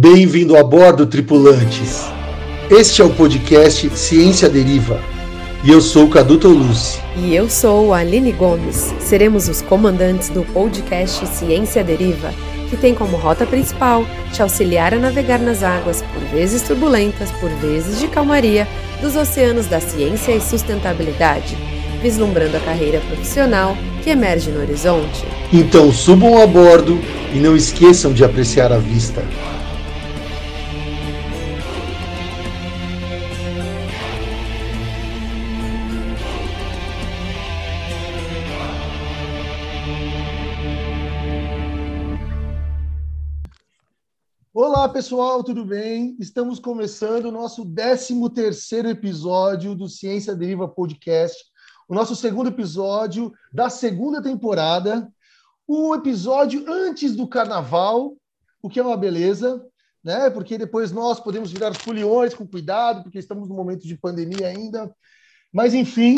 Bem-vindo 0.00 0.56
a 0.56 0.62
bordo, 0.62 1.08
tripulantes. 1.08 2.04
Este 2.70 3.02
é 3.02 3.04
o 3.04 3.10
podcast 3.10 3.90
Ciência 3.98 4.48
Deriva. 4.48 5.02
E 5.64 5.72
eu 5.72 5.80
sou 5.80 6.04
o 6.04 6.08
Cadu 6.08 6.38
Tolucci. 6.38 7.00
E 7.16 7.34
eu 7.34 7.50
sou 7.50 7.92
a 7.92 7.98
Aline 7.98 8.30
Gomes. 8.30 8.94
Seremos 9.00 9.48
os 9.48 9.60
comandantes 9.60 10.28
do 10.28 10.44
podcast 10.52 11.26
Ciência 11.26 11.82
Deriva, 11.82 12.32
que 12.70 12.76
tem 12.76 12.94
como 12.94 13.16
rota 13.16 13.44
principal 13.44 14.06
te 14.32 14.40
auxiliar 14.40 14.94
a 14.94 15.00
navegar 15.00 15.40
nas 15.40 15.64
águas, 15.64 16.00
por 16.14 16.22
vezes 16.28 16.62
turbulentas, 16.62 17.32
por 17.40 17.50
vezes 17.56 17.98
de 17.98 18.06
calmaria, 18.06 18.68
dos 19.02 19.16
oceanos 19.16 19.66
da 19.66 19.80
ciência 19.80 20.30
e 20.30 20.40
sustentabilidade, 20.40 21.58
vislumbrando 22.00 22.56
a 22.56 22.60
carreira 22.60 23.00
profissional 23.00 23.76
que 24.04 24.10
emerge 24.10 24.52
no 24.52 24.60
horizonte. 24.60 25.24
Então 25.52 25.92
subam 25.92 26.40
a 26.40 26.46
bordo 26.46 27.00
e 27.34 27.38
não 27.38 27.56
esqueçam 27.56 28.12
de 28.12 28.24
apreciar 28.24 28.72
a 28.72 28.78
vista. 28.78 29.24
Pessoal, 44.98 45.44
tudo 45.44 45.64
bem? 45.64 46.16
Estamos 46.18 46.58
começando 46.58 47.26
o 47.26 47.30
nosso 47.30 47.64
13º 47.64 48.88
episódio 48.90 49.72
do 49.72 49.88
Ciência 49.88 50.34
Deriva 50.34 50.66
Podcast, 50.66 51.40
o 51.88 51.94
nosso 51.94 52.16
segundo 52.16 52.48
episódio 52.48 53.32
da 53.52 53.70
segunda 53.70 54.20
temporada, 54.20 55.08
o 55.68 55.94
episódio 55.94 56.64
antes 56.66 57.14
do 57.14 57.28
carnaval, 57.28 58.16
o 58.60 58.68
que 58.68 58.80
é 58.80 58.82
uma 58.82 58.96
beleza, 58.96 59.64
né? 60.02 60.30
Porque 60.30 60.58
depois 60.58 60.90
nós 60.90 61.20
podemos 61.20 61.52
virar 61.52 61.72
foliões 61.74 62.34
com 62.34 62.44
cuidado, 62.44 63.04
porque 63.04 63.20
estamos 63.20 63.48
no 63.48 63.54
momento 63.54 63.86
de 63.86 63.96
pandemia 63.96 64.48
ainda. 64.48 64.92
Mas 65.52 65.74
enfim, 65.74 66.16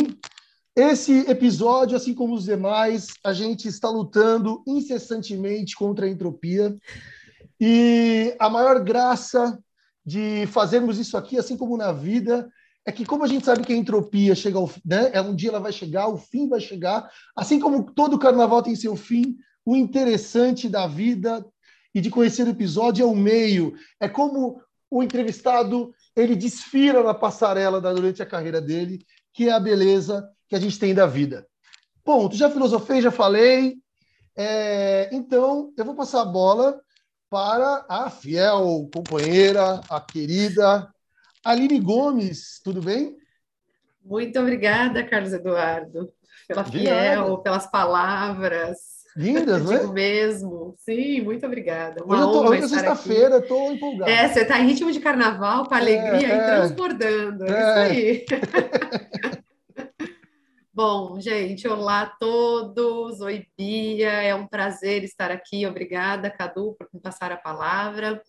esse 0.75 1.19
episódio, 1.29 1.95
assim 1.95 2.15
como 2.15 2.33
os 2.33 2.45
demais, 2.45 3.09
a 3.23 3.31
gente 3.31 3.67
está 3.67 3.91
lutando 3.91 4.63
incessantemente 4.65 5.75
contra 5.75 6.07
a 6.07 6.09
entropia. 6.09 6.75
E 7.63 8.35
a 8.39 8.49
maior 8.49 8.83
graça 8.83 9.59
de 10.03 10.47
fazermos 10.47 10.97
isso 10.97 11.15
aqui, 11.15 11.37
assim 11.37 11.55
como 11.55 11.77
na 11.77 11.91
vida, 11.91 12.49
é 12.83 12.91
que 12.91 13.05
como 13.05 13.23
a 13.23 13.27
gente 13.27 13.45
sabe 13.45 13.63
que 13.63 13.71
a 13.71 13.75
entropia 13.75 14.33
chega 14.33 14.57
ao, 14.57 14.67
né, 14.83 15.11
é 15.13 15.21
um 15.21 15.35
dia 15.35 15.49
ela 15.49 15.59
vai 15.59 15.71
chegar, 15.71 16.07
o 16.07 16.17
fim 16.17 16.49
vai 16.49 16.59
chegar, 16.59 17.07
assim 17.35 17.59
como 17.59 17.83
todo 17.93 18.17
carnaval 18.17 18.63
tem 18.63 18.75
seu 18.75 18.95
fim, 18.95 19.37
o 19.63 19.75
interessante 19.75 20.67
da 20.67 20.87
vida 20.87 21.45
e 21.93 22.01
de 22.01 22.09
conhecer 22.09 22.47
o 22.47 22.49
episódio 22.49 23.03
é 23.03 23.05
o 23.05 23.15
meio, 23.15 23.75
é 23.99 24.09
como 24.09 24.59
o 24.89 25.03
entrevistado 25.03 25.93
ele 26.15 26.35
desfila 26.35 27.03
na 27.03 27.13
passarela 27.13 27.79
durante 27.79 28.23
a 28.23 28.25
carreira 28.25 28.59
dele, 28.59 29.05
que 29.31 29.49
é 29.49 29.51
a 29.51 29.59
beleza 29.59 30.27
que 30.49 30.55
a 30.55 30.59
gente 30.59 30.79
tem 30.79 30.95
da 30.95 31.05
vida. 31.05 31.45
Ponto. 32.03 32.35
Já 32.35 32.49
filosofei, 32.49 33.01
já 33.01 33.11
falei. 33.11 33.77
É, 34.35 35.09
então, 35.13 35.71
eu 35.77 35.85
vou 35.85 35.95
passar 35.95 36.21
a 36.21 36.25
bola 36.25 36.81
para 37.31 37.85
a 37.87 38.09
fiel 38.09 38.89
companheira, 38.93 39.79
a 39.89 40.01
querida 40.01 40.93
Aline 41.41 41.79
Gomes. 41.79 42.59
Tudo 42.61 42.81
bem? 42.81 43.15
Muito 44.03 44.37
obrigada, 44.37 45.01
Carlos 45.01 45.31
Eduardo, 45.31 46.11
pela 46.45 46.65
fiel, 46.65 47.37
pelas 47.37 47.65
palavras. 47.67 48.77
Lindas, 49.15 49.63
não 49.63 49.71
é? 49.71 49.87
mesmo. 49.87 50.75
Sim, 50.79 51.21
muito 51.21 51.45
obrigada. 51.45 52.03
Uma 52.03 52.27
hoje, 52.27 52.33
tô, 52.33 52.49
hoje 52.49 52.63
é 52.63 52.67
sexta-feira, 52.67 53.37
estou 53.37 53.71
empolgado. 53.71 54.11
É, 54.11 54.27
você 54.27 54.41
está 54.41 54.59
em 54.59 54.67
ritmo 54.67 54.91
de 54.91 54.99
carnaval, 54.99 55.65
com 55.65 55.73
alegria 55.73 56.27
é, 56.27 56.35
e 56.35 56.39
é, 56.39 56.45
transbordando. 56.45 57.45
É, 57.45 57.49
é 57.49 57.93
isso 57.93 58.33
aí. 58.33 59.41
Bom, 60.83 61.19
gente, 61.19 61.67
olá 61.67 62.01
a 62.01 62.05
todos. 62.07 63.21
Oi, 63.21 63.45
Bia. 63.55 64.09
É 64.09 64.33
um 64.33 64.47
prazer 64.47 65.03
estar 65.03 65.29
aqui. 65.29 65.63
Obrigada, 65.67 66.27
Cadu, 66.27 66.73
por 66.73 66.89
me 66.91 66.99
passar 66.99 67.31
a 67.31 67.37
palavra. 67.37 68.19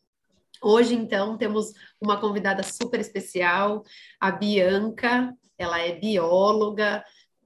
Hoje, 0.62 0.94
então, 0.94 1.38
temos 1.38 1.72
uma 1.98 2.20
convidada 2.20 2.62
super 2.62 3.00
especial, 3.00 3.82
a 4.20 4.30
Bianca. 4.30 5.34
Ela 5.56 5.80
é 5.80 5.98
bióloga, 5.98 7.02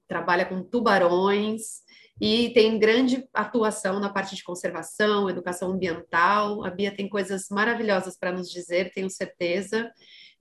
trabalha 0.09 0.45
com 0.45 0.61
tubarões 0.61 1.83
e 2.21 2.51
tem 2.51 2.77
grande 2.77 3.29
atuação 3.33 4.01
na 4.01 4.09
parte 4.09 4.35
de 4.35 4.43
conservação, 4.43 5.31
educação 5.31 5.71
ambiental. 5.71 6.65
A 6.65 6.71
Bia 6.71 6.91
tem 6.91 7.09
coisas 7.09 7.49
maravilhosas 7.49 8.19
para 8.19 8.33
nos 8.33 8.51
dizer, 8.51 8.91
tenho 8.93 9.09
certeza. 9.09 9.89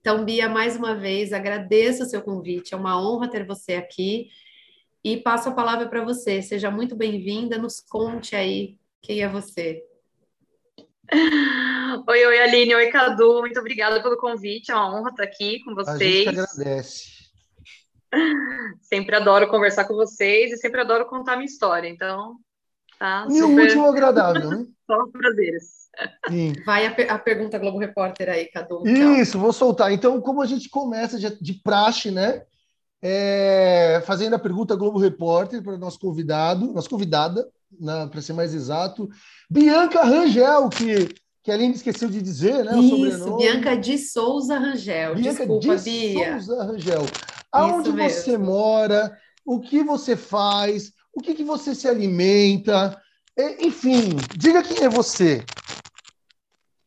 Então, 0.00 0.24
Bia, 0.24 0.48
mais 0.48 0.76
uma 0.76 0.92
vez, 0.92 1.32
agradeço 1.32 2.02
o 2.02 2.06
seu 2.06 2.20
convite. 2.20 2.74
É 2.74 2.76
uma 2.76 3.00
honra 3.00 3.30
ter 3.30 3.46
você 3.46 3.74
aqui 3.74 4.28
e 5.06 5.16
passo 5.16 5.48
a 5.48 5.52
palavra 5.52 5.88
para 5.88 6.02
você. 6.02 6.42
Seja 6.42 6.68
muito 6.68 6.96
bem-vinda, 6.96 7.56
nos 7.56 7.80
conte 7.80 8.34
aí 8.34 8.76
quem 9.00 9.22
é 9.22 9.28
você. 9.28 9.80
Oi, 12.08 12.26
oi, 12.26 12.38
Aline, 12.40 12.74
oi, 12.74 12.90
Cadu, 12.90 13.40
muito 13.40 13.60
obrigada 13.60 14.02
pelo 14.02 14.16
convite, 14.16 14.72
é 14.72 14.74
uma 14.74 14.92
honra 14.92 15.10
estar 15.10 15.22
aqui 15.22 15.60
com 15.60 15.74
vocês. 15.76 16.26
A 16.26 16.32
gente 16.32 16.40
agradece. 16.40 17.04
Sempre 18.82 19.14
adoro 19.14 19.48
conversar 19.48 19.84
com 19.84 19.94
vocês 19.94 20.52
e 20.52 20.56
sempre 20.56 20.80
adoro 20.80 21.06
contar 21.06 21.36
minha 21.36 21.46
história, 21.46 21.88
então 21.88 22.36
tá 22.98 23.26
E 23.30 23.38
super... 23.38 23.46
o 23.46 23.62
último 23.62 23.86
agradável, 23.86 24.50
né? 24.50 24.66
Só 24.86 25.06
prazeres. 25.06 25.88
Sim. 26.28 26.52
Vai 26.64 26.86
a, 26.86 27.14
a, 27.14 27.18
pergunta 27.18 27.58
Globo 27.58 27.78
Repórter 27.78 28.28
aí, 28.28 28.46
Cadu. 28.46 28.82
Então. 28.84 29.16
Isso, 29.16 29.38
vou 29.38 29.52
soltar. 29.52 29.92
Então, 29.92 30.20
como 30.20 30.42
a 30.42 30.46
gente 30.46 30.68
começa 30.68 31.18
de, 31.18 31.40
de 31.40 31.54
praxe, 31.54 32.10
né? 32.10 32.44
É, 33.08 34.02
fazendo 34.04 34.34
a 34.34 34.38
pergunta 34.38 34.74
Globo 34.74 34.98
Repórter 34.98 35.62
para 35.62 35.74
o 35.74 35.78
nosso 35.78 35.96
convidado, 36.00 36.72
nossa 36.72 36.88
convidada, 36.88 37.48
né, 37.78 38.08
para 38.10 38.20
ser 38.20 38.32
mais 38.32 38.52
exato, 38.52 39.08
Bianca 39.48 40.02
Rangel, 40.02 40.68
que, 40.68 41.14
que 41.40 41.52
a 41.52 41.54
Aline 41.54 41.74
esqueceu 41.74 42.08
de 42.08 42.20
dizer, 42.20 42.64
né? 42.64 42.76
Isso, 42.80 43.36
Bianca 43.36 43.76
de 43.76 43.96
Souza 43.96 44.58
Rangel. 44.58 45.14
Bianca 45.14 45.46
Desculpa, 45.46 45.76
de 45.76 45.84
Bia. 45.84 46.40
Souza 46.40 46.64
Rangel. 46.64 47.06
Aonde 47.52 47.92
você 47.92 48.36
mora? 48.36 49.16
O 49.44 49.60
que 49.60 49.84
você 49.84 50.16
faz? 50.16 50.90
O 51.14 51.20
que, 51.20 51.32
que 51.32 51.44
você 51.44 51.76
se 51.76 51.86
alimenta? 51.86 53.00
Enfim, 53.60 54.16
diga 54.36 54.64
quem 54.64 54.82
é 54.82 54.88
você. 54.88 55.44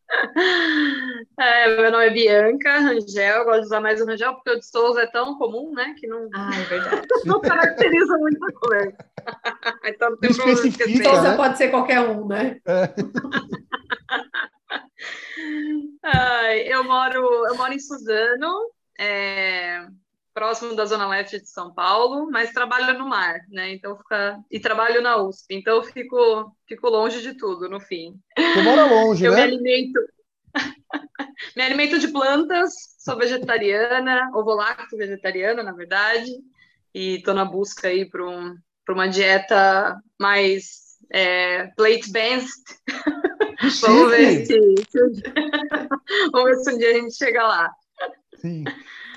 É, 1.40 1.82
meu 1.82 1.92
nome 1.92 2.08
é 2.08 2.10
Bianca 2.10 2.80
Rangel, 2.80 3.46
gosto 3.46 3.62
de 3.62 3.66
usar 3.68 3.80
mais 3.80 4.02
o 4.02 4.06
Rangel 4.06 4.34
porque 4.34 4.50
o 4.52 4.60
de 4.60 4.66
Souza 4.66 5.04
é 5.04 5.08
tão 5.08 5.38
comum, 5.38 5.74
né? 5.74 5.96
Que 5.98 6.06
não, 6.08 6.28
ah, 6.34 6.50
é 6.54 6.64
verdade. 6.64 7.08
não 7.26 7.40
caracteriza 7.40 8.18
muita 8.18 8.52
coisa. 8.54 8.94
então 9.86 10.10
não 10.12 10.18
tem 10.18 10.34
problema 10.34 10.68
esquecer. 10.68 11.04
Souza 11.04 11.32
né? 11.32 11.38
pode 11.38 11.58
ser 11.58 11.70
qualquer 11.70 12.02
um, 12.02 12.28
né? 12.28 12.60
É. 12.66 12.94
Ai, 16.04 16.62
eu, 16.68 16.84
moro, 16.84 17.48
eu 17.48 17.56
moro 17.56 17.74
em 17.74 17.80
Suzano, 17.80 18.72
é, 19.00 19.86
próximo 20.34 20.76
da 20.76 20.86
Zona 20.86 21.08
Leste 21.08 21.40
de 21.40 21.50
São 21.50 21.74
Paulo, 21.74 22.30
mas 22.32 22.54
trabalho 22.54 22.98
no 22.98 23.08
mar, 23.08 23.40
né? 23.50 23.74
Então 23.74 23.98
fica. 23.98 24.40
E 24.50 24.60
trabalho 24.60 25.02
na 25.02 25.18
USP, 25.18 25.56
então 25.56 25.78
eu 25.78 25.84
fico, 25.84 26.56
fico 26.68 26.90
longe 26.90 27.22
de 27.22 27.34
tudo 27.34 27.70
no 27.70 27.80
fim. 27.80 28.20
Você 28.38 28.62
mora 28.62 28.86
longe, 28.86 29.26
eu 29.26 29.32
né? 29.32 29.44
Eu 29.44 29.48
me 29.48 29.56
alimento. 29.56 30.00
Me 31.56 31.64
alimento 31.64 32.00
de 32.00 32.10
plantas, 32.10 32.74
sou 32.98 33.18
vegetariana, 33.18 34.30
ovo-lacto 34.34 34.98
vegetariana, 34.98 35.64
na 35.64 35.72
verdade, 35.72 36.30
e 36.94 37.16
estou 37.16 37.34
na 37.34 37.46
busca 37.46 37.88
aí 37.88 38.10
para 38.10 38.28
um, 38.28 38.56
uma 38.90 39.08
dieta 39.08 39.98
mais 40.20 40.98
é, 41.12 41.68
plate-based. 41.78 42.64
Vamos 43.82 44.12
ver 44.12 44.46
se, 44.46 44.58
vamos 46.32 46.50
ver 46.50 46.56
se 46.64 46.74
um 46.74 46.78
dia 46.78 46.92
a 46.92 46.94
gente 46.94 47.14
chega 47.14 47.44
lá. 47.44 47.72
Sim. 48.36 48.64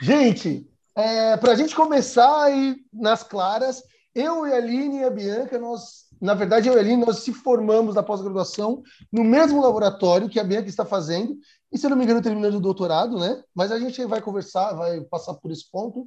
Gente, 0.00 0.67
é, 0.94 1.37
para 1.37 1.53
a 1.53 1.55
gente 1.55 1.75
começar 1.75 2.44
aí 2.44 2.77
nas 2.93 3.23
claras, 3.23 3.83
eu 4.15 4.47
e 4.47 4.53
a 4.53 4.56
Aline 4.56 4.99
e 4.99 5.05
a 5.05 5.11
Bianca, 5.11 5.59
nós 5.59 6.03
na 6.23 6.35
verdade, 6.35 6.69
eu 6.69 6.75
e 6.75 6.77
a 6.77 6.81
Aline, 6.81 7.05
nós 7.05 7.19
se 7.19 7.33
formamos 7.33 7.97
na 7.97 8.03
pós-graduação 8.03 8.81
no 9.11 9.25
mesmo 9.25 9.61
laboratório 9.61 10.29
que 10.29 10.39
a 10.39 10.44
Bianca 10.44 10.69
está 10.69 10.85
fazendo, 10.85 11.37
e 11.73 11.77
se 11.77 11.85
eu 11.85 11.91
não 11.91 11.97
me 11.97 12.05
engano, 12.05 12.23
terminando 12.23 12.55
o 12.55 12.61
doutorado, 12.61 13.19
né? 13.19 13.43
Mas 13.53 13.73
a 13.73 13.79
gente 13.79 14.05
vai 14.05 14.23
conversar, 14.23 14.73
vai 14.75 15.00
passar 15.00 15.35
por 15.35 15.50
esse 15.50 15.69
ponto. 15.69 16.06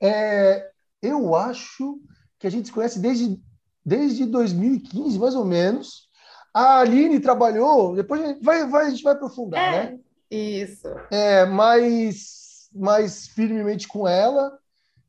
É, 0.00 0.70
eu 1.02 1.34
acho 1.34 1.98
que 2.38 2.46
a 2.46 2.50
gente 2.50 2.66
se 2.66 2.72
conhece 2.72 3.00
desde, 3.00 3.36
desde 3.84 4.26
2015, 4.26 5.18
mais 5.18 5.34
ou 5.34 5.44
menos. 5.44 6.08
A 6.54 6.78
Aline 6.78 7.18
trabalhou, 7.18 7.96
depois 7.96 8.22
a 8.22 8.26
gente 8.28 8.44
vai, 8.44 8.64
vai, 8.64 8.86
a 8.86 8.90
gente 8.90 9.02
vai 9.02 9.14
aprofundar, 9.14 9.60
é, 9.60 9.90
né? 9.90 9.98
Isso. 10.30 10.86
É, 11.10 11.44
mais, 11.46 12.47
mais 12.78 13.26
firmemente 13.28 13.88
com 13.88 14.06
ela. 14.06 14.58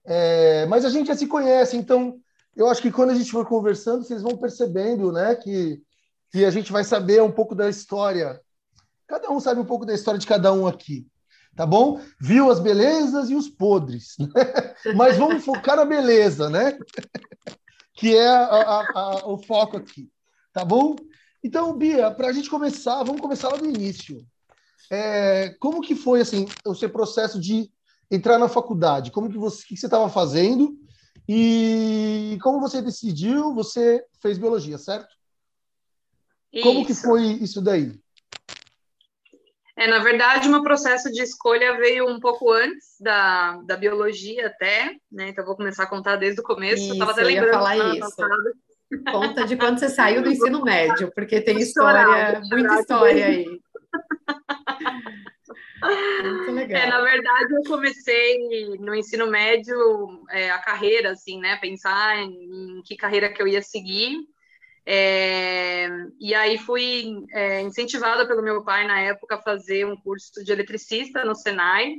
É, 0.05 0.65
mas 0.65 0.85
a 0.85 0.89
gente 0.89 1.07
já 1.07 1.15
se 1.15 1.27
conhece, 1.27 1.77
então 1.77 2.19
eu 2.55 2.67
acho 2.67 2.81
que 2.81 2.91
quando 2.91 3.11
a 3.11 3.15
gente 3.15 3.31
for 3.31 3.45
conversando, 3.45 4.03
vocês 4.03 4.21
vão 4.21 4.35
percebendo, 4.37 5.11
né, 5.11 5.35
que, 5.35 5.81
que 6.31 6.45
a 6.45 6.51
gente 6.51 6.71
vai 6.71 6.83
saber 6.83 7.21
um 7.21 7.31
pouco 7.31 7.53
da 7.53 7.69
história 7.69 8.41
Cada 9.09 9.31
um 9.31 9.39
sabe 9.39 9.59
um 9.59 9.65
pouco 9.65 9.87
da 9.87 9.93
história 9.95 10.19
de 10.19 10.27
cada 10.27 10.53
um 10.53 10.67
aqui, 10.67 11.07
tá 11.55 11.65
bom? 11.65 11.99
Viu 12.21 12.51
as 12.51 12.59
belezas 12.59 13.31
e 13.31 13.35
os 13.35 13.49
podres, 13.49 14.15
né? 14.19 14.27
mas 14.95 15.17
vamos 15.17 15.43
focar 15.43 15.77
na 15.77 15.83
beleza, 15.83 16.47
né? 16.47 16.77
que 17.95 18.15
é 18.15 18.27
a, 18.27 18.43
a, 18.43 18.87
a, 18.93 19.27
o 19.27 19.39
foco 19.39 19.77
aqui, 19.77 20.07
tá 20.53 20.63
bom? 20.63 20.95
Então, 21.43 21.75
Bia, 21.75 22.11
para 22.11 22.27
a 22.27 22.31
gente 22.31 22.51
começar, 22.51 23.01
vamos 23.03 23.19
começar 23.19 23.49
lá 23.49 23.57
do 23.57 23.65
início. 23.65 24.23
É, 24.89 25.49
como 25.59 25.81
que 25.81 25.95
foi 25.95 26.21
assim 26.21 26.47
o 26.65 26.73
seu 26.73 26.89
processo 26.89 27.39
de 27.39 27.69
entrar 28.09 28.39
na 28.39 28.49
faculdade? 28.49 29.11
Como 29.11 29.29
que 29.29 29.37
você, 29.37 29.65
que 29.65 29.77
você 29.77 29.85
estava 29.85 30.09
fazendo 30.09 30.75
e 31.27 32.37
como 32.41 32.59
você 32.59 32.81
decidiu? 32.81 33.53
Você 33.53 34.03
fez 34.21 34.37
biologia, 34.37 34.77
certo? 34.77 35.13
Isso. 36.51 36.63
Como 36.63 36.85
que 36.85 36.95
foi 36.95 37.23
isso 37.33 37.61
daí? 37.61 37.99
É, 39.77 39.87
na 39.87 39.99
verdade, 39.99 40.47
o 40.47 40.51
meu 40.51 40.61
processo 40.61 41.09
de 41.09 41.21
escolha 41.21 41.77
veio 41.77 42.05
um 42.09 42.19
pouco 42.19 42.51
antes 42.51 42.95
da, 42.99 43.61
da 43.61 43.77
biologia 43.77 44.47
até, 44.47 44.95
né? 45.09 45.29
Então, 45.29 45.45
vou 45.45 45.55
começar 45.55 45.83
a 45.83 45.87
contar 45.87 46.17
desde 46.17 46.41
o 46.41 46.43
começo. 46.43 46.81
Isso, 46.81 46.89
eu 46.89 46.93
estava 46.93 47.11
até 47.11 47.23
lembrando. 47.23 47.47
Eu 47.47 47.53
ia 47.53 47.59
falar 47.59 47.95
isso. 47.95 47.99
Passada. 47.99 48.53
Conta 49.11 49.45
de 49.45 49.55
quando 49.55 49.79
você 49.79 49.87
saiu 49.87 50.23
do 50.23 50.29
ensino 50.29 50.63
médio, 50.63 51.11
porque 51.13 51.39
tem 51.39 51.59
história, 51.59 52.41
muita 52.49 52.79
história 52.79 53.25
aí. 53.27 53.61
Muito 56.21 56.51
legal. 56.51 56.81
É, 56.81 56.87
na 56.87 57.01
verdade, 57.01 57.53
eu 57.53 57.63
comecei 57.63 58.77
no 58.79 58.93
ensino 58.93 59.27
médio 59.27 59.75
é, 60.29 60.49
a 60.51 60.59
carreira, 60.59 61.11
assim, 61.11 61.39
né? 61.39 61.55
Pensar 61.57 62.17
em, 62.17 62.77
em, 62.77 62.81
que 62.83 62.95
carreira 62.95 63.31
que 63.31 63.41
eu 63.41 63.47
ia 63.47 63.61
seguir. 63.61 64.17
É, 64.85 65.87
e 66.19 66.33
aí 66.33 66.57
fui 66.57 67.25
é, 67.31 67.61
incentivada 67.61 68.27
pelo 68.27 68.41
meu 68.41 68.63
pai 68.63 68.87
na 68.87 68.99
época 69.01 69.35
a 69.35 69.41
fazer 69.41 69.85
um 69.85 69.95
curso 69.95 70.43
de 70.43 70.51
eletricista 70.51 71.23
no 71.23 71.35
Senai 71.35 71.95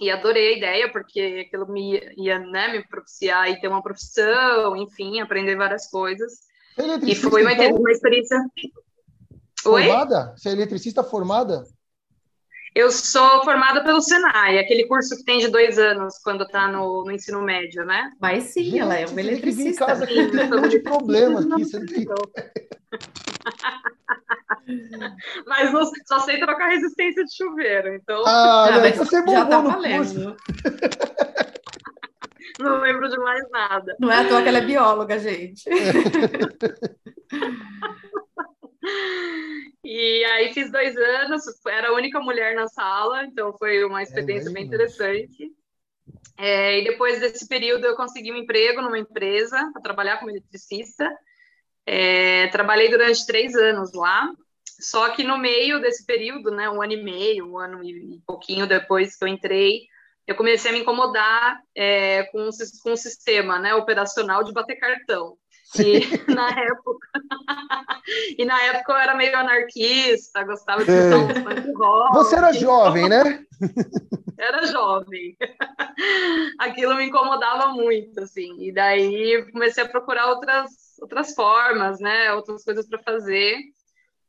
e 0.00 0.10
adorei 0.10 0.54
a 0.54 0.56
ideia 0.56 0.92
porque 0.92 1.46
aquilo 1.46 1.70
me 1.70 2.00
ia 2.16 2.38
né, 2.38 2.72
me 2.72 2.86
propiciar 2.86 3.48
e 3.50 3.60
ter 3.60 3.68
uma 3.68 3.82
profissão, 3.82 4.76
enfim, 4.76 5.20
aprender 5.20 5.56
várias 5.56 5.88
coisas. 5.88 6.48
E 7.06 7.14
foi 7.14 7.42
uma, 7.42 7.52
então? 7.52 7.76
uma 7.76 7.90
experiência. 7.90 8.38
Formada? 9.68 10.30
Oi? 10.30 10.36
Você 10.36 10.48
é 10.48 10.52
eletricista 10.52 11.04
formada? 11.04 11.64
Eu 12.74 12.90
sou 12.90 13.44
formada 13.44 13.82
pelo 13.82 14.00
Senai, 14.00 14.58
aquele 14.58 14.86
curso 14.86 15.16
que 15.16 15.24
tem 15.24 15.38
de 15.38 15.48
dois 15.48 15.78
anos 15.78 16.18
quando 16.22 16.44
está 16.44 16.68
no, 16.68 17.04
no, 17.04 17.10
ensino 17.10 17.42
médio, 17.42 17.84
né? 17.84 18.12
Mas 18.20 18.44
sim, 18.44 18.64
Gente, 18.64 18.78
ela 18.78 18.94
é 18.94 19.06
uma 19.06 19.20
eletricista. 19.20 19.86
Casa 19.86 20.04
aqui, 20.04 20.30
tem 20.30 20.54
um 20.54 20.68
de 20.68 20.78
problema 20.80 21.40
aqui. 21.40 21.64
Você 21.64 21.84
tem... 21.86 22.06
mas 25.46 25.72
não, 25.72 25.90
só 26.06 26.20
sei 26.20 26.38
trocar 26.38 26.68
resistência 26.68 27.24
de 27.24 27.34
chuveiro, 27.34 27.94
então. 27.94 28.22
Ah, 28.26 28.70
não, 28.70 29.04
você 29.04 29.16
é 29.16 29.26
já 29.26 29.46
tá 29.46 29.60
valendo. 29.60 30.36
Não 32.58 32.80
lembro 32.80 33.08
de 33.08 33.16
mais 33.18 33.48
nada. 33.50 33.96
Não 34.00 34.10
é 34.10 34.16
à 34.16 34.28
toa 34.28 34.42
que 34.42 34.48
ela 34.48 34.58
é 34.58 34.62
bióloga, 34.62 35.16
gente. 35.16 35.62
E 39.84 40.24
aí 40.24 40.52
fiz 40.52 40.70
dois 40.70 40.96
anos, 40.96 41.44
era 41.66 41.88
a 41.88 41.94
única 41.94 42.20
mulher 42.20 42.54
na 42.54 42.68
sala, 42.68 43.24
então 43.24 43.56
foi 43.56 43.84
uma 43.84 44.02
experiência 44.02 44.50
é 44.50 44.52
bem 44.52 44.64
interessante. 44.64 45.50
É, 46.36 46.78
e 46.78 46.84
depois 46.84 47.20
desse 47.20 47.48
período 47.48 47.84
eu 47.84 47.96
consegui 47.96 48.30
um 48.30 48.36
emprego 48.36 48.82
numa 48.82 48.98
empresa 48.98 49.70
para 49.72 49.82
trabalhar 49.82 50.18
como 50.18 50.30
eletricista. 50.30 51.08
É, 51.86 52.48
trabalhei 52.48 52.90
durante 52.90 53.26
três 53.26 53.54
anos 53.54 53.94
lá, 53.94 54.30
só 54.78 55.08
que 55.10 55.24
no 55.24 55.38
meio 55.38 55.80
desse 55.80 56.04
período, 56.04 56.50
né, 56.50 56.68
um 56.68 56.82
ano 56.82 56.92
e 56.92 57.02
meio, 57.02 57.50
um 57.50 57.58
ano 57.58 57.82
e 57.82 58.20
pouquinho 58.26 58.66
depois 58.66 59.16
que 59.16 59.24
eu 59.24 59.28
entrei, 59.28 59.86
eu 60.26 60.36
comecei 60.36 60.70
a 60.70 60.74
me 60.74 60.80
incomodar 60.80 61.60
é, 61.74 62.24
com, 62.24 62.50
com 62.82 62.92
o 62.92 62.96
sistema 62.96 63.58
né, 63.58 63.74
operacional 63.74 64.44
de 64.44 64.52
bater 64.52 64.76
cartão. 64.76 65.38
E 65.76 66.00
na 66.32 66.48
época, 66.50 67.08
e 68.38 68.44
na 68.44 68.60
época 68.62 68.92
eu 68.92 68.96
era 68.96 69.14
meio 69.14 69.36
anarquista, 69.36 70.44
gostava 70.44 70.84
de 70.84 70.90
é. 70.90 71.14
um 71.14 71.78
rock. 71.78 72.14
Você 72.14 72.36
era 72.36 72.52
jovem, 72.52 73.08
né? 73.08 73.44
Era 74.40 74.64
jovem. 74.68 75.36
Aquilo 76.60 76.94
me 76.94 77.06
incomodava 77.06 77.72
muito, 77.72 78.20
assim. 78.20 78.54
E 78.60 78.70
daí 78.70 79.44
comecei 79.50 79.82
a 79.82 79.88
procurar 79.88 80.28
outras 80.28 80.70
outras 81.00 81.34
formas, 81.34 81.98
né? 81.98 82.32
Outras 82.32 82.62
coisas 82.62 82.88
para 82.88 83.00
fazer. 83.00 83.58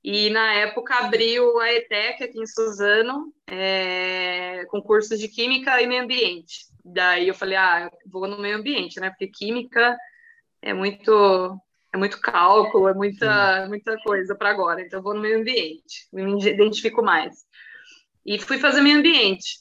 E 0.04 0.32
na 0.32 0.54
época 0.54 0.96
abriu 0.96 1.60
a 1.60 1.72
ETEC 1.74 2.24
aqui 2.24 2.40
em 2.40 2.48
Suzano, 2.48 3.32
é, 3.46 4.66
com 4.70 4.82
cursos 4.82 5.20
de 5.20 5.28
Química 5.28 5.80
e 5.80 5.86
Meio 5.86 6.04
Ambiente. 6.04 6.66
Daí 6.84 7.28
eu 7.28 7.36
falei, 7.36 7.58
ah, 7.58 7.92
vou 8.08 8.28
no 8.28 8.40
meio 8.40 8.58
ambiente, 8.58 9.00
né? 9.00 9.10
Porque 9.12 9.28
Química 9.28 9.96
é 10.62 10.74
muito 10.74 11.60
é 11.94 11.98
muito 11.98 12.22
cálculo, 12.22 12.88
é 12.88 12.94
muita, 12.94 13.66
muita 13.68 13.98
coisa 14.04 14.36
para 14.36 14.50
agora. 14.50 14.82
Então, 14.82 15.02
vou 15.02 15.14
no 15.14 15.22
meio 15.22 15.40
ambiente, 15.40 16.08
me 16.14 16.38
identifico 16.48 17.02
mais. 17.02 17.46
E 18.26 18.38
fui 18.38 18.60
fazer 18.60 18.82
meio 18.82 19.00
ambiente, 19.00 19.60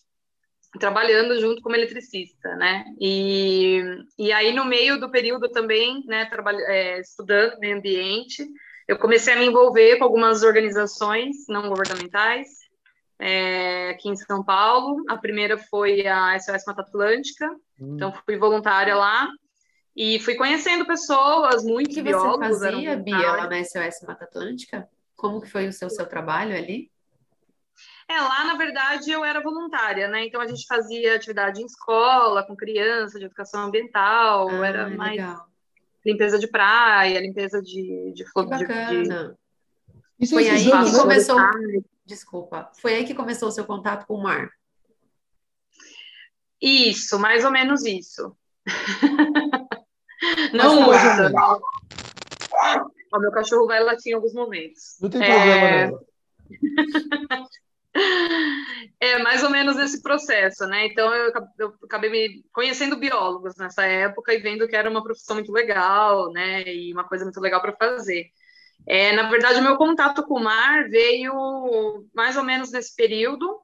trabalhando 0.78 1.40
junto 1.40 1.62
como 1.62 1.74
eletricista, 1.74 2.54
né? 2.56 2.84
E, 3.00 3.82
e 4.18 4.30
aí, 4.30 4.52
no 4.52 4.64
meio 4.64 5.00
do 5.00 5.10
período 5.10 5.48
também, 5.48 6.04
né, 6.06 6.26
trabalho, 6.26 6.60
é, 6.60 7.00
estudando 7.00 7.58
meio 7.58 7.78
ambiente, 7.78 8.46
eu 8.86 8.98
comecei 8.98 9.32
a 9.32 9.38
me 9.38 9.46
envolver 9.46 9.96
com 9.96 10.04
algumas 10.04 10.42
organizações 10.42 11.46
não 11.48 11.68
governamentais, 11.68 12.48
é, 13.18 13.90
aqui 13.90 14.08
em 14.08 14.16
São 14.16 14.44
Paulo. 14.44 15.02
A 15.08 15.16
primeira 15.16 15.56
foi 15.56 16.06
a 16.06 16.38
SOS 16.38 16.64
Mata 16.66 16.82
Atlântica, 16.82 17.48
hum. 17.80 17.94
então 17.94 18.12
fui 18.12 18.36
voluntária 18.36 18.94
lá. 18.94 19.28
E 20.00 20.20
fui 20.20 20.36
conhecendo 20.36 20.86
pessoas, 20.86 21.64
muitos 21.64 21.92
que 21.92 22.00
biólogos. 22.00 22.36
O 22.36 22.40
que 22.40 22.48
você 22.50 22.70
fazia, 22.70 22.96
Bia, 22.96 23.32
lá 23.32 23.48
na 23.48 23.64
SOS 23.64 24.06
Mata 24.06 24.26
Atlântica? 24.26 24.88
Como 25.16 25.40
que 25.40 25.50
foi 25.50 25.66
o 25.66 25.72
seu, 25.72 25.90
seu 25.90 26.06
trabalho 26.06 26.56
ali? 26.56 26.88
É, 28.08 28.20
lá, 28.20 28.44
na 28.44 28.54
verdade, 28.54 29.10
eu 29.10 29.24
era 29.24 29.42
voluntária, 29.42 30.06
né? 30.06 30.24
Então, 30.24 30.40
a 30.40 30.46
gente 30.46 30.64
fazia 30.68 31.16
atividade 31.16 31.60
em 31.60 31.66
escola, 31.66 32.46
com 32.46 32.54
criança, 32.54 33.18
de 33.18 33.24
educação 33.24 33.64
ambiental, 33.64 34.48
ah, 34.48 34.66
era 34.68 34.88
mais 34.88 35.16
legal. 35.16 35.48
limpeza 36.06 36.38
de 36.38 36.46
praia, 36.46 37.20
limpeza 37.20 37.60
de... 37.60 38.12
de, 38.14 38.24
bacana. 38.32 39.36
De, 40.16 40.26
de... 40.26 40.30
Foi 40.30 40.48
aí 40.48 40.64
que 40.64 40.96
começou... 40.96 41.36
Desculpa. 42.06 42.70
Foi 42.80 42.94
aí 42.94 43.04
que 43.04 43.14
começou 43.14 43.48
o 43.48 43.52
seu 43.52 43.64
contato 43.64 44.06
com 44.06 44.14
o 44.14 44.22
mar? 44.22 44.48
Isso, 46.62 47.18
mais 47.18 47.44
ou 47.44 47.50
menos 47.50 47.84
isso. 47.84 48.36
Não 50.52 50.88
hoje, 50.88 51.32
não. 51.32 51.60
O 53.12 53.18
meu 53.20 53.30
cachorro 53.32 53.66
vai 53.66 53.82
latir 53.82 54.12
em 54.12 54.14
alguns 54.14 54.34
momentos. 54.34 54.96
Não 55.00 55.08
tem 55.08 55.20
problema, 55.20 55.66
é... 55.66 55.90
não. 55.90 56.00
é 59.00 59.18
mais 59.18 59.42
ou 59.42 59.50
menos 59.50 59.78
esse 59.78 60.02
processo, 60.02 60.66
né? 60.66 60.86
Então 60.86 61.12
eu, 61.14 61.32
eu, 61.58 61.74
acabei 61.84 62.10
me 62.10 62.44
conhecendo 62.52 62.98
biólogos 62.98 63.56
nessa 63.56 63.84
época 63.84 64.32
e 64.32 64.38
vendo 64.38 64.68
que 64.68 64.76
era 64.76 64.90
uma 64.90 65.02
profissão 65.02 65.36
muito 65.36 65.52
legal, 65.52 66.30
né? 66.32 66.62
E 66.62 66.92
uma 66.92 67.04
coisa 67.04 67.24
muito 67.24 67.40
legal 67.40 67.60
para 67.60 67.76
fazer. 67.76 68.26
É, 68.86 69.12
na 69.12 69.28
verdade, 69.28 69.60
o 69.60 69.62
meu 69.62 69.76
contato 69.76 70.22
com 70.22 70.34
o 70.34 70.42
mar 70.42 70.88
veio 70.88 72.06
mais 72.14 72.36
ou 72.36 72.44
menos 72.44 72.70
nesse 72.70 72.94
período, 72.94 73.60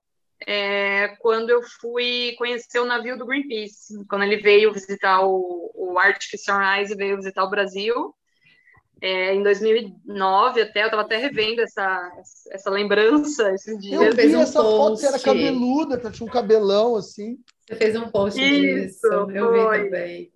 é, 0.46 1.08
quando 1.20 1.50
eu 1.50 1.62
fui 1.80 2.34
conhecer 2.36 2.78
o 2.78 2.84
navio 2.84 3.16
do 3.16 3.26
Greenpeace, 3.26 4.04
quando 4.08 4.22
ele 4.22 4.36
veio 4.36 4.72
visitar 4.72 5.20
o, 5.24 5.70
o 5.74 5.98
Arctic 5.98 6.38
Sunrise, 6.38 6.94
veio 6.94 7.16
visitar 7.16 7.44
o 7.44 7.50
Brasil, 7.50 8.14
é, 9.00 9.34
em 9.34 9.42
2009 9.42 10.62
até, 10.62 10.82
eu 10.82 10.86
estava 10.86 11.02
até 11.02 11.16
revendo 11.16 11.60
essa, 11.60 12.12
essa 12.50 12.70
lembrança 12.70 13.52
esses 13.52 13.78
dias. 13.78 14.00
Eu 14.00 14.14
vi 14.14 14.34
um 14.34 14.40
essa 14.40 14.62
post. 14.62 14.76
foto, 14.78 14.96
você 14.96 15.06
era 15.06 15.18
cabeluda, 15.18 16.10
tinha 16.10 16.26
um 16.26 16.32
cabelão 16.32 16.96
assim. 16.96 17.38
Você 17.66 17.76
fez 17.76 17.96
um 17.96 18.08
post 18.08 18.40
Isso, 18.40 18.86
disso, 18.86 19.06
eu 19.06 19.52
foi. 19.52 19.78
vi 19.78 19.84
também. 19.84 20.33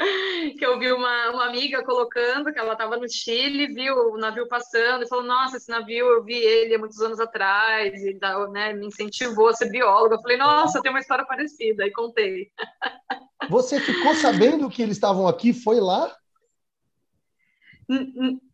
que 0.58 0.64
eu 0.64 0.78
vi 0.78 0.90
uma, 0.92 1.30
uma 1.30 1.46
amiga 1.46 1.84
colocando 1.84 2.52
que 2.52 2.58
ela 2.58 2.72
estava 2.72 2.96
no 2.96 3.08
Chile, 3.08 3.74
viu 3.74 3.94
o 3.94 4.18
navio 4.18 4.48
passando 4.48 5.04
e 5.04 5.08
falou: 5.08 5.24
Nossa, 5.24 5.56
esse 5.56 5.70
navio 5.70 6.06
eu 6.06 6.24
vi 6.24 6.36
ele 6.36 6.74
há 6.74 6.78
muitos 6.78 7.00
anos 7.00 7.20
atrás, 7.20 7.92
e 8.02 8.18
né, 8.50 8.72
me 8.72 8.86
incentivou 8.86 9.48
a 9.48 9.52
ser 9.52 9.70
bióloga. 9.70 10.14
Eu 10.14 10.22
falei: 10.22 10.36
Nossa, 10.36 10.80
tem 10.80 10.90
uma 10.90 11.00
história 11.00 11.26
parecida, 11.26 11.86
e 11.86 11.92
contei. 11.92 12.50
Você 13.48 13.80
ficou 13.80 14.14
sabendo 14.14 14.70
que 14.70 14.82
eles 14.82 14.96
estavam 14.96 15.26
aqui? 15.26 15.52
Foi 15.52 15.80
lá? 15.80 16.14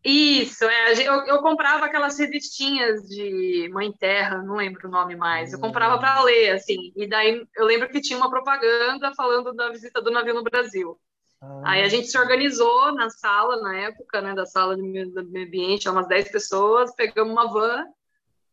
Isso, 0.03 0.65
é, 0.65 0.93
eu, 1.07 1.13
eu, 1.27 1.41
comprava 1.43 1.85
aquelas 1.85 2.17
revistinhas 2.17 3.03
de 3.03 3.69
Mãe 3.71 3.91
Terra, 3.91 4.41
não 4.41 4.55
lembro 4.55 4.87
o 4.87 4.91
nome 4.91 5.15
mais. 5.15 5.53
Eu 5.53 5.59
comprava 5.59 5.99
para 5.99 6.23
ler, 6.23 6.53
assim, 6.53 6.91
e 6.95 7.07
daí 7.07 7.45
eu 7.55 7.65
lembro 7.65 7.87
que 7.89 8.01
tinha 8.01 8.17
uma 8.17 8.31
propaganda 8.31 9.13
falando 9.15 9.53
da 9.53 9.69
visita 9.69 10.01
do 10.01 10.09
navio 10.09 10.33
no 10.33 10.43
Brasil. 10.43 10.97
Ah. 11.41 11.61
Aí 11.65 11.83
a 11.83 11.87
gente 11.87 12.07
se 12.07 12.17
organizou 12.17 12.93
na 12.93 13.09
sala, 13.09 13.61
na 13.61 13.77
época, 13.77 14.21
né, 14.21 14.33
da 14.33 14.45
sala 14.45 14.75
de 14.75 14.81
meio 14.81 15.11
ambiente, 15.19 15.87
umas 15.87 16.07
10 16.07 16.31
pessoas, 16.31 16.95
pegamos 16.95 17.31
uma 17.31 17.51
van 17.51 17.85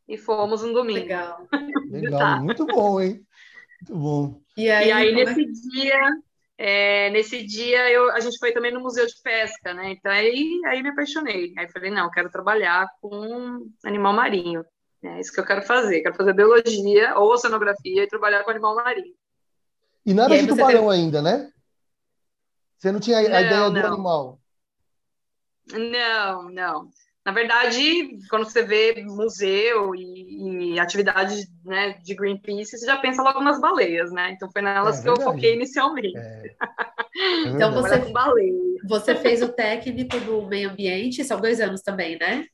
e 0.08 0.18
fomos 0.18 0.62
um 0.62 0.72
domingo. 0.72 1.00
Legal. 1.00 1.46
Legal, 1.90 2.42
muito 2.42 2.66
bom, 2.66 3.00
hein? 3.00 3.26
Muito 3.80 3.98
bom. 4.00 4.40
E 4.56 4.70
aí, 4.70 4.88
e 4.88 4.92
aí 4.92 5.08
é 5.08 5.12
nesse 5.12 5.42
é? 5.42 5.46
dia, 5.46 6.10
é, 6.58 7.10
nesse 7.10 7.42
dia 7.42 7.90
eu, 7.90 8.10
a 8.12 8.20
gente 8.20 8.38
foi 8.38 8.52
também 8.52 8.72
no 8.72 8.80
museu 8.80 9.06
de 9.06 9.14
pesca, 9.22 9.72
né? 9.72 9.92
Então 9.92 10.12
aí, 10.12 10.60
aí 10.66 10.82
me 10.82 10.90
apaixonei. 10.90 11.54
Aí 11.56 11.68
falei, 11.68 11.90
não, 11.90 12.10
quero 12.10 12.30
trabalhar 12.30 12.86
com 13.00 13.66
animal 13.84 14.12
marinho. 14.12 14.64
É 15.02 15.20
isso 15.20 15.32
que 15.32 15.40
eu 15.40 15.44
quero 15.44 15.62
fazer. 15.62 16.00
Quero 16.00 16.14
fazer 16.14 16.32
biologia 16.32 17.18
ou 17.18 17.32
oceanografia 17.32 18.02
e 18.02 18.08
trabalhar 18.08 18.42
com 18.44 18.50
animal 18.50 18.74
marinho. 18.74 19.14
E 20.04 20.14
nada 20.14 20.36
e 20.36 20.42
de 20.42 20.48
tubarão 20.48 20.88
teve... 20.88 20.94
ainda, 20.94 21.22
né? 21.22 21.50
Você 22.84 22.92
não 22.92 23.00
tinha 23.00 23.16
a 23.16 23.22
não, 23.22 23.28
ideia 23.28 23.70
do 23.70 23.72
não. 23.72 23.86
animal? 23.86 24.40
Não, 25.72 26.50
não. 26.50 26.90
Na 27.24 27.32
verdade, 27.32 28.18
quando 28.28 28.44
você 28.44 28.62
vê 28.62 29.02
museu 29.06 29.94
e, 29.94 30.74
e 30.74 30.78
atividade 30.78 31.46
né, 31.64 31.94
de 32.04 32.14
Greenpeace, 32.14 32.76
você 32.76 32.84
já 32.84 32.98
pensa 32.98 33.22
logo 33.22 33.40
nas 33.40 33.58
baleias, 33.58 34.12
né? 34.12 34.32
Então 34.32 34.50
foi 34.52 34.60
nelas 34.60 34.98
é, 34.98 34.98
que 34.98 35.04
verdade. 35.06 35.26
eu 35.26 35.32
foquei 35.32 35.54
inicialmente. 35.54 36.14
É. 36.14 36.54
É 37.16 37.48
então 37.48 37.72
você, 37.72 38.12
você 38.88 39.14
fez 39.14 39.40
o 39.40 39.48
técnico 39.48 40.18
do 40.18 40.48
meio 40.48 40.70
ambiente, 40.70 41.22
são 41.22 41.40
dois 41.40 41.60
anos 41.60 41.80
também, 41.80 42.18
né? 42.18 42.44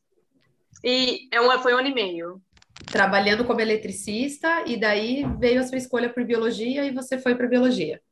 E 0.85 1.29
é 1.33 1.41
uma, 1.41 1.59
foi 1.61 1.73
um 1.73 1.79
ano 1.79 1.89
e 1.89 1.95
meio. 1.95 2.43
Trabalhando 2.85 3.47
como 3.47 3.63
eletricista, 3.63 4.65
e 4.67 4.79
daí 4.79 5.25
veio 5.39 5.61
a 5.61 5.65
sua 5.65 5.79
escolha 5.79 6.13
por 6.13 6.23
biologia 6.25 6.85
e 6.85 6.93
você 6.93 7.17
foi 7.17 7.35
para 7.35 7.49
biologia. 7.49 8.03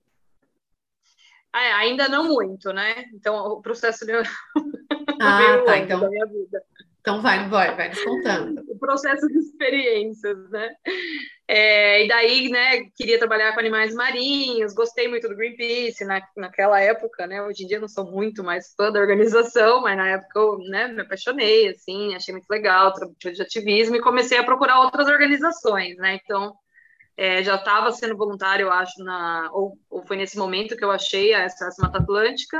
Ah, 1.52 1.64
é, 1.64 1.72
ainda 1.72 2.08
não 2.08 2.24
muito, 2.24 2.72
né? 2.72 3.04
Então 3.14 3.36
o 3.36 3.62
processo 3.62 4.04
de... 4.06 4.12
Ah, 5.20 5.62
tá. 5.66 5.78
Então, 5.78 5.98
da 5.98 6.08
minha 6.08 6.26
vida. 6.26 6.62
Então 7.00 7.22
vai, 7.22 7.48
vai, 7.48 7.74
vai 7.74 7.88
nos 7.88 8.04
contando. 8.04 8.62
O 8.68 8.78
processo 8.78 9.26
de 9.28 9.38
experiências, 9.38 10.50
né? 10.50 10.68
É, 11.48 12.04
e 12.04 12.08
daí, 12.08 12.50
né, 12.50 12.84
queria 12.94 13.18
trabalhar 13.18 13.54
com 13.54 13.60
animais 13.60 13.94
marinhos, 13.94 14.74
gostei 14.74 15.08
muito 15.08 15.26
do 15.26 15.34
Greenpeace 15.34 16.04
na, 16.04 16.20
naquela 16.36 16.78
época, 16.78 17.26
né? 17.26 17.42
Hoje 17.42 17.64
em 17.64 17.66
dia 17.66 17.80
não 17.80 17.88
sou 17.88 18.04
muito 18.04 18.44
mais 18.44 18.74
fã 18.76 18.92
da 18.92 19.00
organização, 19.00 19.80
mas 19.80 19.96
na 19.96 20.08
época 20.10 20.38
eu 20.38 20.58
né, 20.68 20.88
me 20.88 21.00
apaixonei, 21.00 21.68
assim, 21.68 22.14
achei 22.14 22.32
muito 22.32 22.50
legal, 22.50 22.92
trabalho 22.92 23.16
de 23.18 23.42
ativismo 23.42 23.96
e 23.96 24.02
comecei 24.02 24.36
a 24.36 24.44
procurar 24.44 24.80
outras 24.80 25.08
organizações, 25.08 25.96
né? 25.96 26.20
Então, 26.22 26.54
é, 27.18 27.42
já 27.42 27.56
estava 27.56 27.90
sendo 27.90 28.16
voluntário, 28.16 28.66
eu 28.66 28.72
acho, 28.72 29.02
na, 29.02 29.50
ou, 29.52 29.76
ou, 29.90 30.06
foi 30.06 30.16
nesse 30.16 30.38
momento 30.38 30.76
que 30.76 30.84
eu 30.84 30.90
achei 30.92 31.34
a 31.34 31.48
SOS 31.50 31.76
Mata 31.80 31.98
Atlântica, 31.98 32.56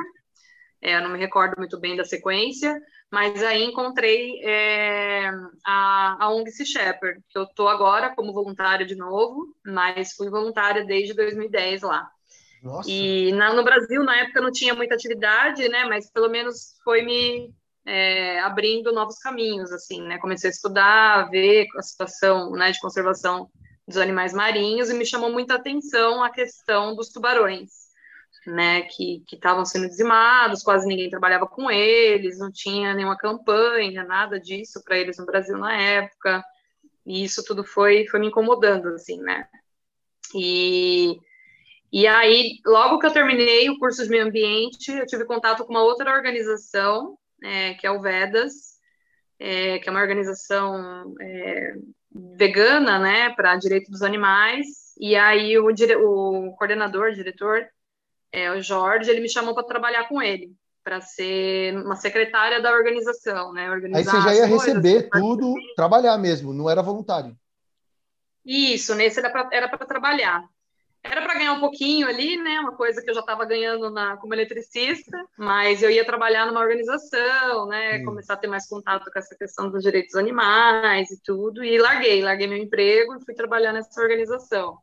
é, 0.83 0.97
eu 0.97 1.03
não 1.03 1.11
me 1.11 1.19
recordo 1.19 1.55
muito 1.57 1.79
bem 1.79 1.97
da 1.97 2.05
sequência, 2.05 2.77
mas 3.09 3.41
aí 3.41 3.63
encontrei 3.63 4.43
é, 4.43 5.31
a, 5.65 6.25
a 6.25 6.31
ONG 6.31 6.51
Sea 6.51 6.67
Shepherd, 6.67 7.23
que 7.29 7.39
eu 7.39 7.45
estou 7.45 7.69
agora 7.69 8.13
como 8.17 8.33
voluntária 8.33 8.85
de 8.85 8.97
novo, 8.97 9.47
mas 9.65 10.15
fui 10.15 10.29
voluntária 10.29 10.85
desde 10.85 11.15
2010 11.15 11.83
lá. 11.83 12.11
Nossa. 12.61 12.91
E 12.91 13.33
na, 13.35 13.55
no 13.55 13.63
Brasil, 13.63 14.03
na 14.03 14.17
época, 14.17 14.41
não 14.41 14.51
tinha 14.51 14.75
muita 14.75 14.97
atividade, 14.97 15.69
né? 15.69 15.85
Mas 15.85 16.11
pelo 16.11 16.29
menos 16.29 16.77
foi 16.83 17.03
me 17.03 17.55
é, 17.87 18.41
abrindo 18.41 18.93
novos 18.93 19.19
caminhos, 19.19 19.71
assim, 19.71 20.03
né? 20.03 20.19
Comecei 20.19 20.51
a 20.51 20.53
estudar, 20.53 21.31
ver 21.31 21.69
a 21.77 21.83
situação 21.83 22.51
né, 22.51 22.73
de 22.73 22.81
conservação 22.81 23.49
dos 23.89 23.97
animais 23.97 24.33
marinhos 24.33 24.91
e 24.91 24.95
me 24.95 25.07
chamou 25.07 25.33
muita 25.33 25.55
atenção 25.55 26.23
a 26.23 26.31
questão 26.31 26.95
dos 26.95 27.09
tubarões 27.09 27.89
né, 28.49 28.83
que 28.83 29.23
estavam 29.33 29.65
sendo 29.65 29.89
dizimados, 29.89 30.63
quase 30.63 30.87
ninguém 30.87 31.11
trabalhava 31.11 31.47
com 31.47 31.71
eles, 31.71 32.39
não 32.39 32.51
tinha 32.51 32.95
nenhuma 32.95 33.17
campanha, 33.17 34.05
nada 34.05 34.41
disso 34.41 34.83
para 34.85 34.99
eles 34.99 35.19
no 35.19 35.27
Brasil 35.27 35.57
na 35.59 35.77
época, 35.77 36.43
e 37.07 37.25
isso 37.25 37.45
tudo 37.45 37.65
foi, 37.65 38.07
foi 38.09 38.21
me 38.21 38.29
incomodando, 38.29 38.89
assim, 38.89 39.21
né. 39.21 39.49
E, 40.35 41.19
e 41.93 42.07
aí, 42.07 42.59
logo 42.67 42.99
que 42.99 43.07
eu 43.07 43.13
terminei 43.13 43.69
o 43.71 43.79
curso 43.79 44.03
de 44.03 44.11
meio 44.11 44.27
ambiente, 44.27 44.93
eu 44.93 45.07
tive 45.07 45.25
contato 45.25 45.65
com 45.65 45.71
uma 45.71 45.83
outra 45.83 46.13
organização, 46.13 47.19
é, 47.43 47.75
que 47.75 47.87
é 47.87 47.91
o 47.91 48.01
VEDAS, 48.01 48.79
é, 49.39 49.79
que 49.79 49.89
é 49.89 49.93
uma 49.93 50.01
organização 50.01 51.15
é, 51.21 51.75
vegana, 52.37 52.99
né, 52.99 53.31
para 53.31 53.57
direito 53.57 53.91
dos 53.91 54.03
animais, 54.03 54.67
e 54.99 55.15
aí 55.17 55.59
o, 55.59 55.69
o 55.69 56.57
coordenador, 56.57 57.13
diretor, 57.13 57.67
é, 58.33 58.51
o 58.51 58.61
Jorge, 58.61 59.11
ele 59.11 59.21
me 59.21 59.29
chamou 59.29 59.55
para 59.55 59.67
trabalhar 59.67 60.09
com 60.09 60.21
ele, 60.21 60.53
para 60.83 61.01
ser 61.01 61.77
uma 61.77 61.97
secretária 61.97 62.61
da 62.61 62.73
organização, 62.73 63.53
né? 63.53 63.71
Organizar 63.71 63.99
Aí 63.99 64.05
você 64.05 64.29
já 64.29 64.35
ia 64.35 64.47
receber 64.47 65.09
tudo, 65.11 65.55
trabalhar 65.77 66.19
mesmo, 66.19 66.53
não 66.53 66.69
era 66.69 66.83
voluntário. 66.83 67.37
Isso, 68.45 68.95
nesse 68.95 69.21
era 69.21 69.69
para 69.69 69.87
trabalhar. 69.87 70.43
Era 71.03 71.23
para 71.23 71.35
ganhar 71.35 71.53
um 71.53 71.61
pouquinho 71.61 72.09
ali, 72.09 72.37
né? 72.37 72.61
Uma 72.61 72.77
coisa 72.77 73.03
que 73.03 73.09
eu 73.09 73.15
já 73.15 73.21
estava 73.21 73.45
ganhando 73.45 73.91
na, 73.91 74.17
como 74.17 74.35
eletricista, 74.35 75.17
mas 75.37 75.83
eu 75.83 75.91
ia 75.91 76.05
trabalhar 76.05 76.47
numa 76.47 76.61
organização, 76.61 77.67
né? 77.67 77.99
Hum. 77.99 78.05
Começar 78.05 78.35
a 78.35 78.37
ter 78.37 78.49
mais 78.49 78.67
contato 78.69 79.11
com 79.11 79.19
essa 79.19 79.37
questão 79.37 79.71
dos 79.71 79.83
direitos 79.83 80.15
animais 80.17 81.11
e 81.11 81.23
tudo. 81.23 81.65
E 81.65 81.79
larguei, 81.79 82.23
larguei 82.23 82.47
meu 82.47 82.59
emprego 82.59 83.15
e 83.15 83.25
fui 83.25 83.35
trabalhar 83.35 83.73
nessa 83.73 84.01
organização. 84.01 84.79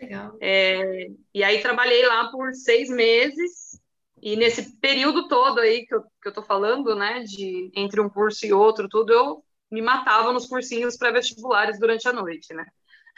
Legal. 0.00 0.36
É, 0.40 1.10
e 1.34 1.44
aí 1.44 1.60
trabalhei 1.60 2.06
lá 2.06 2.30
por 2.30 2.52
seis 2.54 2.88
meses, 2.88 3.78
e 4.22 4.36
nesse 4.36 4.76
período 4.78 5.28
todo 5.28 5.60
aí 5.60 5.86
que 5.86 5.94
eu, 5.94 6.02
que 6.02 6.28
eu 6.28 6.32
tô 6.32 6.42
falando, 6.42 6.94
né, 6.94 7.22
de 7.22 7.70
entre 7.74 8.00
um 8.00 8.08
curso 8.08 8.46
e 8.46 8.52
outro, 8.52 8.88
tudo, 8.88 9.12
eu 9.12 9.44
me 9.70 9.80
matava 9.80 10.32
nos 10.32 10.46
cursinhos 10.46 10.96
pré-vestibulares 10.96 11.78
durante 11.78 12.08
a 12.08 12.12
noite, 12.12 12.52
né? 12.52 12.66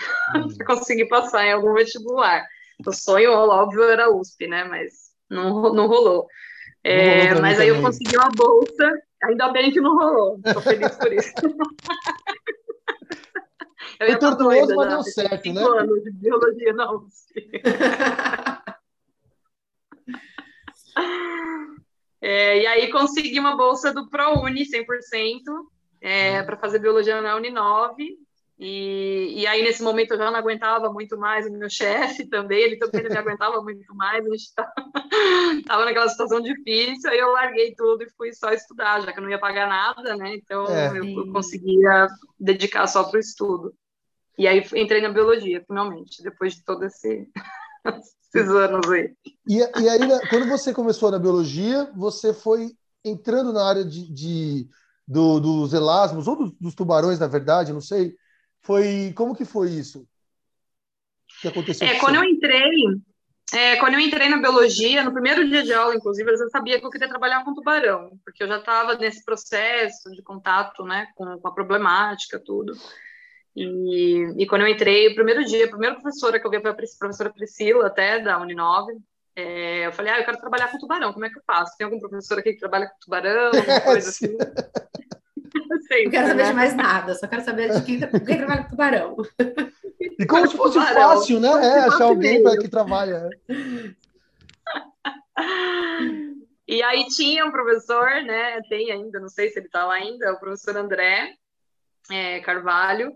Hum. 0.35 0.49
para 0.57 0.67
conseguir 0.67 1.07
passar 1.07 1.45
em 1.45 1.53
algum 1.53 1.75
vestibular. 1.75 2.47
O 2.87 2.93
sonho, 2.93 3.33
óbvio, 3.33 3.85
era 3.85 4.11
USP, 4.11 4.47
né? 4.47 4.65
Mas 4.65 5.11
não, 5.29 5.75
não 5.75 5.87
rolou. 5.87 6.27
É, 6.83 7.25
não 7.25 7.29
rolou 7.29 7.43
mas 7.43 7.61
aí 7.61 7.69
também. 7.69 7.81
eu 7.81 7.87
consegui 7.87 8.17
uma 8.17 8.31
bolsa, 8.31 9.03
ainda 9.23 9.49
bem 9.51 9.71
que 9.71 9.81
não 9.81 9.97
rolou. 9.97 10.41
Estou 10.45 10.63
feliz 10.63 10.97
por 10.97 11.13
isso. 11.13 11.33
Eu 14.03 14.09
Foi 14.09 14.19
tortuoso, 14.19 14.75
mas 14.75 14.89
deu 14.89 15.03
certo, 15.05 15.53
né? 15.53 15.63
anos 15.63 16.03
de 16.03 16.11
biologia 16.11 16.73
na 16.73 16.93
USP. 16.93 17.63
é, 22.21 22.63
e 22.63 22.67
aí 22.67 22.91
consegui 22.91 23.39
uma 23.39 23.57
bolsa 23.57 23.93
do 23.93 24.11
ProUni 24.11 24.65
100% 24.65 24.83
é, 26.01 26.41
uhum. 26.41 26.47
para 26.47 26.57
fazer 26.57 26.81
biologia 26.81 27.23
na 27.23 27.37
Uninove. 27.37 28.19
E, 28.65 29.41
e 29.41 29.47
aí, 29.49 29.61
nesse 29.61 29.83
momento, 29.83 30.13
eu 30.13 30.19
já 30.19 30.31
não 30.31 30.39
aguentava 30.39 30.89
muito 30.93 31.19
mais 31.19 31.45
o 31.49 31.51
meu 31.51 31.69
chefe 31.69 32.25
também, 32.29 32.63
ele 32.63 32.77
também 32.77 33.03
não 33.03 33.11
me 33.11 33.19
aguentava 33.19 33.61
muito 33.61 33.93
mais, 33.97 34.25
a 34.25 34.29
gente 34.29 34.53
estava 35.59 35.85
naquela 35.85 36.09
situação 36.09 36.41
difícil, 36.41 37.11
aí 37.11 37.19
eu 37.19 37.33
larguei 37.33 37.75
tudo 37.75 38.05
e 38.05 38.11
fui 38.17 38.33
só 38.33 38.53
estudar, 38.53 39.01
já 39.01 39.13
que 39.13 39.19
eu 39.19 39.23
não 39.25 39.31
ia 39.31 39.41
pagar 39.41 39.67
nada, 39.67 40.15
né? 40.15 40.37
Então, 40.37 40.65
é. 40.69 40.97
eu, 40.97 41.05
eu 41.05 41.33
conseguia 41.33 42.07
dedicar 42.39 42.87
só 42.87 43.03
para 43.03 43.17
o 43.17 43.21
estudo. 43.21 43.75
E 44.39 44.47
aí 44.47 44.65
entrei 44.77 45.01
na 45.01 45.09
biologia, 45.09 45.65
finalmente, 45.67 46.23
depois 46.23 46.55
de 46.55 46.65
todos 46.65 46.87
esse, 46.87 47.29
esses 48.33 48.49
anos 48.49 48.89
aí. 48.93 49.13
E, 49.45 49.59
e 49.59 49.89
aí, 49.89 49.99
né, 49.99 50.21
quando 50.31 50.49
você 50.49 50.73
começou 50.73 51.11
na 51.11 51.19
biologia, 51.19 51.91
você 51.97 52.33
foi 52.33 52.71
entrando 53.05 53.53
na 53.53 53.69
área 53.69 53.85
de, 53.85 54.09
de 54.09 54.69
do, 55.05 55.41
dos 55.41 55.73
elasmos, 55.73 56.29
ou 56.29 56.37
dos, 56.37 56.53
dos, 56.61 56.75
tubarões, 56.77 57.19
na 57.19 57.27
verdade, 57.27 57.73
não 57.73 57.81
sei. 57.81 58.15
Foi 58.63 59.13
Como 59.15 59.35
que 59.35 59.45
foi 59.45 59.71
isso? 59.71 60.07
que 61.43 61.49
aconteceu? 61.49 61.87
É, 61.87 61.99
quando 61.99 62.17
eu 62.17 62.25
entrei, 62.25 62.71
é, 63.53 63.77
quando 63.77 63.95
eu 63.95 64.01
entrei 64.01 64.29
na 64.29 64.39
biologia, 64.39 65.03
no 65.03 65.13
primeiro 65.13 65.47
dia 65.49 65.63
de 65.63 65.73
aula, 65.73 65.95
inclusive, 65.95 66.31
eu 66.31 66.37
já 66.37 66.49
sabia 66.49 66.79
que 66.79 66.87
eu 66.87 66.91
queria 66.91 67.09
trabalhar 67.09 67.45
com 67.45 67.53
tubarão, 67.53 68.19
porque 68.25 68.43
eu 68.43 68.49
já 68.49 68.59
estava 68.59 68.95
nesse 68.95 69.25
processo 69.25 70.11
de 70.13 70.23
contato 70.23 70.85
né, 70.85 71.09
com, 71.17 71.39
com 71.39 71.49
a 71.49 71.53
problemática, 71.53 72.39
tudo. 72.39 72.73
E, 73.55 74.35
e 74.39 74.47
quando 74.47 74.63
eu 74.63 74.69
entrei, 74.69 75.09
o 75.09 75.15
primeiro 75.15 75.45
dia, 75.45 75.67
a 75.67 75.71
primeira 75.71 75.97
professora 75.97 76.39
que 76.39 76.47
eu 76.47 76.51
vi 76.51 76.61
foi 76.61 76.71
a 76.71 76.75
professora 76.75 77.33
Priscila, 77.33 77.89
até 77.89 78.21
da 78.21 78.39
Uninove, 78.39 78.95
é, 79.35 79.87
eu 79.87 79.93
falei, 79.93 80.13
ah, 80.13 80.21
eu 80.21 80.25
quero 80.25 80.39
trabalhar 80.39 80.71
com 80.71 80.79
tubarão, 80.79 81.13
como 81.13 81.25
é 81.25 81.31
que 81.31 81.39
eu 81.39 81.43
faço? 81.47 81.77
Tem 81.77 81.85
algum 81.85 81.99
professor 81.99 82.39
aqui 82.39 82.53
que 82.53 82.59
trabalha 82.59 82.87
com 82.87 82.99
tubarão, 83.01 83.47
alguma 83.47 83.81
coisa 83.83 84.09
assim? 84.09 84.37
Sempre, 85.93 86.05
não 86.05 86.11
quero 86.11 86.29
saber 86.29 86.43
né? 86.43 86.49
de 86.49 86.55
mais 86.55 86.75
nada, 86.75 87.15
só 87.15 87.27
quero 87.27 87.45
saber 87.45 87.71
de 87.71 87.83
quem, 87.83 88.01
quem 88.01 88.39
trabalha 88.39 88.63
com 88.65 88.71
tubarão. 88.71 89.17
E 90.01 90.27
como 90.27 90.49
se 90.49 90.57
fosse 90.57 90.79
tubarão. 90.79 91.03
fácil, 91.03 91.39
né? 91.39 91.49
É, 91.49 91.79
achar 91.81 92.05
alguém 92.05 92.43
para 92.43 92.59
que 92.59 92.69
trabalha. 92.69 93.29
E 96.67 96.83
aí 96.83 97.05
tinha 97.09 97.45
um 97.45 97.51
professor, 97.51 98.23
né? 98.23 98.61
Tem 98.69 98.91
ainda, 98.91 99.21
não 99.21 99.29
sei 99.29 99.51
se 99.51 99.59
ele 99.59 99.67
está 99.67 99.85
lá 99.85 99.95
ainda, 99.95 100.33
o 100.33 100.41
professor 100.41 100.75
André 100.77 101.35
é, 102.11 102.41
Carvalho, 102.41 103.13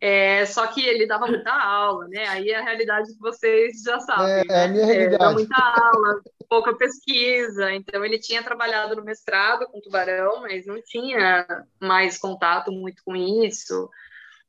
é, 0.00 0.46
só 0.46 0.66
que 0.68 0.84
ele 0.84 1.06
dava 1.06 1.26
muita 1.26 1.52
aula, 1.52 2.06
né? 2.08 2.26
Aí 2.28 2.54
a 2.54 2.62
realidade 2.62 3.12
que 3.12 3.20
vocês 3.20 3.82
já 3.82 3.98
sabem. 4.00 4.26
É, 4.26 4.44
né? 4.44 4.44
é 4.48 4.64
a 4.64 4.68
minha 4.68 4.86
realidade. 4.86 5.24
É, 5.24 5.32
muita 5.34 5.56
aula, 5.56 6.22
pouca 6.48 6.74
pesquisa. 6.74 7.72
Então 7.72 8.04
ele 8.04 8.18
tinha 8.18 8.42
trabalhado 8.42 8.94
no 8.94 9.04
mestrado 9.04 9.66
com 9.66 9.80
tubarão, 9.80 10.42
mas 10.42 10.66
não 10.66 10.80
tinha 10.80 11.64
mais 11.80 12.16
contato 12.18 12.70
muito 12.70 13.02
com 13.04 13.16
isso. 13.16 13.90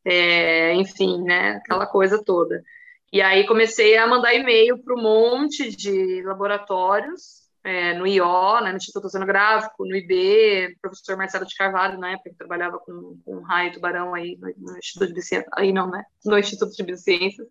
é, 0.06 0.74
enfim, 0.76 1.22
né, 1.24 1.62
aquela 1.64 1.86
coisa 1.86 2.24
toda. 2.24 2.64
E 3.12 3.22
aí 3.22 3.46
comecei 3.48 3.98
a 3.98 4.08
mandar 4.08 4.36
e-mail 4.36 4.78
para 4.78 4.94
um 4.94 5.02
monte 5.02 5.76
de 5.76 6.22
laboratórios, 6.24 7.39
é, 7.70 7.94
no 7.94 8.08
IO, 8.08 8.62
né, 8.62 8.72
no 8.72 8.78
Instituto 8.78 9.06
Oceanográfico, 9.06 9.86
no 9.86 9.96
IB, 9.96 10.76
professor 10.82 11.16
Marcelo 11.16 11.46
de 11.46 11.56
Carvalho, 11.56 12.00
na 12.00 12.14
época, 12.14 12.32
que 12.32 12.36
trabalhava 12.36 12.80
com, 12.80 13.22
com 13.24 13.42
raio 13.42 13.70
e 13.70 13.74
tubarão 13.74 14.16
aí 14.16 14.36
no, 14.38 14.72
no, 14.72 14.78
Instituto 14.80 15.14
de 15.14 15.22
Ciências, 15.22 15.54
aí 15.56 15.72
não, 15.72 15.88
né, 15.88 16.04
no 16.26 16.40
Instituto 16.40 16.72
de 16.72 16.82
Biociências. 16.82 17.48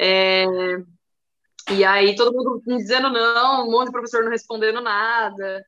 É, 0.00 0.44
e 1.72 1.84
aí 1.84 2.14
todo 2.14 2.32
mundo 2.32 2.62
me 2.64 2.76
dizendo 2.76 3.10
não, 3.10 3.66
um 3.66 3.70
monte 3.72 3.86
de 3.86 3.92
professor 3.92 4.22
não 4.22 4.30
respondendo 4.30 4.80
nada. 4.80 5.64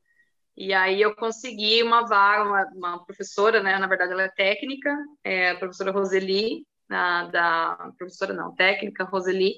E 0.57 0.73
aí 0.73 1.03
eu 1.03 1.17
consegui 1.17 1.83
uma 1.83 2.07
vaga, 2.07 2.45
uma, 2.45 2.65
uma 2.77 3.05
professora, 3.05 3.61
né, 3.61 3.77
na 3.77 3.89
verdade 3.89 4.13
ela 4.13 4.23
é 4.23 4.29
técnica, 4.29 4.97
é 5.25 5.51
a 5.51 5.57
professora 5.57 5.91
Roseli, 5.91 6.65
da, 6.89 7.25
da 7.25 7.93
professora 7.99 8.33
não, 8.33 8.55
técnica 8.55 9.03
Roseli, 9.03 9.55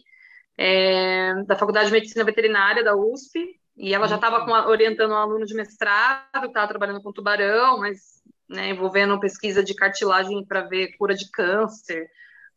é, 0.56 1.35
da 1.44 1.54
Faculdade 1.54 1.88
de 1.88 1.92
Medicina 1.92 2.25
Veterinária 2.25 2.82
da 2.82 2.96
USP, 2.96 3.61
e 3.76 3.95
ela 3.95 4.09
já 4.09 4.16
estava 4.16 4.68
orientando 4.68 5.11
um 5.11 5.16
aluno 5.16 5.45
de 5.45 5.54
mestrado, 5.54 6.40
que 6.40 6.47
estava 6.47 6.68
trabalhando 6.68 7.02
com 7.02 7.12
tubarão, 7.12 7.78
mas 7.78 8.23
né, 8.49 8.71
envolvendo 8.71 9.21
pesquisa 9.21 9.62
de 9.62 9.75
cartilagem 9.75 10.45
para 10.45 10.62
ver 10.62 10.97
cura 10.97 11.14
de 11.14 11.30
câncer, 11.30 12.09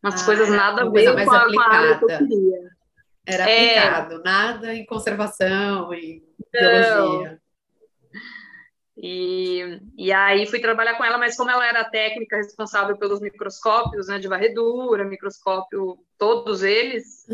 umas 0.02 0.22
ah, 0.22 0.26
coisas 0.26 0.50
nada 0.50 0.84
a 0.84 0.90
ver 0.90 1.14
com 1.14 1.32
a, 1.32 1.54
com 1.54 1.60
a 1.60 1.74
área 1.74 1.98
que 1.98 2.06
eu 2.06 2.08
queria. 2.08 2.70
Era 3.26 3.50
é. 3.50 3.78
aplicado, 3.78 4.16
é... 4.16 4.24
nada 4.24 4.74
em 4.74 4.86
conservação, 4.86 5.94
em 5.94 6.24
biologia. 6.52 7.42
E, 9.02 9.80
e 9.98 10.12
aí 10.12 10.46
fui 10.46 10.60
trabalhar 10.60 10.96
com 10.96 11.06
ela, 11.06 11.18
mas 11.18 11.38
como 11.38 11.50
ela 11.50 11.66
era 11.66 11.90
técnica 11.90 12.36
responsável 12.36 12.98
pelos 12.98 13.22
microscópios, 13.22 14.08
né, 14.08 14.20
de 14.20 14.28
varredura, 14.28 15.06
microscópio, 15.06 15.98
todos 16.18 16.64
eles, 16.64 17.26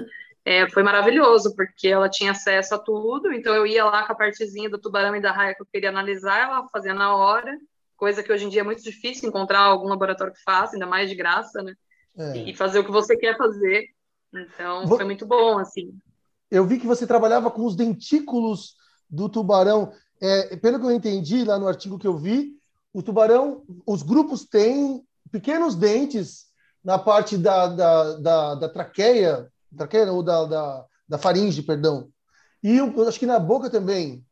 é, 0.45 0.69
foi 0.69 0.83
maravilhoso, 0.83 1.55
porque 1.55 1.87
ela 1.87 2.07
tinha 2.07 2.31
acesso 2.31 2.75
a 2.75 2.79
tudo, 2.79 3.33
então 3.33 3.55
eu 3.55 3.65
ia 3.65 3.83
lá 3.83 4.05
com 4.05 4.13
a 4.13 4.15
partezinha 4.15 4.69
do 4.69 4.77
tubarão 4.77 5.15
e 5.15 5.21
da 5.21 5.31
raia 5.31 5.55
que 5.55 5.61
eu 5.63 5.65
queria 5.65 5.89
analisar, 5.89 6.43
ela 6.43 6.67
fazia 6.69 6.93
na 6.93 7.15
hora, 7.15 7.57
coisa 7.97 8.21
que 8.21 8.31
hoje 8.31 8.45
em 8.45 8.49
dia 8.49 8.61
é 8.61 8.63
muito 8.63 8.83
difícil 8.83 9.27
encontrar 9.27 9.61
algum 9.61 9.87
laboratório 9.87 10.33
que 10.33 10.43
faça, 10.43 10.75
ainda 10.75 10.85
mais 10.85 11.09
de 11.09 11.15
graça, 11.15 11.63
né? 11.63 11.73
É. 12.17 12.37
E 12.49 12.55
fazer 12.55 12.79
o 12.79 12.85
que 12.85 12.91
você 12.91 13.17
quer 13.17 13.35
fazer. 13.35 13.87
Então, 14.33 14.85
Vou... 14.85 14.97
foi 14.97 15.05
muito 15.05 15.25
bom, 15.25 15.57
assim. 15.57 15.97
Eu 16.51 16.65
vi 16.65 16.79
que 16.79 16.87
você 16.87 17.07
trabalhava 17.07 17.49
com 17.49 17.65
os 17.65 17.75
dentículos 17.75 18.75
do 19.09 19.27
tubarão. 19.27 19.91
É, 20.21 20.55
pelo 20.57 20.79
que 20.79 20.85
eu 20.85 20.91
entendi 20.91 21.43
lá 21.43 21.57
no 21.57 21.67
artigo 21.67 21.97
que 21.97 22.07
eu 22.07 22.15
vi, 22.15 22.53
o 22.93 23.01
tubarão, 23.01 23.63
os 23.85 24.03
grupos 24.03 24.45
têm 24.45 25.03
pequenos 25.31 25.75
dentes 25.75 26.45
na 26.83 26.99
parte 26.99 27.37
da, 27.37 27.67
da, 27.67 28.13
da, 28.17 28.55
da 28.55 28.69
traqueia, 28.69 29.51
traqueia 29.75 30.11
ou 30.11 30.23
da, 30.23 30.45
da, 30.45 30.85
da 31.07 31.17
faringe, 31.17 31.61
perdão. 31.61 32.09
E 32.63 32.77
eu 32.77 33.07
acho 33.07 33.19
que 33.19 33.25
na 33.25 33.39
boca 33.39 33.69
também. 33.69 34.25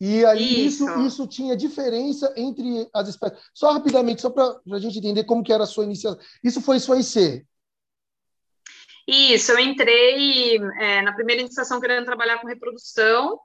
E 0.00 0.24
aí 0.24 0.66
isso. 0.66 0.84
isso, 0.88 1.00
isso 1.00 1.26
tinha 1.26 1.56
diferença 1.56 2.32
entre 2.36 2.88
as 2.92 3.08
espécies. 3.08 3.38
Só 3.54 3.72
rapidamente, 3.72 4.22
só 4.22 4.30
para 4.30 4.60
a 4.72 4.78
gente 4.78 4.98
entender 4.98 5.24
como 5.24 5.42
que 5.42 5.52
era 5.52 5.64
a 5.64 5.66
sua 5.66 5.84
iniciação. 5.84 6.18
Isso 6.42 6.60
foi 6.60 6.80
sua 6.80 6.98
IC? 6.98 7.46
Isso, 9.06 9.52
eu 9.52 9.58
entrei 9.58 10.56
é, 10.80 11.02
na 11.02 11.12
primeira 11.12 11.42
iniciação 11.42 11.80
querendo 11.80 12.06
trabalhar 12.06 12.38
com 12.38 12.46
reprodução, 12.46 13.38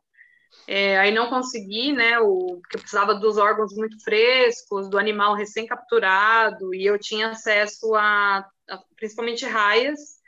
é, 0.65 0.97
aí 0.97 1.11
não 1.11 1.29
consegui, 1.29 1.91
né, 1.91 2.19
o, 2.19 2.59
porque 2.61 2.77
eu 2.77 2.81
precisava 2.81 3.15
dos 3.15 3.38
órgãos 3.38 3.75
muito 3.75 4.01
frescos, 4.03 4.89
do 4.89 4.97
animal 4.97 5.35
recém-capturado, 5.35 6.73
e 6.73 6.86
eu 6.86 6.97
tinha 6.97 7.29
acesso 7.29 7.93
a, 7.95 8.47
a 8.69 8.84
principalmente 8.95 9.45
raias, 9.45 10.18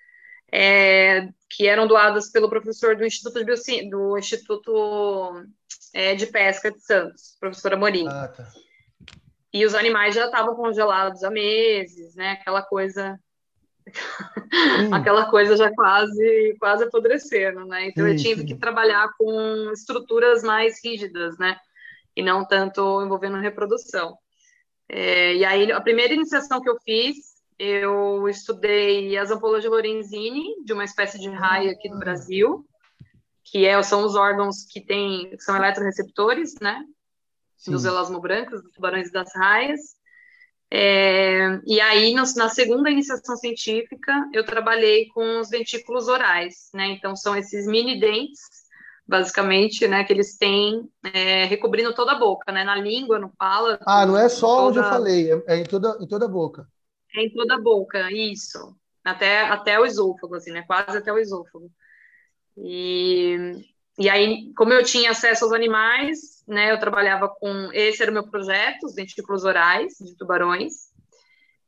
é, 0.52 1.30
que 1.50 1.68
eram 1.68 1.88
doadas 1.88 2.30
pelo 2.32 2.50
professor 2.50 2.96
do 2.96 3.06
Instituto 3.06 3.44
de, 3.44 3.90
do 3.90 4.18
Instituto 4.18 5.46
é, 5.94 6.16
de 6.16 6.28
Pesca 6.28 6.72
de 6.72 6.80
Santos, 6.82 7.38
professor 7.40 7.74
Amorim. 7.74 8.08
Ah, 8.08 8.28
tá. 8.28 8.52
E 9.54 9.66
os 9.66 9.76
animais 9.76 10.16
já 10.16 10.26
estavam 10.26 10.56
congelados 10.56 11.24
há 11.24 11.30
meses, 11.30 12.16
né, 12.16 12.32
aquela 12.32 12.62
coisa 12.62 13.20
Hum. 13.88 14.94
aquela 14.94 15.30
coisa 15.30 15.58
já 15.58 15.74
quase 15.74 16.56
quase 16.60 16.84
apodrecendo, 16.84 17.66
né? 17.66 17.88
Então 17.88 18.08
eu 18.08 18.16
tive 18.16 18.46
que 18.46 18.56
trabalhar 18.56 19.10
com 19.18 19.72
estruturas 19.74 20.44
mais 20.44 20.84
rígidas, 20.84 21.38
né? 21.38 21.58
E 22.16 22.22
não 22.22 22.46
tanto 22.46 23.02
envolvendo 23.02 23.38
reprodução. 23.38 24.18
É, 24.90 25.36
e 25.36 25.46
aí 25.46 25.72
a 25.72 25.82
primeira 25.82 26.14
iniciação 26.14 26.62
que 26.62 26.70
eu 26.70 26.78
fiz, 26.84 27.16
eu 27.62 28.28
estudei 28.28 29.16
as 29.20 29.30
ampolas 29.30 29.62
de 29.62 29.70
Lorenzini, 29.70 30.64
de 30.66 30.74
uma 30.74 30.84
espécie 30.84 31.20
de 31.20 31.30
raia 31.30 31.72
aqui 31.72 31.88
do 31.88 32.00
Brasil, 32.00 32.66
que 33.44 33.68
é, 33.68 33.82
são 33.84 34.04
os 34.04 34.16
órgãos 34.16 34.66
que 34.68 34.82
tem, 34.82 35.38
são 35.38 35.56
eletroreceptores, 35.56 36.56
né? 36.60 36.84
Sim. 37.58 37.72
Dos 37.72 37.86
elasmobrancos, 37.86 38.64
dos 38.64 38.72
tubarões 38.72 39.10
e 39.10 39.12
das 39.12 39.30
raias. 39.36 39.80
É, 40.72 41.60
e 41.68 41.80
aí, 41.80 42.16
no, 42.16 42.24
na 42.36 42.50
segunda 42.50 42.90
iniciação 42.90 43.36
científica, 43.36 44.12
eu 44.34 44.44
trabalhei 44.44 45.10
com 45.10 45.40
os 45.40 45.50
dentículos 45.50 46.08
orais, 46.08 46.70
né? 46.74 46.88
Então, 46.88 47.16
são 47.16 47.36
esses 47.36 47.68
mini 47.68 48.00
dentes, 48.00 48.40
basicamente, 49.08 49.88
né? 49.88 50.04
Que 50.04 50.14
eles 50.14 50.36
têm 50.36 50.90
é, 51.14 51.46
recobrindo 51.46 51.94
toda 51.94 52.14
a 52.14 52.20
boca, 52.20 52.52
né? 52.52 52.64
Na 52.64 52.76
língua, 52.76 53.20
no 53.20 53.30
palato. 53.38 53.84
Ah, 53.86 54.04
não 54.04 54.18
é 54.18 54.28
só 54.28 54.48
toda... 54.48 54.68
onde 54.68 54.80
eu 54.80 54.84
falei, 54.86 55.32
é, 55.32 55.44
é, 55.46 55.58
em, 55.58 55.64
toda, 55.64 55.96
em 56.02 56.08
toda 56.08 56.26
a 56.26 56.30
boca. 56.30 56.68
É 57.16 57.24
em 57.24 57.34
toda 57.34 57.56
a 57.56 57.62
boca, 57.62 58.12
isso. 58.12 58.76
Até, 59.04 59.42
até 59.42 59.80
o 59.80 59.86
esôfago, 59.86 60.36
assim, 60.36 60.52
né? 60.52 60.64
Quase 60.64 60.98
até 60.98 61.12
o 61.12 61.18
esôfago. 61.18 61.72
E, 62.58 63.36
e 63.98 64.10
aí, 64.10 64.54
como 64.56 64.74
eu 64.74 64.84
tinha 64.84 65.12
acesso 65.12 65.46
aos 65.46 65.54
animais, 65.54 66.44
né, 66.48 66.72
eu 66.72 66.80
trabalhava 66.80 67.30
com. 67.30 67.72
Esse 67.74 68.02
era 68.02 68.12
o 68.12 68.14
meu 68.14 68.28
projeto, 68.30 68.86
os 68.86 68.94
dentículos 68.94 69.44
orais 69.44 69.94
de 70.00 70.16
tubarões. 70.16 70.92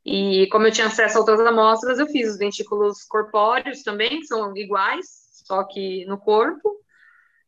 E 0.04 0.46
como 0.52 0.66
eu 0.66 0.72
tinha 0.72 0.86
acesso 0.86 1.16
a 1.16 1.20
outras 1.20 1.40
amostras, 1.40 1.98
eu 1.98 2.06
fiz 2.06 2.30
os 2.30 2.38
dentículos 2.38 3.04
corpóreos 3.04 3.82
também, 3.82 4.20
que 4.20 4.26
são 4.26 4.54
iguais, 4.56 5.06
só 5.46 5.64
que 5.64 6.04
no 6.04 6.18
corpo. 6.18 6.83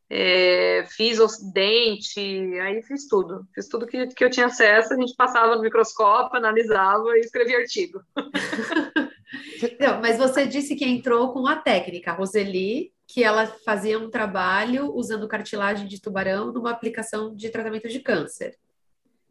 É, 0.09 0.85
fiz 0.89 1.19
os 1.19 1.37
dentes, 1.51 2.15
aí 2.17 2.81
fiz 2.81 3.07
tudo. 3.07 3.45
Fiz 3.53 3.67
tudo 3.67 3.85
que, 3.85 4.07
que 4.07 4.23
eu 4.23 4.29
tinha 4.29 4.45
acesso, 4.45 4.93
a 4.93 4.97
gente 4.97 5.15
passava 5.15 5.55
no 5.55 5.61
microscópio, 5.61 6.37
analisava 6.37 7.17
e 7.17 7.21
escrevia 7.21 7.57
artigo. 7.57 8.01
Não, 9.79 9.99
mas 9.99 10.17
você 10.17 10.47
disse 10.47 10.75
que 10.75 10.85
entrou 10.85 11.33
com 11.33 11.45
a 11.45 11.57
técnica, 11.57 12.11
a 12.11 12.13
Roseli, 12.13 12.93
que 13.05 13.23
ela 13.23 13.47
fazia 13.65 13.99
um 13.99 14.09
trabalho 14.09 14.93
usando 14.93 15.27
cartilagem 15.27 15.87
de 15.87 16.01
tubarão 16.01 16.51
numa 16.51 16.71
aplicação 16.71 17.35
de 17.35 17.49
tratamento 17.49 17.89
de 17.89 17.99
câncer. 17.99 18.57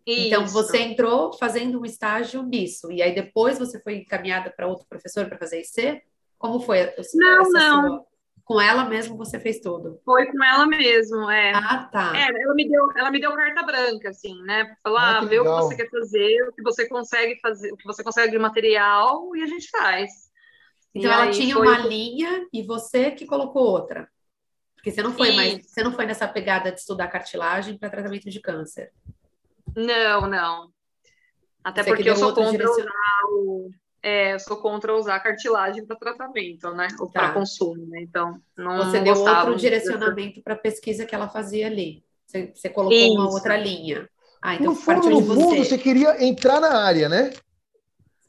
Isso. 0.07 0.27
Então, 0.27 0.47
você 0.47 0.79
entrou 0.79 1.33
fazendo 1.33 1.81
um 1.81 1.85
estágio 1.85 2.43
nisso, 2.43 2.93
e 2.93 3.03
aí 3.03 3.15
depois 3.15 3.59
você 3.59 3.81
foi 3.81 3.97
encaminhada 3.97 4.51
para 4.51 4.67
outro 4.67 4.87
professor 4.89 5.27
para 5.27 5.39
fazer 5.39 5.61
IC? 5.61 6.03
Como 6.39 6.61
foi? 6.61 6.93
Não, 7.15 7.51
não. 7.51 7.89
Sua... 7.89 8.07
Com 8.47 8.61
ela 8.61 8.85
mesmo 8.85 9.17
você 9.17 9.41
fez 9.41 9.59
tudo? 9.59 10.01
Foi 10.05 10.25
com 10.31 10.43
ela 10.43 10.65
mesmo, 10.67 11.29
é. 11.29 11.53
Ah, 11.53 11.89
tá. 11.91 12.17
É, 12.17 12.29
ela 12.29 12.55
me 12.55 12.69
deu, 12.69 12.93
ela 12.97 13.11
me 13.11 13.21
deu 13.21 13.35
carta 13.35 13.65
branca, 13.65 14.11
assim, 14.11 14.41
né? 14.45 14.73
Falar, 14.85 15.19
ah, 15.19 15.25
vê 15.25 15.41
o 15.41 15.43
que 15.43 15.51
você 15.51 15.75
quer 15.75 15.91
fazer, 15.91 16.49
o 16.49 16.53
que 16.53 16.63
você 16.63 16.89
consegue 16.89 17.41
fazer, 17.41 17.73
o 17.73 17.77
que 17.77 17.85
você 17.85 18.05
consegue 18.05 18.31
de 18.31 18.39
material, 18.39 19.35
e 19.35 19.43
a 19.43 19.47
gente 19.47 19.69
faz. 19.69 20.31
Então 20.95 21.11
ela 21.11 21.29
tinha 21.29 21.59
uma 21.59 21.79
linha 21.79 22.47
e 22.53 22.63
você 22.63 23.11
que 23.11 23.27
colocou 23.27 23.65
outra. 23.65 24.09
Porque 24.77 24.93
você 24.93 25.03
não 25.03 25.13
foi 25.13 25.31
Sim. 25.31 25.37
mais, 25.37 25.67
você 25.67 25.83
não 25.83 25.91
foi 25.91 26.07
nessa 26.07 26.29
pegada 26.29 26.71
de 26.71 26.79
estudar 26.79 27.09
cartilagem 27.09 27.77
para 27.77 27.91
tratamento 27.91 28.31
de 28.31 28.41
câncer. 28.41 28.93
Não, 29.75 30.29
não. 30.29 30.71
Até 31.65 31.83
você 31.83 31.91
porque 31.91 32.09
eu 32.09 32.15
sou 32.15 32.33
contra 32.33 32.53
direcion... 32.53 32.87
é, 34.07 34.35
eu 34.35 34.39
sou 34.39 34.59
contra 34.59 34.95
usar 34.95 35.19
cartilagem 35.19 35.85
para 35.85 35.97
tratamento, 35.97 36.71
né? 36.71 36.87
Ou 37.01 37.09
tá. 37.09 37.23
para 37.23 37.33
consumo, 37.33 37.85
né? 37.87 38.03
Então, 38.03 38.41
não 38.57 38.77
Você 38.77 39.01
deu 39.01 39.19
outro 39.19 39.57
direcionamento 39.57 40.41
para 40.43 40.55
a 40.55 40.59
pesquisa 40.59 41.05
que 41.05 41.13
ela 41.13 41.29
fazia 41.29 41.67
ali. 41.67 42.05
Você, 42.25 42.53
você 42.55 42.69
colocou 42.69 42.97
Isso. 42.97 43.15
uma 43.15 43.29
outra 43.29 43.57
linha. 43.57 44.09
Ah, 44.41 44.55
então 44.55 44.67
no 44.67 44.77
fundo, 44.77 45.11
no 45.11 45.23
fundo, 45.23 45.65
você 45.65 45.77
queria 45.77 46.25
entrar 46.25 46.61
na 46.61 46.85
área, 46.85 47.09
né? 47.09 47.33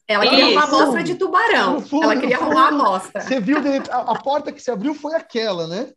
Ela 0.07 0.27
queria 0.27 0.45
Isso. 0.45 0.53
uma 0.53 0.63
amostra 0.63 1.03
de 1.03 1.13
tubarão. 1.13 1.79
Fundo, 1.79 2.05
ela 2.05 2.19
queria 2.19 2.37
arrumar 2.37 2.63
a 2.63 2.69
amostra. 2.69 3.21
Você 3.21 3.39
viu, 3.39 3.57
a, 3.91 4.13
a, 4.13 4.19
porta 4.19 4.51
que 4.51 4.59
se 4.59 4.71
abriu 4.71 4.95
foi 4.95 5.13
aquela, 5.13 5.67
né? 5.67 5.91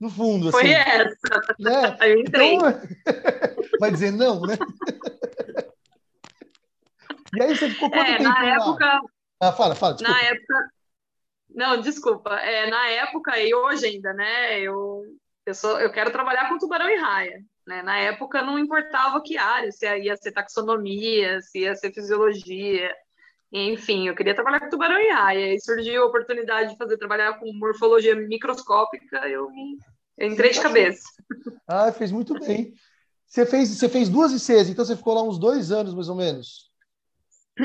No 0.00 0.08
fundo, 0.08 0.50
Foi 0.50 0.74
assim. 0.74 0.90
essa. 0.90 1.54
Né? 1.58 1.96
Aí 2.00 2.12
eu 2.12 2.20
entrei. 2.20 2.54
Então, 2.54 2.72
vai 3.78 3.90
dizer 3.90 4.10
não, 4.10 4.40
né? 4.40 4.56
e 7.36 7.42
aí 7.42 7.54
você 7.54 7.68
ficou 7.68 7.90
quanto 7.90 8.10
é, 8.10 8.16
tempo 8.16 8.30
na 8.30 8.54
época... 8.54 9.00
Ah, 9.40 9.52
fala, 9.52 9.74
fala, 9.74 9.94
desculpa. 9.94 10.20
Na 10.20 10.26
época... 10.26 10.70
Não, 11.50 11.80
desculpa. 11.80 12.34
É, 12.36 12.70
na 12.70 12.88
época, 12.88 13.38
e 13.38 13.54
hoje 13.54 13.86
ainda, 13.86 14.12
né? 14.12 14.60
Eu, 14.60 15.02
eu, 15.46 15.54
sou, 15.54 15.80
eu 15.80 15.90
quero 15.90 16.10
trabalhar 16.10 16.48
com 16.48 16.58
tubarão 16.58 16.88
e 16.90 16.96
raia. 16.96 17.40
Né? 17.66 17.82
Na 17.82 17.98
época, 17.98 18.42
não 18.42 18.58
importava 18.58 19.22
que 19.22 19.36
área, 19.38 19.72
se 19.72 19.86
ia 19.98 20.16
ser 20.16 20.32
taxonomia, 20.32 21.40
se 21.40 21.60
ia 21.60 21.74
ser 21.74 21.92
fisiologia 21.92 22.94
enfim, 23.52 24.06
eu 24.06 24.14
queria 24.14 24.34
trabalhar 24.34 24.60
com 24.60 24.68
tubarão 24.68 25.00
e 25.00 25.10
raia. 25.10 25.54
E 25.54 25.60
surgiu 25.60 26.02
a 26.02 26.06
oportunidade 26.06 26.70
de 26.70 26.76
fazer 26.76 26.98
trabalhar 26.98 27.38
com 27.38 27.50
morfologia 27.54 28.14
microscópica, 28.14 29.26
eu 29.28 29.50
me 29.50 29.78
eu 30.16 30.32
entrei 30.32 30.50
de 30.50 30.60
cabeça. 30.60 31.02
Ah, 31.66 31.92
fez 31.92 32.10
muito 32.10 32.34
bem. 32.40 32.74
Você 33.24 33.46
fez, 33.46 33.68
você 33.68 33.88
fez 33.88 34.08
duas 34.08 34.32
ICs, 34.32 34.68
então 34.68 34.84
você 34.84 34.96
ficou 34.96 35.14
lá 35.14 35.22
uns 35.22 35.38
dois 35.38 35.70
anos, 35.70 35.94
mais 35.94 36.08
ou 36.08 36.16
menos. 36.16 36.67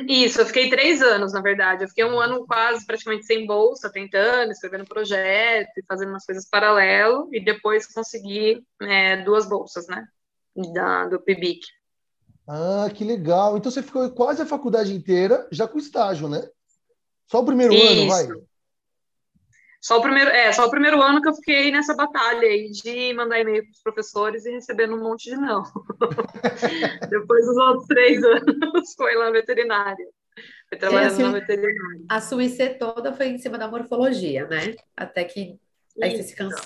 Isso, 0.07 0.41
eu 0.41 0.45
fiquei 0.45 0.69
três 0.69 1.01
anos, 1.01 1.33
na 1.33 1.41
verdade. 1.41 1.83
Eu 1.83 1.87
fiquei 1.87 2.03
um 2.03 2.19
ano 2.19 2.45
quase 2.45 2.85
praticamente 2.85 3.25
sem 3.25 3.45
bolsa, 3.45 3.91
tentando, 3.91 4.51
escrevendo 4.51 4.85
projeto 4.85 5.77
e 5.77 5.83
fazendo 5.87 6.09
umas 6.09 6.25
coisas 6.25 6.49
paralelo, 6.49 7.29
e 7.31 7.39
depois 7.39 7.85
consegui 7.85 8.65
é, 8.81 9.17
duas 9.17 9.47
bolsas, 9.47 9.87
né? 9.87 10.05
Da, 10.73 11.07
do 11.07 11.19
PIBIC. 11.19 11.61
Ah, 12.47 12.89
que 12.93 13.03
legal. 13.03 13.57
Então 13.57 13.71
você 13.71 13.81
ficou 13.81 14.09
quase 14.11 14.41
a 14.41 14.45
faculdade 14.45 14.93
inteira 14.93 15.47
já 15.51 15.67
com 15.67 15.77
estágio, 15.77 16.27
né? 16.27 16.47
Só 17.27 17.39
o 17.39 17.45
primeiro 17.45 17.73
Isso. 17.73 17.87
ano, 17.87 18.07
vai? 18.07 18.27
Só 19.83 19.97
o 19.97 20.01
primeiro, 20.01 20.29
é, 20.29 20.49
só 20.53 20.65
o 20.65 20.69
primeiro 20.69 21.01
ano 21.01 21.21
que 21.21 21.27
eu 21.27 21.33
fiquei 21.33 21.69
nessa 21.69 21.93
batalha 21.93 22.47
aí 22.47 22.71
de 22.71 23.13
mandar 23.13 23.41
e-mail 23.41 23.63
para 23.63 23.71
os 23.71 23.81
professores 23.81 24.45
e 24.45 24.51
recebendo 24.51 24.95
um 24.95 25.03
monte 25.03 25.29
de 25.29 25.35
não. 25.35 25.61
Depois 27.09 27.45
dos 27.45 27.57
outros 27.57 27.87
três 27.87 28.23
anos 28.23 28.93
foi 28.95 29.13
lá 29.15 29.25
na 29.25 29.31
veterinária. 29.31 30.07
Foi 30.69 30.77
trabalhando 30.77 31.11
assim, 31.11 31.23
na 31.23 31.31
veterinária. 31.31 32.01
A 32.07 32.21
sua 32.21 32.45
IC 32.45 32.75
toda 32.79 33.11
foi 33.11 33.27
em 33.27 33.37
cima 33.37 33.57
da 33.57 33.67
morfologia, 33.67 34.47
né? 34.47 34.73
Até 34.95 35.25
que 35.25 35.59
aí 36.01 36.15
você 36.15 36.23
se 36.23 36.35
cansou. 36.37 36.65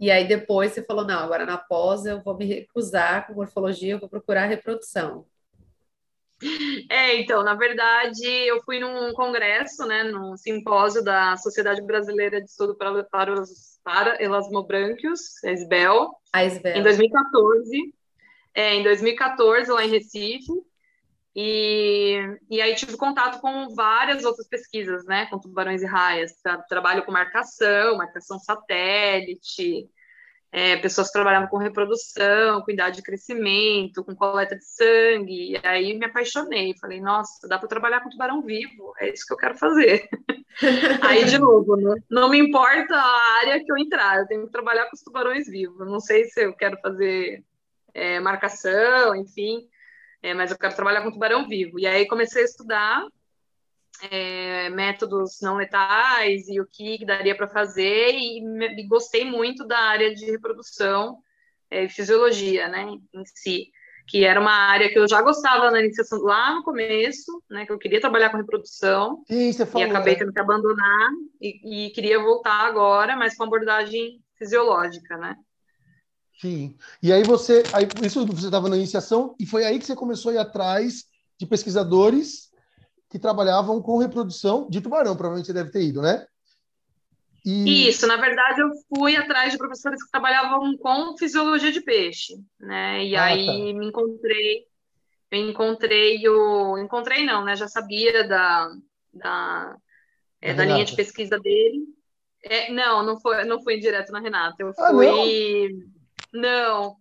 E 0.00 0.10
aí 0.10 0.26
depois 0.26 0.72
você 0.72 0.82
falou, 0.82 1.04
não, 1.04 1.18
agora 1.18 1.44
na 1.44 1.58
pós 1.58 2.06
eu 2.06 2.22
vou 2.22 2.34
me 2.34 2.46
recusar 2.46 3.26
com 3.26 3.34
morfologia, 3.34 3.92
eu 3.92 3.98
vou 3.98 4.08
procurar 4.08 4.46
reprodução. 4.46 5.26
É, 6.88 7.16
então, 7.20 7.42
na 7.42 7.54
verdade, 7.54 8.24
eu 8.24 8.62
fui 8.62 8.78
num 8.78 9.12
congresso, 9.12 9.84
né, 9.86 10.04
num 10.04 10.36
simpósio 10.36 11.02
da 11.02 11.36
Sociedade 11.36 11.82
Brasileira 11.82 12.40
de 12.40 12.48
Estudo 12.48 12.76
para, 12.76 13.02
para 13.04 13.32
os 13.32 13.78
para 13.82 14.22
elasmobrânquios, 14.22 15.42
a 15.42 15.50
SBEL, 15.52 16.10
a 16.32 16.44
SBEL. 16.44 16.76
em 16.76 16.82
2014. 16.82 17.94
É, 18.54 18.74
em 18.74 18.82
2014, 18.82 19.70
lá 19.70 19.84
em 19.84 19.88
Recife. 19.88 20.52
E, 21.34 22.18
e 22.50 22.60
aí 22.60 22.74
tive 22.74 22.96
contato 22.96 23.40
com 23.40 23.74
várias 23.74 24.24
outras 24.24 24.46
pesquisas, 24.48 25.04
né, 25.06 25.26
com 25.26 25.38
tubarões 25.38 25.82
e 25.82 25.86
raias. 25.86 26.32
Tra 26.42 26.58
trabalho 26.58 27.04
com 27.04 27.12
marcação, 27.12 27.96
marcação 27.96 28.38
satélite, 28.38 29.88
é, 30.50 30.76
pessoas 30.76 31.08
que 31.08 31.12
trabalhavam 31.12 31.48
com 31.48 31.58
reprodução, 31.58 32.62
com 32.62 32.70
idade 32.70 32.96
de 32.96 33.02
crescimento, 33.02 34.02
com 34.02 34.14
coleta 34.14 34.56
de 34.56 34.64
sangue, 34.64 35.52
e 35.52 35.60
aí 35.66 35.98
me 35.98 36.06
apaixonei, 36.06 36.74
falei, 36.80 37.00
nossa, 37.00 37.46
dá 37.46 37.58
para 37.58 37.68
trabalhar 37.68 38.00
com 38.00 38.08
tubarão 38.08 38.42
vivo, 38.42 38.94
é 38.98 39.10
isso 39.10 39.26
que 39.26 39.32
eu 39.34 39.36
quero 39.36 39.56
fazer. 39.56 40.08
aí, 41.02 41.24
de 41.26 41.38
novo, 41.38 41.76
não, 41.76 41.94
né, 41.94 42.00
não 42.10 42.30
me 42.30 42.38
importa 42.38 42.94
a 42.94 43.38
área 43.40 43.62
que 43.62 43.70
eu 43.70 43.76
entrar, 43.76 44.18
eu 44.18 44.26
tenho 44.26 44.46
que 44.46 44.52
trabalhar 44.52 44.86
com 44.86 44.96
os 44.96 45.02
tubarões 45.02 45.46
vivos, 45.46 45.86
não 45.86 46.00
sei 46.00 46.24
se 46.24 46.42
eu 46.44 46.54
quero 46.54 46.78
fazer 46.80 47.44
é, 47.92 48.18
marcação, 48.18 49.14
enfim, 49.14 49.68
é, 50.22 50.32
mas 50.32 50.50
eu 50.50 50.58
quero 50.58 50.74
trabalhar 50.74 51.02
com 51.02 51.12
tubarão 51.12 51.46
vivo. 51.46 51.78
E 51.78 51.86
aí 51.86 52.06
comecei 52.06 52.42
a 52.42 52.44
estudar 52.44 53.04
é, 54.10 54.70
métodos 54.70 55.40
não 55.40 55.56
letais 55.56 56.48
e 56.48 56.60
o 56.60 56.66
que 56.66 57.04
daria 57.04 57.36
para 57.36 57.48
fazer, 57.48 58.10
e, 58.12 58.40
me, 58.40 58.86
gostei 58.86 59.24
muito 59.24 59.66
da 59.66 59.78
área 59.78 60.14
de 60.14 60.24
reprodução 60.26 61.18
e 61.70 61.84
é, 61.84 61.88
fisiologia, 61.88 62.68
né, 62.68 62.86
em 63.12 63.24
si, 63.24 63.70
que 64.06 64.24
era 64.24 64.40
uma 64.40 64.52
área 64.52 64.88
que 64.88 64.98
eu 64.98 65.06
já 65.06 65.20
gostava 65.20 65.70
na 65.70 65.80
iniciação, 65.80 66.20
lá 66.22 66.54
no 66.54 66.62
começo, 66.62 67.42
né, 67.50 67.66
que 67.66 67.72
eu 67.72 67.78
queria 67.78 68.00
trabalhar 68.00 68.30
com 68.30 68.38
reprodução, 68.38 69.22
Sim, 69.28 69.52
falou, 69.52 69.86
e 69.86 69.90
acabei 69.90 70.14
né? 70.14 70.20
tendo 70.20 70.32
que 70.32 70.40
abandonar, 70.40 71.10
e, 71.40 71.86
e 71.86 71.90
queria 71.90 72.18
voltar 72.18 72.66
agora, 72.66 73.16
mas 73.16 73.36
com 73.36 73.44
abordagem 73.44 74.20
fisiológica, 74.36 75.16
né. 75.16 75.36
Sim. 76.40 76.76
E 77.02 77.12
aí 77.12 77.24
você, 77.24 77.64
aí, 77.72 77.88
isso 78.06 78.24
você 78.24 78.46
estava 78.46 78.68
na 78.68 78.76
iniciação 78.76 79.34
e 79.40 79.44
foi 79.44 79.64
aí 79.64 79.78
que 79.78 79.84
você 79.84 79.96
começou 79.96 80.30
a 80.30 80.34
ir 80.34 80.38
atrás 80.38 81.04
de 81.36 81.44
pesquisadores 81.46 82.47
que 83.10 83.18
trabalhavam 83.18 83.80
com 83.80 83.98
reprodução 83.98 84.68
de 84.68 84.80
tubarão, 84.80 85.16
provavelmente 85.16 85.46
você 85.46 85.52
deve 85.52 85.70
ter 85.70 85.82
ido, 85.82 86.02
né? 86.02 86.26
E... 87.44 87.88
Isso, 87.88 88.06
na 88.06 88.16
verdade 88.16 88.60
eu 88.60 88.70
fui 88.88 89.16
atrás 89.16 89.52
de 89.52 89.58
professores 89.58 90.02
que 90.02 90.10
trabalhavam 90.10 90.76
com 90.76 91.16
fisiologia 91.16 91.72
de 91.72 91.80
peixe, 91.80 92.34
né? 92.60 93.04
E 93.04 93.16
ah, 93.16 93.24
aí 93.24 93.46
tá. 93.46 93.78
me 93.78 93.86
encontrei, 93.86 94.66
eu 95.30 95.48
encontrei 95.48 96.28
o, 96.28 96.76
encontrei 96.78 97.24
não, 97.24 97.44
né? 97.44 97.56
Já 97.56 97.68
sabia 97.68 98.26
da 98.26 98.70
da, 99.12 99.76
é, 100.40 100.54
da 100.54 100.64
linha 100.64 100.84
de 100.84 100.94
pesquisa 100.94 101.38
dele. 101.38 101.84
É, 102.44 102.70
não, 102.72 103.02
não 103.02 103.20
foi, 103.20 103.44
não 103.44 103.60
fui 103.62 103.78
direto 103.78 104.12
na 104.12 104.20
Renata. 104.20 104.56
Eu 104.60 104.72
ah, 104.78 104.90
fui, 104.90 105.68
não? 106.32 106.40
não 106.40 106.96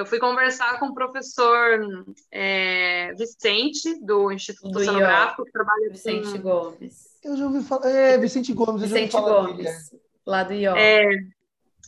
eu 0.00 0.06
fui 0.06 0.18
conversar 0.18 0.78
com 0.78 0.86
o 0.86 0.94
professor 0.94 2.06
é, 2.30 3.12
Vicente, 3.14 3.98
do 4.04 4.30
Instituto 4.30 4.70
do 4.70 4.78
Oceanográfico, 4.78 5.44
que 5.44 5.50
trabalha 5.50 5.90
Vicente 5.90 6.32
com... 6.32 6.38
Gomes. 6.38 7.18
Eu 7.24 7.36
já 7.36 7.44
ouvi 7.46 7.62
falar. 7.64 7.90
É, 7.90 8.16
Vicente 8.16 8.52
Gomes. 8.52 8.82
Vicente 8.82 9.12
Gomes, 9.12 9.56
dele, 9.56 9.68
é. 9.68 9.76
lá 10.24 10.44
do 10.44 10.52
IO. 10.52 10.76
É, 10.76 11.04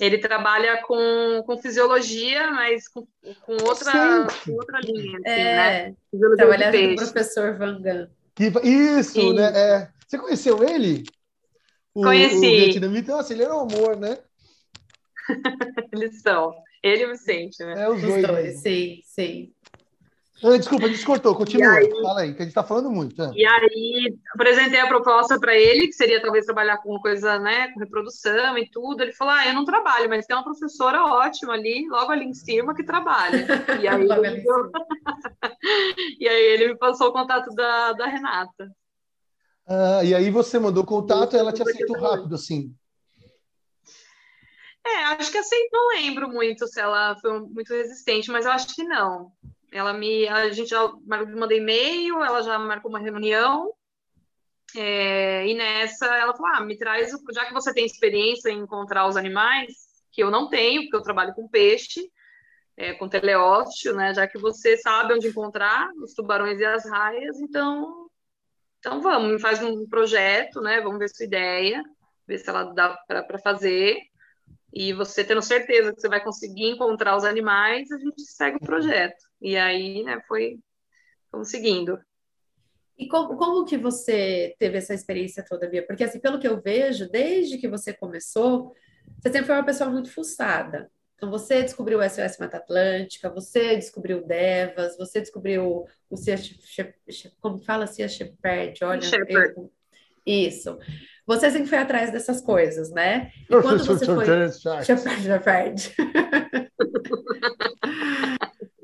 ele 0.00 0.18
trabalha 0.18 0.82
com, 0.82 1.42
com 1.46 1.58
fisiologia, 1.58 2.50
mas 2.50 2.88
com, 2.88 3.06
com 3.42 3.52
outra, 3.64 4.26
com 4.44 4.52
outra 4.54 4.80
linha. 4.80 5.18
Assim, 5.18 5.30
é, 5.30 5.88
né? 5.88 5.96
trabalhava 6.36 6.76
com 6.76 6.92
o 6.92 6.96
professor 6.96 7.56
Vangan. 7.56 8.10
Isso, 8.38 8.58
Isso, 9.20 9.32
né? 9.34 9.52
É. 9.54 9.88
Você 10.08 10.18
conheceu 10.18 10.64
ele? 10.64 11.04
O, 11.94 12.02
Conheci. 12.02 12.36
O 12.36 12.40
vietnamita? 12.40 13.12
Nossa, 13.12 13.32
ele 13.32 13.44
era 13.44 13.54
um 13.54 13.60
amor, 13.60 13.96
né? 13.96 14.18
Eles 15.92 16.20
são. 16.20 16.52
Ele 16.82 17.02
e 17.02 17.06
o 17.06 17.10
Vicente, 17.10 17.62
né? 17.64 17.82
É, 17.82 17.88
os 17.88 18.00
dois. 18.00 18.22
Os 18.22 18.28
dois 18.28 18.60
sim, 18.60 19.00
sim. 19.04 19.52
Ah, 20.42 20.56
desculpa, 20.56 20.88
descortou, 20.88 21.34
continua. 21.34 21.74
Aí, 21.74 21.90
Fala 21.90 22.20
aí, 22.20 22.32
que 22.32 22.40
a 22.40 22.44
gente 22.44 22.48
está 22.48 22.64
falando 22.64 22.90
muito. 22.90 23.22
É. 23.22 23.30
E 23.34 23.44
aí, 23.44 24.16
apresentei 24.34 24.80
a 24.80 24.86
proposta 24.86 25.38
para 25.38 25.54
ele, 25.54 25.86
que 25.86 25.92
seria 25.92 26.20
talvez 26.22 26.46
trabalhar 26.46 26.78
com 26.78 26.98
coisa, 26.98 27.38
né, 27.38 27.68
com 27.72 27.80
reprodução 27.80 28.56
e 28.56 28.66
tudo. 28.70 29.02
Ele 29.02 29.12
falou: 29.12 29.34
Ah, 29.34 29.46
eu 29.46 29.52
não 29.52 29.66
trabalho, 29.66 30.08
mas 30.08 30.24
tem 30.24 30.34
uma 30.34 30.44
professora 30.44 31.04
ótima 31.04 31.52
ali, 31.52 31.86
logo 31.90 32.10
ali 32.10 32.24
em 32.24 32.32
cima, 32.32 32.74
que 32.74 32.82
trabalha. 32.82 33.46
E 33.82 33.86
aí, 33.86 34.00
ele... 34.10 34.44
e 36.18 36.26
aí 36.28 36.42
ele 36.54 36.68
me 36.68 36.78
passou 36.78 37.08
o 37.08 37.12
contato 37.12 37.54
da, 37.54 37.92
da 37.92 38.06
Renata. 38.06 38.70
Ah, 39.66 40.02
e 40.02 40.14
aí 40.14 40.30
você 40.30 40.58
mandou 40.58 40.84
contato 40.84 41.36
e 41.36 41.38
ela 41.38 41.52
te 41.52 41.62
aceitou 41.62 42.00
rápido, 42.00 42.34
assim. 42.34 42.74
É, 44.90 45.04
acho 45.04 45.30
que 45.30 45.38
assim, 45.38 45.68
não 45.72 45.88
lembro 45.88 46.28
muito 46.28 46.66
se 46.66 46.80
ela 46.80 47.16
foi 47.20 47.38
muito 47.40 47.72
resistente, 47.72 48.30
mas 48.30 48.44
eu 48.44 48.52
acho 48.52 48.74
que 48.74 48.82
não. 48.82 49.32
Ela 49.72 49.92
me, 49.92 50.26
a 50.28 50.50
gente 50.50 50.70
já 50.70 50.92
mandou 51.06 51.52
e-mail, 51.52 52.22
ela 52.22 52.42
já 52.42 52.58
marcou 52.58 52.90
uma 52.90 52.98
reunião, 52.98 53.72
é, 54.76 55.46
e 55.46 55.54
nessa 55.54 56.06
ela 56.06 56.34
falou: 56.34 56.52
ah, 56.54 56.60
me 56.60 56.76
traz, 56.76 57.12
já 57.32 57.46
que 57.46 57.52
você 57.52 57.72
tem 57.72 57.84
experiência 57.84 58.50
em 58.50 58.60
encontrar 58.60 59.06
os 59.06 59.16
animais, 59.16 59.72
que 60.12 60.22
eu 60.22 60.30
não 60.30 60.48
tenho, 60.48 60.82
porque 60.82 60.96
eu 60.96 61.02
trabalho 61.02 61.34
com 61.34 61.48
peixe, 61.48 62.10
é, 62.76 62.94
com 62.94 63.08
teleósteo, 63.08 63.94
né? 63.94 64.14
Já 64.14 64.26
que 64.26 64.38
você 64.38 64.76
sabe 64.76 65.14
onde 65.14 65.28
encontrar 65.28 65.88
os 66.02 66.14
tubarões 66.14 66.58
e 66.60 66.64
as 66.64 66.88
raias, 66.88 67.38
então, 67.40 68.08
então 68.78 69.00
vamos, 69.00 69.40
faz 69.42 69.62
um 69.62 69.86
projeto, 69.88 70.60
né? 70.60 70.80
Vamos 70.80 70.98
ver 70.98 71.08
sua 71.08 71.26
ideia, 71.26 71.82
ver 72.26 72.38
se 72.38 72.48
ela 72.48 72.64
dá 72.72 72.96
para 73.06 73.38
fazer 73.38 74.09
e 74.72 74.92
você 74.92 75.24
tendo 75.24 75.42
certeza 75.42 75.92
que 75.92 76.00
você 76.00 76.08
vai 76.08 76.22
conseguir 76.22 76.70
encontrar 76.70 77.16
os 77.16 77.24
animais, 77.24 77.90
a 77.90 77.98
gente 77.98 78.22
segue 78.22 78.56
o 78.56 78.66
projeto. 78.66 79.22
E 79.40 79.56
aí, 79.56 80.04
né, 80.04 80.20
foi 80.28 80.58
conseguindo. 81.30 81.98
E 82.96 83.08
como, 83.08 83.36
como 83.36 83.64
que 83.64 83.78
você 83.78 84.54
teve 84.58 84.78
essa 84.78 84.94
experiência 84.94 85.44
toda, 85.48 85.68
Bia? 85.68 85.84
Porque, 85.86 86.04
assim, 86.04 86.20
pelo 86.20 86.38
que 86.38 86.46
eu 86.46 86.60
vejo, 86.60 87.08
desde 87.08 87.58
que 87.58 87.66
você 87.66 87.92
começou, 87.92 88.74
você 89.18 89.30
sempre 89.32 89.46
foi 89.46 89.54
uma 89.56 89.64
pessoa 89.64 89.90
muito 89.90 90.12
fuçada. 90.12 90.90
Então, 91.16 91.30
você 91.30 91.62
descobriu 91.62 91.98
o 91.98 92.02
SOS 92.02 92.38
Mata 92.38 92.58
Atlântica, 92.58 93.28
você 93.28 93.76
descobriu 93.76 94.18
o 94.18 94.26
Devas, 94.26 94.96
você 94.96 95.20
descobriu 95.20 95.86
o 96.08 96.16
Cia, 96.16 96.36
como 97.40 97.58
fala 97.58 97.86
Cia 97.86 98.08
Shepherd, 98.08 98.84
olha, 98.84 99.02
Shepherd. 99.02 99.54
Eu, 99.56 99.72
isso. 100.30 100.78
Você 101.26 101.50
sempre 101.50 101.68
foi 101.68 101.78
atrás 101.78 102.10
dessas 102.10 102.40
coisas, 102.40 102.90
né? 102.90 103.30
E 103.48 103.60
quando 103.60 103.84
você 103.84 104.06
foi... 104.06 104.24
Shepherd. 104.82 105.94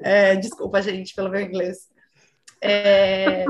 é, 0.00 0.36
desculpa, 0.36 0.82
gente, 0.82 1.14
pelo 1.14 1.30
meu 1.30 1.40
inglês. 1.40 1.88
É... 2.62 3.44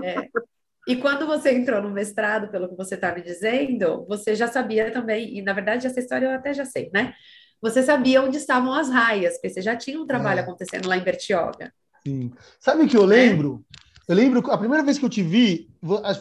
E 0.86 0.96
quando 0.96 1.26
você 1.26 1.52
entrou 1.52 1.82
no 1.82 1.90
mestrado, 1.90 2.48
pelo 2.48 2.68
que 2.68 2.76
você 2.76 2.94
está 2.94 3.12
me 3.12 3.20
dizendo, 3.20 4.06
você 4.06 4.34
já 4.34 4.46
sabia 4.46 4.90
também, 4.92 5.36
e 5.36 5.42
na 5.42 5.52
verdade 5.52 5.86
essa 5.86 5.98
história 5.98 6.26
eu 6.26 6.32
até 6.32 6.54
já 6.54 6.64
sei, 6.64 6.90
né? 6.94 7.12
Você 7.60 7.82
sabia 7.82 8.22
onde 8.22 8.36
estavam 8.36 8.72
as 8.72 8.88
raias, 8.88 9.34
porque 9.34 9.50
você 9.50 9.60
já 9.60 9.74
tinha 9.74 10.00
um 10.00 10.06
trabalho 10.06 10.40
é. 10.40 10.42
acontecendo 10.42 10.88
lá 10.88 10.96
em 10.96 11.02
Bertioga. 11.02 11.72
Sim. 12.06 12.32
Sabe 12.60 12.84
o 12.84 12.88
que 12.88 12.96
eu 12.96 13.04
lembro? 13.04 13.64
Eu 14.08 14.14
lembro, 14.14 14.50
a 14.50 14.58
primeira 14.58 14.84
vez 14.84 14.98
que 14.98 15.04
eu 15.04 15.10
te 15.10 15.22
vi, 15.22 15.68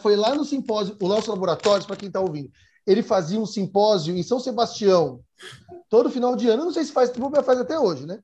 foi 0.02 0.16
lá 0.16 0.34
no 0.34 0.44
simpósio, 0.44 0.96
o 1.00 1.08
Léo 1.08 1.22
Laboratórios, 1.28 1.86
para 1.86 1.96
quem 1.96 2.08
está 2.08 2.20
ouvindo. 2.20 2.50
Ele 2.86 3.02
fazia 3.02 3.38
um 3.38 3.46
simpósio 3.46 4.16
em 4.16 4.22
São 4.22 4.40
Sebastião, 4.40 5.20
todo 5.88 6.10
final 6.10 6.34
de 6.34 6.48
ano. 6.48 6.62
Eu 6.62 6.66
não 6.66 6.72
sei 6.72 6.84
se 6.84 6.92
faz, 6.92 7.12
faz 7.44 7.58
até 7.58 7.78
hoje, 7.78 8.06
né? 8.06 8.18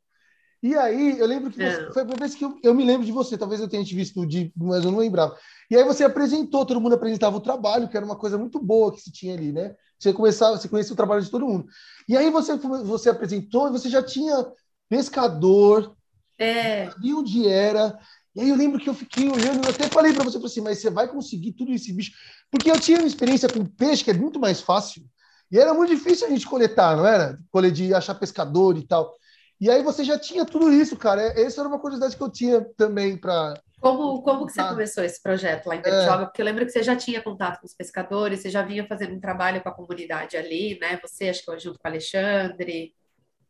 E 0.62 0.77
aí, 0.77 1.18
eu 1.18 1.27
lembro 1.27 1.51
que 1.51 1.59
você, 1.59 1.92
foi 1.92 2.03
a 2.03 2.05
primeira 2.05 2.20
vez 2.20 2.35
que 2.37 2.44
eu, 2.44 2.57
eu, 2.62 2.72
me 2.72 2.85
lembro 2.85 3.05
de 3.05 3.11
você, 3.11 3.37
talvez 3.37 3.61
eu 3.61 3.68
tenha 3.68 3.85
te 3.85 3.96
visto 3.96 4.25
dia, 4.25 4.51
mas 4.57 4.85
eu 4.85 4.92
não 4.92 5.01
lembrava. 5.01 5.37
E 5.68 5.77
aí 5.77 5.83
você 5.83 6.05
apresentou, 6.05 6.64
todo 6.64 6.81
mundo 6.81 6.94
apresentava 6.94 7.37
o 7.37 7.40
trabalho, 7.40 7.88
que 7.88 7.96
era 7.96 8.07
uma 8.07 8.14
coisa 8.14 8.38
muito 8.38 8.61
boa 8.61 8.92
que 8.92 9.01
se 9.01 9.11
tinha 9.11 9.35
ali, 9.35 9.51
né? 9.53 9.75
Você 9.98 10.12
começava, 10.12 10.57
você 10.57 10.68
conhecia 10.68 10.92
o 10.92 10.96
trabalho 10.96 11.20
de 11.20 11.31
todo 11.31 11.46
mundo. 11.46 11.66
E 12.09 12.16
aí 12.16 12.31
você, 12.31 12.57
você 12.57 13.11
apresentou 13.11 13.68
e 13.68 13.72
você 13.72 13.88
já 13.88 14.03
tinha 14.05 14.46
pescador, 14.88 15.96
é. 16.38 16.90
sabia 16.90 17.16
onde 17.16 17.48
era. 17.48 17.98
E 18.35 18.40
aí 18.40 18.49
eu 18.49 18.57
lembro 18.57 18.81
que 18.81 18.88
eu 18.88 18.95
fiquei 18.95 19.29
olhando, 19.29 19.64
eu 19.64 19.71
até 19.71 19.88
falei 19.88 20.12
para 20.12 20.25
você, 20.25 20.38
assim, 20.38 20.61
mas 20.61 20.79
você 20.79 20.88
vai 20.88 21.07
conseguir 21.07 21.53
tudo 21.53 21.73
esse 21.73 21.92
bicho? 21.92 22.12
Porque 22.51 22.71
eu 22.71 22.81
tinha 22.81 22.99
uma 22.99 23.07
experiência 23.07 23.49
com 23.49 23.64
peixe 23.64 24.03
que 24.03 24.11
é 24.11 24.14
muito 24.14 24.40
mais 24.40 24.61
fácil. 24.61 25.03
E 25.51 25.59
era 25.59 25.75
muito 25.75 25.95
difícil 25.95 26.27
a 26.27 26.31
gente 26.31 26.47
coletar, 26.47 26.97
não 26.97 27.07
era? 27.07 27.38
Colher 27.51 27.71
de 27.71 27.92
achar 27.92 28.14
pescador 28.14 28.79
e 28.79 28.87
tal. 28.87 29.14
E 29.61 29.71
aí 29.71 29.83
você 29.83 30.03
já 30.03 30.18
tinha 30.18 30.47
tudo 30.47 30.73
isso, 30.73 30.97
cara. 30.97 31.23
É, 31.23 31.42
essa 31.42 31.61
era 31.61 31.68
uma 31.68 31.79
curiosidade 31.79 32.16
que 32.16 32.23
eu 32.23 32.31
tinha 32.31 32.62
também 32.77 33.18
para. 33.18 33.55
Como, 33.81 34.23
como 34.23 34.47
que 34.47 34.53
você 34.53 34.61
ah. 34.61 34.68
começou 34.71 35.05
esse 35.05 35.23
projeto 35.23 35.66
lá 35.66 35.77
em 35.77 35.83
Bertioga? 35.83 36.23
É. 36.23 36.25
Porque 36.25 36.40
eu 36.40 36.47
lembro 36.47 36.64
que 36.64 36.73
você 36.73 36.83
já 36.83 36.97
tinha 36.97 37.21
contato 37.21 37.61
com 37.61 37.66
os 37.66 37.75
pescadores, 37.75 38.40
você 38.40 38.49
já 38.49 38.62
vinha 38.62 38.87
fazendo 38.87 39.14
um 39.14 39.21
trabalho 39.21 39.62
com 39.62 39.68
a 39.68 39.75
comunidade 39.75 40.37
ali, 40.37 40.79
né? 40.81 40.99
Você, 41.03 41.29
acho 41.29 41.45
que 41.45 41.59
junto 41.59 41.79
com 41.79 41.87
o 41.87 41.90
Alexandre, 41.90 42.95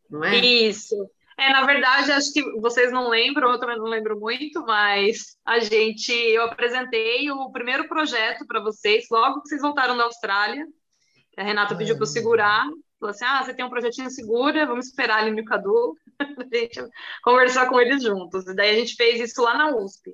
não 0.09 0.23
é? 0.23 0.37
Isso. 0.37 1.09
É, 1.37 1.49
na 1.51 1.65
verdade, 1.65 2.11
acho 2.11 2.31
que 2.31 2.41
vocês 2.59 2.91
não 2.91 3.09
lembram, 3.09 3.51
eu 3.51 3.59
também 3.59 3.77
não 3.77 3.85
lembro 3.85 4.19
muito, 4.19 4.63
mas 4.65 5.37
a 5.45 5.59
gente, 5.59 6.11
eu 6.11 6.43
apresentei 6.43 7.29
o 7.31 7.51
primeiro 7.51 7.87
projeto 7.87 8.45
para 8.45 8.61
vocês 8.61 9.05
logo 9.09 9.41
que 9.41 9.49
vocês 9.49 9.61
voltaram 9.61 9.97
da 9.97 10.03
Austrália. 10.03 10.65
A 11.37 11.43
Renata 11.43 11.75
pediu 11.75 11.95
para 11.95 12.03
eu 12.03 12.07
segurar, 12.07 12.65
falou 12.99 13.09
assim: 13.09 13.25
ah, 13.25 13.43
você 13.43 13.53
tem 13.53 13.65
um 13.65 13.69
projetinho 13.69 14.09
segura, 14.09 14.67
vamos 14.67 14.87
esperar 14.87 15.23
ali 15.23 15.31
no 15.31 15.43
Cadu, 15.43 15.95
a 16.19 16.55
gente 16.55 16.79
conversar 17.23 17.67
com 17.67 17.79
eles 17.79 18.03
juntos. 18.03 18.45
E 18.47 18.55
daí 18.55 18.69
a 18.69 18.79
gente 18.79 18.95
fez 18.95 19.19
isso 19.19 19.41
lá 19.41 19.57
na 19.57 19.75
USP. 19.75 20.13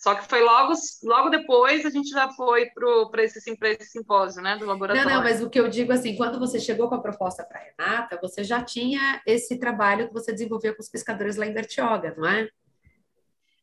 Só 0.00 0.14
que 0.14 0.26
foi 0.26 0.40
logo, 0.40 0.72
logo 1.04 1.28
depois 1.28 1.84
a 1.84 1.90
gente 1.90 2.08
já 2.08 2.30
foi 2.30 2.70
para 3.10 3.22
esse, 3.22 3.38
esse 3.38 3.90
simpósio, 3.90 4.42
né, 4.42 4.56
do 4.56 4.64
laboratório. 4.64 5.06
Não, 5.06 5.16
não, 5.16 5.22
mas 5.22 5.42
o 5.42 5.50
que 5.50 5.60
eu 5.60 5.68
digo 5.68 5.92
assim, 5.92 6.16
quando 6.16 6.38
você 6.38 6.58
chegou 6.58 6.88
com 6.88 6.94
a 6.94 7.02
proposta 7.02 7.44
para 7.44 7.60
Renata, 7.60 8.18
você 8.20 8.42
já 8.42 8.62
tinha 8.62 9.20
esse 9.26 9.58
trabalho 9.58 10.08
que 10.08 10.14
você 10.14 10.32
desenvolveu 10.32 10.74
com 10.74 10.80
os 10.80 10.88
pescadores 10.88 11.36
lá 11.36 11.44
em 11.44 11.52
Bertioga, 11.52 12.14
não 12.16 12.26
é? 12.26 12.48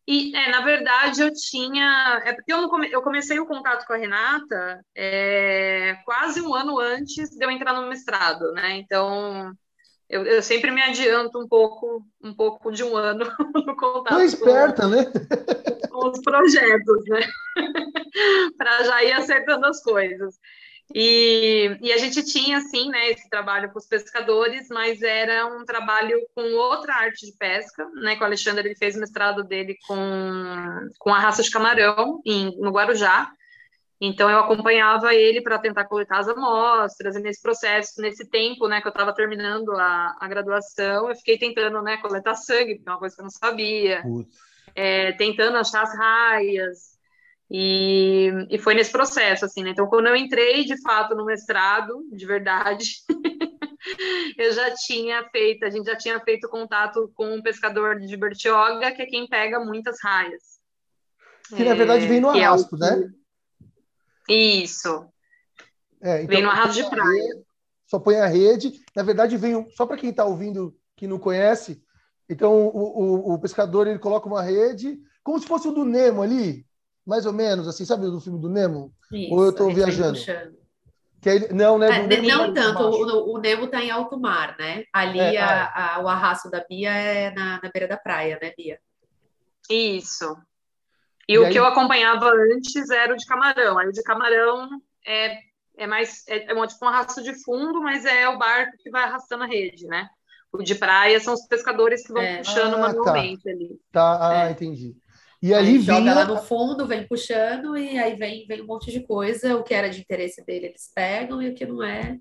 E, 0.07 0.33
é, 0.35 0.51
na 0.51 0.61
verdade, 0.61 1.21
eu 1.21 1.33
tinha. 1.33 2.21
É 2.23 2.31
porque 2.33 2.53
eu, 2.53 2.69
come, 2.69 2.89
eu 2.91 3.01
comecei 3.01 3.39
o 3.39 3.47
contato 3.47 3.85
com 3.87 3.93
a 3.93 3.97
Renata 3.97 4.85
é, 4.95 5.97
quase 6.05 6.39
um 6.39 6.53
ano 6.53 6.79
antes 6.79 7.31
de 7.31 7.43
eu 7.43 7.49
entrar 7.49 7.73
no 7.73 7.89
mestrado, 7.89 8.53
né? 8.53 8.77
Então, 8.77 9.51
eu, 10.09 10.25
eu 10.25 10.41
sempre 10.41 10.71
me 10.71 10.81
adianto 10.81 11.39
um 11.39 11.47
pouco, 11.47 12.05
um 12.23 12.33
pouco 12.33 12.71
de 12.71 12.83
um 12.83 12.95
ano 12.95 13.25
no 13.53 13.75
contato. 13.75 14.15
Foi 14.15 14.25
esperta, 14.25 14.83
com, 14.83 14.89
né? 14.89 15.05
Com 15.89 16.09
os 16.09 16.21
projetos, 16.21 17.03
né? 17.07 17.19
Para 18.57 18.83
já 18.83 19.03
ir 19.03 19.11
acertando 19.11 19.65
as 19.65 19.81
coisas. 19.83 20.35
E, 20.95 21.77
e, 21.81 21.91
a 21.91 21.97
gente 21.97 22.23
tinha, 22.23 22.59
assim, 22.59 22.89
né, 22.89 23.09
esse 23.09 23.29
trabalho 23.29 23.69
com 23.71 23.77
os 23.77 23.85
pescadores, 23.85 24.69
mas 24.69 25.01
era 25.01 25.45
um 25.45 25.65
trabalho 25.65 26.17
com 26.33 26.53
outra 26.53 26.95
arte 26.95 27.25
de 27.25 27.33
pesca, 27.33 27.85
né, 27.95 28.15
que 28.15 28.21
o 28.21 28.25
Alexandre 28.25 28.69
ele 28.69 28.75
fez 28.75 28.95
o 28.95 28.99
mestrado 28.99 29.43
dele 29.43 29.77
com, 29.85 29.97
com 30.97 31.13
a 31.13 31.19
raça 31.19 31.43
de 31.43 31.51
camarão 31.51 32.21
em, 32.25 32.57
no 32.57 32.71
Guarujá, 32.71 33.29
então 33.99 34.29
eu 34.29 34.39
acompanhava 34.39 35.13
ele 35.13 35.41
para 35.41 35.57
tentar 35.57 35.85
coletar 35.85 36.19
as 36.19 36.27
amostras, 36.27 37.15
e 37.15 37.19
nesse 37.19 37.41
processo, 37.41 38.01
nesse 38.01 38.29
tempo, 38.29 38.67
né, 38.67 38.79
que 38.79 38.87
eu 38.87 38.91
estava 38.91 39.13
terminando 39.13 39.71
a, 39.71 40.15
a 40.19 40.27
graduação, 40.27 41.09
eu 41.09 41.15
fiquei 41.15 41.37
tentando, 41.37 41.81
né, 41.81 41.97
coletar 41.97 42.35
sangue, 42.35 42.75
porque 42.75 42.89
é 42.89 42.91
uma 42.91 42.99
coisa 42.99 43.15
que 43.15 43.21
eu 43.21 43.25
não 43.25 43.31
sabia, 43.31 44.03
é, 44.75 45.11
tentando 45.13 45.57
achar 45.57 45.81
as 45.81 45.97
raias, 45.97 46.97
e, 47.49 48.29
e 48.49 48.57
foi 48.57 48.73
nesse 48.73 48.91
processo, 48.91 49.45
assim, 49.45 49.63
né? 49.63 49.69
Então, 49.69 49.87
quando 49.87 50.07
eu 50.07 50.15
entrei 50.15 50.65
de 50.65 50.79
fato 50.81 51.15
no 51.15 51.25
mestrado, 51.25 52.05
de 52.11 52.25
verdade, 52.25 52.85
eu 54.37 54.51
já 54.51 54.73
tinha 54.75 55.23
feito, 55.31 55.65
a 55.65 55.69
gente 55.69 55.85
já 55.85 55.95
tinha 55.95 56.19
feito 56.19 56.49
contato 56.49 57.09
com 57.15 57.33
um 57.33 57.41
pescador 57.41 57.99
de 57.99 58.17
Bertioga, 58.17 58.91
que 58.91 59.01
é 59.01 59.05
quem 59.05 59.27
pega 59.27 59.63
muitas 59.63 59.97
raias. 60.03 60.57
Que 61.55 61.63
na 61.63 61.73
verdade 61.73 62.05
vem 62.05 62.19
no 62.19 62.29
arrasto, 62.29 62.75
é 62.75 62.77
o... 62.77 62.79
né? 62.79 63.13
Isso. 64.29 65.07
É, 66.01 66.21
então, 66.21 66.27
vem 66.27 66.43
no 66.43 66.49
arrasto 66.49 66.81
de 66.81 66.89
praia. 66.89 67.43
Só 67.85 67.99
põe 67.99 68.17
a 68.17 68.27
rede. 68.27 68.73
Na 68.95 69.03
verdade, 69.03 69.37
vem 69.37 69.69
só 69.71 69.85
para 69.85 69.97
quem 69.97 70.09
está 70.09 70.25
ouvindo 70.25 70.75
que 70.95 71.07
não 71.07 71.17
conhece. 71.17 71.81
Então, 72.29 72.67
o, 72.67 73.29
o, 73.29 73.33
o 73.33 73.39
pescador 73.39 73.87
ele 73.87 73.99
coloca 73.99 74.27
uma 74.27 74.41
rede, 74.41 74.99
como 75.23 75.39
se 75.39 75.47
fosse 75.47 75.67
o 75.67 75.71
do 75.71 75.85
Nemo 75.85 76.21
ali, 76.21 76.65
mais 77.05 77.25
ou 77.25 77.31
menos, 77.31 77.67
assim, 77.67 77.85
sabe 77.85 78.05
do 78.07 78.19
filme 78.19 78.39
do 78.39 78.49
Nemo? 78.49 78.93
Isso, 79.11 79.33
ou 79.33 79.43
eu 79.43 79.51
estou 79.51 79.73
viajando? 79.73 80.19
Que 81.21 81.29
ele, 81.29 81.47
não, 81.53 81.77
né? 81.77 81.87
É, 81.87 82.21
não 82.21 82.53
tanto, 82.53 82.83
o, 82.83 83.33
o, 83.33 83.37
Nemo 83.37 83.65
está 83.65 83.81
em 83.81 83.89
alto 83.89 84.19
mar, 84.19 84.57
né? 84.59 84.83
Ali 84.91 85.19
é, 85.19 85.41
a, 85.41 85.65
ah. 85.65 85.95
a, 85.95 86.03
o 86.03 86.07
arrasto 86.07 86.49
da 86.49 86.63
Bia 86.67 86.91
é 86.91 87.31
na, 87.31 87.61
na 87.63 87.69
beira 87.73 87.87
da 87.87 87.97
praia, 87.97 88.37
né, 88.41 88.51
Bia? 88.57 88.77
Isso. 89.69 90.37
E, 91.27 91.33
e 91.33 91.37
o 91.37 91.45
aí... 91.45 91.51
que 91.51 91.59
eu 91.59 91.65
acompanhava 91.65 92.29
antes 92.29 92.89
era 92.89 93.13
o 93.13 93.17
de 93.17 93.25
camarão. 93.25 93.77
Aí 93.77 93.87
o 93.87 93.91
de 93.91 94.03
camarão 94.03 94.69
é, 95.05 95.37
é 95.77 95.87
mais 95.87 96.23
é, 96.27 96.51
é 96.51 96.53
um, 96.53 96.65
tipo 96.65 96.85
um 96.85 96.87
arrasto 96.87 97.21
de 97.21 97.33
fundo, 97.43 97.81
mas 97.81 98.05
é 98.05 98.27
o 98.29 98.37
barco 98.37 98.77
que 98.77 98.89
vai 98.89 99.03
arrastando 99.03 99.43
a 99.43 99.47
rede, 99.47 99.85
né? 99.87 100.09
O 100.51 100.63
de 100.63 100.75
praia 100.75 101.19
são 101.19 101.33
os 101.33 101.45
pescadores 101.45 102.05
que 102.05 102.13
vão 102.13 102.21
é. 102.21 102.37
puxando 102.37 102.75
ah, 102.75 102.77
tá. 102.77 102.87
manualmente 102.87 103.43
tá. 103.43 103.49
ali. 103.49 103.81
Tá, 103.91 104.29
ah, 104.29 104.47
é. 104.47 104.51
entendi. 104.51 104.95
E 105.41 105.53
ali 105.53 105.69
aí 105.69 105.79
joga 105.79 106.13
lá 106.13 106.25
no 106.25 106.37
fundo, 106.37 106.87
vem 106.87 107.07
puxando 107.07 107.77
e 107.77 107.97
aí 107.97 108.15
vem, 108.15 108.47
vem 108.47 108.61
um 108.61 108.65
monte 108.65 108.91
de 108.91 109.01
coisa. 109.01 109.55
O 109.55 109.63
que 109.63 109.73
era 109.73 109.89
de 109.89 110.01
interesse 110.01 110.43
dele, 110.43 110.67
eles 110.67 110.91
pegam 110.93 111.41
e 111.41 111.49
o 111.49 111.53
que 111.53 111.65
não 111.65 111.83
é, 111.83 112.17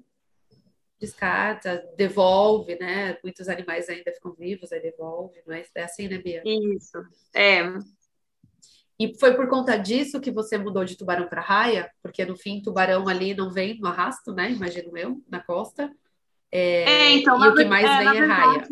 descarta, 1.00 1.82
devolve, 1.96 2.78
né? 2.78 3.16
Muitos 3.22 3.48
animais 3.48 3.88
ainda 3.88 4.12
ficam 4.12 4.34
vivos, 4.34 4.72
aí 4.72 4.80
devolve, 4.80 5.40
é, 5.48 5.64
é 5.74 5.82
assim, 5.82 6.08
né, 6.08 6.18
Bia? 6.18 6.42
Isso, 6.44 6.98
é. 7.34 7.62
E 8.98 9.14
foi 9.18 9.34
por 9.34 9.48
conta 9.48 9.76
disso 9.76 10.20
que 10.20 10.30
você 10.30 10.56
mudou 10.56 10.84
de 10.84 10.96
tubarão 10.96 11.28
para 11.28 11.42
raia? 11.42 11.90
Porque 12.02 12.24
no 12.24 12.36
fim, 12.36 12.62
tubarão 12.62 13.06
ali 13.08 13.34
não 13.34 13.50
vem 13.50 13.78
no 13.78 13.88
arrasto, 13.88 14.32
né? 14.32 14.50
Imagino 14.50 14.96
eu, 14.96 15.22
na 15.28 15.40
costa. 15.40 15.92
É, 16.50 16.82
é 16.82 17.10
então, 17.12 17.42
e 17.44 17.48
o 17.48 17.54
que 17.54 17.64
mais 17.64 17.84
é, 17.84 17.98
vem 17.98 18.08
é 18.08 18.12
verdade, 18.12 18.40
raia. 18.40 18.68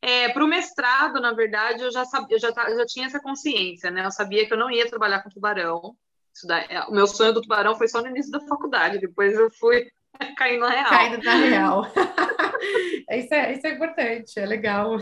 É, 0.00 0.28
para 0.28 0.44
o 0.44 0.48
mestrado, 0.48 1.20
na 1.20 1.32
verdade, 1.32 1.82
eu 1.82 1.90
já 1.90 2.04
sabia, 2.04 2.36
eu 2.36 2.40
já, 2.40 2.50
já 2.50 2.86
tinha 2.86 3.06
essa 3.06 3.20
consciência, 3.20 3.90
né? 3.90 4.04
Eu 4.04 4.10
sabia 4.10 4.46
que 4.46 4.52
eu 4.52 4.58
não 4.58 4.70
ia 4.70 4.88
trabalhar 4.88 5.22
com 5.22 5.30
tubarão. 5.30 5.96
Daí, 6.44 6.66
é, 6.68 6.82
o 6.84 6.92
meu 6.92 7.06
sonho 7.06 7.32
do 7.32 7.40
tubarão 7.40 7.76
foi 7.76 7.88
só 7.88 8.00
no 8.00 8.08
início 8.08 8.30
da 8.30 8.40
faculdade, 8.40 9.00
depois 9.00 9.34
eu 9.34 9.50
fui 9.50 9.90
caindo 10.36 10.60
na 10.60 10.70
real. 10.70 10.88
Caindo 10.88 11.24
na 11.24 11.34
real. 11.34 11.86
isso, 13.12 13.34
é, 13.34 13.52
isso 13.52 13.66
é 13.66 13.70
importante, 13.74 14.38
é 14.38 14.46
legal. 14.46 14.96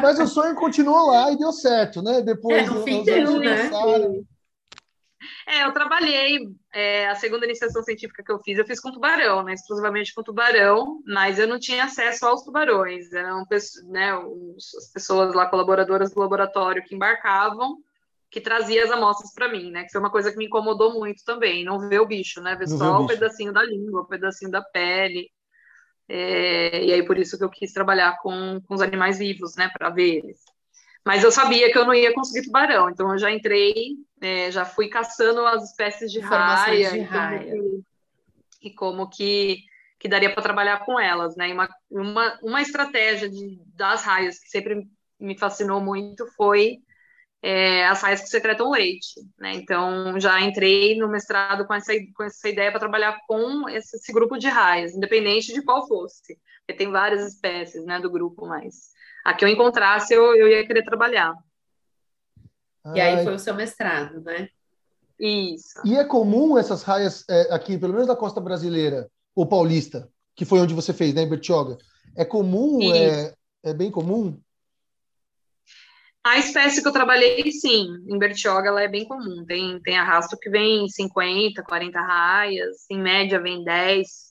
Mas 0.00 0.18
o 0.18 0.26
sonho 0.26 0.54
continuou 0.54 1.06
lá 1.06 1.32
e 1.32 1.38
deu 1.38 1.52
certo, 1.52 2.02
né? 2.02 2.22
Depois 2.22 2.66
é, 2.66 2.70
no 2.70 2.82
fim 2.82 3.02
deu, 3.02 3.38
né? 3.40 3.70
É, 5.46 5.64
eu 5.64 5.72
trabalhei, 5.72 6.38
é, 6.72 7.08
a 7.08 7.14
segunda 7.14 7.44
iniciação 7.44 7.82
científica 7.82 8.22
que 8.22 8.30
eu 8.30 8.38
fiz, 8.40 8.58
eu 8.58 8.66
fiz 8.66 8.78
com 8.78 8.92
tubarão, 8.92 9.42
né, 9.42 9.54
exclusivamente 9.54 10.14
com 10.14 10.22
tubarão, 10.22 11.02
mas 11.06 11.38
eu 11.38 11.48
não 11.48 11.58
tinha 11.58 11.84
acesso 11.84 12.26
aos 12.26 12.42
tubarões, 12.42 13.10
eram 13.12 13.44
né, 13.86 14.12
as 14.12 14.92
pessoas 14.92 15.34
lá, 15.34 15.46
colaboradoras 15.46 16.12
do 16.12 16.20
laboratório 16.20 16.84
que 16.84 16.94
embarcavam, 16.94 17.78
que 18.30 18.40
trazia 18.40 18.84
as 18.84 18.90
amostras 18.90 19.32
para 19.32 19.48
mim, 19.48 19.70
né, 19.70 19.84
que 19.84 19.90
foi 19.90 20.00
uma 20.00 20.10
coisa 20.10 20.30
que 20.30 20.36
me 20.36 20.46
incomodou 20.46 20.92
muito 20.94 21.24
também, 21.24 21.64
não 21.64 21.78
ver 21.88 22.00
o 22.00 22.06
bicho, 22.06 22.40
né, 22.40 22.54
ver 22.56 22.68
não 22.68 22.78
só 22.78 23.00
o, 23.00 23.04
o 23.04 23.06
pedacinho 23.06 23.52
da 23.52 23.62
língua, 23.62 24.02
o 24.02 24.06
pedacinho 24.06 24.50
da 24.50 24.62
pele, 24.62 25.30
é, 26.08 26.84
e 26.84 26.92
aí 26.92 27.02
por 27.04 27.18
isso 27.18 27.38
que 27.38 27.44
eu 27.44 27.50
quis 27.50 27.72
trabalhar 27.72 28.18
com, 28.20 28.60
com 28.66 28.74
os 28.74 28.82
animais 28.82 29.18
vivos, 29.18 29.56
né, 29.56 29.70
para 29.72 29.90
ver 29.90 30.18
eles. 30.18 30.38
Mas 31.04 31.24
eu 31.24 31.32
sabia 31.32 31.72
que 31.72 31.78
eu 31.78 31.86
não 31.86 31.94
ia 31.94 32.12
conseguir 32.12 32.44
tubarão, 32.44 32.90
então 32.90 33.12
eu 33.12 33.18
já 33.18 33.30
entrei, 33.30 33.74
é, 34.20 34.50
já 34.50 34.66
fui 34.66 34.88
caçando 34.88 35.46
as 35.46 35.70
espécies 35.70 36.12
de 36.12 36.20
raia, 36.20 36.90
de 36.90 37.00
raia. 37.00 37.54
E, 38.60 38.74
como 38.74 39.08
que, 39.08 39.58
que 39.98 40.08
daria 40.08 40.30
para 40.30 40.42
trabalhar 40.42 40.84
com 40.84 41.00
elas, 41.00 41.34
né? 41.34 41.48
E 41.48 41.52
uma, 41.52 41.68
uma, 41.90 42.38
uma 42.42 42.60
estratégia 42.60 43.30
de, 43.30 43.58
das 43.74 44.02
raias 44.02 44.38
que 44.38 44.48
sempre 44.48 44.86
me 45.18 45.38
fascinou 45.38 45.80
muito 45.80 46.26
foi 46.36 46.78
é, 47.42 47.86
as 47.86 48.02
raias 48.02 48.20
que 48.20 48.28
secretam 48.28 48.70
leite, 48.70 49.20
né? 49.38 49.54
Então 49.54 50.18
já 50.18 50.40
entrei 50.40 50.96
no 50.96 51.08
mestrado 51.08 51.66
com 51.66 51.74
essa, 51.74 51.92
com 52.14 52.24
essa 52.24 52.48
ideia 52.48 52.70
para 52.70 52.80
trabalhar 52.80 53.18
com 53.26 53.68
esse, 53.68 53.96
esse, 53.96 54.12
grupo 54.12 54.36
de 54.36 54.48
raias, 54.48 54.94
independente 54.94 55.52
de 55.52 55.62
qual 55.62 55.86
fosse, 55.86 56.38
porque 56.60 56.76
tem 56.76 56.90
várias 56.90 57.26
espécies, 57.34 57.84
né, 57.84 58.00
do 58.00 58.10
grupo, 58.10 58.46
mas 58.46 58.90
a 59.24 59.34
que 59.34 59.44
eu 59.44 59.48
encontrasse, 59.48 60.12
eu, 60.12 60.34
eu 60.34 60.48
ia 60.48 60.66
querer 60.66 60.82
trabalhar. 60.82 61.34
E 62.94 63.00
aí 63.00 63.22
foi 63.22 63.34
o 63.34 63.38
seu 63.38 63.54
mestrado, 63.54 64.20
né? 64.22 64.48
Isso. 65.18 65.80
E 65.84 65.96
é 65.96 66.04
comum 66.04 66.56
essas 66.56 66.82
raias 66.82 67.24
é, 67.28 67.52
aqui, 67.52 67.76
pelo 67.76 67.92
menos 67.92 68.08
na 68.08 68.16
costa 68.16 68.40
brasileira, 68.40 69.10
ou 69.34 69.46
paulista, 69.46 70.08
que 70.34 70.44
foi 70.44 70.60
onde 70.60 70.74
você 70.74 70.92
fez, 70.92 71.12
né, 71.12 71.22
em 71.22 71.28
Bertioga? 71.28 71.76
É 72.16 72.24
comum, 72.24 72.94
é, 72.94 73.34
é 73.62 73.74
bem 73.74 73.90
comum? 73.90 74.40
A 76.24 76.38
espécie 76.38 76.82
que 76.82 76.88
eu 76.88 76.92
trabalhei, 76.92 77.50
sim, 77.52 77.86
em 78.06 78.18
Bertioga 78.18 78.68
ela 78.68 78.82
é 78.82 78.88
bem 78.88 79.06
comum. 79.06 79.44
Tem, 79.46 79.80
tem 79.80 79.96
arrasto 79.96 80.36
que 80.38 80.50
vem 80.50 80.88
50, 80.88 81.62
40 81.62 82.00
raias, 82.00 82.86
em 82.90 83.00
média 83.00 83.40
vem 83.40 83.64
10, 83.64 84.28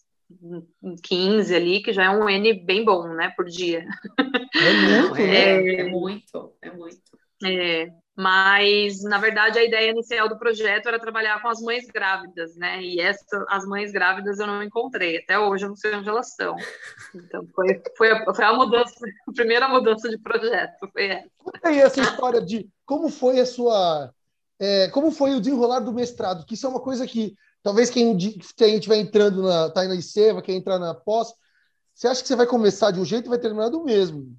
15 1.04 1.56
ali, 1.56 1.82
que 1.82 1.94
já 1.94 2.06
é 2.06 2.10
um 2.10 2.30
N 2.30 2.54
bem 2.66 2.84
bom, 2.84 3.08
né, 3.14 3.34
por 3.36 3.46
dia. 3.46 3.86
É 4.20 4.74
muito, 4.74 5.16
é, 5.18 5.62
né? 5.62 5.76
é 5.76 5.84
muito, 5.90 6.54
é 6.62 6.72
muito. 6.72 7.02
É, 7.44 7.90
mas, 8.18 9.04
na 9.04 9.20
verdade, 9.20 9.60
a 9.60 9.64
ideia 9.64 9.92
inicial 9.92 10.28
do 10.28 10.40
projeto 10.40 10.88
era 10.88 11.00
trabalhar 11.00 11.40
com 11.40 11.50
as 11.50 11.62
mães 11.62 11.86
grávidas, 11.86 12.56
né? 12.56 12.82
E 12.82 13.00
essa, 13.00 13.46
as 13.48 13.64
mães 13.64 13.92
grávidas 13.92 14.40
eu 14.40 14.48
não 14.48 14.64
encontrei. 14.64 15.18
Até 15.18 15.38
hoje 15.38 15.66
eu 15.66 15.70
não 15.70 15.76
sei 15.76 15.94
onde 15.94 16.10
elas 16.10 16.30
estão. 16.30 16.56
Então, 17.14 17.48
foi, 17.54 17.80
foi, 17.96 18.12
a, 18.12 18.34
foi 18.34 18.44
a 18.44 18.54
mudança, 18.54 18.96
a 19.30 19.32
primeira 19.32 19.68
mudança 19.68 20.10
de 20.10 20.18
projeto, 20.18 20.90
foi 20.92 21.06
essa. 21.10 21.30
Aí 21.64 21.78
essa 21.78 22.02
história 22.02 22.42
de 22.42 22.68
como 22.88 23.08
foi 23.08 23.40
a 23.40 23.46
sua... 23.46 24.12
É, 24.60 24.88
como 24.88 25.12
foi 25.12 25.36
o 25.36 25.40
desenrolar 25.40 25.82
do 25.82 25.94
mestrado, 25.94 26.44
que 26.44 26.56
isso 26.56 26.66
é 26.66 26.70
uma 26.70 26.80
coisa 26.80 27.06
que 27.06 27.36
talvez 27.62 27.92
quem 27.92 28.18
estiver 28.18 28.98
entrando 28.98 29.44
na... 29.44 29.72
aí 29.76 29.88
na 29.88 29.96
ICEVA, 29.96 30.42
quer 30.42 30.54
entrar 30.54 30.80
na 30.80 30.96
pós, 30.96 31.32
você 31.94 32.08
acha 32.08 32.24
que 32.24 32.28
você 32.28 32.36
vai 32.36 32.48
começar 32.48 32.90
de 32.90 33.00
um 33.00 33.06
jeito 33.06 33.28
e 33.28 33.30
vai 33.30 33.38
terminar 33.38 33.70
do 33.70 33.84
mesmo. 33.84 34.36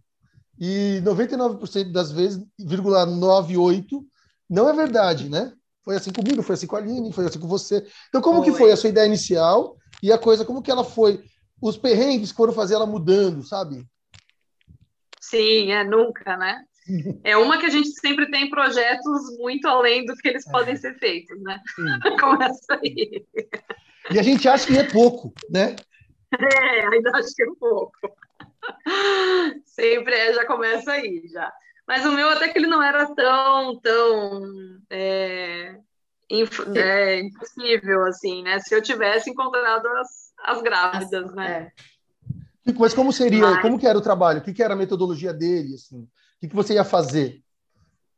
E 0.61 1.01
99% 1.05 1.93
das 1.93 2.11
vezes, 2.11 2.45
98, 2.59 4.05
não 4.51 4.69
é 4.69 4.73
verdade, 4.73 5.29
né? 5.29 5.53
Foi 5.85 5.97
assim 5.97 6.13
comigo, 6.13 6.43
foi 6.43 6.55
assim 6.55 6.67
com 6.67 6.77
a 6.77 6.81
Aline, 6.81 7.13
foi 7.13 7.27
assim 7.27 7.39
com 7.39 7.49
você. 7.49 7.87
Então, 8.09 8.21
como 8.21 8.43
foi. 8.43 8.53
que 8.53 8.59
foi 8.59 8.73
a 8.73 8.77
sua 8.77 8.91
ideia 8.91 9.07
inicial 9.07 9.77
e 10.03 10.13
a 10.13 10.19
coisa, 10.19 10.45
como 10.45 10.63
que 10.63 10.71
ela 10.71 10.85
foi? 10.85 11.23
Os 11.63 11.77
perrengues 11.77 12.31
foram 12.31 12.53
fazer 12.53 12.75
ela 12.75 12.87
mudando, 12.87 13.43
sabe? 13.43 13.85
Sim, 15.21 15.73
é 15.73 15.85
nunca, 15.85 16.37
né? 16.37 16.63
É 17.23 17.37
uma 17.37 17.59
que 17.59 17.67
a 17.67 17.71
gente 17.71 17.91
sempre 18.01 18.31
tem 18.31 18.49
projetos 18.49 19.37
muito 19.39 19.69
além 19.69 20.07
do 20.07 20.15
que 20.15 20.29
eles 20.29 20.47
é. 20.47 20.51
podem 20.51 20.75
ser 20.75 20.99
feitos, 20.99 21.39
né? 21.43 21.61
Começa 22.19 22.75
aí. 22.83 23.27
E 24.11 24.19
a 24.19 24.23
gente 24.23 24.49
acha 24.49 24.67
que 24.67 24.79
é 24.79 24.85
pouco, 24.85 25.33
né? 25.51 25.77
É, 26.33 26.87
ainda 26.87 27.11
acho 27.15 27.35
que 27.35 27.43
é 27.43 27.47
pouco. 27.61 27.93
Sempre 29.65 30.15
é, 30.15 30.33
já 30.33 30.47
começa 30.47 30.93
aí, 30.93 31.29
já. 31.29 31.53
Mas 31.87 32.05
o 32.05 32.13
meu 32.13 32.29
até 32.29 32.49
que 32.49 32.59
ele 32.59 32.67
não 32.67 32.83
era 32.83 33.07
tão, 33.15 33.81
tão 33.81 34.43
é, 34.91 35.77
inf, 36.31 36.61
é, 36.77 37.21
impossível, 37.21 38.05
assim, 38.05 38.43
né? 38.43 38.59
Se 38.61 38.75
eu 38.75 38.83
tivesse 38.83 39.31
encontrado 39.31 39.87
as, 39.87 40.33
as 40.45 40.63
grávidas, 40.63 41.35
né? 41.35 41.73
É. 42.67 42.73
Mas 42.79 42.93
como 42.93 43.13
seria, 43.13 43.41
Mas... 43.41 43.63
como 43.63 43.79
que 43.79 43.87
era 43.87 43.97
o 43.97 44.03
trabalho? 44.03 44.41
O 44.41 44.43
que, 44.43 44.53
que 44.53 44.63
era 44.63 44.75
a 44.75 44.77
metodologia 44.77 45.33
dele, 45.33 45.75
assim? 45.75 46.03
O 46.03 46.09
que, 46.41 46.49
que 46.49 46.55
você 46.55 46.75
ia 46.75 46.85
fazer? 46.85 47.43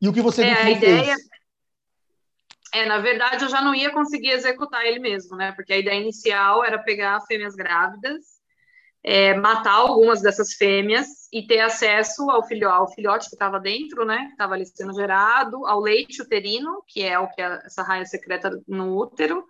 E 0.02 0.08
o 0.08 0.12
que 0.12 0.20
você 0.20 0.42
é, 0.42 0.52
a 0.52 0.70
ideia... 0.70 1.14
Fez? 1.14 1.30
É, 2.72 2.86
na 2.86 2.98
verdade, 2.98 3.44
eu 3.44 3.48
já 3.48 3.60
não 3.60 3.74
ia 3.74 3.90
conseguir 3.90 4.30
executar 4.30 4.84
ele 4.84 5.00
mesmo, 5.00 5.36
né? 5.36 5.52
Porque 5.52 5.72
a 5.72 5.78
ideia 5.78 6.00
inicial 6.00 6.64
era 6.64 6.78
pegar 6.78 7.20
fêmeas 7.22 7.54
grávidas 7.54 8.39
é, 9.02 9.34
matar 9.34 9.74
algumas 9.74 10.20
dessas 10.20 10.54
fêmeas 10.54 11.06
e 11.32 11.46
ter 11.46 11.60
acesso 11.60 12.30
ao, 12.30 12.46
filho, 12.46 12.68
ao 12.68 12.92
filhote 12.92 13.28
que 13.28 13.34
estava 13.34 13.58
dentro, 13.58 14.04
né, 14.04 14.26
que 14.26 14.32
estava 14.32 14.54
ali 14.54 14.66
sendo 14.66 14.94
gerado, 14.94 15.66
ao 15.66 15.80
leite 15.80 16.20
uterino, 16.20 16.82
que 16.86 17.02
é 17.02 17.18
o 17.18 17.28
que 17.28 17.40
é 17.40 17.60
essa 17.64 17.82
raia 17.82 18.04
secreta 18.04 18.50
no 18.68 18.98
útero, 18.98 19.44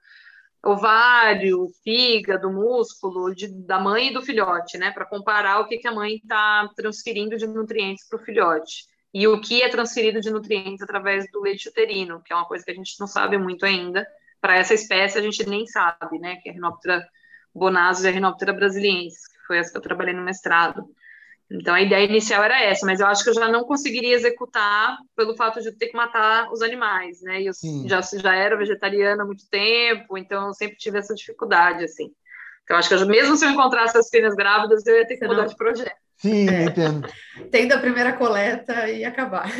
ovário, 0.63 1.69
fígado, 1.83 2.53
músculo 2.53 3.35
de, 3.35 3.49
da 3.65 3.81
mãe 3.81 4.09
e 4.09 4.15
do 4.15 4.23
filhote, 4.23 4.79
né, 4.79 4.91
para 4.91 5.07
comparar 5.07 5.61
o 5.61 5.67
que, 5.67 5.79
que 5.79 5.89
a 5.89 5.93
mãe 5.95 6.17
está 6.17 6.69
transferindo 6.77 7.37
de 7.37 7.47
nutrientes 7.47 8.07
para 8.09 8.21
o 8.21 8.25
filhote. 8.25 8.85
E 9.13 9.27
o 9.27 9.41
que 9.41 9.63
é 9.63 9.69
transferido 9.69 10.21
de 10.21 10.31
nutrientes 10.31 10.83
através 10.83 11.29
do 11.33 11.41
leite 11.41 11.69
uterino, 11.69 12.23
que 12.23 12.33
é 12.33 12.37
uma 12.37 12.47
coisa 12.47 12.65
que 12.65 12.71
a 12.71 12.75
gente 12.75 12.95
não 13.01 13.09
sabe 13.09 13.37
muito 13.37 13.67
ainda. 13.67 14.07
Para 14.41 14.57
essa 14.57 14.73
espécie, 14.73 15.19
a 15.19 15.23
gente 15.23 15.45
nem 15.49 15.67
sabe, 15.67 16.19
né, 16.21 16.37
que 16.37 16.49
é 16.49 16.53
a 16.53 16.55
Rhinoptera 16.55 17.05
bonasus 17.55 18.05
e 18.05 18.09
a 18.09 18.11
Rhinoptera 18.11 18.53
brasiliensis, 18.53 19.27
foi 19.51 19.59
essa 19.59 19.73
que 19.73 19.79
eu 19.79 19.83
trabalhei 19.83 20.15
no 20.15 20.23
mestrado. 20.23 20.85
Então 21.51 21.75
a 21.75 21.83
ideia 21.83 22.05
inicial 22.05 22.45
era 22.45 22.63
essa, 22.63 22.87
mas 22.87 23.01
eu 23.01 23.07
acho 23.09 23.25
que 23.25 23.31
eu 23.31 23.35
já 23.35 23.49
não 23.49 23.65
conseguiria 23.65 24.15
executar 24.15 24.97
pelo 25.17 25.35
fato 25.35 25.61
de 25.61 25.73
ter 25.73 25.89
que 25.89 25.97
matar 25.97 26.49
os 26.53 26.63
animais, 26.63 27.21
né? 27.21 27.43
E 27.43 27.47
eu 27.47 27.53
já, 27.87 28.01
já 28.01 28.33
era 28.33 28.57
vegetariana 28.57 29.25
há 29.25 29.27
muito 29.27 29.49
tempo, 29.51 30.17
então 30.17 30.47
eu 30.47 30.55
sempre 30.55 30.77
tive 30.77 30.99
essa 30.99 31.17
dificuldade, 31.17 31.83
assim. 31.83 32.13
Então 32.63 32.77
acho 32.77 32.89
que 32.89 32.95
eu, 32.95 33.05
mesmo 33.09 33.37
se 33.37 33.45
eu 33.45 33.51
encontrasse 33.51 33.99
as 33.99 34.09
fêmeas 34.09 34.37
grávidas, 34.37 34.87
eu 34.87 34.99
ia 34.99 35.05
ter 35.05 35.17
que 35.17 35.27
mudar 35.27 35.47
de 35.47 35.57
projeto. 35.57 35.97
Sim, 36.19 36.49
é. 36.49 36.67
entendo. 36.67 37.09
Tendo 37.51 37.73
a 37.73 37.79
primeira 37.79 38.13
coleta 38.13 38.89
e 38.89 39.05
acabar. 39.05 39.51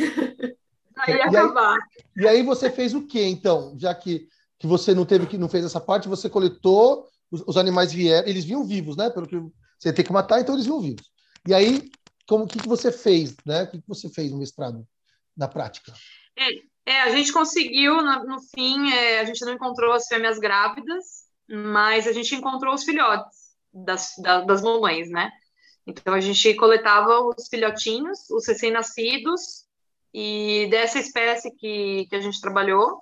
Aí 0.95 1.15
e 1.15 1.21
acabar. 1.21 1.73
Aí, 1.73 2.23
e 2.23 2.27
aí 2.27 2.43
você 2.43 2.69
fez 2.69 2.93
o 2.93 3.05
quê, 3.05 3.25
então? 3.25 3.75
Já 3.77 3.93
que, 3.93 4.29
que 4.57 4.65
você 4.65 4.93
não 4.93 5.03
teve 5.03 5.25
que 5.25 5.37
não 5.37 5.49
fez 5.49 5.65
essa 5.65 5.81
parte, 5.81 6.07
você 6.07 6.29
coletou, 6.29 7.05
os, 7.29 7.43
os 7.45 7.57
animais 7.57 7.91
vieram, 7.91 8.27
eles 8.29 8.45
vinham 8.45 8.63
vivos, 8.63 8.95
né? 8.95 9.09
Pelo 9.09 9.27
que 9.27 9.35
você 9.81 9.91
tem 9.91 10.05
que 10.05 10.13
matar, 10.13 10.39
então 10.39 10.53
eles 10.53 10.67
vão 10.67 10.79
vivos. 10.79 11.09
E 11.47 11.53
aí, 11.53 11.89
como 12.27 12.47
que, 12.47 12.59
que 12.59 12.67
você 12.67 12.91
fez, 12.91 13.35
né? 13.43 13.63
O 13.63 13.71
que, 13.71 13.81
que 13.81 13.87
você 13.87 14.07
fez 14.09 14.31
no 14.31 14.37
mestrado, 14.37 14.87
na 15.35 15.47
prática? 15.47 15.91
É, 16.37 16.91
é 16.91 17.01
a 17.01 17.09
gente 17.09 17.33
conseguiu, 17.33 17.95
no, 17.95 18.23
no 18.25 18.41
fim, 18.53 18.91
é, 18.91 19.19
a 19.19 19.25
gente 19.25 19.43
não 19.43 19.53
encontrou 19.53 19.91
as 19.93 20.05
fêmeas 20.07 20.37
grávidas, 20.37 21.23
mas 21.49 22.07
a 22.07 22.13
gente 22.13 22.35
encontrou 22.35 22.75
os 22.75 22.83
filhotes 22.83 23.55
das, 23.73 24.13
da, 24.19 24.41
das 24.41 24.61
mamães, 24.61 25.09
né? 25.09 25.31
Então, 25.87 26.13
a 26.13 26.19
gente 26.19 26.53
coletava 26.53 27.19
os 27.19 27.47
filhotinhos, 27.47 28.29
os 28.29 28.47
recém-nascidos, 28.47 29.65
e 30.13 30.67
dessa 30.69 30.99
espécie 30.99 31.49
que, 31.55 32.05
que 32.07 32.15
a 32.15 32.21
gente 32.21 32.39
trabalhou, 32.39 33.01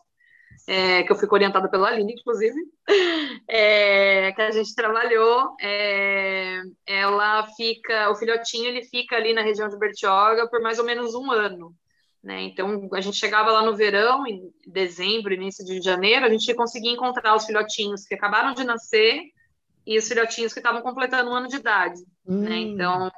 é, 0.67 1.04
que 1.04 1.12
eu 1.12 1.15
fico 1.15 1.36
orientada 1.36 1.69
pela 1.69 1.88
Aline, 1.88 2.13
inclusive, 2.13 2.60
é, 3.48 4.32
que 4.32 4.41
a 4.41 4.52
gente 4.52 4.76
trabalhou, 4.76 5.56
é, 5.62 6.62
ela 6.86 7.48
fica, 7.56 8.10
o 8.12 8.15
filhotinho 8.15 8.67
ele 8.67 8.84
fica 8.84 9.15
ali 9.15 9.34
na 9.34 9.41
região 9.41 9.67
de 9.67 9.78
Bertioga 9.78 10.48
por 10.48 10.62
mais 10.62 10.80
ou 10.80 10.86
menos 10.86 11.15
um 11.15 11.32
ano. 11.32 11.74
Né? 12.24 12.41
Então, 12.43 12.89
a 12.93 13.02
gente 13.02 13.17
chegava 13.17 13.52
lá 13.52 13.63
no 13.63 13.76
verão, 13.76 14.28
em 14.28 14.52
dezembro, 14.67 15.34
início 15.34 15.63
de 15.65 15.82
janeiro, 15.82 16.26
a 16.26 16.30
gente 16.30 16.54
conseguia 16.54 16.91
encontrar 16.91 17.36
os 17.36 17.45
filhotinhos 17.45 18.06
que 18.06 18.15
acabaram 18.15 18.54
de 18.54 18.63
nascer 18.63 19.24
e 19.88 19.98
os 19.98 20.08
filhotinhos 20.08 20.54
que 20.54 20.60
estavam 20.60 20.82
completando 20.82 21.32
um 21.32 21.34
ano 21.34 21.48
de 21.48 21.56
idade. 21.56 22.00
Né? 22.26 22.36
Hum. 22.36 22.39
Né? 22.41 22.58
Então, 22.58 23.12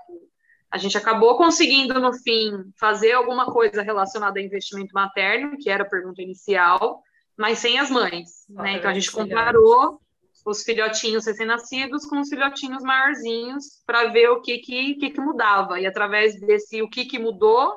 a 0.71 0.77
gente 0.77 0.97
acabou 0.97 1.35
conseguindo, 1.35 1.99
no 1.99 2.13
fim, 2.13 2.71
fazer 2.79 3.11
alguma 3.11 3.45
coisa 3.47 3.81
relacionada 3.81 4.39
a 4.39 4.43
investimento 4.43 4.93
materno, 4.93 5.57
que 5.57 5.69
era 5.69 5.83
a 5.83 5.89
pergunta 5.89 6.21
inicial, 6.21 7.03
mas 7.41 7.57
sem 7.57 7.79
as 7.79 7.89
mães. 7.89 8.45
né? 8.47 8.77
Então 8.77 8.91
a 8.91 8.93
gente 8.93 9.11
comparou 9.11 9.99
os 10.45 10.61
filhotinhos 10.61 11.25
recém-nascidos 11.25 12.05
com 12.05 12.19
os 12.19 12.29
filhotinhos 12.29 12.83
maiorzinhos 12.83 13.81
para 13.85 14.09
ver 14.09 14.29
o 14.29 14.41
que 14.41 14.59
que, 14.59 14.95
que 14.95 15.09
que 15.09 15.19
mudava. 15.19 15.79
E 15.79 15.87
através 15.87 16.39
desse 16.39 16.83
o 16.83 16.89
que 16.89 17.03
que 17.03 17.17
mudou, 17.17 17.75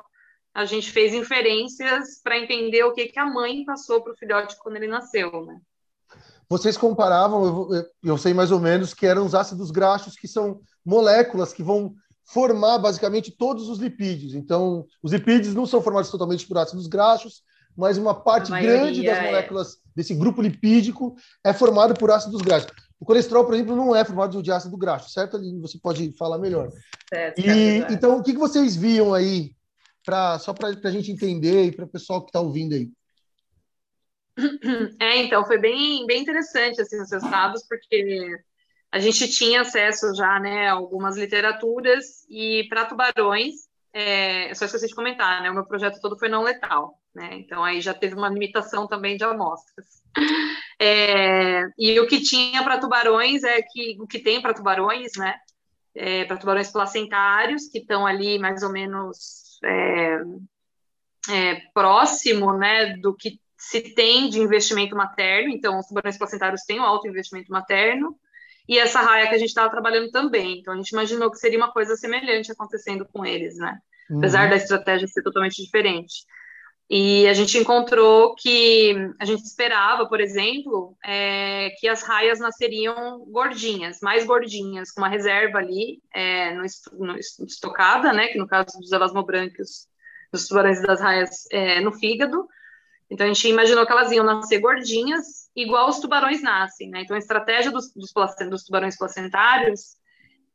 a 0.53 0.65
gente 0.65 0.91
fez 0.91 1.15
inferências 1.15 2.21
para 2.23 2.37
entender 2.37 2.83
o 2.83 2.93
que 2.93 3.07
que 3.07 3.19
a 3.19 3.25
mãe 3.25 3.65
passou 3.65 4.01
para 4.01 4.13
o 4.13 4.15
filhote 4.15 4.55
quando 4.61 4.75
ele 4.75 4.87
nasceu, 4.87 5.45
né? 5.45 5.59
Vocês 6.47 6.77
comparavam, 6.77 7.69
eu, 7.73 7.85
eu 8.03 8.17
sei 8.19 8.31
mais 8.31 8.51
ou 8.51 8.59
menos, 8.59 8.93
que 8.93 9.07
eram 9.07 9.25
os 9.25 9.33
ácidos 9.33 9.71
graxos, 9.71 10.15
que 10.15 10.27
são 10.27 10.61
moléculas 10.85 11.51
que 11.51 11.63
vão 11.63 11.95
formar 12.23 12.77
basicamente 12.77 13.31
todos 13.31 13.67
os 13.67 13.79
lipídios. 13.79 14.35
Então, 14.35 14.85
os 15.01 15.11
lipídios 15.11 15.55
não 15.55 15.65
são 15.65 15.81
formados 15.81 16.11
totalmente 16.11 16.47
por 16.47 16.59
ácidos 16.59 16.85
graxos, 16.85 17.41
mas 17.77 17.97
uma 17.97 18.13
parte 18.13 18.51
grande 18.51 19.03
das 19.03 19.17
é. 19.17 19.25
moléculas 19.25 19.73
é. 19.73 19.77
desse 19.95 20.13
grupo 20.13 20.41
lipídico 20.41 21.15
é 21.43 21.53
formado 21.53 21.93
por 21.93 22.11
ácidos 22.11 22.41
graxos. 22.41 22.71
O 22.99 23.05
colesterol, 23.05 23.45
por 23.45 23.53
exemplo, 23.53 23.75
não 23.75 23.95
é 23.95 24.05
formado 24.05 24.41
de 24.41 24.51
ácido 24.51 24.77
graxo, 24.77 25.09
certo? 25.09 25.37
Ali 25.37 25.59
você 25.59 25.77
pode 25.77 26.13
falar 26.17 26.37
melhor. 26.37 26.69
Certo, 27.13 27.39
e, 27.39 27.79
então, 27.91 28.17
o 28.17 28.23
que 28.23 28.33
vocês 28.33 28.75
viam 28.75 29.13
aí, 29.13 29.51
pra, 30.03 30.39
só 30.39 30.53
para 30.53 30.69
a 30.69 30.91
gente 30.91 31.11
entender 31.11 31.65
e 31.65 31.71
para 31.71 31.85
o 31.85 31.89
pessoal 31.89 32.21
que 32.21 32.29
está 32.29 32.39
ouvindo 32.39 32.73
aí? 32.73 32.89
É, 34.99 35.17
então, 35.17 35.45
foi 35.45 35.57
bem, 35.57 36.05
bem 36.05 36.21
interessante 36.21 36.81
assim, 36.81 37.01
os 37.01 37.11
resultados, 37.11 37.65
porque 37.67 38.37
a 38.91 38.99
gente 38.99 39.27
tinha 39.29 39.61
acesso 39.61 40.13
já 40.15 40.39
né, 40.39 40.69
a 40.69 40.73
algumas 40.73 41.17
literaturas 41.17 42.25
e 42.29 42.65
para 42.69 42.85
tubarões, 42.85 43.53
é, 43.95 44.53
só 44.53 44.65
esqueci 44.65 44.87
de 44.87 44.95
comentar, 44.95 45.41
né, 45.41 45.49
o 45.49 45.53
meu 45.53 45.65
projeto 45.65 45.99
todo 46.01 46.19
foi 46.19 46.29
não 46.29 46.43
letal 46.43 46.99
né? 47.15 47.29
Então 47.33 47.63
aí 47.63 47.79
já 47.79 47.93
teve 47.93 48.13
uma 48.13 48.29
limitação 48.29 48.87
também 48.87 49.15
de 49.15 49.23
amostras. 49.23 50.03
É, 50.77 51.61
e 51.77 51.97
o 52.01 52.05
que 52.05 52.21
tinha 52.21 52.61
para 52.61 52.77
tubarões 52.77 53.45
é 53.45 53.61
que 53.61 53.95
o 53.97 54.05
que 54.05 54.19
tem 54.19 54.41
para 54.41 54.53
tubarões, 54.53 55.13
né? 55.17 55.33
É, 55.95 56.25
para 56.25 56.35
tubarões 56.35 56.69
placentários 56.69 57.69
que 57.69 57.77
estão 57.77 58.05
ali 58.05 58.37
mais 58.37 58.61
ou 58.61 58.69
menos 58.69 59.57
é, 59.63 60.17
é, 61.29 61.55
próximo, 61.73 62.51
né, 62.57 62.97
do 62.97 63.15
que 63.15 63.39
se 63.57 63.95
tem 63.95 64.29
de 64.29 64.41
investimento 64.41 64.97
materno, 64.97 65.49
então 65.49 65.79
os 65.79 65.87
tubarões 65.87 66.17
placentários 66.17 66.63
têm 66.63 66.81
um 66.81 66.83
alto 66.83 67.07
investimento 67.07 67.49
materno, 67.49 68.19
e 68.67 68.79
essa 68.79 69.01
raia 69.01 69.27
que 69.27 69.35
a 69.35 69.37
gente 69.37 69.49
estava 69.49 69.69
trabalhando 69.69 70.09
também. 70.11 70.59
Então 70.59 70.73
a 70.73 70.77
gente 70.77 70.89
imaginou 70.89 71.29
que 71.29 71.37
seria 71.37 71.57
uma 71.57 71.71
coisa 71.71 71.95
semelhante 71.95 72.51
acontecendo 72.51 73.05
com 73.11 73.25
eles, 73.25 73.55
né? 73.57 73.77
Apesar 74.17 74.43
uhum. 74.43 74.49
da 74.51 74.55
estratégia 74.55 75.07
ser 75.07 75.23
totalmente 75.23 75.61
diferente. 75.63 76.25
E 76.87 77.27
a 77.27 77.33
gente 77.33 77.57
encontrou 77.57 78.35
que 78.35 78.95
a 79.19 79.25
gente 79.25 79.43
esperava, 79.43 80.07
por 80.07 80.21
exemplo, 80.21 80.95
é, 81.03 81.71
que 81.79 81.87
as 81.87 82.03
raias 82.03 82.39
nasceriam 82.39 83.25
gordinhas, 83.27 83.99
mais 84.01 84.23
gordinhas, 84.23 84.91
com 84.91 85.01
uma 85.01 85.09
reserva 85.09 85.57
ali 85.57 85.99
é, 86.13 86.53
no, 86.53 86.63
no, 86.99 87.17
estocada, 87.17 88.13
né? 88.13 88.27
Que 88.27 88.37
no 88.37 88.47
caso 88.47 88.79
dos 88.79 88.91
elasmobranquios, 88.91 89.87
dos 90.31 90.47
tubarões 90.47 90.81
das 90.83 91.01
raias 91.01 91.45
é, 91.51 91.81
no 91.81 91.91
fígado. 91.91 92.47
Então 93.09 93.25
a 93.25 93.33
gente 93.33 93.47
imaginou 93.47 93.85
que 93.85 93.91
elas 93.91 94.11
iam 94.11 94.25
nascer 94.25 94.59
gordinhas, 94.59 95.44
igual 95.55 95.89
os 95.89 95.99
tubarões 95.99 96.41
nascem, 96.41 96.89
né? 96.89 97.01
Então 97.01 97.15
a 97.15 97.19
estratégia 97.19 97.71
dos, 97.71 97.93
dos, 97.93 98.11
dos 98.49 98.63
tubarões 98.63 98.97
placentários 98.97 99.95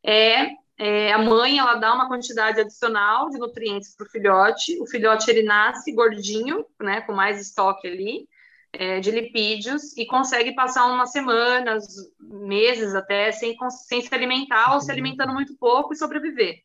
é 0.05 0.51
é, 0.83 1.13
a 1.13 1.19
mãe 1.19 1.59
ela 1.59 1.75
dá 1.75 1.93
uma 1.93 2.09
quantidade 2.09 2.59
adicional 2.59 3.29
de 3.29 3.37
nutrientes 3.37 3.95
para 3.95 4.07
o 4.07 4.11
filhote. 4.11 4.81
O 4.81 4.87
filhote 4.87 5.31
ele 5.31 5.43
nasce 5.43 5.93
gordinho, 5.93 6.65
né, 6.81 7.03
com 7.03 7.13
mais 7.13 7.39
estoque 7.39 7.87
ali 7.87 8.27
é, 8.73 8.99
de 8.99 9.11
lipídios 9.11 9.95
e 9.95 10.07
consegue 10.07 10.55
passar 10.55 10.87
umas 10.87 11.13
semanas, 11.13 11.87
meses 12.19 12.95
até 12.95 13.31
sem, 13.31 13.55
sem 13.87 14.01
se 14.01 14.15
alimentar 14.15 14.73
ou 14.73 14.81
se 14.81 14.91
alimentando 14.91 15.35
muito 15.35 15.55
pouco 15.59 15.93
e 15.93 15.97
sobreviver, 15.99 16.63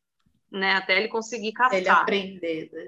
né, 0.50 0.76
até 0.76 0.98
ele 0.98 1.10
conseguir 1.10 1.52
caçar. 1.52 1.78
Ele 1.78 1.90
aprender, 1.90 2.70
né? 2.72 2.88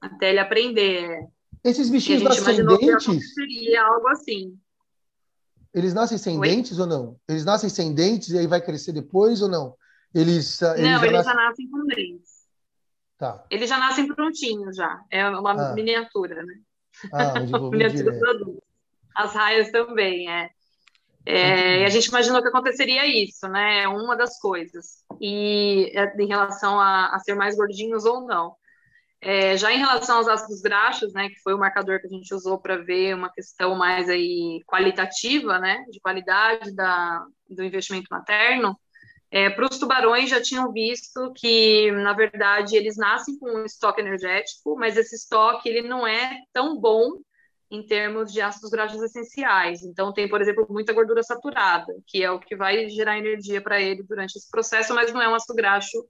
Até 0.00 0.30
ele 0.30 0.38
aprender. 0.38 1.28
Esses 1.62 1.90
bichinhos 1.90 2.22
nascem 2.22 2.64
dentes? 2.64 3.34
Seria 3.34 3.84
algo 3.84 4.08
assim. 4.08 4.58
Eles 5.74 5.92
nascem 5.92 6.16
sem 6.16 6.38
Oi? 6.38 6.48
dentes 6.48 6.78
ou 6.78 6.86
não? 6.86 7.16
Eles 7.28 7.44
nascem 7.44 7.68
sem 7.68 7.92
dentes 7.92 8.30
e 8.30 8.38
aí 8.38 8.46
vai 8.46 8.60
crescer 8.60 8.92
depois 8.92 9.42
ou 9.42 9.48
não? 9.48 9.76
Eles, 10.14 10.62
ah, 10.62 10.78
eles 10.78 10.84
não, 10.84 11.00
já 11.00 11.06
eles 11.06 11.12
nascem... 11.12 11.32
já 11.32 11.34
nascem 11.34 11.70
com 11.70 11.86
dentes. 11.86 12.34
Tá. 13.18 13.44
Eles 13.50 13.68
já 13.68 13.78
nascem 13.78 14.06
prontinhos 14.06 14.76
já. 14.76 15.00
É 15.10 15.28
uma 15.28 15.70
ah. 15.70 15.74
miniatura, 15.74 16.44
né? 16.44 16.54
Ah, 17.12 17.40
miniatura 17.70 18.18
produto. 18.18 18.62
As 19.16 19.32
raias 19.34 19.70
também, 19.70 20.30
é. 20.30 20.50
É, 21.26 21.80
e 21.80 21.84
a 21.84 21.88
gente 21.88 22.06
imaginou 22.06 22.42
que 22.42 22.48
aconteceria 22.48 23.06
isso, 23.06 23.48
né? 23.48 23.84
É 23.84 23.88
uma 23.88 24.14
das 24.14 24.38
coisas. 24.38 25.04
E 25.20 25.90
é, 25.94 26.14
em 26.22 26.26
relação 26.26 26.78
a, 26.78 27.14
a 27.14 27.18
ser 27.18 27.34
mais 27.34 27.56
gordinhos 27.56 28.04
ou 28.04 28.26
não. 28.26 28.54
É, 29.24 29.56
já 29.56 29.72
em 29.72 29.78
relação 29.78 30.18
aos 30.18 30.28
ácidos 30.28 30.60
graxos, 30.60 31.14
né, 31.14 31.30
que 31.30 31.40
foi 31.40 31.54
o 31.54 31.58
marcador 31.58 31.98
que 31.98 32.06
a 32.06 32.10
gente 32.10 32.34
usou 32.34 32.58
para 32.58 32.76
ver 32.76 33.14
uma 33.14 33.32
questão 33.32 33.74
mais 33.74 34.08
aí 34.08 34.62
qualitativa, 34.66 35.58
né, 35.58 35.82
de 35.90 35.98
qualidade 35.98 36.74
da, 36.74 37.24
do 37.48 37.64
investimento 37.64 38.08
materno, 38.10 38.78
é, 39.34 39.50
Para 39.50 39.64
os 39.64 39.80
tubarões, 39.80 40.30
já 40.30 40.40
tinham 40.40 40.70
visto 40.70 41.32
que, 41.32 41.90
na 41.90 42.12
verdade, 42.12 42.76
eles 42.76 42.96
nascem 42.96 43.36
com 43.36 43.50
um 43.50 43.64
estoque 43.64 44.00
energético, 44.00 44.76
mas 44.76 44.96
esse 44.96 45.16
estoque 45.16 45.68
ele 45.68 45.82
não 45.82 46.06
é 46.06 46.38
tão 46.52 46.78
bom 46.78 47.18
em 47.68 47.84
termos 47.84 48.32
de 48.32 48.40
ácidos 48.40 48.70
graxos 48.70 49.02
essenciais. 49.02 49.82
Então, 49.82 50.12
tem, 50.12 50.28
por 50.28 50.40
exemplo, 50.40 50.64
muita 50.70 50.92
gordura 50.92 51.20
saturada, 51.24 51.92
que 52.06 52.22
é 52.22 52.30
o 52.30 52.38
que 52.38 52.54
vai 52.54 52.88
gerar 52.88 53.18
energia 53.18 53.60
para 53.60 53.80
ele 53.80 54.04
durante 54.04 54.36
esse 54.36 54.48
processo, 54.48 54.94
mas 54.94 55.12
não 55.12 55.20
é 55.20 55.28
um 55.28 55.34
ácido 55.34 55.56
graxo 55.56 56.06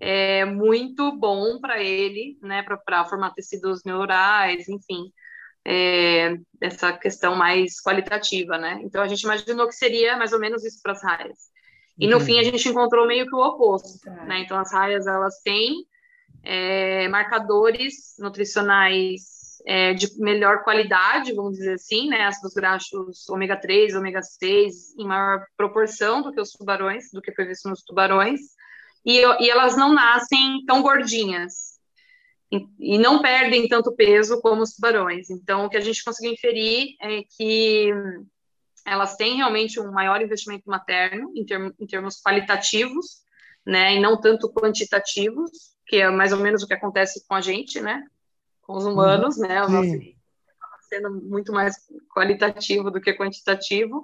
é, 0.00 0.44
muito 0.44 1.16
bom 1.18 1.60
para 1.60 1.82
ele, 1.82 2.38
né, 2.42 2.62
para 2.62 3.04
formar 3.04 3.30
tecidos 3.30 3.82
neurais, 3.84 4.68
enfim, 4.68 5.12
é, 5.66 6.36
essa 6.60 6.92
questão 6.92 7.34
mais 7.36 7.80
qualitativa, 7.82 8.56
né? 8.56 8.80
Então, 8.82 9.02
a 9.02 9.08
gente 9.08 9.22
imaginou 9.22 9.66
que 9.66 9.74
seria 9.74 10.16
mais 10.16 10.32
ou 10.32 10.38
menos 10.38 10.64
isso 10.64 10.80
para 10.82 10.92
as 10.92 11.02
raias. 11.02 11.48
E 11.98 12.06
no 12.06 12.20
fim 12.20 12.38
a 12.38 12.44
gente 12.44 12.68
encontrou 12.68 13.06
meio 13.06 13.26
que 13.26 13.34
o 13.34 13.40
oposto, 13.40 13.98
tá. 14.04 14.24
né? 14.24 14.40
Então 14.40 14.56
as 14.56 14.72
raias 14.72 15.06
elas 15.06 15.40
têm 15.42 15.84
é, 16.44 17.08
marcadores 17.08 18.14
nutricionais 18.18 19.58
é, 19.66 19.92
de 19.94 20.08
melhor 20.20 20.62
qualidade, 20.62 21.34
vamos 21.34 21.58
dizer 21.58 21.74
assim, 21.74 22.08
né? 22.08 22.24
Ácidos 22.26 22.54
graxos 22.54 23.28
ômega 23.28 23.56
3, 23.56 23.96
ômega 23.96 24.22
6 24.22 24.96
em 24.96 25.04
maior 25.04 25.44
proporção 25.56 26.22
do 26.22 26.32
que 26.32 26.40
os 26.40 26.52
tubarões, 26.52 27.10
do 27.12 27.20
que 27.20 27.32
foi 27.32 27.46
visto 27.46 27.68
nos 27.68 27.82
tubarões, 27.82 28.40
e, 29.08 29.22
e 29.42 29.48
elas 29.48 29.74
não 29.74 29.94
nascem 29.94 30.62
tão 30.66 30.82
gordinhas 30.82 31.78
e, 32.52 32.98
não 32.98 33.22
perdem 33.22 33.66
tanto 33.66 33.96
peso 33.96 34.38
como 34.42 34.62
os 34.62 34.74
tubarões. 34.74 35.30
Então 35.30 35.64
o 35.64 35.70
que 35.70 35.78
a 35.78 35.80
gente 35.80 36.04
conseguiu 36.04 36.32
inferir 36.32 36.94
é 37.00 37.22
que 37.22 37.90
elas 38.84 39.16
têm 39.16 39.36
realmente 39.36 39.80
um 39.80 39.90
maior 39.90 40.20
investimento 40.20 40.68
materno 40.68 41.32
em, 41.34 41.44
term, 41.44 41.70
em 41.80 41.86
termos 41.86 42.20
qualitativos, 42.20 43.22
né, 43.66 43.96
e 43.96 44.00
não 44.00 44.20
tanto 44.20 44.52
quantitativos, 44.52 45.50
que 45.86 45.96
é 45.96 46.10
mais 46.10 46.32
ou 46.32 46.38
menos 46.38 46.62
o 46.62 46.66
que 46.66 46.74
acontece 46.74 47.26
com 47.26 47.34
a 47.34 47.40
gente, 47.40 47.80
né, 47.80 48.04
com 48.62 48.76
os 48.76 48.84
humanos, 48.84 49.36
uhum. 49.36 49.48
né, 49.48 49.62
o 49.62 49.68
nosso 49.68 50.18
sendo 50.88 51.10
muito 51.10 51.52
mais 51.52 51.74
qualitativo 52.14 52.90
do 52.90 52.98
que 52.98 53.12
quantitativo, 53.12 54.02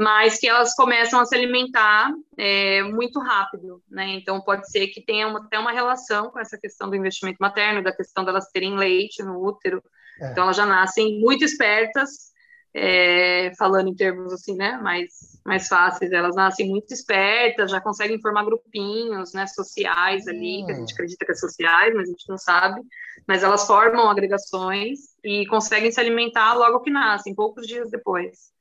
mas 0.00 0.38
que 0.38 0.48
elas 0.48 0.74
começam 0.74 1.20
a 1.20 1.26
se 1.26 1.36
alimentar 1.36 2.10
é, 2.38 2.82
muito 2.82 3.20
rápido, 3.20 3.82
né? 3.86 4.14
Então 4.14 4.40
pode 4.40 4.70
ser 4.70 4.86
que 4.86 5.04
tenha 5.04 5.28
uma, 5.28 5.40
até 5.40 5.58
uma 5.58 5.72
relação 5.72 6.30
com 6.30 6.40
essa 6.40 6.56
questão 6.56 6.88
do 6.88 6.96
investimento 6.96 7.36
materno, 7.38 7.84
da 7.84 7.94
questão 7.94 8.24
delas 8.24 8.48
terem 8.50 8.78
leite 8.78 9.22
no 9.22 9.38
útero. 9.44 9.82
É. 10.18 10.32
Então 10.32 10.44
elas 10.44 10.56
já 10.56 10.64
nascem 10.64 11.20
muito 11.20 11.44
espertas 11.44 12.30
é, 12.72 13.52
falando 13.58 13.88
em 13.88 13.94
termos 13.94 14.32
assim, 14.32 14.56
né, 14.56 14.78
mais, 14.78 15.38
mais 15.44 15.68
fáceis, 15.68 16.12
elas 16.12 16.34
nascem 16.34 16.66
muito 16.66 16.94
espertas, 16.94 17.70
já 17.70 17.78
conseguem 17.78 18.18
formar 18.22 18.44
grupinhos, 18.44 19.34
né, 19.34 19.46
sociais 19.48 20.26
ali, 20.26 20.64
que 20.64 20.72
a 20.72 20.76
gente 20.76 20.92
hum. 20.92 20.94
acredita 20.94 21.26
que 21.26 21.32
é 21.32 21.34
sociais, 21.34 21.94
mas 21.94 22.08
a 22.08 22.12
gente 22.12 22.26
não 22.26 22.38
sabe, 22.38 22.80
mas 23.28 23.42
elas 23.42 23.66
formam 23.66 24.08
agregações 24.08 24.98
e 25.22 25.44
conseguem 25.46 25.92
se 25.92 26.00
alimentar 26.00 26.54
logo 26.54 26.80
que 26.80 26.90
nascem, 26.90 27.34
poucos 27.34 27.66
dias 27.66 27.90
depois. 27.90 28.58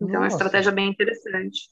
Então, 0.00 0.08
Nossa. 0.08 0.16
é 0.16 0.18
uma 0.18 0.28
estratégia 0.28 0.72
bem 0.72 0.88
interessante. 0.88 1.70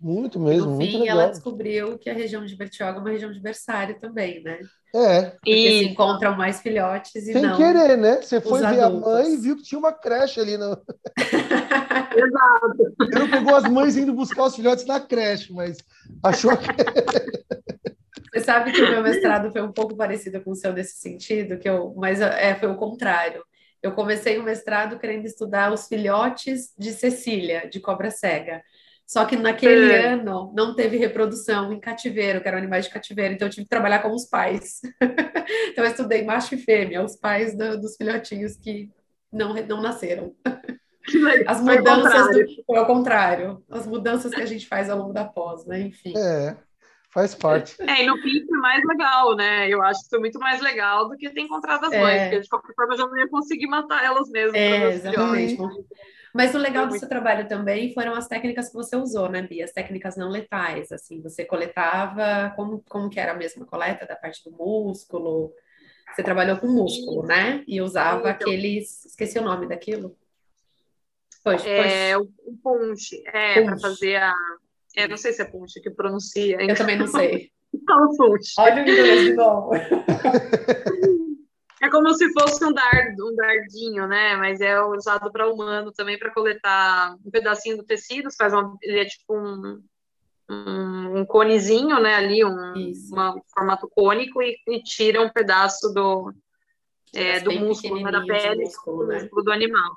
Muito 0.00 0.38
mesmo, 0.38 0.72
no 0.72 0.78
fim, 0.78 0.98
muito 0.98 1.10
ela 1.10 1.28
descobriu 1.28 1.98
que 1.98 2.10
a 2.10 2.14
região 2.14 2.44
de 2.44 2.54
Bertioga 2.54 2.98
é 2.98 3.00
uma 3.00 3.10
região 3.10 3.32
de 3.32 3.40
berçário 3.40 3.98
também, 3.98 4.42
né? 4.42 4.60
É. 4.94 5.22
Porque 5.30 5.50
e... 5.50 5.78
se 5.78 5.90
encontram 5.90 6.36
mais 6.36 6.60
filhotes 6.60 7.14
e 7.26 7.32
Sem 7.32 7.40
não 7.40 7.56
querer, 7.56 7.96
né? 7.96 8.20
Você 8.20 8.40
foi 8.40 8.60
ver 8.60 8.80
adultos. 8.80 9.08
a 9.08 9.12
mãe 9.12 9.32
e 9.32 9.36
viu 9.38 9.56
que 9.56 9.62
tinha 9.62 9.78
uma 9.78 9.92
creche 9.92 10.40
ali. 10.40 10.58
No... 10.58 10.72
Exato. 12.14 12.94
Ele 13.00 13.18
não 13.18 13.30
pegou 13.30 13.56
as 13.56 13.64
mães 13.64 13.96
indo 13.96 14.12
buscar 14.12 14.44
os 14.44 14.54
filhotes 14.54 14.84
na 14.84 15.00
creche, 15.00 15.52
mas 15.52 15.78
achou 16.22 16.54
que... 16.56 16.66
Você 18.34 18.40
sabe 18.40 18.72
que 18.72 18.82
o 18.82 18.90
meu 18.90 19.02
mestrado 19.02 19.52
foi 19.52 19.62
um 19.62 19.72
pouco 19.72 19.96
parecido 19.96 20.40
com 20.42 20.50
o 20.50 20.56
seu 20.56 20.72
nesse 20.72 20.96
sentido, 20.98 21.56
que 21.56 21.68
eu, 21.68 21.94
mas 21.96 22.20
é, 22.20 22.56
foi 22.56 22.68
o 22.68 22.74
contrário. 22.74 23.44
Eu 23.84 23.92
comecei 23.92 24.38
o 24.38 24.42
mestrado 24.42 24.98
querendo 24.98 25.26
estudar 25.26 25.70
os 25.70 25.86
filhotes 25.86 26.72
de 26.78 26.90
Cecília, 26.90 27.68
de 27.68 27.80
cobra 27.80 28.10
cega. 28.10 28.62
Só 29.06 29.26
que 29.26 29.36
naquele 29.36 29.92
é. 29.92 30.06
ano 30.14 30.50
não 30.56 30.74
teve 30.74 30.96
reprodução 30.96 31.70
em 31.70 31.78
cativeiro, 31.78 32.40
que 32.40 32.48
eram 32.48 32.56
animais 32.56 32.86
de 32.86 32.90
cativeiro, 32.90 33.34
então 33.34 33.46
eu 33.46 33.52
tive 33.52 33.64
que 33.64 33.68
trabalhar 33.68 33.98
com 33.98 34.08
os 34.08 34.24
pais. 34.24 34.80
então 35.68 35.84
eu 35.84 35.90
estudei 35.90 36.24
macho 36.24 36.54
e 36.54 36.58
fêmea, 36.58 37.04
os 37.04 37.14
pais 37.14 37.54
do, 37.54 37.78
dos 37.78 37.94
filhotinhos 37.94 38.56
que 38.56 38.90
não, 39.30 39.52
não 39.52 39.82
nasceram. 39.82 40.34
As 41.46 41.60
mudanças 41.60 42.28
do, 42.28 42.64
foi 42.64 42.78
ao 42.78 42.86
contrário, 42.86 43.62
as 43.70 43.86
mudanças 43.86 44.34
que 44.34 44.40
a 44.40 44.46
gente 44.46 44.66
faz 44.66 44.88
ao 44.88 44.96
longo 44.98 45.12
da 45.12 45.26
pós, 45.26 45.66
né? 45.66 45.80
Enfim. 45.80 46.14
É, 46.16 46.56
faz 47.14 47.32
parte. 47.32 47.76
É, 47.80 48.02
e 48.02 48.06
no 48.06 48.18
fim 48.18 48.44
foi 48.44 48.58
mais 48.58 48.84
legal, 48.84 49.36
né? 49.36 49.68
Eu 49.68 49.80
acho 49.80 50.02
que 50.02 50.10
foi 50.10 50.18
muito 50.18 50.38
mais 50.40 50.60
legal 50.60 51.08
do 51.08 51.16
que 51.16 51.30
ter 51.30 51.40
encontrado 51.40 51.86
as 51.86 51.92
é. 51.92 52.00
mães, 52.00 52.22
porque 52.22 52.40
de 52.40 52.48
qualquer 52.48 52.74
forma 52.74 52.94
eu 52.94 52.98
já 52.98 53.06
não 53.06 53.16
ia 53.16 53.28
conseguir 53.28 53.68
matar 53.68 54.04
elas 54.04 54.28
mesmas. 54.28 54.56
É, 54.56 54.92
exatamente. 54.92 55.56
Mas 56.34 56.52
o 56.52 56.58
legal 56.58 56.88
do 56.88 56.98
seu 56.98 57.08
trabalho 57.08 57.46
também 57.46 57.94
foram 57.94 58.12
as 58.14 58.26
técnicas 58.26 58.66
que 58.66 58.74
você 58.74 58.96
usou, 58.96 59.28
né, 59.28 59.42
Bia? 59.42 59.64
As 59.64 59.70
técnicas 59.70 60.16
não 60.16 60.28
letais, 60.28 60.90
assim, 60.90 61.22
você 61.22 61.44
coletava, 61.44 62.52
como, 62.56 62.82
como 62.88 63.08
que 63.08 63.20
era 63.20 63.30
a 63.30 63.36
mesma 63.36 63.64
coleta 63.64 64.04
da 64.04 64.16
parte 64.16 64.42
do 64.42 64.50
músculo? 64.50 65.54
Você 66.12 66.24
trabalhou 66.24 66.56
com 66.56 66.66
músculo, 66.66 67.24
né? 67.24 67.62
E 67.68 67.80
usava 67.80 68.18
então, 68.18 68.30
aqueles, 68.32 69.04
esqueci 69.04 69.38
o 69.38 69.44
nome 69.44 69.68
daquilo. 69.68 70.16
Poxa, 71.44 71.68
é, 71.68 72.18
o, 72.18 72.22
o 72.22 72.56
punch, 72.60 73.22
é, 73.26 73.62
para 73.62 73.78
fazer 73.78 74.16
a, 74.16 74.34
é, 74.96 75.08
não 75.08 75.16
sei 75.16 75.32
se 75.32 75.42
é 75.42 75.44
punch 75.44 75.80
que 75.80 75.90
pronuncia. 75.90 76.56
Eu 76.60 76.76
também 76.76 76.98
não 76.98 77.06
sei. 77.06 77.50
Fala 77.86 78.08
punch. 78.16 78.54
Olha 78.58 78.76
o 78.76 78.80
inglês 78.80 79.22
de 79.22 79.34
novo. 79.34 79.70
É 81.82 81.90
como 81.90 82.14
se 82.14 82.32
fosse 82.32 82.64
um 82.64 82.72
dardo, 82.72 83.30
um 83.30 83.36
dardinho, 83.36 84.06
né? 84.06 84.36
Mas 84.36 84.60
é 84.62 84.80
usado 84.82 85.30
para 85.30 85.52
humano 85.52 85.92
também 85.92 86.18
para 86.18 86.32
coletar 86.32 87.14
um 87.24 87.30
pedacinho 87.30 87.76
do 87.76 87.84
tecido, 87.84 88.30
faz 88.38 88.54
uma, 88.54 88.74
ele 88.80 89.00
é 89.00 89.04
tipo 89.04 89.36
um, 89.36 89.82
um, 90.48 91.18
um 91.18 91.26
conezinho, 91.26 92.00
né? 92.00 92.14
Ali, 92.14 92.42
um 92.42 92.56
uma, 93.10 93.38
formato 93.54 93.86
cônico 93.90 94.42
e, 94.42 94.56
e, 94.66 94.82
tira 94.82 95.20
um 95.20 95.28
pedaço 95.28 95.92
do, 95.92 96.32
é, 97.14 97.40
do 97.40 97.52
músculo, 97.52 98.00
né, 98.00 98.10
da 98.10 98.24
pele, 98.24 98.62
músculo, 98.62 99.06
né? 99.06 99.20
músculo 99.20 99.42
do 99.42 99.52
animal. 99.52 99.96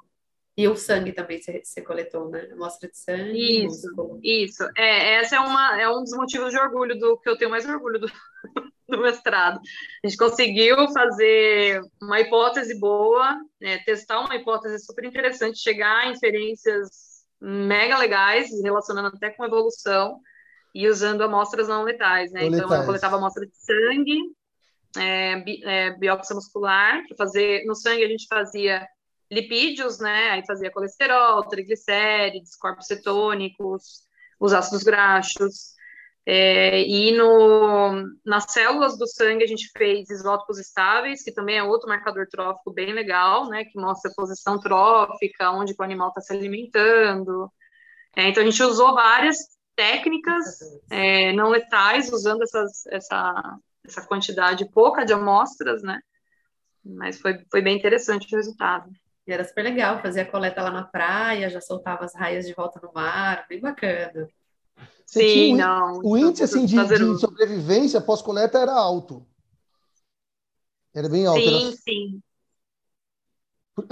E 0.57 0.67
o 0.67 0.75
sangue 0.75 1.11
também 1.11 1.39
você, 1.39 1.61
você 1.63 1.83
coletou, 1.83 2.31
né? 2.31 2.49
Amostra 2.51 2.89
de 2.89 2.97
sangue. 2.97 3.65
Isso, 3.67 4.19
isso. 4.23 4.63
É, 4.75 5.13
essa 5.15 5.35
é, 5.35 5.39
uma, 5.39 5.79
é 5.79 5.87
um 5.87 6.01
dos 6.01 6.17
motivos 6.17 6.49
de 6.49 6.57
orgulho 6.57 6.97
do 6.97 7.15
que 7.19 7.29
eu 7.29 7.37
tenho 7.37 7.51
mais 7.51 7.63
orgulho 7.63 7.99
do, 7.99 8.07
do 8.89 8.99
mestrado. 8.99 9.59
A 10.03 10.07
gente 10.07 10.17
conseguiu 10.17 10.75
fazer 10.91 11.79
uma 12.01 12.19
hipótese 12.19 12.79
boa, 12.79 13.39
né, 13.61 13.77
testar 13.85 14.19
uma 14.19 14.35
hipótese 14.35 14.83
super 14.83 15.05
interessante, 15.05 15.59
chegar 15.59 15.95
a 15.95 16.09
inferências 16.09 16.89
mega 17.39 17.95
legais, 17.95 18.49
relacionando 18.63 19.09
até 19.09 19.29
com 19.29 19.45
evolução, 19.45 20.19
e 20.73 20.87
usando 20.87 21.21
amostras 21.21 21.67
não 21.67 21.83
letais, 21.83 22.31
né? 22.31 22.45
Então, 22.45 22.73
eu 22.73 22.83
coletava 22.83 23.17
amostra 23.17 23.45
de 23.45 23.55
sangue, 23.55 24.17
é, 24.97 25.35
bi, 25.35 25.63
é, 25.63 25.91
biópsia 25.97 26.35
muscular, 26.35 27.05
para 27.07 27.15
fazer... 27.15 27.63
No 27.65 27.75
sangue, 27.75 28.03
a 28.03 28.07
gente 28.07 28.25
fazia 28.27 28.87
lipídios, 29.32 29.99
né? 29.99 30.32
Aí 30.32 30.45
fazia 30.45 30.71
colesterol, 30.71 31.43
triglicérides, 31.47 32.55
corpos 32.55 32.88
cetônicos, 32.88 34.03
os 34.39 34.53
ácidos 34.53 34.84
graxos. 34.84 35.75
É, 36.30 36.82
e 36.82 37.15
no, 37.15 38.03
nas 38.25 38.51
células 38.51 38.97
do 38.97 39.07
sangue 39.07 39.45
a 39.45 39.47
gente 39.47 39.69
fez 39.78 40.09
isótopos 40.09 40.59
estáveis, 40.59 41.23
que 41.23 41.32
também 41.32 41.57
é 41.57 41.63
outro 41.63 41.88
marcador 41.88 42.28
trófico 42.30 42.73
bem 42.73 42.91
legal, 42.91 43.47
né? 43.47 43.63
Que 43.63 43.80
mostra 43.80 44.11
a 44.11 44.13
posição 44.13 44.59
trófica, 44.59 45.51
onde 45.51 45.73
o 45.78 45.84
animal 45.84 46.09
está 46.09 46.21
se 46.21 46.34
alimentando. 46.34 47.51
É, 48.15 48.28
então 48.30 48.43
a 48.43 48.45
gente 48.45 48.61
usou 48.61 48.93
várias 48.93 49.38
técnicas 49.75 50.59
é, 50.89 51.32
não 51.34 51.49
letais, 51.49 52.11
usando 52.11 52.41
essas, 52.41 52.86
essa, 52.88 53.59
essa 53.86 54.05
quantidade 54.05 54.69
pouca 54.71 55.05
de 55.05 55.13
amostras, 55.13 55.82
né? 55.84 55.99
Mas 56.84 57.19
foi, 57.19 57.38
foi 57.49 57.61
bem 57.61 57.78
interessante 57.78 58.34
o 58.34 58.38
resultado. 58.38 58.89
E 59.28 59.34
era 59.34 59.43
super 59.43 59.63
legal, 59.63 60.01
fazia 60.01 60.25
coleta 60.25 60.63
lá 60.63 60.71
na 60.71 60.84
praia, 60.84 61.49
já 61.49 61.59
soltava 61.59 62.05
as 62.05 62.15
raias 62.15 62.47
de 62.47 62.53
volta 62.53 62.80
no 62.82 62.93
mar, 62.93 63.45
bem 63.49 63.59
bacana. 63.59 64.30
Sim, 65.05 65.53
um, 65.53 65.57
não. 65.57 65.99
O 66.03 66.17
índice 66.17 66.43
assim, 66.43 66.65
de, 66.65 66.75
de 66.75 67.19
sobrevivência 67.19 67.99
pós-coleta 67.99 68.57
era 68.57 68.73
alto. 68.73 69.28
Era 70.95 71.09
bem 71.09 71.25
alto. 71.25 71.41
Sim, 71.41 71.67
era... 71.67 71.75
sim. 71.75 72.21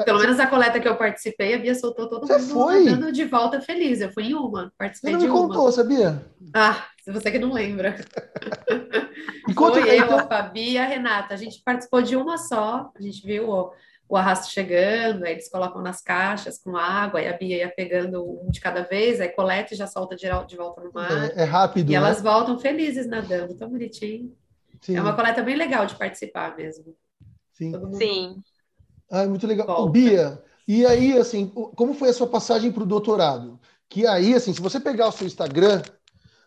Pelo 0.03 0.19
menos 0.19 0.39
a 0.39 0.47
coleta 0.47 0.79
que 0.79 0.87
eu 0.87 0.97
participei, 0.97 1.53
a 1.53 1.59
Bia 1.59 1.75
soltou 1.75 2.09
todo 2.09 2.25
você 2.25 2.39
mundo 2.39 3.03
foi? 3.03 3.11
de 3.11 3.25
volta 3.25 3.61
feliz. 3.61 4.01
Eu 4.01 4.11
fui 4.11 4.23
em 4.23 4.33
uma, 4.33 4.73
participei 4.77 5.11
você 5.11 5.17
não 5.17 5.19
de 5.19 5.31
me 5.31 5.31
contou, 5.31 5.71
sabia? 5.71 6.25
Ah, 6.55 6.87
você 7.05 7.29
que 7.29 7.37
não 7.37 7.53
lembra. 7.53 7.95
E 9.47 9.53
conta, 9.53 9.79
foi 9.79 9.91
eu, 9.91 10.05
então... 10.05 10.17
a 10.17 10.27
Fabi 10.27 10.71
e 10.71 10.77
a 10.77 10.85
Renata. 10.85 11.35
A 11.35 11.37
gente 11.37 11.61
participou 11.63 12.01
de 12.01 12.15
uma 12.15 12.37
só. 12.37 12.91
A 12.95 13.01
gente 13.01 13.25
viu 13.25 13.71
o 14.07 14.15
arrasto 14.15 14.51
chegando, 14.51 15.25
aí 15.25 15.33
eles 15.33 15.49
colocam 15.49 15.81
nas 15.81 16.01
caixas 16.01 16.59
com 16.59 16.77
água, 16.77 17.21
e 17.21 17.27
a 17.27 17.35
Bia 17.35 17.57
ia 17.57 17.69
pegando 17.69 18.23
um 18.23 18.51
de 18.51 18.59
cada 18.59 18.83
vez, 18.83 19.19
aí 19.19 19.29
coleta 19.29 19.73
e 19.73 19.77
já 19.77 19.87
solta 19.87 20.15
de, 20.15 20.27
de 20.47 20.55
volta 20.55 20.81
no 20.81 20.91
mar. 20.93 21.31
É, 21.31 21.41
é 21.41 21.43
rápido. 21.43 21.89
E 21.89 21.91
né? 21.91 21.97
elas 21.97 22.21
voltam 22.21 22.59
felizes 22.59 23.07
nadando, 23.07 23.55
tão 23.55 23.69
bonitinho. 23.69 24.35
Sim. 24.81 24.97
É 24.97 25.01
uma 25.01 25.15
coleta 25.15 25.41
bem 25.41 25.55
legal 25.55 25.85
de 25.85 25.95
participar 25.95 26.55
mesmo. 26.55 26.95
Sim. 27.53 27.71
Mundo... 27.71 27.97
Sim. 27.97 28.43
Ah, 29.09 29.25
muito 29.25 29.47
legal. 29.47 29.89
Bia, 29.89 30.39
e 30.67 30.85
aí, 30.85 31.17
assim, 31.17 31.47
como 31.47 31.93
foi 31.93 32.09
a 32.09 32.13
sua 32.13 32.27
passagem 32.27 32.71
para 32.71 32.83
o 32.83 32.87
doutorado? 32.87 33.59
Que 33.89 34.05
aí, 34.05 34.33
assim, 34.33 34.53
se 34.53 34.61
você 34.61 34.79
pegar 34.79 35.07
o 35.07 35.11
seu 35.11 35.25
Instagram, 35.25 35.81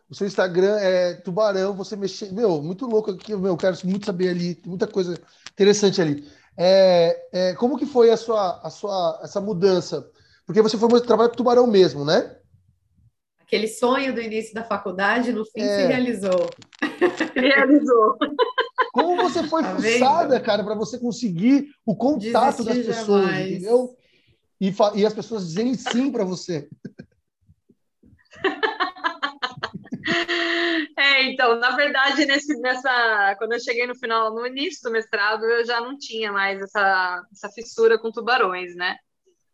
o 0.08 0.14
seu 0.14 0.26
Instagram 0.26 0.76
é 0.78 1.14
tubarão, 1.14 1.74
você 1.74 1.96
mexer. 1.96 2.32
Meu, 2.32 2.62
muito 2.62 2.86
louco 2.86 3.10
aqui, 3.10 3.34
meu, 3.36 3.52
eu 3.52 3.56
quero 3.56 3.76
muito 3.84 4.06
saber 4.06 4.28
ali, 4.28 4.54
tem 4.54 4.68
muita 4.68 4.86
coisa 4.86 5.20
interessante 5.52 6.00
ali. 6.00 6.26
É, 6.60 7.26
é, 7.32 7.54
como 7.54 7.78
que 7.78 7.86
foi 7.86 8.10
a 8.10 8.16
sua, 8.16 8.60
a 8.62 8.68
sua 8.68 9.20
essa 9.22 9.40
mudança? 9.40 10.10
Porque 10.44 10.60
você 10.60 10.76
foi 10.76 11.00
trabalhar 11.00 11.28
com 11.28 11.36
tubarão 11.36 11.68
mesmo, 11.68 12.04
né? 12.04 12.36
Aquele 13.38 13.68
sonho 13.68 14.12
do 14.12 14.20
início 14.20 14.52
da 14.52 14.64
faculdade, 14.64 15.32
no 15.32 15.44
fim, 15.44 15.60
é. 15.60 15.76
se 15.76 15.86
realizou. 15.86 16.50
realizou. 17.34 18.16
Como 18.92 19.16
você 19.22 19.44
foi 19.44 19.62
tá 19.62 19.76
fuçada, 19.76 20.34
vendo? 20.34 20.44
cara, 20.44 20.64
para 20.64 20.74
você 20.74 20.98
conseguir 20.98 21.68
o 21.86 21.94
contato 21.94 22.64
Desistir 22.64 22.86
das 22.86 22.96
pessoas, 22.98 23.24
jamais. 23.26 23.50
entendeu? 23.52 23.96
E, 24.60 24.74
e 24.96 25.06
as 25.06 25.14
pessoas 25.14 25.46
dizerem 25.46 25.74
sim 25.74 26.10
para 26.10 26.24
você. 26.24 26.68
É, 30.96 31.22
então, 31.24 31.58
na 31.58 31.76
verdade, 31.76 32.26
nesse, 32.26 32.58
nessa, 32.60 33.36
quando 33.38 33.52
eu 33.52 33.60
cheguei 33.60 33.86
no 33.86 33.94
final, 33.94 34.34
no 34.34 34.46
início 34.46 34.82
do 34.82 34.92
mestrado, 34.92 35.44
eu 35.44 35.64
já 35.64 35.80
não 35.80 35.96
tinha 35.96 36.32
mais 36.32 36.60
essa, 36.60 37.22
essa 37.32 37.48
fissura 37.50 37.98
com 37.98 38.10
tubarões, 38.10 38.74
né? 38.74 38.96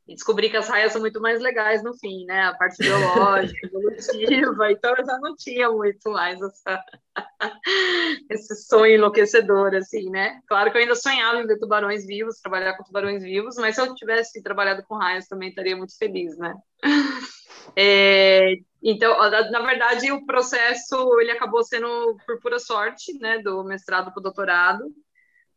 E 0.07 0.15
descobri 0.15 0.51
que 0.51 0.57
as 0.57 0.69
raias 0.69 0.93
são 0.93 1.01
muito 1.01 1.19
mais 1.19 1.41
legais 1.41 1.83
no 1.83 1.97
fim, 1.97 2.27
né? 2.27 2.43
A 2.43 2.55
parte 2.55 2.77
biológica, 2.77 3.59
evolutiva, 3.67 4.71
então 4.71 4.95
eu 4.97 5.05
já 5.05 5.19
não 5.19 5.35
tinha 5.35 5.71
muito 5.71 6.11
mais 6.11 6.39
essa, 6.43 6.85
esse 8.31 8.55
sonho 8.67 8.97
enlouquecedor, 8.97 9.75
assim, 9.75 10.11
né? 10.11 10.41
Claro 10.47 10.71
que 10.71 10.77
eu 10.77 10.83
ainda 10.83 10.95
sonhava 10.95 11.41
em 11.41 11.47
ver 11.47 11.59
tubarões 11.59 12.07
vivos, 12.07 12.41
trabalhar 12.41 12.77
com 12.77 12.85
tubarões 12.85 13.23
vivos, 13.23 13.57
mas 13.57 13.75
se 13.77 13.81
eu 13.81 13.95
tivesse 13.95 14.43
trabalhado 14.43 14.85
com 14.87 14.97
raias 14.97 15.27
também 15.27 15.49
estaria 15.49 15.77
muito 15.77 15.97
feliz, 15.97 16.37
né? 16.37 16.55
É, 17.77 18.57
então, 18.85 19.17
na 19.51 19.63
verdade, 19.63 20.13
o 20.13 20.27
processo 20.27 21.19
ele 21.19 21.31
acabou 21.31 21.65
sendo 21.65 22.19
por 22.27 22.39
pura 22.39 22.59
sorte, 22.59 23.19
né, 23.19 23.39
do 23.39 23.65
mestrado 23.65 24.13
para 24.13 24.21
o 24.21 24.23
doutorado. 24.23 24.85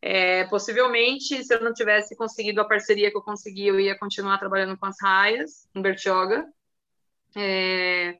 É, 0.01 0.45
possivelmente, 0.45 1.43
se 1.43 1.53
eu 1.53 1.61
não 1.61 1.73
tivesse 1.73 2.15
conseguido 2.15 2.61
a 2.61 2.67
parceria 2.67 3.11
que 3.11 3.17
eu 3.17 3.21
consegui, 3.21 3.67
eu 3.67 3.79
ia 3.79 3.97
continuar 3.97 4.37
trabalhando 4.37 4.77
com 4.77 4.85
as 4.85 4.95
raias 5.01 5.67
em 5.75 5.81
Bertioga, 5.81 6.45
é, 7.35 8.17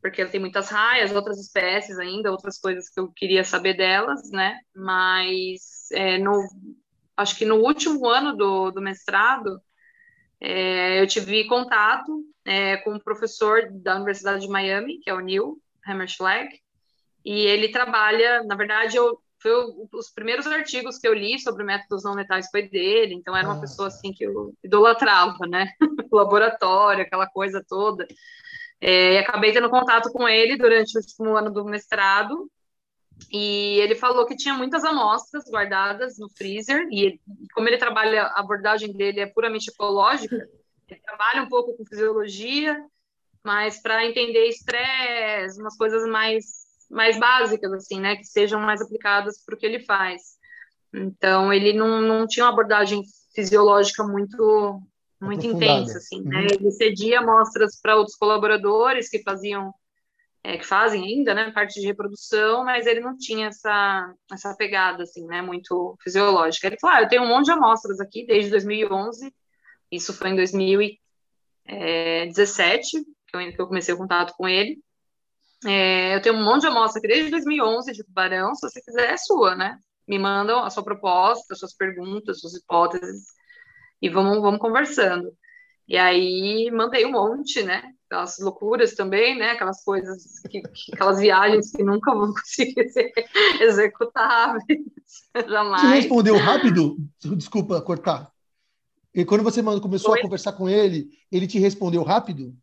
porque 0.00 0.24
tem 0.24 0.40
muitas 0.40 0.70
raias, 0.70 1.12
outras 1.12 1.38
espécies 1.38 1.98
ainda, 1.98 2.30
outras 2.30 2.58
coisas 2.58 2.88
que 2.88 2.98
eu 2.98 3.12
queria 3.12 3.44
saber 3.44 3.74
delas, 3.74 4.30
né? 4.30 4.58
Mas 4.74 5.90
é, 5.92 6.16
no, 6.16 6.40
acho 7.16 7.36
que 7.36 7.44
no 7.44 7.56
último 7.56 8.08
ano 8.08 8.34
do, 8.34 8.70
do 8.70 8.80
mestrado, 8.80 9.60
é, 10.40 11.00
eu 11.00 11.06
tive 11.06 11.44
contato 11.46 12.22
é, 12.44 12.76
com 12.78 12.94
um 12.94 12.98
professor 12.98 13.68
da 13.70 13.96
Universidade 13.96 14.42
de 14.42 14.48
Miami, 14.48 14.98
que 14.98 15.10
é 15.10 15.14
o 15.14 15.20
Neil 15.20 15.58
Hammerschlag, 15.86 16.48
e 17.24 17.40
ele 17.46 17.68
trabalha, 17.68 18.42
na 18.44 18.54
verdade, 18.54 18.96
eu, 18.96 19.20
foi 19.40 19.52
os 19.92 20.10
primeiros 20.10 20.46
artigos 20.46 20.98
que 20.98 21.06
eu 21.06 21.14
li 21.14 21.38
sobre 21.38 21.64
métodos 21.64 22.04
não 22.04 22.14
letais 22.14 22.48
foi 22.50 22.68
dele, 22.68 23.14
então 23.14 23.36
era 23.36 23.46
uma 23.46 23.56
ah. 23.56 23.60
pessoa 23.60 23.88
assim 23.88 24.12
que 24.12 24.24
eu 24.24 24.54
idolatrava, 24.62 25.46
né? 25.46 25.68
laboratório, 26.12 27.02
aquela 27.02 27.26
coisa 27.26 27.64
toda. 27.68 28.06
É, 28.80 29.18
acabei 29.18 29.52
tendo 29.52 29.68
contato 29.70 30.10
com 30.12 30.28
ele 30.28 30.56
durante 30.56 30.96
o 30.96 31.00
último 31.00 31.36
ano 31.36 31.50
do 31.50 31.64
mestrado, 31.64 32.48
e 33.30 33.80
ele 33.80 33.94
falou 33.94 34.26
que 34.26 34.36
tinha 34.36 34.54
muitas 34.54 34.84
amostras 34.84 35.44
guardadas 35.50 36.18
no 36.18 36.28
freezer, 36.30 36.86
e 36.90 37.20
como 37.52 37.68
ele 37.68 37.78
trabalha, 37.78 38.22
a 38.22 38.40
abordagem 38.40 38.92
dele 38.92 39.20
é 39.20 39.26
puramente 39.26 39.70
ecológica, 39.70 40.48
ele 40.88 41.00
trabalha 41.00 41.42
um 41.42 41.48
pouco 41.48 41.76
com 41.76 41.84
fisiologia, 41.84 42.82
mas 43.44 43.80
para 43.80 44.06
entender 44.06 44.46
estresse, 44.46 45.60
umas 45.60 45.76
coisas 45.76 46.08
mais, 46.08 46.44
mais 46.90 47.18
básicas, 47.18 47.72
assim, 47.72 48.00
né, 48.00 48.16
que 48.16 48.24
sejam 48.24 48.60
mais 48.60 48.80
aplicadas 48.80 49.42
para 49.44 49.54
o 49.54 49.58
que 49.58 49.66
ele 49.66 49.80
faz. 49.80 50.38
Então, 50.92 51.52
ele 51.52 51.72
não, 51.72 52.00
não 52.00 52.26
tinha 52.26 52.46
uma 52.46 52.52
abordagem 52.52 53.02
fisiológica 53.34 54.02
muito 54.04 54.82
muito 55.20 55.44
intensa, 55.46 55.98
assim, 55.98 56.22
né? 56.22 56.42
Uhum. 56.42 56.46
Ele 56.52 56.70
cedia 56.70 57.18
amostras 57.20 57.80
para 57.80 57.96
outros 57.96 58.16
colaboradores 58.16 59.08
que 59.08 59.22
faziam, 59.22 59.74
é, 60.42 60.56
que 60.56 60.64
fazem 60.64 61.04
ainda, 61.04 61.34
né, 61.34 61.50
parte 61.50 61.78
de 61.80 61.86
reprodução, 61.86 62.64
mas 62.64 62.86
ele 62.86 63.00
não 63.00 63.16
tinha 63.16 63.48
essa, 63.48 64.14
essa 64.32 64.54
pegada, 64.56 65.02
assim, 65.02 65.26
né, 65.26 65.42
muito 65.42 65.96
fisiológica. 66.02 66.66
Ele 66.66 66.78
falou, 66.80 66.96
ah, 66.96 67.02
eu 67.02 67.08
tenho 67.08 67.22
um 67.22 67.28
monte 67.28 67.46
de 67.46 67.52
amostras 67.52 68.00
aqui 68.00 68.24
desde 68.26 68.50
2011, 68.50 69.32
isso 69.90 70.12
foi 70.12 70.30
em 70.30 70.36
2017, 70.36 73.04
que 73.26 73.36
eu, 73.36 73.52
que 73.52 73.60
eu 73.60 73.66
comecei 73.66 73.94
o 73.94 73.98
contato 73.98 74.34
com 74.36 74.48
ele. 74.48 74.78
É, 75.66 76.14
eu 76.14 76.22
tenho 76.22 76.36
um 76.36 76.44
monte 76.44 76.60
de 76.62 76.68
amostra 76.68 77.00
aqui 77.00 77.08
desde 77.08 77.30
2011 77.30 77.92
de 77.92 78.04
tubarão, 78.04 78.54
se 78.54 78.68
você 78.68 78.80
quiser 78.80 79.12
é 79.12 79.16
sua, 79.16 79.56
né? 79.56 79.78
Me 80.06 80.18
mandam 80.18 80.64
a 80.64 80.70
sua 80.70 80.84
proposta, 80.84 81.52
as 81.52 81.58
suas 81.58 81.74
perguntas, 81.74 82.40
suas 82.40 82.54
hipóteses, 82.54 83.24
e 84.00 84.08
vamos, 84.08 84.40
vamos 84.40 84.60
conversando. 84.60 85.32
E 85.88 85.96
aí 85.96 86.70
mandei 86.70 87.06
um 87.06 87.12
monte, 87.12 87.62
né? 87.62 87.94
Aquelas 88.06 88.38
loucuras 88.38 88.94
também, 88.94 89.38
né? 89.38 89.52
Aquelas 89.52 89.82
coisas, 89.82 90.38
que, 90.50 90.60
que 90.60 90.94
aquelas 90.94 91.18
viagens 91.18 91.70
que 91.70 91.82
nunca 91.82 92.14
vão 92.14 92.32
conseguir 92.34 92.88
ser 92.90 93.10
executáveis, 93.60 94.80
jamais. 95.34 95.80
Você 95.80 96.00
respondeu 96.00 96.36
rápido? 96.36 96.96
Desculpa 97.36 97.80
cortar. 97.80 98.30
E 99.14 99.24
quando 99.24 99.42
você 99.42 99.62
começou 99.62 100.12
Oi? 100.12 100.18
a 100.18 100.22
conversar 100.22 100.52
com 100.52 100.68
ele, 100.68 101.08
ele 101.32 101.46
te 101.46 101.58
respondeu 101.58 102.02
rápido? 102.02 102.54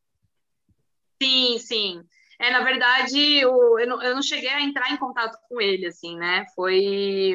Sim, 1.22 1.58
sim. 1.58 2.04
É, 2.40 2.52
na 2.52 2.62
verdade, 2.62 3.46
o, 3.46 3.80
eu, 3.80 3.88
não, 3.88 4.04
eu 4.04 4.14
não 4.14 4.22
cheguei 4.22 4.50
a 4.50 4.62
entrar 4.62 4.92
em 4.92 4.98
contato 4.98 5.38
com 5.50 5.60
ele, 5.60 5.88
assim, 5.88 6.16
né? 6.18 6.46
Foi. 6.56 7.34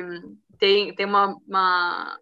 Tem, 0.58 0.94
tem 0.94 1.06
uma, 1.06 1.36
uma 1.48 2.18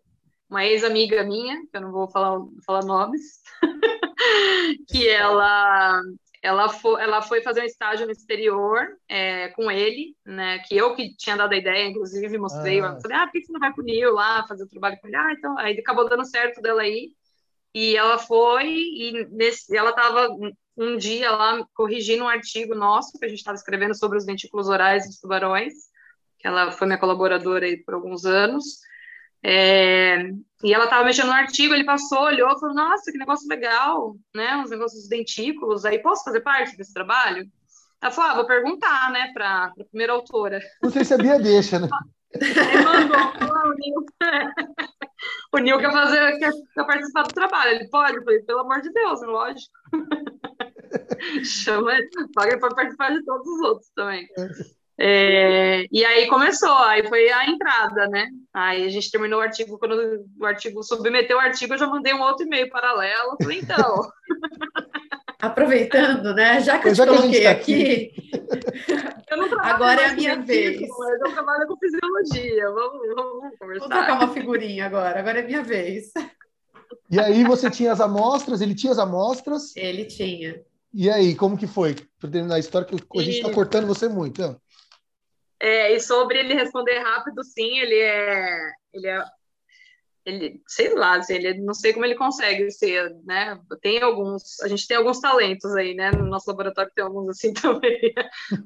uma 0.49 0.65
ex-amiga 0.65 1.23
minha, 1.25 1.61
que 1.67 1.77
eu 1.77 1.81
não 1.81 1.93
vou 1.93 2.09
falar, 2.09 2.41
falar 2.65 2.85
nomes, 2.85 3.41
que 4.89 5.09
ela 5.09 6.01
ela 6.43 6.69
foi, 6.69 7.03
ela 7.03 7.21
foi 7.21 7.43
fazer 7.43 7.63
um 7.63 7.65
estágio 7.65 8.07
no 8.07 8.13
exterior 8.13 8.87
é, 9.09 9.49
com 9.49 9.71
ele, 9.71 10.15
né? 10.25 10.61
Que 10.61 10.77
eu 10.77 10.95
que 10.95 11.15
tinha 11.17 11.37
dado 11.37 11.53
a 11.53 11.57
ideia, 11.57 11.89
inclusive, 11.89 12.39
mostrei. 12.39 12.81
Ah. 12.81 12.99
Falei, 13.03 13.17
ah, 13.17 13.27
por 13.27 13.33
que 13.33 13.45
você 13.45 13.53
não 13.53 13.61
vai 13.61 13.73
com 13.73 13.81
o 13.81 13.85
Neil 13.85 14.13
lá 14.13 14.47
fazer 14.47 14.65
o 14.65 14.69
trabalho 14.69 14.97
com 15.01 15.09
ele? 15.09 15.17
Ah, 15.17 15.33
então. 15.33 15.59
Aí 15.59 15.79
acabou 15.79 16.09
dando 16.09 16.25
certo 16.25 16.61
dela 16.61 16.83
aí. 16.83 17.11
E 17.75 17.97
ela 17.97 18.19
foi, 18.19 18.67
e 18.69 19.27
nesse, 19.31 19.77
ela 19.77 19.91
estava 19.91 20.29
um 20.77 20.97
dia 20.97 21.31
lá 21.31 21.65
corrigindo 21.75 22.25
um 22.25 22.29
artigo 22.29 22.75
nosso 22.75 23.19
que 23.19 23.25
a 23.25 23.29
gente 23.29 23.39
estava 23.39 23.57
escrevendo 23.57 23.95
sobre 23.97 24.17
os 24.17 24.25
dentículos 24.25 24.69
orais 24.69 25.07
dos 25.07 25.19
tubarões, 25.19 25.75
que 26.39 26.47
ela 26.47 26.71
foi 26.71 26.87
minha 26.87 26.99
colaboradora 26.99 27.67
aí 27.67 27.77
por 27.85 27.95
alguns 27.95 28.25
anos. 28.25 28.81
É, 29.43 30.31
e 30.65 30.75
ela 30.75 30.85
estava 30.85 31.05
mexendo 31.05 31.29
no 31.29 31.33
artigo, 31.33 31.73
ele 31.73 31.85
passou, 31.85 32.23
olhou, 32.23 32.59
falou: 32.59 32.75
Nossa, 32.75 33.13
que 33.13 33.19
negócio 33.19 33.49
legal, 33.49 34.17
né? 34.35 34.57
Uns 34.57 34.71
negócios 34.71 35.01
dos 35.01 35.09
dentículos, 35.09 35.85
aí 35.85 35.99
posso 36.01 36.25
fazer 36.25 36.41
parte 36.41 36.77
desse 36.77 36.93
trabalho? 36.93 37.49
Ela 38.01 38.13
falou: 38.13 38.31
ah, 38.31 38.35
vou 38.37 38.47
perguntar, 38.47 39.11
né, 39.11 39.31
para 39.33 39.67
a 39.67 39.85
primeira 39.91 40.13
autora. 40.13 40.61
Não 40.83 40.91
sei 40.91 41.05
se 41.05 41.15
a 41.15 41.19
Bia 41.19 41.39
deixa, 41.39 41.79
né? 41.79 41.89
Aí 42.35 42.85
mandou, 42.85 43.17
o 43.17 43.75
Nil, 43.75 44.07
o 45.55 45.59
Nil 45.59 45.79
quer 45.79 45.93
fazer, 45.93 46.39
quer, 46.39 46.53
quer, 46.75 46.87
participar 46.87 47.23
do 47.23 47.35
trabalho. 47.35 47.71
Ele 47.73 47.89
pode? 47.89 48.17
Eu 48.17 48.25
falei, 48.25 48.41
pelo 48.41 48.61
amor 48.61 48.81
de 48.81 48.93
Deus, 48.93 49.23
lógico. 49.23 49.73
Chama 51.45 51.95
ele, 51.95 52.09
paga 52.35 52.59
para 52.59 52.75
participar 52.75 53.11
de 53.11 53.25
todos 53.25 53.47
os 53.47 53.61
outros 53.61 53.91
também. 53.95 54.29
É, 55.01 55.87
e 55.93 56.05
aí 56.05 56.27
começou, 56.27 56.77
aí 56.79 57.07
foi 57.07 57.31
a 57.31 57.49
entrada, 57.49 58.09
né? 58.09 58.29
Aí 58.53 58.85
a 58.85 58.89
gente 58.89 59.11
terminou 59.11 59.39
o 59.39 59.43
artigo, 59.43 59.79
quando 59.79 60.25
o 60.41 60.45
artigo 60.45 60.83
submeteu 60.83 61.37
o 61.37 61.41
artigo, 61.41 61.75
eu 61.75 61.79
já 61.79 61.87
mandei 61.87 62.13
um 62.13 62.21
outro 62.21 62.45
e-mail 62.45 62.69
paralelo. 62.69 63.37
Falei, 63.41 63.61
então. 63.61 64.11
Aproveitando, 65.41 66.35
né? 66.35 66.61
Já 66.61 66.81
que 66.81 66.89
eu 66.89 66.95
já 66.97 67.07
te 67.07 67.17
coloquei 67.17 67.45
tá 67.45 67.51
aqui, 67.53 68.13
aqui 68.33 68.59
agora 69.61 70.03
é 70.03 70.07
a 70.07 70.15
minha 70.15 70.41
vez. 70.41 70.81
Mas 70.81 71.21
eu 71.21 71.33
trabalho 71.33 71.67
com 71.67 71.77
fisiologia. 71.77 72.71
Vamos, 72.71 73.15
vamos 73.15 73.59
conversar. 73.59 73.87
Vou 73.87 73.89
trocar 73.89 74.15
uma 74.15 74.35
figurinha 74.35 74.87
agora, 74.87 75.19
agora 75.19 75.41
é 75.41 75.47
minha 75.47 75.63
vez. 75.63 76.13
E 77.11 77.19
aí 77.19 77.45
você 77.45 77.71
tinha 77.71 77.93
as 77.93 78.01
amostras, 78.01 78.61
ele 78.61 78.75
tinha 78.75 78.93
as 78.93 78.99
amostras? 78.99 79.77
Ele 79.77 80.05
tinha. 80.05 80.61
E 80.93 81.11
aí, 81.11 81.35
como 81.35 81.57
que 81.57 81.67
foi? 81.67 81.95
Para 82.19 82.31
terminar 82.31 82.57
a 82.57 82.59
história, 82.59 82.87
que 82.87 82.95
a 82.95 83.23
gente 83.23 83.37
está 83.37 83.53
cortando 83.53 83.87
você 83.87 84.09
muito. 84.09 84.41
Né? 84.43 84.57
É, 85.61 85.93
e 85.93 86.01
sobre 86.01 86.39
ele 86.39 86.55
responder 86.55 86.99
rápido, 87.01 87.43
sim, 87.43 87.79
ele 87.79 87.97
é, 87.97 88.71
ele 88.93 89.09
é, 89.09 89.25
ele, 90.25 90.63
sei 90.67 90.95
lá, 90.95 91.17
assim, 91.17 91.35
ele, 91.35 91.55
não 91.61 91.75
sei 91.75 91.93
como 91.93 92.05
ele 92.05 92.15
consegue 92.15 92.71
ser, 92.71 93.17
né? 93.25 93.59
Tem 93.81 94.01
alguns, 94.03 94.61
a 94.61 94.69
gente 94.69 94.87
tem 94.87 94.97
alguns 94.97 95.21
talentos 95.21 95.75
aí, 95.75 95.95
né? 95.95 96.11
No 96.13 96.27
nosso 96.27 96.49
laboratório 96.51 96.93
tem 96.95 97.05
alguns 97.05 97.31
assim 97.31 97.53
também. 97.55 98.15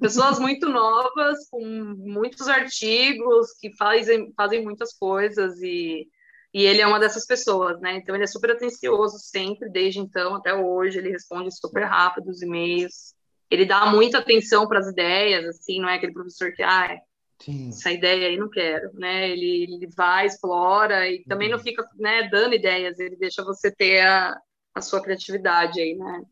Pessoas 0.00 0.38
muito 0.38 0.68
novas, 0.68 1.48
com 1.50 1.64
muitos 1.64 2.48
artigos, 2.48 3.52
que 3.60 3.74
fazem, 3.76 4.32
fazem 4.36 4.62
muitas 4.62 4.92
coisas 4.92 5.60
e, 5.62 6.08
e 6.52 6.64
ele 6.64 6.80
é 6.80 6.86
uma 6.86 7.00
dessas 7.00 7.26
pessoas, 7.26 7.80
né? 7.80 7.96
Então 7.96 8.14
ele 8.14 8.24
é 8.24 8.26
super 8.26 8.50
atencioso 8.50 9.18
sempre, 9.18 9.70
desde 9.70 10.00
então 10.00 10.34
até 10.34 10.52
hoje, 10.54 10.98
ele 10.98 11.10
responde 11.10 11.56
super 11.56 11.84
rápido 11.84 12.28
os 12.28 12.42
e-mails 12.42 13.14
ele 13.52 13.66
dá 13.66 13.84
muita 13.86 14.18
atenção 14.18 14.66
para 14.66 14.78
as 14.78 14.88
ideias, 14.88 15.44
assim, 15.44 15.78
não 15.78 15.88
é 15.88 15.96
aquele 15.96 16.14
professor 16.14 16.50
que, 16.52 16.62
ah, 16.62 16.98
Sim. 17.38 17.68
essa 17.68 17.90
ideia 17.90 18.28
aí 18.28 18.38
não 18.38 18.48
quero, 18.48 18.90
né? 18.94 19.28
Ele, 19.28 19.64
ele 19.64 19.88
vai, 19.94 20.24
explora 20.24 21.06
e 21.06 21.22
também 21.24 21.48
uhum. 21.48 21.56
não 21.56 21.62
fica, 21.62 21.84
né, 21.98 22.28
dando 22.30 22.54
ideias, 22.54 22.98
ele 22.98 23.14
deixa 23.14 23.44
você 23.44 23.70
ter 23.70 24.00
a, 24.00 24.34
a 24.74 24.80
sua 24.80 25.02
criatividade 25.02 25.78
aí, 25.78 25.94
né? 25.94 26.22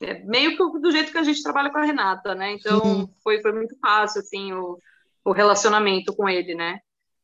É 0.00 0.14
meio 0.24 0.56
que 0.56 0.80
do 0.80 0.90
jeito 0.90 1.12
que 1.12 1.18
a 1.18 1.22
gente 1.22 1.42
trabalha 1.44 1.70
com 1.70 1.78
a 1.78 1.84
Renata, 1.84 2.34
né? 2.34 2.52
Então 2.52 3.08
foi, 3.22 3.40
foi 3.40 3.52
muito 3.52 3.76
fácil, 3.78 4.20
assim, 4.20 4.52
o, 4.52 4.78
o 5.24 5.30
relacionamento 5.30 6.12
com 6.14 6.28
ele, 6.28 6.56
né? 6.56 6.80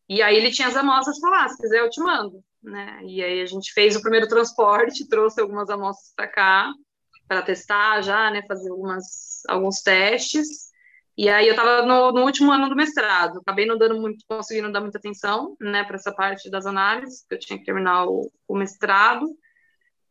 E 0.08 0.22
aí 0.22 0.36
ele 0.36 0.52
tinha 0.52 0.68
as 0.68 0.76
amostras 0.76 1.18
para 1.18 1.30
lá, 1.30 1.48
se 1.48 1.60
quiser 1.60 1.80
eu 1.80 1.90
te 1.90 2.00
mando, 2.00 2.40
né? 2.62 3.00
E 3.02 3.22
aí 3.22 3.40
a 3.40 3.46
gente 3.46 3.72
fez 3.72 3.96
o 3.96 4.00
primeiro 4.00 4.28
transporte, 4.28 5.06
trouxe 5.10 5.40
algumas 5.40 5.68
amostras 5.70 6.12
para 6.14 6.28
cá, 6.28 6.72
para 7.28 7.42
testar 7.42 8.02
já, 8.02 8.30
né, 8.30 8.42
fazer 8.46 8.70
algumas, 8.70 9.42
alguns 9.48 9.80
testes. 9.80 10.72
E 11.16 11.28
aí 11.28 11.46
eu 11.46 11.52
estava 11.52 11.82
no, 11.82 12.12
no, 12.12 12.24
último 12.24 12.50
ano 12.50 12.68
do 12.68 12.74
mestrado, 12.74 13.38
acabei 13.38 13.66
não 13.66 13.78
dando 13.78 14.00
muito, 14.00 14.24
conseguindo 14.28 14.72
dar 14.72 14.80
muita 14.80 14.98
atenção, 14.98 15.56
né, 15.60 15.84
para 15.84 15.96
essa 15.96 16.12
parte 16.12 16.50
das 16.50 16.66
análises, 16.66 17.20
porque 17.22 17.34
eu 17.36 17.38
tinha 17.38 17.58
que 17.58 17.64
terminar 17.64 18.06
o, 18.06 18.30
o 18.48 18.56
mestrado. 18.56 19.26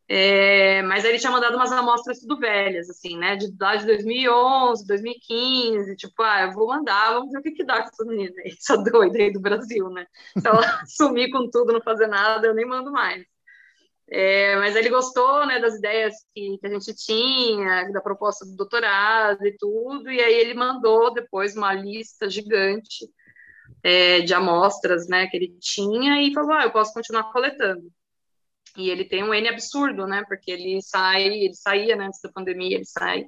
É, 0.06 0.82
mas 0.82 1.02
aí 1.04 1.12
ele 1.12 1.18
tinha 1.18 1.32
mandado 1.32 1.56
umas 1.56 1.72
amostras 1.72 2.20
tudo 2.20 2.38
velhas, 2.38 2.90
assim, 2.90 3.16
né, 3.16 3.36
de, 3.36 3.54
lá 3.58 3.76
de 3.76 3.86
2011, 3.86 4.86
2015, 4.86 5.96
tipo, 5.96 6.22
ah, 6.22 6.42
eu 6.42 6.52
vou 6.52 6.68
mandar, 6.68 7.14
vamos 7.14 7.32
ver 7.32 7.38
o 7.38 7.42
que 7.42 7.52
que 7.52 7.64
dá 7.64 7.82
com 7.82 7.88
essa 7.88 8.04
menina 8.04 8.34
aí, 8.44 8.52
essa 8.58 8.76
doida 8.76 9.18
aí 9.18 9.32
do 9.32 9.40
Brasil, 9.40 9.88
né. 9.90 10.06
Se 10.38 10.46
ela 10.46 10.60
sumir 10.86 11.30
com 11.30 11.48
tudo, 11.50 11.72
não 11.72 11.80
fazer 11.80 12.06
nada, 12.06 12.46
eu 12.46 12.54
nem 12.54 12.66
mando 12.66 12.92
mais. 12.92 13.24
É, 14.10 14.56
mas 14.56 14.76
ele 14.76 14.90
gostou 14.90 15.46
né, 15.46 15.58
das 15.58 15.76
ideias 15.76 16.14
que, 16.34 16.58
que, 16.58 16.66
a 16.66 16.70
gente 16.70 16.94
tinha, 16.94 17.90
da 17.90 18.00
proposta 18.00 18.44
do 18.44 18.54
doutorado 18.54 19.46
e 19.46 19.56
tudo, 19.56 20.10
e 20.10 20.20
aí 20.20 20.34
ele 20.34 20.54
mandou 20.54 21.12
depois 21.12 21.56
uma 21.56 21.72
lista 21.72 22.28
gigante 22.28 23.08
é, 23.82 24.20
de 24.20 24.34
amostras 24.34 25.08
né, 25.08 25.26
que 25.26 25.36
ele 25.36 25.56
tinha 25.58 26.22
e 26.22 26.34
falou: 26.34 26.52
ah, 26.52 26.64
eu 26.64 26.70
posso 26.70 26.92
continuar 26.92 27.32
coletando. 27.32 27.90
E 28.76 28.90
ele 28.90 29.04
tem 29.04 29.22
um 29.22 29.32
N 29.32 29.48
absurdo, 29.48 30.06
né? 30.06 30.24
Porque 30.28 30.50
ele 30.50 30.82
sai, 30.82 31.22
ele 31.22 31.54
saía 31.54 31.94
né, 31.94 32.06
antes 32.06 32.20
da 32.20 32.30
pandemia, 32.30 32.76
ele 32.76 32.84
sai 32.84 33.26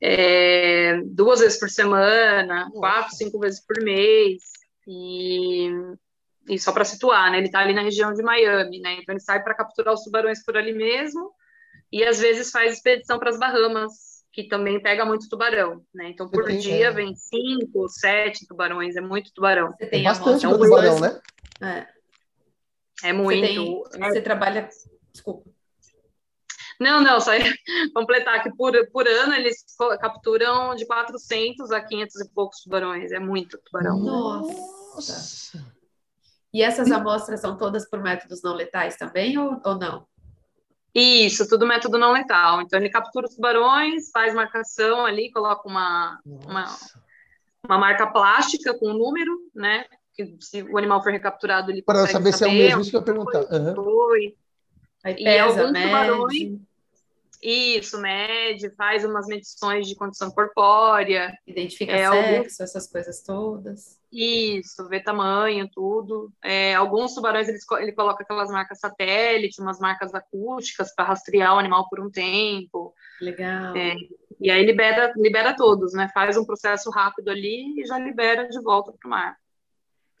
é, 0.00 1.00
duas 1.04 1.40
vezes 1.40 1.58
por 1.58 1.68
semana, 1.68 2.70
quatro, 2.72 3.14
cinco 3.14 3.38
vezes 3.38 3.64
por 3.64 3.82
mês. 3.82 4.42
E 4.86 5.70
e 6.48 6.58
só 6.58 6.72
para 6.72 6.84
situar, 6.84 7.30
né? 7.30 7.38
Ele 7.38 7.46
está 7.46 7.60
ali 7.60 7.74
na 7.74 7.82
região 7.82 8.12
de 8.12 8.22
Miami, 8.22 8.80
né? 8.80 8.94
Então 9.00 9.12
ele 9.12 9.20
sai 9.20 9.42
para 9.42 9.54
capturar 9.54 9.94
os 9.94 10.02
tubarões 10.02 10.44
por 10.44 10.56
ali 10.56 10.72
mesmo 10.72 11.30
e 11.92 12.04
às 12.04 12.18
vezes 12.18 12.50
faz 12.50 12.74
expedição 12.74 13.18
para 13.18 13.30
as 13.30 13.38
Bahamas, 13.38 14.24
que 14.32 14.48
também 14.48 14.80
pega 14.80 15.04
muito 15.04 15.28
tubarão, 15.28 15.82
né? 15.94 16.10
Então 16.10 16.28
por 16.28 16.44
tem, 16.44 16.58
dia 16.58 16.88
é. 16.88 16.90
vem 16.90 17.14
cinco, 17.14 17.88
sete 17.88 18.46
tubarões, 18.46 18.96
é 18.96 19.00
muito 19.00 19.32
tubarão. 19.32 19.70
Você 19.72 19.86
tem 19.86 20.02
bastante 20.02 20.46
então, 20.46 20.58
tubarão, 20.58 21.00
né? 21.00 21.20
É. 21.60 21.98
É 23.08 23.12
muito. 23.12 23.40
Você, 23.40 23.46
tem, 23.46 24.10
você 24.10 24.20
trabalha, 24.20 24.68
desculpa. 25.12 25.48
Não, 26.80 27.00
não, 27.00 27.20
só 27.20 27.32
completar 27.94 28.42
que 28.42 28.54
por, 28.54 28.72
por 28.90 29.06
ano 29.06 29.34
eles 29.34 29.64
capturam 30.00 30.74
de 30.76 30.86
400 30.86 31.72
a 31.72 31.80
500 31.80 32.20
e 32.20 32.28
poucos 32.30 32.60
tubarões. 32.60 33.10
É 33.12 33.18
muito 33.18 33.58
tubarão. 33.58 33.98
Nossa! 33.98 35.77
E 36.52 36.62
essas 36.62 36.90
amostras 36.90 37.40
são 37.40 37.56
todas 37.56 37.88
por 37.88 38.00
métodos 38.02 38.42
não 38.42 38.54
letais 38.54 38.96
também 38.96 39.36
ou, 39.38 39.60
ou 39.64 39.74
não? 39.78 40.06
Isso, 40.94 41.48
tudo 41.48 41.66
método 41.66 41.98
não 41.98 42.12
letal. 42.12 42.62
Então 42.62 42.78
ele 42.78 42.88
captura 42.88 43.26
os 43.26 43.34
tubarões, 43.34 44.10
faz 44.10 44.34
marcação 44.34 45.04
ali, 45.04 45.30
coloca 45.30 45.68
uma, 45.68 46.18
uma, 46.24 46.76
uma, 47.64 47.78
marca 47.78 48.06
plástica 48.06 48.76
com 48.78 48.88
um 48.88 48.98
número, 48.98 49.38
né? 49.54 49.84
Que 50.14 50.36
se 50.40 50.62
o 50.62 50.78
animal 50.78 51.02
for 51.02 51.12
recapturado, 51.12 51.70
ele 51.70 51.82
Para 51.82 52.06
saber, 52.06 52.32
saber 52.32 52.32
se 52.32 52.44
é 52.44 52.46
o 52.46 52.50
mesmo, 52.50 52.80
isso 52.80 52.90
que 52.90 52.96
eu 52.96 53.00
ia 53.00 53.04
perguntar. 53.04 53.40
Uhum. 53.52 53.74
Foi. 53.74 54.36
Aí 55.04 55.14
pesa, 55.14 55.30
e 55.30 55.38
alguns 55.38 55.70
mede. 55.70 55.86
tubarões 55.86 56.68
isso, 57.42 58.00
mede, 58.00 58.70
faz 58.70 59.04
umas 59.04 59.26
medições 59.26 59.86
de 59.86 59.94
condição 59.94 60.30
corpórea. 60.30 61.36
Identifica 61.46 61.92
é, 61.92 62.10
sexo, 62.10 62.16
alguns... 62.16 62.60
essas 62.60 62.86
coisas 62.88 63.22
todas. 63.22 63.97
Isso, 64.10 64.88
vê 64.88 65.00
tamanho, 65.00 65.68
tudo. 65.68 66.32
É, 66.42 66.74
alguns 66.74 67.14
tubarões 67.14 67.48
eles, 67.48 67.64
ele 67.78 67.92
coloca 67.92 68.22
aquelas 68.22 68.50
marcas 68.50 68.80
satélite, 68.80 69.60
umas 69.60 69.78
marcas 69.78 70.14
acústicas 70.14 70.94
para 70.94 71.06
rastrear 71.06 71.54
o 71.54 71.58
animal 71.58 71.88
por 71.88 72.00
um 72.00 72.10
tempo. 72.10 72.94
Legal. 73.20 73.76
É, 73.76 73.94
e 74.40 74.50
aí 74.50 74.64
libera, 74.64 75.12
libera 75.16 75.54
todos, 75.54 75.92
né? 75.92 76.08
Faz 76.14 76.36
um 76.36 76.44
processo 76.44 76.90
rápido 76.90 77.28
ali 77.28 77.80
e 77.80 77.86
já 77.86 77.98
libera 77.98 78.48
de 78.48 78.60
volta 78.62 78.92
para 78.92 79.06
o 79.06 79.10
mar. 79.10 79.36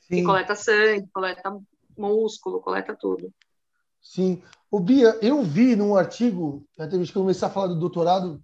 Sim. 0.00 0.16
E 0.16 0.24
coleta 0.24 0.54
sangue, 0.54 1.08
coleta 1.12 1.56
músculo, 1.96 2.60
coleta 2.60 2.94
tudo. 2.94 3.32
Sim. 4.02 4.42
O 4.70 4.80
Bia, 4.80 5.18
eu 5.22 5.42
vi 5.42 5.74
num 5.74 5.96
artigo, 5.96 6.66
até 6.78 6.90
que 6.98 7.02
eu 7.02 7.22
comecei 7.22 7.46
a 7.46 7.50
falar 7.50 7.68
do 7.68 7.78
doutorado, 7.78 8.42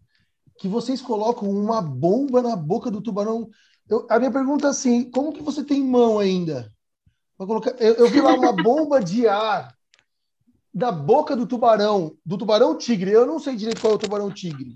que 0.59 0.69
vocês 0.69 1.03
colocam 1.03 1.51
uma 1.51 1.83
bomba 1.83 2.41
na 2.41 2.57
boca 2.57 2.91
do 2.91 3.03
tubarão. 3.03 3.51
Eu, 3.89 4.07
a 4.09 4.19
minha 4.19 4.31
pergunta 4.31 4.67
é 4.67 4.71
assim: 4.71 5.11
como 5.11 5.33
que 5.33 5.43
você 5.43 5.63
tem 5.63 5.83
mão 5.83 6.19
ainda? 6.19 6.73
Colocar, 7.37 7.73
eu, 7.79 7.95
eu 7.95 8.09
vi 8.09 8.21
lá 8.21 8.35
uma 8.35 8.53
bomba 8.63 9.01
de 9.01 9.27
ar 9.27 9.75
da 10.73 10.91
boca 10.91 11.37
do 11.37 11.47
tubarão, 11.47 12.17
do 12.25 12.37
tubarão 12.37 12.77
tigre. 12.77 13.13
Eu 13.13 13.27
não 13.27 13.39
sei 13.39 13.55
direito 13.55 13.81
qual 13.81 13.93
é 13.93 13.97
o 13.97 13.99
tubarão 13.99 14.31
tigre. 14.31 14.73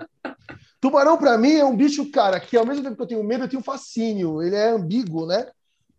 Tubarão, 0.80 1.16
para 1.16 1.36
mim, 1.36 1.54
é 1.54 1.64
um 1.64 1.76
bicho, 1.76 2.08
cara, 2.10 2.38
que 2.38 2.56
ao 2.56 2.64
mesmo 2.64 2.84
tempo 2.84 2.94
que 2.94 3.02
eu 3.02 3.06
tenho 3.06 3.24
medo, 3.24 3.44
eu 3.44 3.48
tenho 3.48 3.62
fascínio. 3.62 4.40
Ele 4.40 4.54
é 4.54 4.70
ambíguo, 4.70 5.26
né? 5.26 5.50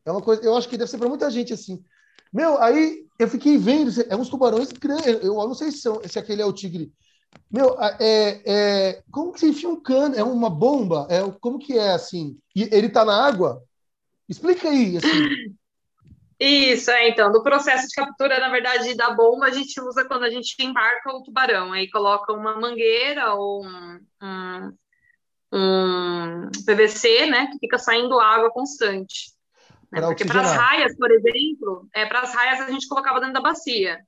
É 0.06 0.12
uma 0.12 0.22
coisa, 0.22 0.42
eu 0.44 0.56
acho 0.56 0.70
que 0.70 0.78
deve 0.78 0.90
ser 0.90 0.98
para 0.98 1.10
muita 1.10 1.30
gente 1.30 1.54
assim. 1.54 1.84
Meu, 2.32 2.62
aí 2.62 3.06
eu 3.18 3.28
fiquei 3.28 3.58
vendo, 3.58 3.92
é 4.08 4.16
uns 4.16 4.30
tubarões 4.30 4.72
grandes, 4.72 5.06
eu 5.24 5.34
não 5.34 5.54
sei 5.54 5.72
se, 5.72 5.80
são, 5.80 6.00
se 6.06 6.18
aquele 6.18 6.42
é 6.42 6.46
o 6.46 6.54
tigre. 6.54 6.94
Meu, 7.52 7.76
é, 7.82 8.42
é, 8.46 9.04
como 9.12 9.32
que 9.32 9.40
você 9.40 9.48
enfia 9.48 9.70
um 9.70 9.82
cano? 9.82 10.16
É 10.16 10.24
uma 10.24 10.50
bomba? 10.50 11.08
É, 11.10 11.20
como 11.40 11.58
que 11.58 11.78
é 11.78 11.92
assim? 11.92 12.38
E 12.56 12.64
ele 12.72 12.90
tá 12.90 13.04
na 13.04 13.26
água? 13.26 13.64
Explica 14.28 14.70
aí, 14.70 14.98
assim. 14.98 15.08
Isso, 16.40 16.90
é, 16.90 17.10
então, 17.10 17.34
do 17.34 17.44
processo 17.44 17.86
de 17.86 17.94
captura, 17.94 18.40
na 18.40 18.50
verdade, 18.50 18.96
da 18.96 19.10
bomba, 19.10 19.48
a 19.48 19.52
gente 19.52 19.82
usa 19.82 20.06
quando 20.06 20.24
a 20.24 20.30
gente 20.30 20.56
embarca 20.62 21.12
o 21.12 21.22
tubarão, 21.22 21.74
aí 21.74 21.90
coloca 21.90 22.32
uma 22.32 22.58
mangueira 22.58 23.34
ou 23.34 23.66
um, 23.66 24.00
um, 24.24 24.74
um 25.52 26.50
PVC, 26.66 27.26
né, 27.26 27.48
que 27.48 27.60
fica 27.60 27.78
saindo 27.78 28.18
água 28.22 28.50
constante. 28.52 29.34
Né? 29.92 30.00
Porque 30.00 30.24
para 30.24 30.40
as 30.42 30.54
raias, 30.54 30.96
por 30.96 31.12
exemplo, 31.12 31.90
é, 31.94 32.06
para 32.06 32.22
as 32.22 32.34
raias 32.34 32.62
a 32.62 32.72
gente 32.72 32.88
colocava 32.88 33.20
dentro 33.20 33.34
da 33.34 33.42
bacia. 33.42 34.00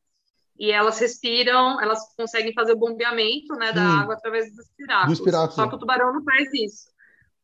E 0.62 0.72
elas 0.72 1.00
respiram, 1.00 1.82
elas 1.82 2.14
conseguem 2.16 2.54
fazer 2.54 2.74
o 2.74 2.78
bombeamento 2.78 3.56
né, 3.56 3.74
da 3.74 3.82
água 3.82 4.14
através 4.14 4.56
dos 4.56 4.70
piráculos. 4.78 5.18
Só 5.56 5.68
que 5.68 5.74
o 5.74 5.80
tubarão 5.80 6.14
não 6.14 6.24
faz 6.24 6.54
isso. 6.54 6.92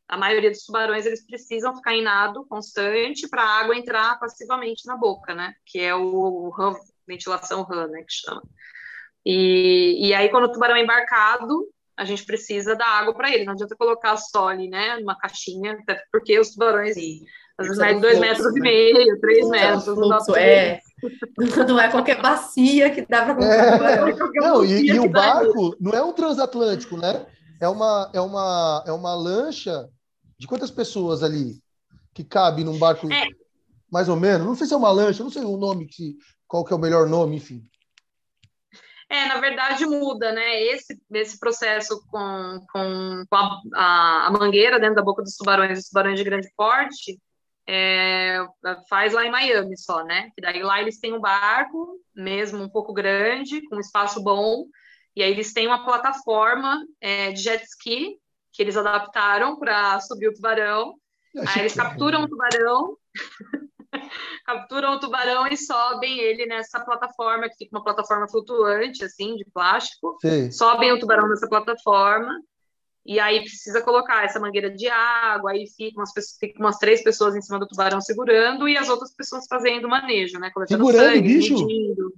A 0.08 0.16
maioria 0.16 0.52
dos 0.52 0.64
tubarões 0.64 1.04
eles 1.04 1.26
precisam 1.26 1.76
ficar 1.76 1.96
em 1.96 2.04
nado 2.04 2.46
constante 2.46 3.28
para 3.28 3.42
a 3.42 3.60
água 3.62 3.76
entrar 3.76 4.20
passivamente 4.20 4.86
na 4.86 4.96
boca, 4.96 5.34
né? 5.34 5.56
Que 5.66 5.80
é 5.80 5.96
o, 5.96 6.50
o 6.50 6.76
ventilação 7.08 7.64
RAM, 7.64 7.88
né? 7.88 8.04
Que 8.04 8.14
chama. 8.14 8.44
E, 9.26 10.10
e 10.10 10.14
aí, 10.14 10.30
quando 10.30 10.44
o 10.44 10.52
tubarão 10.52 10.76
é 10.76 10.84
embarcado, 10.84 11.68
a 11.98 12.06
gente 12.06 12.24
precisa 12.24 12.76
dar 12.76 13.00
água 13.00 13.16
para 13.16 13.34
ele. 13.34 13.46
Não 13.46 13.54
adianta 13.54 13.76
colocar 13.76 14.16
só 14.18 14.50
ali, 14.50 14.70
né? 14.70 15.00
Numa 15.00 15.18
caixinha, 15.18 15.74
até 15.74 16.00
porque 16.12 16.40
os 16.40 16.52
tubarões. 16.52 16.94
Sim 16.94 17.26
às 17.58 17.76
vezes 17.76 18.02
dois 18.02 18.20
metros 18.20 18.56
e 18.56 18.60
meio, 18.60 19.20
três 19.20 19.50
metros. 19.50 19.86
Fluxo, 19.86 20.36
é. 20.36 20.80
Não 21.68 21.80
é 21.80 21.90
qualquer 21.90 22.22
bacia 22.22 22.90
que 22.90 23.06
dá 23.06 23.24
para 23.24 23.46
é. 23.46 24.16
Não, 24.36 24.66
e, 24.66 24.88
e 24.88 25.00
o 25.00 25.10
barco 25.10 25.76
não 25.80 25.92
é 25.92 26.04
um 26.04 26.14
transatlântico, 26.14 26.98
né? 26.98 27.26
É 27.62 27.68
uma, 27.68 28.10
é 28.14 28.22
uma, 28.22 28.84
é 28.88 28.92
uma 28.92 29.14
lancha 29.14 29.88
de 30.40 30.48
quantas 30.48 30.72
pessoas 30.72 31.24
ali 31.24 31.62
que 32.14 32.24
cabe 32.24 32.64
num 32.64 32.78
barco, 32.80 33.12
é. 33.12 33.28
mais 33.92 34.10
ou 34.10 34.16
menos? 34.16 34.46
Não 34.46 34.56
sei 34.56 34.66
se 34.66 34.74
é 34.74 34.78
uma 34.78 34.92
lancha, 34.92 35.24
não 35.24 35.30
sei 35.30 35.44
o 35.44 35.58
nome, 35.58 35.86
que, 35.86 36.16
qual 36.48 36.66
que 36.66 36.74
é 36.74 36.76
o 36.76 36.80
melhor 36.80 37.08
nome, 37.08 37.38
enfim. 37.38 37.64
É, 39.10 39.28
na 39.28 39.40
verdade 39.40 39.86
muda, 39.86 40.32
né? 40.34 40.62
Esse, 40.64 41.00
esse 41.14 41.40
processo 41.40 42.04
com, 42.10 42.60
com, 42.72 43.24
com 43.30 43.36
a, 43.36 43.62
a, 43.76 44.28
a, 44.28 44.32
mangueira 44.32 44.80
dentro 44.80 44.96
da 44.96 45.02
boca 45.02 45.24
dos 45.24 45.36
tubarões, 45.36 45.80
os 45.80 45.86
tubarões 45.86 46.18
de 46.18 46.26
grande 46.26 46.50
porte, 46.58 47.18
é, 47.68 48.40
faz 48.90 49.14
lá 49.14 49.26
em 49.26 49.32
Miami 49.32 49.78
só, 49.78 50.04
né? 50.04 50.32
E 50.38 50.42
daí 50.42 50.64
lá 50.64 50.82
eles 50.82 51.00
têm 51.00 51.14
um 51.14 51.20
barco, 51.20 52.00
mesmo 52.16 52.64
um 52.64 52.70
pouco 52.70 52.94
grande, 52.94 53.62
com 53.68 53.80
espaço 53.80 54.24
bom, 54.24 54.66
e 55.16 55.22
aí 55.22 55.32
eles 55.32 55.52
têm 55.52 55.68
uma 55.68 55.84
plataforma 55.84 56.86
é, 57.02 57.32
de 57.32 57.42
jet 57.42 57.64
ski 57.64 58.18
que 58.54 58.64
eles 58.64 58.78
adaptaram 58.78 59.60
para 59.60 60.00
subir 60.00 60.30
o 60.30 60.34
tubarão. 60.34 60.96
Aí 61.46 61.60
eles 61.60 61.76
capturam 61.76 62.24
o 62.24 62.28
tubarão, 62.28 62.98
capturam 64.46 64.94
o 64.94 65.00
tubarão 65.00 65.48
e 65.48 65.58
sobem 65.58 66.20
ele 66.20 66.46
nessa 66.48 66.80
plataforma, 66.84 67.50
que 67.50 67.56
fica 67.56 67.76
uma 67.78 67.84
plataforma 67.84 68.28
flutuante, 68.28 69.04
assim, 69.04 69.36
de 69.36 69.46
plástico. 69.46 70.18
Sim. 70.22 70.50
Sobem 70.52 70.92
o 70.92 71.00
tubarão 71.00 71.28
nessa 71.28 71.48
plataforma 71.48 72.34
e 73.08 73.22
aí 73.22 73.40
precisa 73.40 73.82
colocar 73.82 74.26
essa 74.26 74.38
mangueira 74.38 74.70
de 74.70 74.90
água, 74.90 75.52
aí 75.52 75.66
fica 75.66 75.98
umas, 75.98 76.12
fica 76.38 76.60
umas 76.60 76.78
três 76.78 77.02
pessoas 77.02 77.38
em 77.38 77.42
cima 77.42 77.58
do 77.58 77.66
tubarão 77.66 78.02
segurando 78.02 78.68
e 78.68 78.76
as 78.76 78.90
outras 78.90 79.16
pessoas 79.16 79.46
fazendo 79.48 79.88
manejo, 79.88 80.38
né? 80.38 80.52
Coletando 80.54 80.86
Segurando 80.86 81.14
sangue, 81.14 81.22
bicho? 81.22 81.54
medindo. 81.54 82.14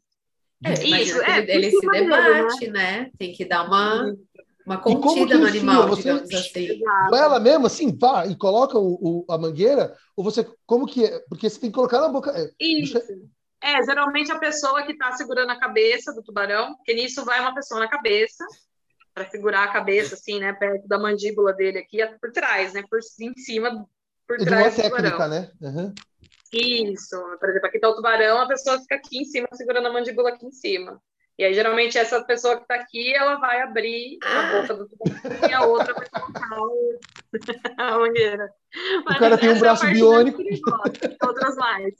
É, 0.65 0.73
isso, 0.83 1.21
é, 1.21 1.37
ele, 1.37 1.51
ele 1.51 1.71
se 1.71 1.87
debate, 1.87 2.67
né? 2.71 3.01
né? 3.01 3.11
Tem 3.19 3.31
que 3.31 3.45
dar 3.45 3.67
uma, 3.67 4.15
uma 4.65 4.77
contida 4.79 5.37
no 5.37 5.45
animal, 5.45 5.87
você, 5.87 6.01
digamos 6.01 6.33
assim. 6.33 6.81
Ela 7.13 7.39
mesmo, 7.39 7.67
assim, 7.67 7.95
pá, 7.95 8.25
e 8.25 8.35
coloca 8.35 8.79
o, 8.79 8.95
o, 8.99 9.25
a 9.29 9.37
mangueira, 9.37 9.95
ou 10.17 10.23
você, 10.23 10.45
como 10.65 10.87
que 10.87 11.05
é? 11.05 11.19
Porque 11.29 11.47
você 11.47 11.59
tem 11.59 11.69
que 11.69 11.75
colocar 11.75 12.01
na 12.01 12.09
boca. 12.09 12.31
É, 12.35 12.49
isso. 12.59 12.99
É, 13.61 13.83
geralmente 13.83 14.31
a 14.31 14.39
pessoa 14.39 14.81
que 14.83 14.93
está 14.93 15.11
segurando 15.11 15.51
a 15.51 15.59
cabeça 15.59 16.13
do 16.13 16.23
tubarão, 16.23 16.75
porque 16.75 16.95
nisso 16.95 17.23
vai 17.23 17.39
uma 17.41 17.53
pessoa 17.53 17.79
na 17.79 17.87
cabeça, 17.87 18.43
para 19.19 19.29
segurar 19.29 19.65
a 19.65 19.73
cabeça, 19.73 20.15
assim, 20.15 20.39
né, 20.39 20.53
perto 20.53 20.87
da 20.87 20.97
mandíbula 20.97 21.51
dele 21.51 21.79
aqui, 21.79 21.97
por 22.21 22.31
trás, 22.31 22.73
né, 22.73 22.83
por 22.89 22.99
em 23.19 23.33
cima, 23.35 23.85
por 24.25 24.41
é 24.41 24.45
trás 24.45 24.75
do 24.75 24.81
técnica, 24.81 25.11
tubarão. 25.11 25.29
né? 25.29 25.51
Uhum. 25.61 25.93
Isso, 26.53 27.17
por 27.37 27.49
exemplo, 27.49 27.67
aqui 27.67 27.77
está 27.77 27.89
o 27.89 27.95
tubarão, 27.95 28.39
a 28.39 28.47
pessoa 28.47 28.79
fica 28.79 28.95
aqui 28.95 29.19
em 29.19 29.25
cima, 29.25 29.47
segurando 29.53 29.87
a 29.87 29.93
mandíbula 29.93 30.29
aqui 30.29 30.45
em 30.45 30.51
cima. 30.51 31.01
E 31.37 31.43
aí, 31.43 31.53
geralmente, 31.53 31.97
essa 31.97 32.21
pessoa 32.23 32.55
que 32.57 32.63
está 32.63 32.75
aqui, 32.75 33.13
ela 33.13 33.35
vai 33.35 33.61
abrir 33.61 34.17
a 34.23 34.61
boca 34.61 34.73
do 34.73 34.89
tubarão 34.89 35.49
e 35.49 35.53
a 35.53 35.65
outra 35.65 35.93
vai 35.93 36.07
colocar 36.09 36.49
a 37.77 37.97
mangueira. 37.97 38.49
Mas 39.05 39.15
o 39.15 39.19
cara 39.19 39.37
tem 39.37 39.49
um 39.49 39.55
é 39.55 39.59
braço 39.59 39.85
é 39.85 39.91
biônico. 39.93 40.41
Outras 41.23 41.55
mais. 41.55 41.93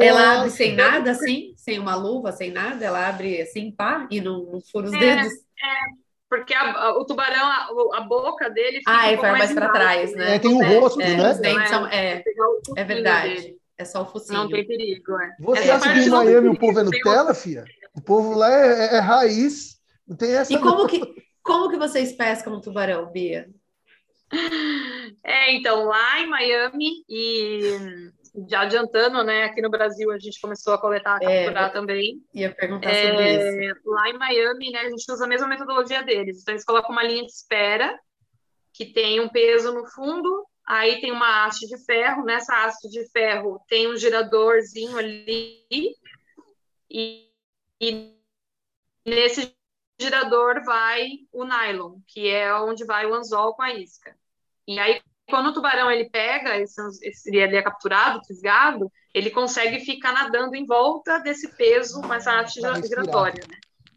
Ela 0.00 0.38
abre 0.38 0.50
sem 0.50 0.74
nada, 0.74 1.12
assim? 1.12 1.54
Sem 1.56 1.78
uma 1.78 1.94
luva, 1.94 2.32
sem 2.32 2.50
nada? 2.50 2.84
Ela 2.84 3.08
abre 3.08 3.40
assim, 3.40 3.70
pá, 3.70 4.06
e 4.10 4.20
não, 4.20 4.44
não 4.44 4.60
fura 4.60 4.86
os 4.88 4.92
é, 4.92 4.98
dedos? 4.98 5.32
É, 5.62 6.10
porque 6.28 6.54
a, 6.54 6.72
a, 6.72 6.98
o 6.98 7.04
tubarão, 7.04 7.44
a, 7.44 7.98
a, 7.98 8.00
boca 8.02 8.48
dele 8.48 8.78
fica 8.78 8.92
ah, 8.92 9.06
um 9.06 9.16
pouco 9.16 9.32
mais, 9.32 9.52
para 9.52 9.68
trás, 9.72 10.12
né? 10.14 10.36
É, 10.36 10.38
tem 10.38 10.52
o 10.52 10.58
um 10.58 10.80
rosto, 10.80 11.00
é, 11.00 11.16
né? 11.16 11.66
São, 11.66 11.86
é, 11.88 12.22
é 12.76 12.84
verdade. 12.84 13.34
Dele. 13.34 13.60
É 13.76 13.84
só 13.84 14.02
o 14.02 14.06
focinho. 14.06 14.40
Não 14.40 14.48
tem 14.48 14.66
perigo, 14.66 15.18
é. 15.18 15.36
Você 15.40 15.62
essa 15.62 15.88
acha 15.88 15.94
que 15.94 16.06
em 16.06 16.10
Miami 16.10 16.48
o 16.48 16.58
povo 16.58 16.78
é 16.78 16.82
Nutella, 16.82 17.34
filha? 17.34 17.64
O 17.94 18.00
povo 18.00 18.34
lá 18.34 18.52
é, 18.52 18.68
é, 18.68 18.96
é, 18.96 18.98
raiz, 19.00 19.80
não 20.06 20.16
tem 20.16 20.36
essa... 20.36 20.52
E 20.52 20.58
como 20.58 20.86
que, 20.86 21.00
como 21.42 21.70
que 21.70 21.78
vocês 21.78 22.12
pescam 22.12 22.54
um 22.54 22.60
tubarão, 22.60 23.10
Bia? 23.10 23.48
É, 25.24 25.52
então, 25.52 25.86
lá 25.86 26.20
em 26.20 26.28
Miami 26.28 27.04
e 27.08 28.10
já 28.48 28.62
adiantando, 28.62 29.22
né? 29.24 29.44
Aqui 29.44 29.60
no 29.60 29.70
Brasil 29.70 30.10
a 30.10 30.18
gente 30.18 30.40
começou 30.40 30.74
a 30.74 30.80
coletar, 30.80 31.16
a 31.16 31.20
capturar 31.20 31.70
é, 31.70 31.72
também. 31.72 32.24
Ia 32.34 32.54
perguntar 32.54 32.90
é, 32.90 33.08
sobre 33.08 33.68
isso. 33.68 33.90
Lá 33.90 34.08
em 34.08 34.18
Miami, 34.18 34.70
né? 34.70 34.80
A 34.80 34.90
gente 34.90 35.10
usa 35.10 35.24
a 35.24 35.28
mesma 35.28 35.46
metodologia 35.46 36.02
deles. 36.02 36.40
Então 36.40 36.54
eles 36.54 36.64
colocam 36.64 36.90
uma 36.90 37.02
linha 37.02 37.24
de 37.24 37.32
espera 37.32 37.98
que 38.72 38.86
tem 38.86 39.20
um 39.20 39.28
peso 39.28 39.72
no 39.74 39.86
fundo, 39.86 40.46
aí 40.66 41.00
tem 41.00 41.12
uma 41.12 41.44
haste 41.44 41.66
de 41.66 41.84
ferro. 41.84 42.24
Nessa 42.24 42.64
haste 42.64 42.88
de 42.88 43.08
ferro 43.10 43.60
tem 43.68 43.88
um 43.88 43.96
giradorzinho 43.96 44.96
ali 44.96 45.64
e, 46.90 47.28
e 47.80 48.16
nesse 49.04 49.54
girador 50.00 50.64
vai 50.64 51.08
o 51.32 51.44
nylon, 51.44 51.98
que 52.06 52.28
é 52.28 52.54
onde 52.54 52.84
vai 52.84 53.06
o 53.06 53.14
anzol 53.14 53.54
com 53.54 53.62
a 53.62 53.74
isca. 53.74 54.16
E 54.66 54.78
aí 54.78 55.00
quando 55.30 55.46
o 55.46 55.54
tubarão 55.54 55.90
ele 55.90 56.10
pega, 56.10 56.58
esse, 56.58 56.80
esse, 57.02 57.34
ele 57.34 57.56
é 57.56 57.62
capturado, 57.62 58.24
fisgado, 58.26 58.90
ele 59.14 59.30
consegue 59.30 59.80
ficar 59.80 60.12
nadando 60.12 60.54
em 60.54 60.66
volta 60.66 61.18
desse 61.20 61.56
peso 61.56 62.02
com 62.02 62.12
essa 62.12 62.32
arte 62.32 62.60
giratória, 62.60 63.44
né? 63.48 63.56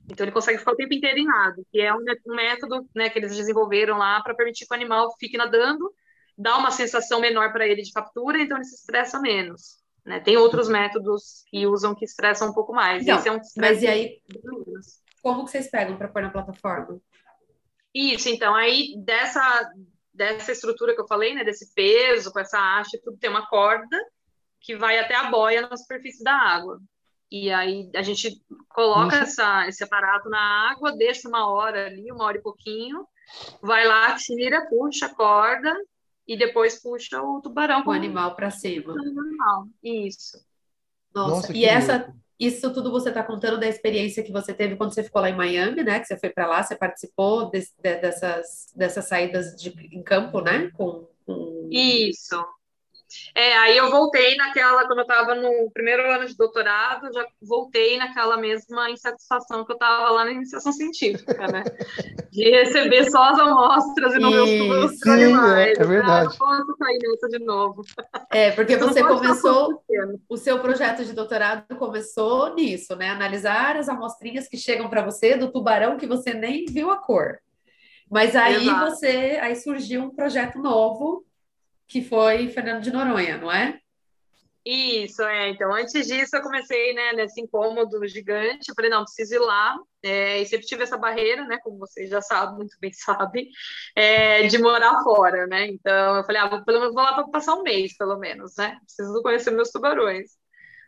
Então 0.09 0.25
ele 0.25 0.31
consegue 0.31 0.57
ficar 0.57 0.73
o 0.73 0.75
tempo 0.75 0.93
inteiro 0.93 1.17
em 1.17 1.25
nado, 1.25 1.65
que 1.71 1.79
é 1.79 1.93
um, 1.93 2.03
um 2.27 2.35
método 2.35 2.87
né, 2.95 3.09
que 3.09 3.19
eles 3.19 3.35
desenvolveram 3.35 3.97
lá 3.97 4.21
para 4.21 4.35
permitir 4.35 4.65
que 4.65 4.73
o 4.73 4.75
animal 4.75 5.13
fique 5.19 5.37
nadando, 5.37 5.93
dá 6.37 6.57
uma 6.57 6.71
sensação 6.71 7.19
menor 7.19 7.51
para 7.51 7.67
ele 7.67 7.81
de 7.81 7.91
captura, 7.91 8.39
então 8.39 8.57
ele 8.57 8.65
se 8.65 8.75
estressa 8.75 9.19
menos. 9.19 9.81
Né? 10.05 10.19
Tem 10.19 10.35
outros 10.35 10.67
métodos 10.67 11.43
que 11.49 11.65
usam 11.65 11.95
que 11.95 12.05
estressam 12.05 12.49
um 12.49 12.53
pouco 12.53 12.73
mais. 12.73 13.03
Então, 13.03 13.17
Esse 13.17 13.29
é 13.29 13.31
um 13.31 13.39
mas 13.57 13.81
e 13.81 13.87
aí, 13.87 14.21
como 15.21 15.45
que 15.45 15.51
vocês 15.51 15.69
pegam 15.69 15.95
para 15.95 16.09
pôr 16.09 16.21
na 16.21 16.29
plataforma? 16.29 16.99
Isso, 17.93 18.27
então, 18.27 18.53
aí 18.55 18.95
dessa, 18.97 19.71
dessa 20.13 20.51
estrutura 20.51 20.93
que 20.93 21.01
eu 21.01 21.07
falei, 21.07 21.33
né, 21.33 21.43
desse 21.43 21.73
peso, 21.73 22.31
com 22.31 22.39
essa 22.39 22.59
haste, 22.59 23.01
tudo 23.03 23.17
tem 23.17 23.29
uma 23.29 23.47
corda 23.47 23.97
que 24.59 24.75
vai 24.75 24.99
até 24.99 25.15
a 25.15 25.29
boia 25.29 25.61
na 25.61 25.75
superfície 25.75 26.23
da 26.23 26.33
água. 26.33 26.79
E 27.29 27.51
aí 27.51 27.89
a 27.95 28.03
gente 28.03 28.41
coloca 28.69 29.17
essa, 29.17 29.67
esse 29.67 29.83
aparato 29.83 30.29
na 30.29 30.71
água, 30.71 30.95
deixa 30.95 31.27
uma 31.27 31.51
hora 31.51 31.87
ali, 31.87 32.11
uma 32.11 32.25
hora 32.25 32.37
e 32.37 32.41
pouquinho, 32.41 33.05
vai 33.61 33.87
lá, 33.87 34.15
tira, 34.15 34.67
puxa 34.69 35.07
a 35.07 35.15
corda 35.15 35.75
e 36.27 36.37
depois 36.37 36.81
puxa 36.81 37.21
o 37.21 37.41
tubarão. 37.41 37.83
O 37.85 37.91
animal 37.91 38.35
para 38.35 38.51
cima. 38.51 38.93
Isso. 39.83 40.37
Nossa, 41.13 41.35
Nossa 41.35 41.57
e 41.57 41.65
essa, 41.65 41.97
louco. 41.97 42.22
Isso 42.39 42.73
tudo 42.73 42.91
você 42.91 43.09
está 43.09 43.23
contando 43.23 43.59
da 43.59 43.67
experiência 43.67 44.23
que 44.23 44.31
você 44.31 44.53
teve 44.53 44.75
quando 44.75 44.93
você 44.93 45.03
ficou 45.03 45.21
lá 45.21 45.29
em 45.29 45.35
Miami, 45.35 45.83
né? 45.83 45.99
Que 45.99 46.05
você 46.05 46.17
foi 46.17 46.29
para 46.29 46.47
lá, 46.47 46.63
você 46.63 46.75
participou 46.75 47.49
de, 47.49 47.59
de, 47.59 47.95
dessas, 47.97 48.71
dessas 48.75 49.05
saídas 49.05 49.55
de, 49.55 49.69
em 49.91 50.01
campo, 50.01 50.41
né? 50.41 50.69
Com, 50.73 51.07
com... 51.25 51.69
Isso. 51.71 52.43
É, 53.35 53.57
aí 53.57 53.77
eu 53.77 53.89
voltei 53.89 54.35
naquela, 54.35 54.85
quando 54.85 54.99
eu 54.99 55.03
estava 55.03 55.35
no 55.35 55.69
primeiro 55.71 56.09
ano 56.11 56.25
de 56.25 56.35
doutorado, 56.35 57.11
já 57.13 57.25
voltei 57.41 57.97
naquela 57.97 58.37
mesma 58.37 58.89
insatisfação 58.89 59.65
que 59.65 59.71
eu 59.71 59.75
estava 59.75 60.09
lá 60.11 60.25
na 60.25 60.31
iniciação 60.31 60.71
científica, 60.71 61.47
né? 61.47 61.63
De 62.31 62.49
receber 62.49 63.09
só 63.09 63.23
as 63.23 63.39
amostras 63.39 64.13
e 64.15 64.19
não 64.19 64.31
ver 64.31 64.41
os 64.41 64.99
Sim, 64.99 65.09
animais. 65.11 65.77
É, 65.77 65.81
é 65.81 65.85
verdade. 65.85 66.25
Ah, 66.25 66.29
não 66.29 66.37
posso 66.37 66.77
sair 66.77 66.99
nessa 66.99 67.27
de 67.27 67.39
novo. 67.39 67.83
É, 68.31 68.51
porque 68.51 68.75
você 68.77 69.03
começou, 69.03 69.83
o 70.29 70.37
seu 70.37 70.59
projeto 70.59 71.03
de 71.05 71.13
doutorado 71.13 71.75
começou 71.77 72.53
nisso, 72.55 72.95
né? 72.95 73.09
Analisar 73.09 73.77
as 73.77 73.89
amostrinhas 73.89 74.47
que 74.47 74.57
chegam 74.57 74.89
para 74.89 75.03
você 75.03 75.35
do 75.35 75.51
tubarão 75.51 75.97
que 75.97 76.07
você 76.07 76.33
nem 76.33 76.65
viu 76.65 76.91
a 76.91 76.97
cor. 76.97 77.39
Mas 78.09 78.35
aí 78.35 78.67
Exato. 78.67 78.91
você, 78.91 79.39
aí 79.41 79.55
surgiu 79.55 80.03
um 80.03 80.15
projeto 80.15 80.59
novo 80.59 81.25
que 81.87 82.01
foi 82.01 82.49
Fernando 82.49 82.81
de 82.81 82.91
Noronha, 82.91 83.37
não 83.37 83.51
é? 83.51 83.79
Isso, 84.65 85.21
é. 85.23 85.49
Então, 85.49 85.73
antes 85.73 86.07
disso, 86.07 86.35
eu 86.37 86.41
comecei, 86.41 86.93
né, 86.93 87.11
nesse 87.13 87.41
incômodo 87.41 88.07
gigante. 88.07 88.69
Eu 88.69 88.75
falei, 88.75 88.89
não, 88.89 89.03
preciso 89.03 89.35
ir 89.35 89.39
lá. 89.39 89.77
É, 90.01 90.41
e 90.41 90.45
sempre 90.45 90.65
tive 90.65 90.83
essa 90.83 90.97
barreira, 90.97 91.45
né, 91.45 91.57
como 91.61 91.77
vocês 91.77 92.09
já 92.09 92.21
sabem, 92.21 92.57
muito 92.57 92.77
bem 92.79 92.91
sabem, 92.93 93.49
é, 93.95 94.47
de 94.47 94.57
morar 94.57 95.03
fora, 95.03 95.47
né? 95.47 95.67
Então, 95.67 96.17
eu 96.17 96.23
falei, 96.23 96.41
ah, 96.41 96.47
vou, 96.47 96.63
pelo 96.63 96.79
menos 96.79 96.93
vou 96.93 97.03
lá 97.03 97.13
para 97.13 97.27
passar 97.27 97.55
um 97.55 97.63
mês, 97.63 97.95
pelo 97.97 98.17
menos, 98.17 98.55
né? 98.57 98.77
Preciso 98.85 99.21
conhecer 99.21 99.51
meus 99.51 99.69
tubarões. 99.69 100.31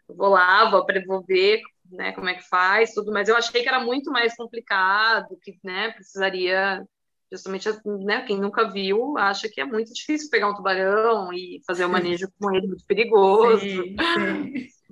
Vou 0.08 0.30
lá, 0.30 0.70
vou, 0.70 0.86
vou 1.08 1.24
ver, 1.26 1.62
né, 1.92 2.14
como 2.14 2.30
é 2.30 2.36
que 2.36 2.48
faz, 2.48 2.94
tudo. 2.94 3.12
Mas 3.12 3.28
eu 3.28 3.36
achei 3.36 3.62
que 3.62 3.68
era 3.68 3.80
muito 3.80 4.12
mais 4.12 4.36
complicado, 4.36 5.38
que, 5.42 5.58
né, 5.64 5.92
precisaria 5.92 6.86
justamente 7.32 7.70
né, 8.04 8.22
quem 8.22 8.40
nunca 8.40 8.70
viu 8.72 9.18
acha 9.18 9.50
que 9.50 9.60
é 9.60 9.66
muito 9.66 9.94
difícil 9.94 10.30
pegar 10.30 10.50
um 10.50 10.54
tubarão 10.54 11.34
e 11.34 11.62
fazer 11.66 11.86
o 11.86 11.88
um 11.88 11.92
manejo 11.92 12.28
com 12.40 12.54
ele 12.54 12.68
muito 12.68 12.86
perigoso. 12.86 13.60
Sim, 13.60 13.96
sim. 13.98 14.68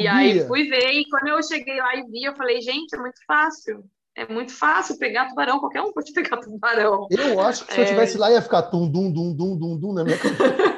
E 0.00 0.08
aí 0.08 0.46
fui 0.46 0.70
ver, 0.70 0.90
e 0.90 1.04
quando 1.10 1.28
eu 1.28 1.42
cheguei 1.42 1.76
lá 1.76 1.94
e 1.94 2.04
vi, 2.04 2.24
eu 2.24 2.34
falei, 2.34 2.62
gente, 2.62 2.96
é 2.96 2.98
muito 2.98 3.22
fácil. 3.26 3.84
É 4.16 4.26
muito 4.26 4.52
fácil 4.52 4.98
pegar 4.98 5.28
tubarão, 5.28 5.58
qualquer 5.58 5.82
um 5.82 5.92
pode 5.92 6.12
pegar 6.16 6.38
tubarão. 6.38 7.06
Eu 7.10 7.40
acho 7.40 7.66
que 7.66 7.74
se 7.74 7.78
é... 7.78 7.82
eu 7.82 7.84
estivesse 7.84 8.16
lá 8.16 8.30
ia 8.30 8.40
ficar 8.40 8.62
tum, 8.62 8.90
dum, 8.90 9.12
dum, 9.12 9.34
dum, 9.34 9.54
dum, 9.56 9.78
dum 9.78 9.92
na 9.92 10.04
minha 10.04 10.16
cabeça. 10.16 10.42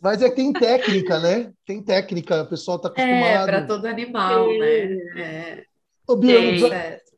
Mas 0.00 0.20
é 0.20 0.28
que 0.28 0.34
tem 0.34 0.52
técnica, 0.52 1.20
né? 1.20 1.52
Tem 1.64 1.80
técnica, 1.80 2.42
o 2.42 2.48
pessoal 2.48 2.76
está 2.76 2.88
é, 2.88 2.90
acostumado. 2.90 3.48
É, 3.48 3.52
para 3.52 3.66
todo 3.66 3.86
animal, 3.86 4.48
né? 4.48 4.82
É. 5.16 5.64
Ô, 6.12 6.16
Bia, 6.16 6.38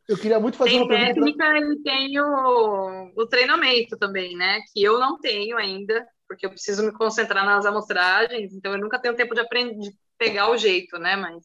eu 0.09 0.16
queria 0.16 0.38
muito 0.38 0.57
fazer 0.57 0.70
tem 0.70 0.80
uma 0.80 0.88
pergunta. 0.88 1.14
Tem 1.14 1.36
técnica 1.36 1.72
e 1.72 1.82
tem 1.82 2.20
o, 2.20 3.12
o 3.16 3.26
treinamento 3.26 3.97
também, 3.97 4.36
né? 4.36 4.61
Que 4.72 4.82
eu 4.82 5.01
não 5.01 5.18
tenho 5.18 5.57
ainda, 5.57 6.07
porque 6.28 6.47
eu 6.47 6.51
preciso 6.51 6.84
me 6.84 6.92
concentrar 6.92 7.45
nas 7.45 7.66
amostragens, 7.66 8.53
então 8.55 8.72
eu 8.72 8.78
nunca 8.78 9.01
tenho 9.01 9.16
tempo 9.16 9.34
de 9.34 9.40
aprender, 9.40 9.76
de 9.78 9.97
pegar 10.16 10.51
o 10.51 10.57
jeito, 10.57 10.97
né? 10.99 11.16
Mas, 11.16 11.45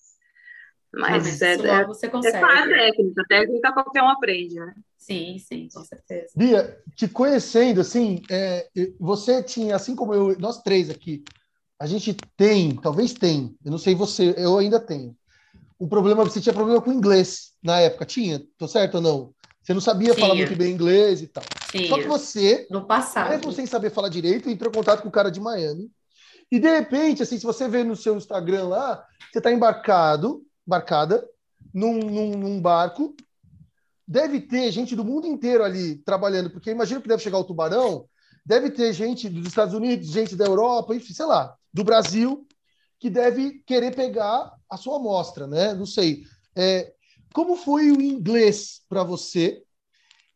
mas, 0.94 1.42
é, 1.42 1.54
é, 1.54 1.86
você 1.86 2.08
consegue. 2.08 2.38
É 2.38 2.44
a 2.44 2.68
técnica, 2.68 3.24
técnica 3.28 3.74
qualquer 3.74 4.04
um 4.04 4.10
aprende, 4.10 4.56
né? 4.56 4.76
Sim, 4.96 5.40
sim, 5.40 5.68
com 5.74 5.84
certeza. 5.84 6.28
Bia, 6.36 6.78
te 6.96 7.08
conhecendo, 7.08 7.82
assim, 7.82 8.22
é, 8.30 8.70
você 9.00 9.42
tinha, 9.42 9.76
assim 9.76 9.96
como 9.96 10.14
eu, 10.14 10.38
nós 10.38 10.62
três 10.62 10.90
aqui, 10.90 11.24
a 11.80 11.88
gente 11.88 12.14
tem, 12.36 12.76
talvez 12.76 13.14
tem, 13.14 13.56
eu 13.66 13.72
não 13.72 13.78
sei 13.80 13.96
você, 13.96 14.36
eu 14.38 14.58
ainda 14.58 14.80
tenho, 14.80 15.16
o 15.80 15.88
problema, 15.88 16.26
você 16.26 16.42
tinha 16.42 16.54
problema 16.54 16.82
com 16.82 16.92
inglês 16.92 17.54
na 17.64 17.80
época, 17.80 18.06
tinha? 18.06 18.44
Tô 18.58 18.68
certo 18.68 18.96
ou 18.96 19.02
não? 19.02 19.34
Você 19.64 19.74
não 19.74 19.82
sabia 19.82 20.14
falar 20.14 20.36
muito 20.36 20.56
bem 20.56 20.74
inglês 20.74 21.22
e 21.22 21.28
tal. 21.28 21.44
Só 21.88 21.98
que 21.98 22.08
você, 22.08 22.68
no 22.70 22.86
passado, 22.86 23.30
mesmo 23.30 23.52
sem 23.54 23.66
saber 23.66 23.90
falar 23.90 24.10
direito, 24.10 24.50
entrou 24.50 24.70
em 24.70 24.76
contato 24.76 25.02
com 25.02 25.08
o 25.08 25.12
cara 25.12 25.30
de 25.30 25.40
Miami. 25.40 25.90
E 26.52 26.60
de 26.60 26.68
repente, 26.68 27.24
assim, 27.24 27.38
se 27.38 27.46
você 27.46 27.68
vê 27.68 27.84
no 27.84 27.96
seu 27.96 28.18
Instagram 28.18 28.68
lá, 28.68 29.06
você 29.32 29.38
está 29.38 29.52
embarcado, 29.52 30.44
embarcada, 30.68 31.26
num, 31.74 32.00
num, 32.00 32.32
num, 32.32 32.62
barco. 32.62 33.16
Deve 34.08 34.42
ter 34.42 34.72
gente 34.72 34.96
do 34.96 35.06
mundo 35.06 35.28
inteiro 35.28 35.64
ali 35.64 35.96
trabalhando, 35.98 36.50
porque 36.50 36.72
imagino 36.72 37.02
que 37.02 37.08
deve 37.08 37.22
chegar 37.22 37.38
o 37.38 37.44
tubarão, 37.44 38.06
deve 38.44 38.72
ter 38.72 38.92
gente 38.92 39.30
dos 39.30 39.48
Estados 39.48 39.76
Unidos, 39.76 40.10
gente 40.10 40.36
da 40.36 40.46
Europa, 40.46 40.96
enfim, 40.96 41.14
sei 41.14 41.28
lá, 41.28 41.56
do 41.72 41.84
Brasil, 41.84 42.48
que 43.00 43.10
deve 43.10 43.62
querer 43.68 43.96
pegar 43.96 44.52
a 44.70 44.78
sua 44.78 44.98
amostra, 44.98 45.48
né? 45.48 45.74
Não 45.74 45.86
sei. 45.86 46.24
É, 46.56 46.94
como 47.34 47.56
foi 47.56 47.92
o 47.92 48.02
inglês 48.02 48.82
para 48.88 49.04
você 49.04 49.64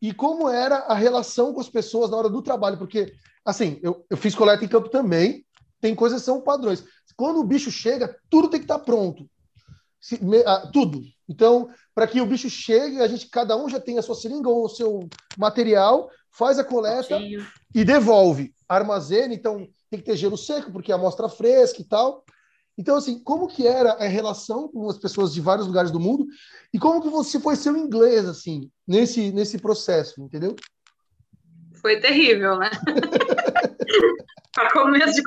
e 0.00 0.12
como 0.12 0.48
era 0.48 0.76
a 0.78 0.94
relação 0.94 1.52
com 1.52 1.60
as 1.60 1.68
pessoas 1.68 2.10
na 2.10 2.16
hora 2.16 2.28
do 2.28 2.42
trabalho? 2.42 2.78
Porque, 2.78 3.14
assim, 3.44 3.78
eu, 3.82 4.04
eu 4.10 4.16
fiz 4.16 4.34
coleta 4.34 4.64
em 4.64 4.68
campo 4.68 4.88
também, 4.88 5.44
tem 5.80 5.94
coisas 5.94 6.20
que 6.20 6.26
são 6.26 6.40
padrões. 6.40 6.84
Quando 7.16 7.40
o 7.40 7.44
bicho 7.44 7.70
chega, 7.70 8.16
tudo 8.28 8.48
tem 8.48 8.60
que 8.60 8.64
estar 8.64 8.78
tá 8.78 8.84
pronto. 8.84 9.28
Se, 10.00 10.22
me, 10.22 10.42
ah, 10.44 10.68
tudo. 10.72 11.00
Então, 11.28 11.70
para 11.94 12.06
que 12.06 12.20
o 12.20 12.26
bicho 12.26 12.50
chegue, 12.50 13.00
a 13.00 13.08
gente, 13.08 13.28
cada 13.28 13.56
um 13.56 13.68
já 13.68 13.80
tem 13.80 13.98
a 13.98 14.02
sua 14.02 14.14
seringa 14.14 14.48
ou 14.48 14.64
o 14.64 14.68
seu 14.68 15.08
material, 15.38 16.10
faz 16.30 16.58
a 16.58 16.64
coleta 16.64 17.18
e 17.74 17.84
devolve. 17.84 18.52
Armazena, 18.68 19.32
então 19.32 19.68
tem 19.90 20.00
que 20.00 20.06
ter 20.06 20.16
gelo 20.16 20.36
seco, 20.36 20.72
porque 20.72 20.90
é 20.90 20.94
a 20.94 20.98
amostra 20.98 21.28
fresca 21.28 21.80
e 21.80 21.84
tal. 21.84 22.24
Então, 22.76 22.96
assim, 22.96 23.22
como 23.22 23.46
que 23.46 23.66
era 23.66 23.92
a 23.92 24.06
relação 24.06 24.68
com 24.68 24.88
as 24.88 24.98
pessoas 24.98 25.32
de 25.32 25.40
vários 25.40 25.66
lugares 25.66 25.90
do 25.90 26.00
mundo 26.00 26.26
e 26.72 26.78
como 26.78 27.00
que 27.00 27.08
você 27.08 27.38
foi 27.38 27.54
seu 27.56 27.76
inglês, 27.76 28.26
assim, 28.26 28.70
nesse, 28.86 29.30
nesse 29.30 29.58
processo, 29.58 30.20
entendeu? 30.20 30.56
Foi 31.80 32.00
terrível, 32.00 32.58
né? 32.58 32.70
para 34.54 34.70
começar, 34.72 35.22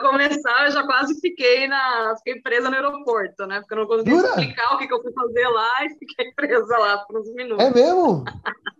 começar, 0.00 0.66
eu 0.66 0.70
já 0.70 0.84
quase 0.84 1.18
fiquei 1.20 1.66
na, 1.66 2.14
fiquei 2.18 2.40
presa 2.42 2.68
no 2.68 2.76
aeroporto, 2.76 3.46
né? 3.46 3.60
Porque 3.60 3.74
eu 3.74 3.78
não 3.78 3.86
conseguia 3.86 4.16
Dura? 4.16 4.28
explicar 4.28 4.74
o 4.74 4.78
que, 4.78 4.86
que 4.86 4.94
eu 4.94 5.02
fui 5.02 5.12
fazer 5.12 5.48
lá 5.48 5.84
e 5.84 5.98
fiquei 5.98 6.32
presa 6.36 6.78
lá 6.78 6.98
por 6.98 7.20
uns 7.20 7.32
minutos. 7.34 7.64
É 7.64 7.70
mesmo? 7.70 8.24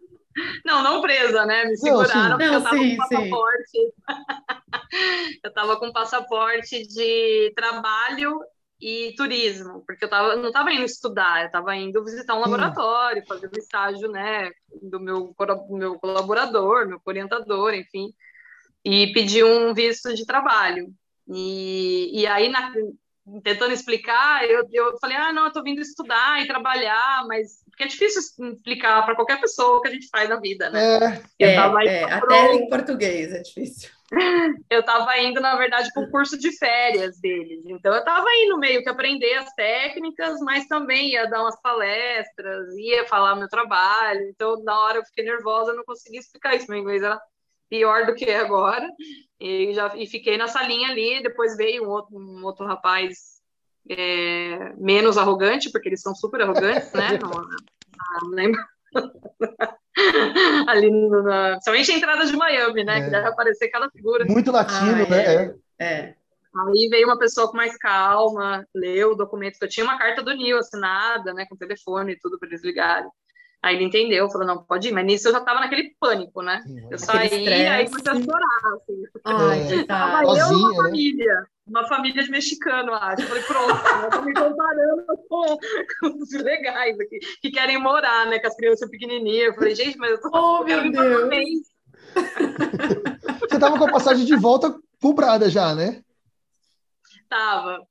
Não, 0.65 0.83
não 0.83 1.01
presa, 1.01 1.45
né? 1.47 1.65
Me 1.65 1.77
seguraram 1.77 2.31
não, 2.31 2.39
porque 2.39 2.55
eu 2.55 2.63
tava 2.63 2.77
sim, 2.77 2.91
com 2.91 2.97
passaporte. 2.97 3.95
eu 5.45 5.53
tava 5.53 5.77
com 5.79 5.93
passaporte 5.93 6.87
de 6.87 7.53
trabalho 7.55 8.41
e 8.81 9.15
turismo, 9.15 9.85
porque 9.87 10.05
eu 10.05 10.09
tava, 10.09 10.37
não 10.37 10.49
estava 10.49 10.73
indo 10.73 10.85
estudar, 10.85 11.43
eu 11.43 11.47
estava 11.47 11.77
indo 11.77 12.03
visitar 12.03 12.35
um 12.35 12.41
laboratório, 12.41 13.27
fazer 13.27 13.47
um 13.49 13.59
estágio, 13.59 14.09
né, 14.11 14.51
do 14.83 14.99
meu, 14.99 15.35
meu 15.69 15.99
colaborador, 15.99 16.89
meu 16.89 17.01
orientador, 17.05 17.75
enfim, 17.75 18.11
e 18.83 19.13
pedi 19.13 19.45
um 19.45 19.75
visto 19.75 20.15
de 20.15 20.25
trabalho. 20.25 20.89
E, 21.29 22.21
e 22.21 22.27
aí, 22.27 22.49
na, 22.49 22.73
tentando 23.43 23.73
explicar, 23.73 24.45
eu, 24.49 24.67
eu 24.73 24.99
falei, 24.99 25.17
ah, 25.17 25.33
não, 25.33 25.43
eu 25.43 25.49
estou 25.49 25.63
vindo 25.63 25.81
estudar 25.81 26.43
e 26.43 26.47
trabalhar, 26.47 27.25
mas 27.27 27.61
porque 27.71 27.85
é 27.85 27.87
difícil 27.87 28.21
explicar 28.21 29.05
para 29.05 29.15
qualquer 29.15 29.41
pessoa 29.41 29.79
o 29.79 29.81
que 29.81 29.89
a 29.89 29.93
gente 29.93 30.09
faz 30.09 30.29
na 30.29 30.37
vida, 30.37 30.69
né? 30.71 31.23
É, 31.39 31.47
é, 31.47 31.55
é 31.55 32.05
até 32.05 32.55
em 32.55 32.69
português 32.69 33.33
é 33.33 33.41
difícil. 33.41 33.91
Eu 34.69 34.81
estava 34.81 35.17
indo, 35.19 35.41
na 35.41 35.57
verdade, 35.57 35.89
para 35.95 36.03
o 36.03 36.11
curso 36.11 36.37
de 36.37 36.57
férias 36.59 37.19
deles. 37.21 37.65
Então, 37.67 37.93
eu 37.93 38.01
estava 38.01 38.27
indo 38.45 38.59
meio 38.59 38.83
que 38.83 38.89
aprender 38.89 39.35
as 39.35 39.53
técnicas, 39.55 40.41
mas 40.41 40.67
também 40.67 41.13
ia 41.13 41.27
dar 41.27 41.43
umas 41.43 41.61
palestras, 41.63 42.77
ia 42.77 43.07
falar 43.07 43.37
meu 43.37 43.49
trabalho. 43.49 44.29
Então, 44.29 44.63
na 44.65 44.79
hora 44.81 44.99
eu 44.99 45.05
fiquei 45.05 45.25
nervosa, 45.25 45.73
não 45.75 45.85
consegui 45.85 46.19
explicar 46.19 46.57
isso. 46.57 46.69
Meu 46.69 46.81
inglês 46.81 47.03
era 47.03 47.21
pior 47.71 48.05
do 48.05 48.15
que 48.15 48.25
é 48.27 48.41
agora. 48.41 48.87
E, 49.39 49.73
já, 49.73 49.93
e 49.97 50.07
fiquei 50.07 50.37
na 50.37 50.49
salinha 50.49 50.91
ali. 50.91 51.23
Depois 51.23 51.57
veio 51.57 51.87
um 51.87 51.89
outro, 51.89 52.19
um 52.19 52.45
outro 52.45 52.67
rapaz 52.67 53.41
é, 53.89 54.75
menos 54.77 55.17
arrogante, 55.17 55.71
porque 55.71 55.89
eles 55.89 56.03
são 56.03 56.15
super 56.15 56.43
arrogantes, 56.43 56.93
né? 56.93 57.19
Não, 57.23 57.31
não 58.23 58.31
lembro. 58.31 58.61
Ali, 60.67 60.91
no, 60.91 61.23
na, 61.23 61.61
somente 61.61 61.93
a 61.93 61.97
entrada 61.97 62.25
de 62.25 62.35
Miami, 62.35 62.83
né? 62.83 62.99
É. 62.99 63.05
Que 63.05 63.11
deve 63.11 63.29
aparecer 63.29 63.69
cada 63.69 63.91
figura. 63.91 64.25
Muito 64.25 64.51
latino, 64.51 65.05
ah, 65.05 65.09
né? 65.09 65.55
É. 65.79 65.85
é. 65.85 66.15
Aí 66.55 66.89
veio 66.89 67.07
uma 67.07 67.19
pessoa 67.19 67.49
com 67.51 67.57
mais 67.57 67.77
calma, 67.77 68.67
leu 68.75 69.13
o 69.13 69.15
documento, 69.15 69.59
que 69.59 69.65
eu 69.65 69.69
tinha 69.69 69.85
uma 69.85 69.99
carta 69.99 70.23
do 70.23 70.33
Nil 70.33 70.59
assinada, 70.59 71.35
né? 71.35 71.45
Com 71.47 71.57
telefone 71.57 72.13
e 72.13 72.19
tudo 72.19 72.39
para 72.39 72.49
eles 72.49 72.65
ligarem. 72.65 73.11
Aí 73.63 73.77
ele 73.77 73.85
entendeu, 73.85 74.31
falou, 74.31 74.47
não, 74.47 74.63
pode 74.63 74.89
ir. 74.89 74.93
Mas 74.93 75.05
nisso 75.05 75.29
eu 75.29 75.33
já 75.33 75.41
tava 75.41 75.61
naquele 75.61 75.95
pânico, 76.01 76.41
né? 76.41 76.63
eu 76.91 76.99
saí, 76.99 77.27
estresse. 77.27 77.67
aí 77.67 77.89
comecei 77.89 78.13
a 78.13 78.23
chorar, 78.23 78.77
assim. 78.77 79.03
Ai, 79.25 79.85
tá. 79.85 80.23
Tava 80.23 80.39
eu 80.39 80.47
e 80.47 80.55
uma 80.55 80.71
né? 80.71 80.77
família, 80.77 81.47
uma 81.67 81.89
família 81.89 82.23
de 82.23 82.31
mexicano, 82.31 82.95
acho. 82.95 83.23
Eu 83.23 83.29
falei, 83.29 83.43
pronto, 83.43 84.05
eu 84.05 84.11
tô 84.11 84.23
me 84.23 84.33
comparando 84.33 85.05
com, 85.29 85.59
com 86.01 86.23
os 86.23 86.33
legais 86.33 86.99
aqui, 86.99 87.19
que 87.43 87.51
querem 87.51 87.79
morar, 87.79 88.27
né, 88.27 88.39
com 88.39 88.47
as 88.47 88.57
crianças 88.57 88.89
pequenininhas. 88.89 89.49
Eu 89.49 89.55
falei, 89.55 89.75
gente, 89.75 89.99
mas 89.99 90.13
eu 90.13 90.21
tô 90.23 90.31
oh, 90.33 90.65
meu 90.65 90.91
Deus. 90.91 91.61
Você 93.41 93.59
tava 93.59 93.79
com 93.79 93.85
a 93.85 93.93
passagem 93.93 94.25
de 94.25 94.37
volta 94.37 94.75
comprada 95.03 95.51
já, 95.51 95.75
né? 95.75 96.03
Tava. 97.29 97.87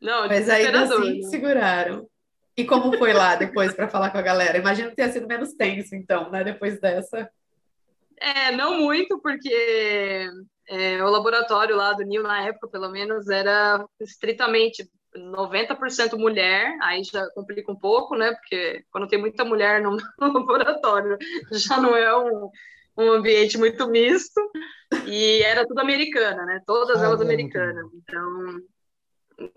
Não, 0.00 0.26
mas 0.26 0.48
ainda 0.48 0.82
assim 0.82 1.20
né? 1.20 1.28
seguraram. 1.28 2.08
E 2.56 2.64
como 2.64 2.96
foi 2.98 3.12
lá 3.12 3.34
depois 3.34 3.74
para 3.74 3.88
falar 3.88 4.10
com 4.10 4.18
a 4.18 4.22
galera? 4.22 4.58
Imagino 4.58 4.90
que 4.90 4.96
tenha 4.96 5.10
sido 5.10 5.26
menos 5.26 5.54
tenso, 5.54 5.94
então, 5.94 6.30
né? 6.30 6.44
Depois 6.44 6.80
dessa. 6.80 7.30
É, 8.20 8.52
não 8.52 8.78
muito, 8.78 9.18
porque 9.20 10.28
é, 10.68 11.02
o 11.02 11.08
laboratório 11.08 11.74
lá 11.74 11.92
do 11.92 12.02
NIL, 12.02 12.22
na 12.22 12.46
época, 12.46 12.68
pelo 12.68 12.90
menos, 12.90 13.28
era 13.28 13.84
estritamente 14.00 14.88
90% 15.16 16.16
mulher, 16.16 16.76
aí 16.82 17.02
já 17.04 17.26
complica 17.30 17.70
um 17.70 17.76
pouco, 17.76 18.16
né? 18.16 18.32
Porque 18.32 18.84
quando 18.90 19.08
tem 19.08 19.18
muita 19.18 19.44
mulher 19.44 19.80
no, 19.82 19.96
laboratório, 20.20 21.16
já 21.52 21.80
não 21.80 21.96
é 21.96 22.16
um, 22.16 22.50
um 22.98 23.12
ambiente 23.12 23.58
muito 23.58 23.88
misto, 23.88 24.40
e 25.06 25.42
era 25.42 25.66
tudo 25.66 25.80
americana, 25.80 26.44
né? 26.44 26.60
Todas 26.66 27.02
ah, 27.02 27.06
elas 27.06 27.20
americanas. 27.20 27.86
Então, 27.94 28.60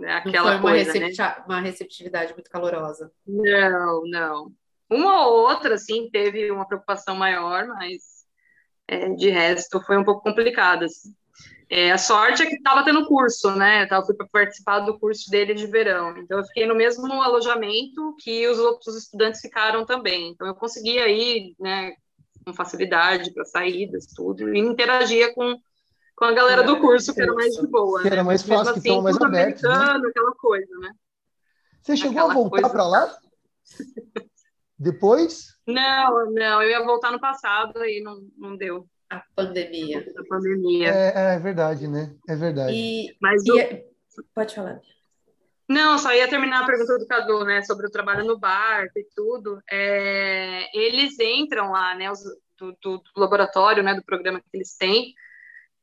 aquela 0.08 0.54
não 0.54 0.62
foi 0.62 0.72
uma, 0.80 0.86
coisa, 0.86 1.00
né? 1.00 1.44
uma 1.46 1.60
receptividade 1.62 2.34
muito 2.34 2.50
calorosa. 2.50 3.12
Não, 3.26 4.04
não. 4.06 4.52
Uma 4.90 5.28
ou 5.28 5.48
outra, 5.48 5.78
sim, 5.78 6.10
teve 6.12 6.52
uma 6.52 6.68
preocupação 6.68 7.16
maior, 7.16 7.68
mas 7.68 8.26
é, 8.88 9.10
de 9.10 9.30
resto 9.30 9.82
foi 9.82 9.98
um 9.98 10.04
pouco 10.04 10.22
complicado. 10.22 10.86
Assim. 10.86 11.14
É, 11.70 11.92
a 11.92 11.98
sorte 11.98 12.44
é 12.44 12.46
que 12.46 12.56
estava 12.56 12.84
tendo 12.84 13.08
curso, 13.08 13.56
né? 13.56 13.88
Eu 13.90 14.06
fui 14.06 14.16
para 14.16 14.28
participar 14.28 14.82
do 14.82 15.00
curso 15.00 15.30
dele 15.32 15.56
de 15.56 15.66
verão. 15.66 16.16
Então, 16.18 16.38
eu 16.38 16.46
fiquei 16.46 16.68
no 16.68 16.76
mesmo 16.76 17.12
alojamento 17.22 18.16
que 18.20 18.48
os 18.48 18.60
outros 18.60 18.96
estudantes 18.96 19.42
ficaram 19.42 19.86
também. 19.86 20.30
Então, 20.30 20.46
eu 20.48 20.54
conseguia 20.54 21.08
ir, 21.08 21.56
né, 21.60 21.94
com 22.46 22.54
facilidade 22.54 23.34
para 23.34 23.44
saídas, 23.46 24.06
tudo, 24.16 24.56
e 24.56 24.60
interagia 24.60 25.34
com, 25.34 25.60
com 26.16 26.26
a 26.26 26.34
galera 26.34 26.64
do 26.64 26.80
curso, 26.80 27.14
que 27.14 27.22
era 27.22 27.34
mais 27.34 27.56
de 27.56 27.68
boa. 27.68 28.02
Que 28.02 28.10
né? 28.10 28.16
era 28.16 28.24
mais 28.24 28.44
fácil, 28.44 28.74
assim, 28.74 29.02
mais 29.02 29.20
aberto. 29.22 29.64
Né? 29.64 30.10
Aquela 30.10 30.32
coisa, 30.36 30.78
né? 30.80 30.92
Você 31.82 31.98
chegou 31.98 32.12
aquela 32.12 32.32
a 32.32 32.34
voltar 32.34 32.70
para 32.70 32.88
lá? 32.88 33.18
Depois? 34.78 35.56
Não, 35.68 36.32
não, 36.32 36.62
eu 36.62 36.70
ia 36.70 36.84
voltar 36.84 37.12
no 37.12 37.20
passado 37.20 37.84
e 37.86 38.02
não, 38.02 38.28
não 38.38 38.58
deu. 38.58 38.88
A 39.10 39.22
pandemia. 39.36 40.06
A 40.18 40.24
pandemia. 40.28 40.90
É, 40.90 41.36
é 41.36 41.40
verdade, 41.40 41.88
né? 41.88 42.16
É 42.28 42.36
verdade. 42.36 42.74
E, 42.74 43.16
Mas 43.22 43.46
e, 43.46 43.60
é, 43.60 43.86
Pode 44.34 44.56
falar. 44.56 44.80
Não, 45.68 45.98
só 45.98 46.14
ia 46.14 46.28
terminar 46.28 46.64
a 46.64 46.66
pergunta 46.66 46.98
do 46.98 47.08
Cadu, 47.08 47.44
né, 47.44 47.64
sobre 47.64 47.88
o 47.88 47.92
trabalho 47.92 48.24
no 48.24 48.38
barco 48.38 49.00
e 49.00 49.08
tudo. 49.16 49.60
É, 49.70 50.70
eles 50.78 51.20
entram 51.20 51.72
lá, 51.72 51.96
né, 51.96 52.12
os, 52.12 52.20
do, 52.58 52.72
do, 52.82 52.98
do, 52.98 53.04
laboratório, 53.18 53.82
né, 53.82 53.96
do 53.96 54.04
programa 54.04 54.40
que 54.40 54.46
eles 54.54 54.76
têm, 54.78 55.14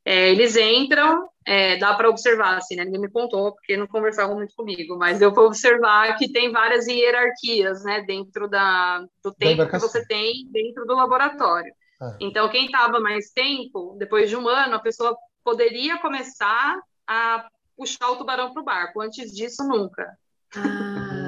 é, 0.04 0.30
eles 0.30 0.56
entram, 0.56 1.28
é, 1.46 1.76
dá 1.76 1.94
para 1.94 2.08
observar, 2.08 2.56
assim, 2.56 2.76
né? 2.76 2.84
Ninguém 2.84 3.02
me 3.02 3.10
contou, 3.10 3.52
porque 3.52 3.76
não 3.76 3.86
conversavam 3.86 4.36
muito 4.36 4.54
comigo, 4.54 4.96
mas 4.96 5.20
eu 5.20 5.32
vou 5.32 5.46
observar 5.46 6.16
que 6.16 6.32
tem 6.32 6.50
várias 6.50 6.86
hierarquias, 6.86 7.84
né, 7.84 8.02
dentro 8.02 8.48
da, 8.48 9.04
do 9.22 9.32
tempo 9.32 9.66
que 9.68 9.78
você 9.78 10.04
tem 10.06 10.48
dentro 10.50 10.84
do 10.84 10.94
laboratório. 10.94 11.72
Ah. 12.00 12.16
Então, 12.20 12.48
quem 12.48 12.66
estava 12.66 12.98
mais 12.98 13.30
tempo, 13.30 13.94
depois 13.98 14.28
de 14.28 14.36
um 14.36 14.48
ano, 14.48 14.74
a 14.74 14.80
pessoa 14.80 15.16
poderia 15.44 15.98
começar 15.98 16.80
a 17.06 17.46
puxar 17.76 18.10
o 18.10 18.16
tubarão 18.16 18.52
para 18.52 18.62
o 18.62 18.64
barco. 18.64 19.00
Antes 19.00 19.32
disso, 19.32 19.62
nunca. 19.66 20.16
Ah. 20.56 21.21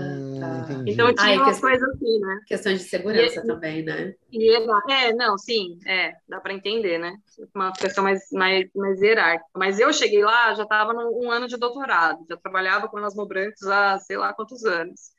Entendi. 0.47 0.93
Então 0.93 1.15
tinha 1.15 1.39
ah, 1.39 1.43
umas 1.43 1.61
coisas 1.61 1.89
assim, 1.89 2.21
né? 2.21 2.41
Questões 2.47 2.81
de 2.81 2.89
segurança 2.89 3.41
e, 3.41 3.47
também, 3.47 3.83
né? 3.83 4.15
E, 4.31 4.55
é, 4.91 5.13
não, 5.15 5.39
sim, 5.39 5.79
é, 5.87 6.13
dá 6.29 6.41
para 6.41 6.53
entender, 6.53 6.99
né? 6.99 7.17
Uma 7.55 7.73
questão 7.73 8.05
mais, 8.05 8.29
mais, 8.33 8.69
mais 8.75 9.01
hierárquica. 9.01 9.49
Mas 9.57 9.79
eu 9.79 9.93
cheguei 9.93 10.23
lá, 10.23 10.55
já 10.55 10.65
estava 10.65 10.93
um 10.93 11.31
ano 11.31 11.49
de 11.49 11.57
doutorado, 11.57 12.25
já 12.29 12.37
trabalhava 12.37 12.89
com 12.89 12.99
Erasmus 12.99 13.29
há 13.67 13.99
sei 13.99 14.17
lá 14.17 14.33
quantos 14.33 14.65
anos. 14.65 15.15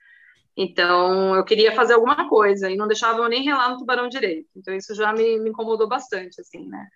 Então, 0.58 1.36
eu 1.36 1.44
queria 1.44 1.74
fazer 1.74 1.94
alguma 1.94 2.30
coisa 2.30 2.70
e 2.70 2.78
não 2.78 2.88
deixava 2.88 3.20
eu 3.20 3.28
nem 3.28 3.44
relar 3.44 3.72
no 3.72 3.78
tubarão 3.78 4.08
direito. 4.08 4.48
Então, 4.56 4.74
isso 4.74 4.96
já 4.96 5.12
me, 5.12 5.40
me 5.40 5.50
incomodou 5.50 5.88
bastante, 5.88 6.40
assim, 6.40 6.66
né? 6.68 6.88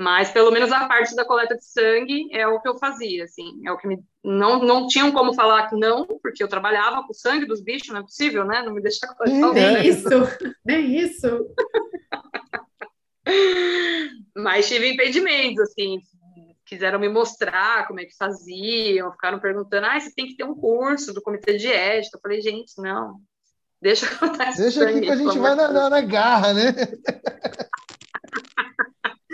Mas 0.00 0.30
pelo 0.30 0.50
menos 0.50 0.72
a 0.72 0.88
parte 0.88 1.14
da 1.14 1.26
coleta 1.26 1.54
de 1.54 1.62
sangue 1.62 2.30
é 2.32 2.48
o 2.48 2.58
que 2.58 2.66
eu 2.66 2.78
fazia, 2.78 3.24
assim, 3.24 3.60
é 3.66 3.70
o 3.70 3.76
que 3.76 3.86
me 3.86 4.02
não 4.24 4.64
não 4.64 4.86
tinham 4.86 5.12
como 5.12 5.34
falar 5.34 5.68
que 5.68 5.76
não, 5.76 6.06
porque 6.22 6.42
eu 6.42 6.48
trabalhava 6.48 7.02
com 7.02 7.10
o 7.10 7.14
sangue 7.14 7.44
dos 7.44 7.60
bichos, 7.60 7.88
não 7.88 7.98
é 7.98 8.02
possível, 8.02 8.46
né? 8.46 8.62
Não 8.62 8.72
me 8.72 8.80
deixar 8.80 9.08
coletar. 9.08 9.52
Nem 9.52 9.86
isso, 9.86 10.08
nem 10.64 10.96
isso. 10.96 11.46
Mas 14.34 14.68
tive 14.68 14.90
impedimentos, 14.90 15.60
assim, 15.68 15.98
quiseram 16.64 16.98
me 16.98 17.10
mostrar 17.10 17.86
como 17.86 18.00
é 18.00 18.06
que 18.06 18.16
faziam, 18.16 19.12
ficaram 19.12 19.38
perguntando, 19.38 19.86
ah, 19.86 20.00
você 20.00 20.10
tem 20.14 20.28
que 20.28 20.36
ter 20.36 20.44
um 20.44 20.54
curso 20.54 21.12
do 21.12 21.20
comitê 21.20 21.58
de 21.58 21.70
ética. 21.70 22.16
Eu 22.16 22.22
falei, 22.22 22.40
gente, 22.40 22.72
não, 22.78 23.16
deixa 23.82 24.06
eu 24.06 24.56
Deixa 24.56 24.88
aqui 24.88 25.02
que 25.02 25.10
a 25.10 25.16
gente 25.16 25.38
vai 25.38 25.54
na, 25.54 25.68
na, 25.68 25.90
na 25.90 26.00
garra, 26.00 26.54
né? 26.54 26.72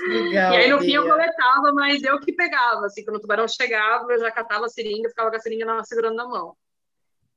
Legal, 0.09 0.53
e 0.53 0.57
aí 0.57 0.71
no 0.71 0.79
fim 0.79 0.93
eu 0.93 1.03
coletava, 1.03 1.73
mas 1.73 2.03
eu 2.03 2.19
que 2.21 2.33
pegava, 2.33 2.87
assim, 2.87 3.05
quando 3.05 3.17
o 3.17 3.21
tubarão 3.21 3.49
chegava, 3.49 4.11
eu 4.13 4.19
já 4.19 4.31
catava 4.31 4.67
a 4.67 4.69
seringa, 4.69 5.09
ficava 5.09 5.31
com 5.31 5.37
a 5.37 5.41
seringa 5.41 5.85
segurando 5.85 6.17
na 6.17 6.29
mão. 6.29 6.57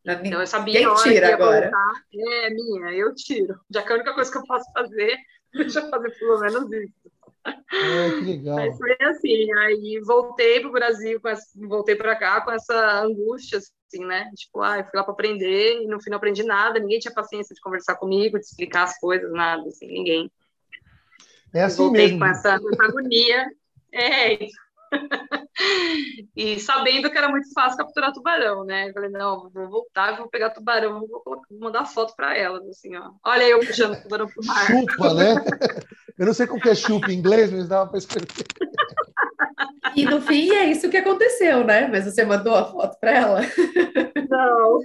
Então 0.06 0.40
eu 0.40 0.48
sabia 0.48 0.80
Quem 0.80 0.96
tira 0.96 1.34
agora? 1.34 1.72
É 2.14 2.50
minha, 2.50 2.92
eu 2.94 3.14
tiro. 3.14 3.60
Já 3.70 3.84
que 3.84 3.92
a 3.92 3.96
única 3.96 4.14
coisa 4.14 4.32
que 4.32 4.38
eu 4.38 4.44
posso 4.44 4.72
fazer, 4.72 5.18
deixa 5.54 5.80
eu 5.80 5.90
fazer 5.90 6.10
pelo 6.18 6.40
menos 6.40 6.72
isso. 6.72 6.94
É, 7.46 8.10
que 8.12 8.22
legal. 8.22 8.56
Mas 8.56 8.78
foi 8.78 8.98
assim, 9.02 9.54
aí 9.54 10.00
voltei 10.06 10.60
para 10.60 10.70
o 10.70 10.74
Brasil, 10.74 11.20
essa, 11.26 11.46
voltei 11.68 11.96
para 11.96 12.16
cá 12.16 12.42
com 12.42 12.52
essa 12.52 13.02
angústia, 13.02 13.58
assim, 13.58 14.06
né? 14.06 14.30
Tipo, 14.36 14.62
ah, 14.62 14.80
eu 14.80 14.84
fui 14.84 14.98
lá 14.98 15.04
para 15.04 15.14
aprender 15.14 15.82
e 15.82 15.88
no 15.88 16.02
fim 16.02 16.10
não 16.10 16.18
aprendi 16.18 16.44
nada, 16.44 16.80
ninguém 16.80 17.00
tinha 17.00 17.14
paciência 17.14 17.56
de 17.56 17.62
conversar 17.62 17.96
comigo, 17.96 18.38
de 18.38 18.46
explicar 18.46 18.84
as 18.84 19.00
coisas, 19.00 19.32
nada, 19.32 19.68
assim, 19.68 19.88
ninguém. 19.88 20.32
É 21.54 21.64
assim 21.64 21.78
Voltei 21.84 22.08
mesmo. 22.08 22.20
com 22.20 22.26
essa, 22.26 22.54
agonia. 22.54 23.48
É, 23.92 24.38
e 26.36 26.60
sabendo 26.60 27.10
que 27.10 27.18
era 27.18 27.30
muito 27.30 27.52
fácil 27.54 27.78
capturar 27.78 28.12
tubarão, 28.12 28.64
né? 28.64 28.90
Eu 28.90 28.94
falei, 28.94 29.10
não, 29.10 29.50
vou 29.50 29.70
voltar, 29.70 30.18
vou 30.18 30.30
pegar 30.30 30.50
tubarão, 30.52 31.00
vou, 31.00 31.22
vou 31.26 31.42
mandar 31.60 31.86
foto 31.86 32.16
para 32.16 32.36
elas, 32.38 32.68
assim, 32.68 32.96
ó. 32.96 33.12
Olha 33.26 33.44
eu 33.44 33.60
puxando 33.60 34.02
tubarão 34.02 34.28
pro 34.28 34.46
mar. 34.46 34.68
Chupa, 34.68 35.14
né? 35.14 35.36
Eu 36.18 36.26
não 36.26 36.34
sei 36.34 36.48
como 36.48 36.62
que 36.62 36.70
é 36.70 36.76
chupa 36.76 37.12
em 37.12 37.16
inglês, 37.18 37.52
mas 37.52 37.68
dava 37.68 37.90
para 37.90 37.98
escrever. 37.98 38.28
E 39.96 40.06
no 40.06 40.22
fim 40.22 40.52
é 40.52 40.66
isso 40.66 40.90
que 40.90 40.98
aconteceu, 40.98 41.64
né? 41.64 41.88
Mas 41.88 42.06
você 42.06 42.24
mandou 42.26 42.56
a 42.56 42.66
foto 42.66 43.00
para 43.00 43.12
ela? 43.12 43.42
Não. 44.30 44.80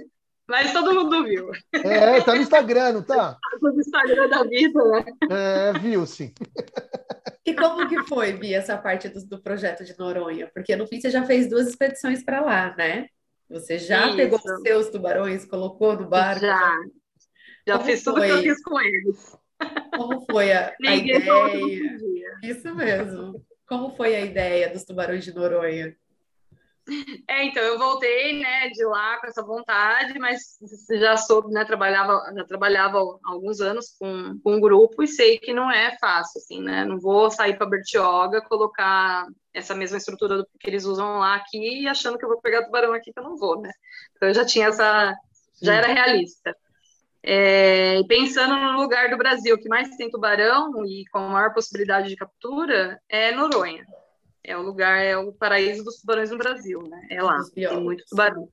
Mas 0.47 0.71
todo 0.71 0.93
mundo 0.93 1.23
viu. 1.23 1.49
É, 1.73 2.21
tá 2.21 2.35
no 2.35 2.41
Instagram, 2.41 2.93
não 2.93 3.03
tá? 3.03 3.37
Tá 3.61 3.71
no 3.71 3.79
Instagram 3.79 4.29
da 4.29 4.43
vida, 4.43 4.83
né? 4.83 5.05
É, 5.29 5.73
viu, 5.79 6.05
sim. 6.05 6.33
E 7.45 7.53
como 7.55 7.87
que 7.87 8.03
foi, 8.03 8.33
Bia, 8.33 8.57
essa 8.57 8.77
parte 8.77 9.09
do, 9.09 9.25
do 9.25 9.41
projeto 9.41 9.83
de 9.83 9.97
Noronha? 9.97 10.49
Porque 10.53 10.75
no 10.75 10.87
fim 10.87 10.99
você 10.99 11.09
já 11.09 11.23
fez 11.23 11.49
duas 11.49 11.67
expedições 11.67 12.23
para 12.23 12.41
lá, 12.41 12.75
né? 12.77 13.07
Você 13.49 13.77
já 13.77 14.07
Isso. 14.07 14.17
pegou 14.17 14.39
os 14.39 14.61
seus 14.61 14.89
tubarões, 14.89 15.45
colocou 15.45 15.95
no 15.95 16.07
barco? 16.07 16.41
Já. 16.41 16.79
Já 17.67 17.79
fiz 17.79 18.03
tudo 18.03 18.17
foi? 18.17 18.27
que 18.27 18.33
eu 18.33 18.41
fiz 18.43 18.63
com 18.63 18.79
eles. 18.79 19.37
Como 19.95 20.25
foi 20.29 20.51
a, 20.51 20.75
a 20.85 20.93
ideia? 20.95 21.97
Isso 22.43 22.75
mesmo. 22.75 23.43
Como 23.67 23.95
foi 23.95 24.15
a 24.15 24.21
ideia 24.21 24.69
dos 24.69 24.83
tubarões 24.83 25.23
de 25.23 25.33
Noronha? 25.33 25.95
É, 27.27 27.43
então, 27.45 27.63
eu 27.63 27.77
voltei, 27.79 28.39
né, 28.39 28.69
de 28.69 28.85
lá 28.85 29.19
com 29.19 29.27
essa 29.27 29.43
vontade, 29.43 30.17
mas 30.19 30.57
já 30.91 31.17
soube, 31.17 31.51
né, 31.51 31.65
trabalhava, 31.65 32.31
já 32.35 32.45
trabalhava 32.45 32.99
há 32.99 33.31
alguns 33.31 33.59
anos 33.59 33.95
com, 33.99 34.39
com 34.43 34.55
um 34.55 34.61
grupo 34.61 35.01
e 35.01 35.07
sei 35.07 35.39
que 35.39 35.53
não 35.53 35.71
é 35.71 35.97
fácil, 35.97 36.39
assim, 36.39 36.61
né, 36.61 36.85
não 36.85 36.99
vou 36.99 37.31
sair 37.31 37.57
para 37.57 37.67
Bertioga, 37.67 38.41
colocar 38.41 39.25
essa 39.53 39.73
mesma 39.73 39.97
estrutura 39.97 40.45
que 40.59 40.69
eles 40.69 40.85
usam 40.85 41.19
lá 41.19 41.35
aqui 41.35 41.81
e 41.81 41.87
achando 41.87 42.17
que 42.17 42.25
eu 42.25 42.29
vou 42.29 42.39
pegar 42.39 42.63
tubarão 42.63 42.93
aqui, 42.93 43.11
que 43.11 43.19
eu 43.19 43.23
não 43.23 43.37
vou, 43.37 43.59
né, 43.59 43.71
então 44.15 44.29
eu 44.29 44.35
já 44.35 44.45
tinha 44.45 44.67
essa, 44.67 45.15
já 45.61 45.73
era 45.73 45.87
realista. 45.87 46.55
É, 47.27 48.03
pensando 48.07 48.55
no 48.55 48.79
lugar 48.79 49.09
do 49.09 49.17
Brasil 49.17 49.57
que 49.57 49.67
mais 49.67 49.89
tem 49.97 50.11
tubarão 50.11 50.85
e 50.85 51.05
com 51.11 51.19
maior 51.21 51.51
possibilidade 51.55 52.07
de 52.07 52.15
captura, 52.15 53.01
é 53.09 53.31
Noronha. 53.31 53.83
É 54.47 54.55
o 54.57 54.61
lugar, 54.61 55.03
é 55.03 55.17
o 55.17 55.33
paraíso 55.33 55.83
dos 55.83 55.97
tubarões 55.97 56.29
no 56.29 56.37
Brasil, 56.37 56.81
né? 56.83 57.07
É 57.09 57.21
lá, 57.21 57.43
tem 57.53 57.79
muito 57.79 58.03
tubarão. 58.05 58.47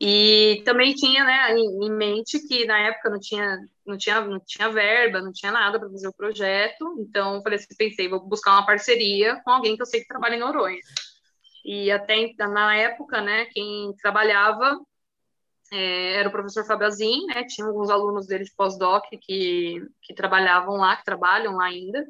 E 0.00 0.62
também 0.64 0.94
tinha, 0.94 1.24
né, 1.24 1.56
em, 1.56 1.90
mente 1.90 2.38
que 2.46 2.64
na 2.66 2.78
época 2.78 3.10
não 3.10 3.20
tinha, 3.20 3.58
não 3.86 3.96
tinha, 3.96 4.20
não 4.20 4.40
tinha 4.40 4.68
verba, 4.68 5.20
não 5.20 5.32
tinha 5.32 5.52
nada 5.52 5.78
para 5.78 5.88
fazer 5.88 6.08
o 6.08 6.12
projeto. 6.12 6.96
Então, 6.98 7.42
falei 7.42 7.58
assim, 7.58 7.74
pensei, 7.76 8.08
vou 8.08 8.20
buscar 8.20 8.52
uma 8.52 8.66
parceria 8.66 9.40
com 9.44 9.50
alguém 9.50 9.76
que 9.76 9.82
eu 9.82 9.86
sei 9.86 10.00
que 10.00 10.08
trabalha 10.08 10.36
em 10.36 10.40
Noronha. 10.40 10.80
E 11.64 11.90
até 11.90 12.34
na 12.38 12.76
época, 12.76 13.20
né, 13.20 13.46
quem 13.46 13.94
trabalhava 14.02 14.78
é, 15.72 16.14
era 16.14 16.28
o 16.28 16.32
professor 16.32 16.64
Fabrazin, 16.66 17.26
né, 17.26 17.44
tinha 17.44 17.66
alguns 17.66 17.88
alunos 17.88 18.26
dele 18.26 18.44
de 18.44 18.54
pós-doc 18.54 19.04
que, 19.20 19.80
que 20.02 20.14
trabalhavam 20.14 20.76
lá, 20.76 20.96
que 20.96 21.04
trabalham 21.04 21.56
lá 21.56 21.66
ainda 21.66 22.04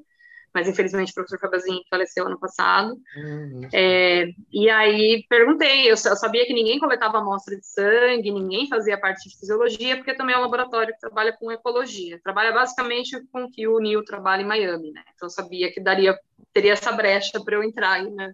mas 0.55 0.69
infelizmente 0.69 1.11
o 1.11 1.15
professor 1.15 1.41
Fabazinho 1.41 1.83
faleceu 1.91 2.27
ano 2.27 2.39
passado. 2.39 2.97
Uhum. 3.17 3.69
É, 3.73 4.29
e 4.53 4.71
aí 4.71 5.27
perguntei, 5.29 5.87
eu, 5.87 5.97
eu, 5.97 5.97
sabia 5.97 6.47
que 6.47 6.55
ninguém 6.55 6.79
coletava 6.79 7.19
amostra 7.19 7.57
de 7.57 7.67
sangue, 7.67 8.31
ninguém 8.31 8.69
fazia 8.69 8.97
parte 8.97 9.29
de 9.29 9.37
fisiologia, 9.37 9.97
porque 9.97 10.15
também 10.15 10.37
é 10.37 10.39
um 10.39 10.43
laboratório 10.43 10.95
que 10.95 11.01
trabalha 11.01 11.33
com 11.33 11.51
ecologia. 11.51 12.21
Trabalha 12.23 12.53
basicamente 12.53 13.21
com 13.33 13.45
o 13.45 13.51
que 13.51 13.67
o 13.67 13.81
Neil 13.81 14.05
trabalha 14.05 14.43
em 14.43 14.47
Miami, 14.47 14.93
né? 14.93 15.03
Então 15.15 15.27
eu 15.27 15.31
sabia 15.31 15.73
que 15.73 15.81
daria, 15.81 16.17
teria 16.53 16.75
essa 16.75 16.93
brecha 16.93 17.43
para 17.45 17.57
eu 17.57 17.65
entrar 17.65 17.95
aí, 17.95 18.09
né, 18.09 18.33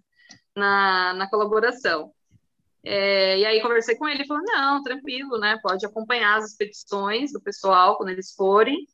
na, 0.55 1.14
na 1.14 1.31
colaboração. 1.31 2.12
É, 2.85 3.39
e 3.39 3.47
aí 3.47 3.62
conversei 3.62 3.97
com 3.97 4.07
ele, 4.07 4.21
ele 4.21 4.27
falou, 4.27 4.43
não, 4.43 4.83
tranquilo, 4.83 5.39
né, 5.39 5.59
pode 5.62 5.85
acompanhar 5.85 6.39
as 6.39 6.51
expedições 6.51 7.33
do 7.33 7.41
pessoal 7.41 7.97
quando 7.97 8.09
eles 8.11 8.33
forem 8.35 8.87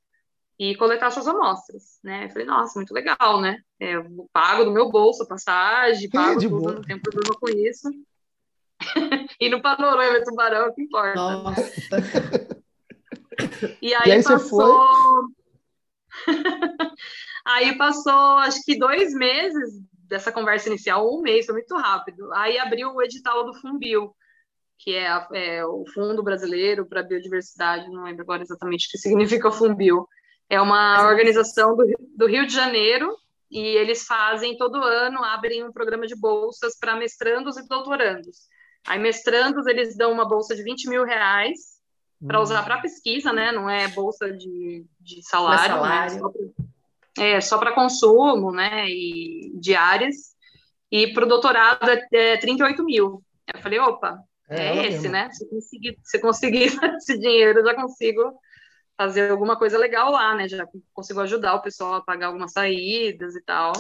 e 0.59 0.75
coletar 0.77 1.11
suas 1.11 1.29
amostras, 1.29 1.99
né, 2.03 2.25
eu 2.25 2.31
falei, 2.31 2.47
nossa, 2.47 2.79
muito 2.79 2.95
legal, 2.95 3.41
né, 3.41 3.61
é, 3.79 3.97
eu 3.97 4.29
pago 4.33 4.65
do 4.65 4.73
meu 4.73 4.91
bolso 4.91 5.23
a 5.23 5.27
passagem, 5.27 6.09
pago 6.09 6.41
tudo, 6.41 6.59
boa. 6.59 6.73
não 6.75 6.83
tem 6.83 7.01
problema 7.01 7.35
com 7.39 7.49
isso. 7.49 7.89
e 9.41 9.49
no 9.49 9.61
panorama 9.63 10.23
tubarão, 10.25 10.67
é 10.67 10.69
o 10.69 10.75
que 10.75 10.83
importa. 10.83 11.15
Nossa. 11.15 11.73
e 13.81 13.95
aí, 13.95 14.09
e 14.09 14.13
aí 14.13 14.23
passou... 14.23 14.89
aí 17.45 17.77
passou, 17.77 18.39
acho 18.39 18.63
que 18.65 18.79
dois 18.79 19.13
meses 19.15 19.83
dessa 20.09 20.33
conversa 20.33 20.69
inicial, 20.69 21.07
um 21.07 21.21
mês, 21.21 21.47
foi 21.47 21.55
muito 21.55 21.75
rápido. 21.77 22.33
Aí 22.33 22.59
abriu 22.59 22.93
o 22.93 23.03
edital 23.03 23.45
do 23.45 23.55
Funbil, 23.55 24.15
que 24.79 24.95
é, 24.95 25.09
a, 25.09 25.29
é 25.33 25.65
o 25.65 25.85
Fundo 25.93 26.23
Brasileiro 26.23 26.87
para 26.87 27.01
a 27.01 27.03
Biodiversidade, 27.03 27.91
não 27.91 28.05
lembro 28.05 28.23
agora 28.23 28.43
exatamente 28.43 28.87
o 28.87 28.91
que 28.91 28.99
significa 28.99 29.49
o 29.49 29.53
Funbil. 29.53 30.07
É 30.49 30.61
uma 30.61 31.07
organização 31.09 31.77
do, 31.77 31.85
do 32.17 32.27
Rio 32.27 32.47
de 32.47 32.55
Janeiro 32.55 33.17
e 33.51 33.61
eles 33.61 34.05
fazem 34.05 34.57
todo 34.57 34.83
ano, 34.83 35.23
abrem 35.23 35.65
um 35.65 35.73
programa 35.73 36.07
de 36.07 36.15
bolsas 36.15 36.79
para 36.79 36.97
mestrandos 36.97 37.57
e 37.57 37.67
doutorandos. 37.67 38.49
Aí, 38.87 38.99
mestrandos, 38.99 39.67
eles 39.67 39.97
dão 39.97 40.13
uma 40.13 40.29
bolsa 40.29 40.55
de 40.55 40.63
20 40.63 40.89
mil 40.89 41.05
reais 41.05 41.77
para 42.25 42.41
usar 42.41 42.63
para 42.63 42.81
pesquisa, 42.81 43.33
né? 43.33 43.53
Não 43.53 43.69
é 43.69 43.89
bolsa 43.89 44.33
de, 44.33 44.85
de 45.01 45.23
salário, 45.23 45.75
salário. 45.75 46.33
Né? 46.49 46.67
é, 47.19 47.41
só 47.41 47.59
para 47.59 47.73
consumo, 47.73 48.53
né, 48.53 48.89
e 48.89 49.53
diárias, 49.55 50.35
e 50.91 51.13
para 51.13 51.25
o 51.25 51.29
doutorado 51.29 51.89
é, 51.91 52.07
é 52.13 52.37
38 52.37 52.85
mil. 52.85 53.23
Eu 53.53 53.61
falei, 53.61 53.79
opa, 53.79 54.19
é, 54.49 54.69
é 54.69 54.87
esse, 54.87 55.09
mesmo. 55.09 55.13
né? 55.13 55.31
Se 55.31 55.49
conseguir, 55.49 55.99
se 56.03 56.21
conseguir 56.21 56.73
esse 56.97 57.19
dinheiro, 57.19 57.61
eu 57.61 57.65
já 57.65 57.75
consigo 57.75 58.39
fazer 58.97 59.31
alguma 59.31 59.59
coisa 59.59 59.79
legal 59.79 60.11
lá, 60.11 60.35
né? 60.35 60.49
Já 60.49 60.67
consigo 60.93 61.21
ajudar 61.21 61.55
o 61.55 61.63
pessoal 61.63 61.95
a 61.95 62.05
pagar 62.05 62.29
algumas 62.29 62.53
saídas 62.53 63.35
e 63.37 63.43
tal. 63.43 63.73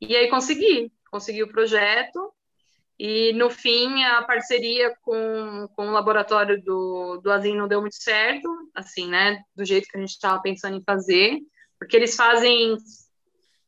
E 0.00 0.16
aí 0.16 0.28
consegui, 0.28 0.92
consegui 1.10 1.42
o 1.42 1.52
projeto, 1.52 2.32
e 2.98 3.32
no 3.34 3.50
fim 3.50 4.02
a 4.04 4.22
parceria 4.22 4.94
com, 5.02 5.68
com 5.74 5.88
o 5.88 5.92
laboratório 5.92 6.62
do, 6.62 7.20
do 7.22 7.30
Azim 7.30 7.56
não 7.56 7.68
deu 7.68 7.80
muito 7.80 7.96
certo, 7.96 8.48
assim, 8.74 9.08
né? 9.08 9.42
Do 9.54 9.64
jeito 9.64 9.88
que 9.88 9.96
a 9.96 10.00
gente 10.00 10.10
estava 10.10 10.40
pensando 10.40 10.76
em 10.76 10.82
fazer 10.82 11.38
porque 11.78 11.96
eles 11.96 12.16
fazem 12.16 12.76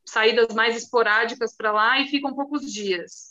saídas 0.04 0.52
mais 0.54 0.76
esporádicas 0.76 1.54
para 1.56 1.70
lá 1.70 2.00
e 2.00 2.08
ficam 2.08 2.34
poucos 2.34 2.72
dias. 2.72 3.29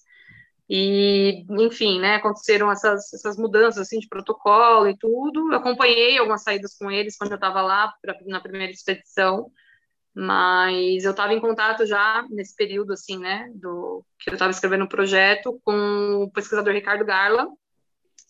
E, 0.70 1.46
enfim, 1.50 2.00
né, 2.00 2.16
aconteceram 2.16 2.72
essas, 2.72 3.12
essas 3.12 3.36
mudanças 3.38 3.82
assim, 3.82 4.00
de 4.00 4.08
protocolo 4.08 4.88
e 4.88 4.96
tudo. 4.96 5.52
Eu 5.52 5.58
acompanhei 5.58 6.20
algumas 6.20 6.44
saídas 6.44 6.78
com 6.78 6.92
eles 6.92 7.18
quando 7.18 7.32
eu 7.32 7.36
estava 7.36 7.62
lá 7.64 7.92
pra, 8.00 8.16
na 8.28 8.40
primeira 8.40 8.72
expedição, 8.72 9.50
mas 10.14 11.04
eu 11.04 11.12
estava 11.12 11.34
em 11.34 11.40
contato 11.40 11.88
já 11.88 12.24
nesse 12.30 12.56
período, 12.56 12.94
assim, 12.94 13.18
né, 13.18 13.50
do 13.56 14.06
que 14.20 14.30
eu 14.30 14.34
estava 14.34 14.52
escrevendo 14.52 14.84
o 14.84 14.90
projeto 14.90 15.60
com 15.66 16.24
o 16.24 16.32
pesquisador 16.32 16.74
Ricardo 16.74 17.04
Garla, 17.04 17.48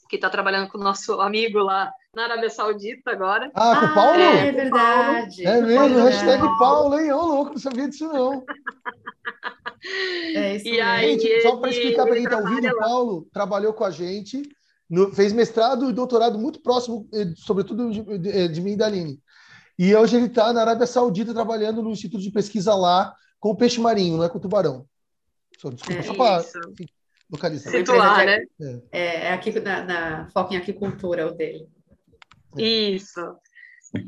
que 0.09 0.15
está 0.15 0.29
trabalhando 0.29 0.69
com 0.69 0.77
o 0.77 0.83
nosso 0.83 1.19
amigo 1.19 1.59
lá 1.59 1.91
na 2.15 2.23
Arábia 2.23 2.49
Saudita 2.49 3.11
agora. 3.11 3.51
Ah, 3.53 3.75
com 3.81 3.85
o 3.85 3.93
Paulo? 3.93 4.19
É, 4.19 4.47
é 4.47 4.51
verdade. 4.53 5.45
É 5.45 5.61
mesmo, 5.61 6.05
hashtag 6.05 6.57
Paulo, 6.57 6.97
hein? 6.97 7.11
Ô, 7.11 7.21
louco, 7.21 7.51
não 7.51 7.59
sabia 7.59 7.89
disso 7.89 8.07
não. 8.07 8.45
É 10.35 10.55
isso 10.57 10.67
e 10.67 10.81
aí, 10.81 11.19
gente, 11.19 11.41
só 11.41 11.57
para 11.57 11.69
explicar 11.69 12.05
para 12.05 12.15
quem 12.15 12.23
está 12.23 12.37
ouvindo, 12.37 12.67
o 12.67 12.77
Paulo 12.77 13.27
trabalhou 13.31 13.73
com 13.73 13.83
a 13.83 13.91
gente, 13.91 14.41
no, 14.89 15.13
fez 15.13 15.31
mestrado 15.33 15.89
e 15.89 15.93
doutorado 15.93 16.37
muito 16.37 16.61
próximo, 16.61 17.07
eh, 17.13 17.33
sobretudo 17.35 17.91
de, 17.91 18.29
eh, 18.29 18.47
de 18.47 18.61
mim 18.61 18.73
e 18.73 18.77
da 18.77 18.87
Aline. 18.87 19.19
E 19.77 19.95
hoje 19.95 20.17
ele 20.17 20.25
está 20.25 20.51
na 20.51 20.61
Arábia 20.61 20.85
Saudita 20.85 21.33
trabalhando 21.33 21.81
no 21.81 21.91
Instituto 21.91 22.21
de 22.21 22.31
Pesquisa 22.31 22.75
lá 22.75 23.13
com 23.39 23.49
o 23.51 23.55
peixe 23.55 23.79
marinho, 23.79 24.17
não 24.17 24.23
é 24.23 24.29
com 24.29 24.37
o 24.37 24.41
tubarão. 24.41 24.85
Só, 25.57 25.69
desculpa, 25.69 25.99
é, 25.99 26.03
só 26.03 26.13
para 26.13 26.43
localizar. 27.31 27.71
Situar, 27.71 28.25
né? 28.25 28.43
É, 28.91 29.27
é 29.27 29.33
aqui 29.33 29.57
na, 29.59 29.83
na 29.83 30.29
foca 30.29 30.53
em 30.53 30.57
aquicultura 30.57 31.27
o 31.27 31.31
dele. 31.31 31.67
Isso. 32.57 33.21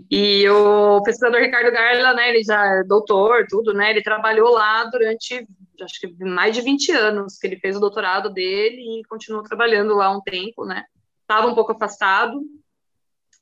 E 0.10 0.48
o 0.50 1.02
pesquisador 1.04 1.42
Ricardo 1.42 1.72
Garla, 1.72 2.14
né, 2.14 2.30
ele 2.30 2.44
já 2.44 2.64
é 2.66 2.84
doutor, 2.84 3.46
tudo, 3.50 3.74
né, 3.74 3.90
ele 3.90 4.04
trabalhou 4.04 4.52
lá 4.52 4.84
durante, 4.86 5.48
acho 5.82 6.00
que 6.00 6.24
mais 6.24 6.56
de 6.56 6.62
20 6.62 6.92
anos, 6.92 7.38
que 7.38 7.48
ele 7.48 7.60
fez 7.60 7.76
o 7.76 7.80
doutorado 7.80 8.30
dele 8.30 9.00
e 9.00 9.04
continuou 9.06 9.44
trabalhando 9.44 9.96
lá 9.96 10.12
um 10.12 10.22
tempo, 10.22 10.66
né, 10.66 10.84
estava 11.22 11.48
um 11.48 11.56
pouco 11.56 11.72
afastado, 11.72 12.42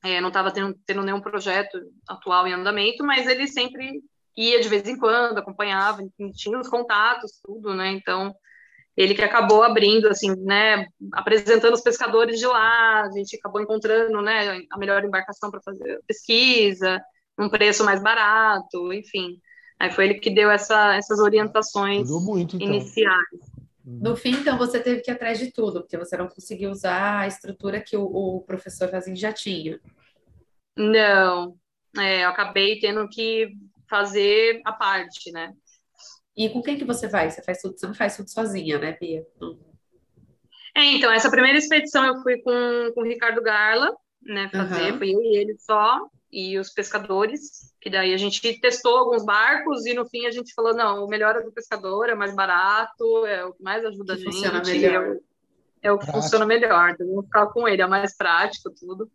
é, 0.04 0.22
não 0.22 0.30
estava 0.30 0.52
tendo, 0.52 0.78
tendo 0.86 1.04
nenhum 1.04 1.22
projeto 1.22 1.80
atual 2.08 2.48
em 2.48 2.54
andamento, 2.54 3.04
mas 3.04 3.28
ele 3.28 3.48
sempre 3.48 4.02
ia 4.38 4.62
de 4.62 4.70
vez 4.70 4.88
em 4.88 4.98
quando, 4.98 5.38
acompanhava, 5.38 6.02
tinha 6.34 6.60
os 6.60 6.70
contatos, 6.70 7.40
tudo, 7.44 7.74
né, 7.74 7.92
então 7.92 8.34
ele 8.96 9.16
que 9.16 9.22
acabou 9.22 9.64
abrindo, 9.64 10.10
assim, 10.10 10.36
né, 10.44 10.86
apresentando 11.14 11.74
os 11.74 11.82
pescadores 11.82 12.38
de 12.38 12.46
lá, 12.46 13.04
a 13.04 13.12
gente 13.12 13.38
acabou 13.38 13.62
encontrando, 13.62 14.22
né, 14.22 14.62
a 14.70 14.78
melhor 14.78 15.04
embarcação 15.06 15.50
para 15.50 15.62
fazer 15.62 16.02
pesquisa, 16.06 17.02
um 17.38 17.50
preço 17.50 17.86
mais 17.86 18.04
barato, 18.04 18.92
enfim. 18.92 19.40
Aí 19.80 19.92
foi 19.92 20.06
ele 20.06 20.16
que 20.16 20.30
deu 20.30 20.52
essa, 20.52 20.96
essas 20.96 21.20
orientações 21.20 22.10
muito, 22.10 22.58
então. 22.58 22.68
iniciais. 22.68 23.50
No 23.86 24.16
fim, 24.16 24.32
então, 24.32 24.58
você 24.58 24.80
teve 24.80 25.02
que 25.02 25.10
ir 25.10 25.14
atrás 25.14 25.40
de 25.40 25.52
tudo, 25.52 25.82
porque 25.82 25.98
você 25.98 26.16
não 26.16 26.28
conseguiu 26.28 26.70
usar 26.70 27.22
a 27.22 27.28
estrutura 27.28 27.82
que 27.82 27.98
o, 27.98 28.04
o 28.04 28.42
professor 28.42 28.90
Fazin 28.90 29.16
já 29.16 29.34
tinha. 29.34 29.80
Não, 30.78 31.56
é, 31.98 32.24
eu 32.24 32.30
acabei 32.30 32.80
tendo 32.80 33.08
que 33.10 33.50
fazer 33.90 34.62
a 34.64 34.72
parte, 34.72 35.32
né? 35.32 35.54
E 36.38 36.50
com 36.50 36.62
quem 36.62 36.78
que 36.78 36.86
você 36.86 37.08
vai? 37.08 37.32
Você 37.32 37.42
faz 37.42 37.60
tudo, 37.62 37.80
você 37.80 37.88
não 37.88 37.96
faz 37.96 38.16
tudo 38.16 38.30
sozinha, 38.30 38.78
né, 38.78 38.94
Pia? 38.94 39.26
É, 40.76 40.84
então, 40.84 41.12
essa 41.12 41.32
primeira 41.32 41.58
expedição 41.58 42.06
eu 42.06 42.22
fui 42.22 42.40
com, 42.42 42.92
com 42.94 43.02
o 43.02 43.06
Ricardo 43.06 43.42
Garla, 43.42 43.92
né, 44.22 44.50
fazer, 44.50 44.92
uhum. 44.92 44.98
fui 45.00 45.14
eu 45.14 45.22
e 45.22 45.38
ele 45.38 45.58
só, 45.58 46.00
e 46.32 46.58
os 46.60 46.70
pescadores, 46.70 47.74
que 47.82 47.90
daí 47.90 48.14
a 48.14 48.18
gente 48.18 48.60
testou 48.60 48.98
alguns 48.98 49.26
barcos 49.26 49.86
e 49.86 49.94
no 49.94 50.06
fim 50.06 50.26
a 50.26 50.32
gente 50.32 50.54
falou, 50.54 50.76
não, 50.76 51.04
o 51.04 51.08
melhor 51.08 51.36
é 51.36 51.42
do 51.42 51.52
pescador, 51.52 52.10
é 52.10 52.16
mais 52.16 52.36
barato, 52.36 53.26
é 53.26 53.44
o 53.46 53.54
que 53.54 53.64
mais 53.64 53.84
ajuda 53.84 54.16
que 54.16 54.22
a 54.22 54.24
gente. 54.26 54.36
Funciona 54.36 54.64
melhor. 54.64 54.94
É 54.94 55.10
o, 55.10 55.22
é 55.82 55.92
o 55.92 55.98
que 55.98 56.06
prático. 56.06 56.22
funciona 56.22 56.46
melhor, 56.46 56.90
então 56.92 57.08
vamos 57.08 57.26
ficar 57.26 57.48
com 57.48 57.68
ele, 57.68 57.82
é 57.82 57.88
mais 57.88 58.16
prático, 58.16 58.70
tudo. 58.70 59.10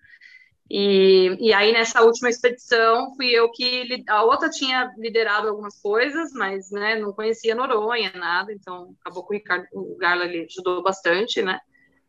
E, 0.68 1.36
e 1.40 1.52
aí, 1.52 1.72
nessa 1.72 2.02
última 2.02 2.30
expedição, 2.30 3.14
fui 3.14 3.28
eu 3.28 3.50
que. 3.50 4.02
A 4.08 4.24
outra 4.24 4.48
tinha 4.48 4.92
liderado 4.96 5.48
algumas 5.48 5.80
coisas, 5.80 6.32
mas 6.32 6.70
né, 6.70 6.96
não 6.96 7.12
conhecia 7.12 7.54
Noronha, 7.54 8.10
nada, 8.14 8.52
então 8.52 8.96
acabou 9.00 9.24
com 9.24 9.34
o 9.34 9.36
Ricardo, 9.36 9.66
o 9.72 9.96
Garla 9.98 10.24
ali 10.24 10.46
ajudou 10.46 10.82
bastante, 10.82 11.42
né? 11.42 11.60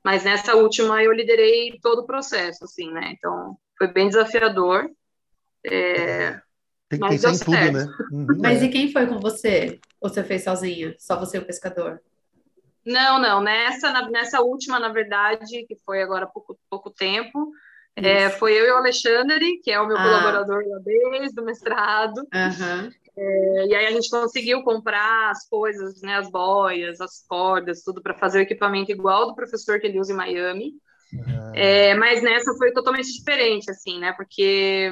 Mas 0.04 0.24
nessa 0.24 0.56
última 0.56 1.04
eu 1.04 1.12
liderei 1.12 1.78
todo 1.82 2.00
o 2.00 2.06
processo, 2.06 2.64
assim, 2.64 2.92
né? 2.92 3.14
Então 3.18 3.58
foi 3.78 3.88
bem 3.88 4.08
desafiador. 4.08 4.90
É, 5.66 6.40
Tem 6.90 7.00
que 7.00 7.08
pensar 7.10 7.34
em 7.34 7.40
tudo, 7.40 7.52
certo. 7.52 7.74
né? 7.74 7.86
Uhum, 8.12 8.28
mas 8.40 8.62
é. 8.62 8.66
e 8.66 8.70
quem 8.70 8.92
foi 8.92 9.08
com 9.08 9.20
você? 9.20 9.80
Ou 10.00 10.10
você 10.10 10.24
fez 10.24 10.44
sozinha? 10.44 10.96
Só 11.00 11.20
você 11.20 11.38
e 11.38 11.40
o 11.40 11.46
pescador? 11.46 12.02
Não, 12.86 13.20
não. 13.20 13.42
Nessa, 13.42 13.92
na, 13.92 14.10
nessa 14.10 14.42
última, 14.42 14.80
na 14.80 14.90
verdade, 14.90 15.66
que 15.66 15.76
foi 15.86 16.02
agora 16.02 16.26
há 16.26 16.28
pouco, 16.28 16.58
pouco 16.70 16.92
tempo, 16.92 17.52
é, 17.96 18.30
foi 18.30 18.54
eu 18.54 18.66
e 18.66 18.72
o 18.72 18.78
Alexandre, 18.78 19.60
que 19.64 19.72
é 19.72 19.80
o 19.80 19.88
meu 19.88 19.98
ah. 19.98 20.04
colaborador 20.04 20.64
lá 20.68 20.80
desde 20.80 21.40
o 21.40 21.44
mestrado. 21.44 22.20
Uhum. 22.20 22.92
É, 23.18 23.68
e 23.68 23.76
aí 23.76 23.86
a 23.86 23.92
gente 23.92 24.10
conseguiu 24.10 24.62
comprar 24.64 25.32
as 25.32 25.48
coisas, 25.48 26.02
né, 26.02 26.18
as 26.18 26.30
boias, 26.30 27.00
as 27.00 27.26
cordas, 27.28 27.82
tudo 27.82 28.02
para 28.02 28.14
fazer 28.14 28.40
o 28.40 28.42
equipamento 28.42 28.92
igual 28.92 29.28
do 29.28 29.36
professor 29.36 29.80
que 29.80 29.88
ele 29.88 30.00
usa 30.00 30.12
em 30.12 30.16
Miami. 30.16 30.74
Uhum. 31.18 31.52
É, 31.54 31.96
mas 31.96 32.22
nessa 32.22 32.54
foi 32.56 32.72
totalmente 32.72 33.12
diferente, 33.12 33.70
assim, 33.70 34.00
né? 34.00 34.14
Porque 34.14 34.92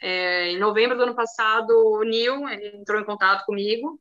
é, 0.00 0.50
em 0.50 0.58
novembro 0.58 0.96
do 0.96 1.02
ano 1.04 1.14
passado 1.14 1.70
o 1.70 2.02
Neil 2.02 2.48
entrou 2.48 3.00
em 3.00 3.04
contato 3.04 3.44
comigo 3.44 3.98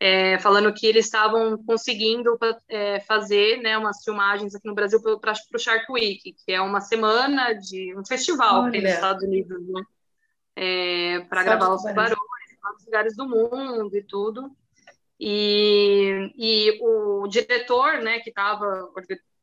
é, 0.00 0.38
falando 0.38 0.72
que 0.72 0.86
eles 0.86 1.06
estavam 1.06 1.58
conseguindo 1.64 2.38
é, 2.68 3.00
fazer 3.00 3.60
né, 3.60 3.76
umas 3.76 4.02
filmagens 4.04 4.54
aqui 4.54 4.68
no 4.68 4.74
Brasil 4.74 5.00
para 5.18 5.32
o 5.54 5.58
Shark 5.58 5.90
Week, 5.90 6.32
que 6.32 6.52
é 6.52 6.60
uma 6.60 6.80
semana 6.80 7.52
de 7.52 7.96
um 7.96 8.04
festival 8.04 8.62
Olha. 8.62 8.66
que 8.66 8.72
tem 8.72 8.82
nos 8.82 8.92
Estados 8.92 9.24
Unidos, 9.24 9.68
né, 9.68 9.82
é, 10.54 11.20
para 11.28 11.42
gravar 11.42 11.74
os 11.74 11.82
tubarões, 11.82 12.16
vários 12.62 12.84
lugares 12.84 13.16
do 13.16 13.28
mundo 13.28 13.96
e 13.96 14.02
tudo. 14.02 14.50
E, 15.20 16.32
e 16.36 16.78
o 16.80 17.26
diretor, 17.26 17.98
né, 17.98 18.20
que 18.20 18.28
estava 18.28 18.88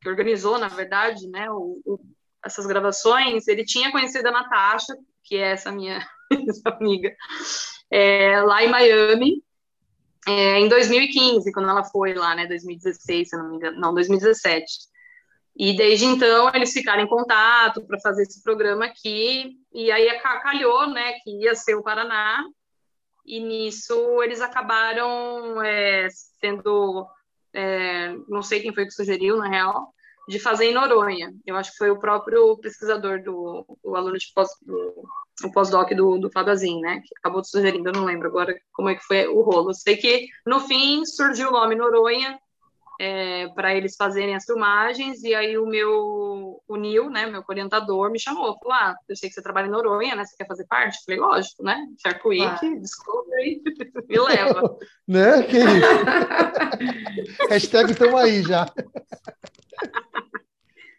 que 0.00 0.08
organizou, 0.08 0.58
na 0.58 0.68
verdade, 0.68 1.28
né, 1.28 1.50
o, 1.50 1.80
o, 1.84 1.98
essas 2.44 2.66
gravações, 2.66 3.48
ele 3.48 3.64
tinha 3.64 3.90
conhecido 3.90 4.28
a 4.28 4.32
Natasha, 4.32 4.96
que 5.24 5.36
é 5.36 5.52
essa 5.52 5.72
minha 5.72 6.06
amiga, 6.64 7.14
é, 7.90 8.40
lá 8.42 8.62
em 8.62 8.70
Miami, 8.70 9.42
é, 10.26 10.58
em 10.58 10.68
2015, 10.68 11.52
quando 11.52 11.68
ela 11.68 11.84
foi 11.84 12.14
lá, 12.14 12.34
né, 12.34 12.46
2016, 12.46 13.28
se 13.28 13.36
não 13.36 13.50
me 13.50 13.56
engano, 13.56 13.80
não, 13.80 13.94
2017. 13.94 14.64
E 15.58 15.74
desde 15.74 16.04
então 16.04 16.50
eles 16.52 16.72
ficaram 16.72 17.02
em 17.02 17.08
contato 17.08 17.86
para 17.86 17.98
fazer 18.00 18.24
esse 18.24 18.42
programa 18.42 18.84
aqui, 18.84 19.56
e 19.72 19.90
aí 19.90 20.18
calhou, 20.42 20.88
né, 20.90 21.14
que 21.22 21.30
ia 21.42 21.54
ser 21.54 21.76
o 21.76 21.82
Paraná, 21.82 22.44
e 23.24 23.40
nisso 23.40 24.22
eles 24.22 24.40
acabaram 24.40 25.62
é, 25.62 26.08
sendo, 26.40 27.06
é, 27.56 28.14
não 28.28 28.42
sei 28.42 28.60
quem 28.60 28.74
foi 28.74 28.84
que 28.84 28.90
sugeriu, 28.90 29.38
na 29.38 29.48
real, 29.48 29.94
de 30.28 30.38
fazer 30.38 30.66
em 30.66 30.74
Noronha. 30.74 31.32
Eu 31.46 31.56
acho 31.56 31.70
que 31.72 31.78
foi 31.78 31.90
o 31.90 31.98
próprio 31.98 32.56
pesquisador 32.58 33.22
do 33.22 33.64
o 33.82 33.96
aluno 33.96 34.18
de 34.18 34.30
pós, 34.34 34.48
do, 34.62 35.08
o 35.44 35.52
pós-doc 35.52 35.90
do, 35.94 36.18
do 36.18 36.30
né, 36.80 37.00
que 37.00 37.14
acabou 37.18 37.42
sugerindo, 37.42 37.88
eu 37.88 37.92
não 37.92 38.04
lembro 38.04 38.28
agora 38.28 38.54
como 38.72 38.90
é 38.90 38.94
que 38.94 39.04
foi 39.04 39.26
o 39.28 39.40
rolo. 39.40 39.72
sei 39.72 39.96
que 39.96 40.26
no 40.44 40.60
fim 40.60 41.04
surgiu 41.06 41.48
o 41.48 41.52
nome 41.52 41.74
Noronha, 41.74 42.38
é, 42.98 43.48
para 43.48 43.74
eles 43.74 43.96
fazerem 43.96 44.34
as 44.34 44.44
filmagens, 44.44 45.22
e 45.22 45.34
aí 45.34 45.58
o 45.58 45.66
meu, 45.66 46.62
o 46.66 46.76
Nil, 46.76 47.10
né, 47.10 47.26
meu 47.26 47.44
orientador, 47.48 48.10
me 48.10 48.18
chamou, 48.18 48.58
falou, 48.58 48.72
ah, 48.72 48.94
eu 49.08 49.16
sei 49.16 49.28
que 49.28 49.34
você 49.34 49.42
trabalha 49.42 49.66
em 49.66 49.70
Noronha, 49.70 50.16
né, 50.16 50.24
você 50.24 50.36
quer 50.36 50.46
fazer 50.46 50.66
parte? 50.66 51.04
falei, 51.04 51.20
lógico, 51.20 51.62
né, 51.62 51.86
Shark 52.00 52.26
Week, 52.26 52.44
ah. 52.44 52.80
Discovery, 52.80 53.62
me 54.08 54.18
leva. 54.18 54.78
né, 55.06 55.42
que 55.42 55.58
isso? 55.58 57.46
Hashtag 57.50 57.92
estamos 57.92 58.20
aí 58.20 58.42
já. 58.42 58.66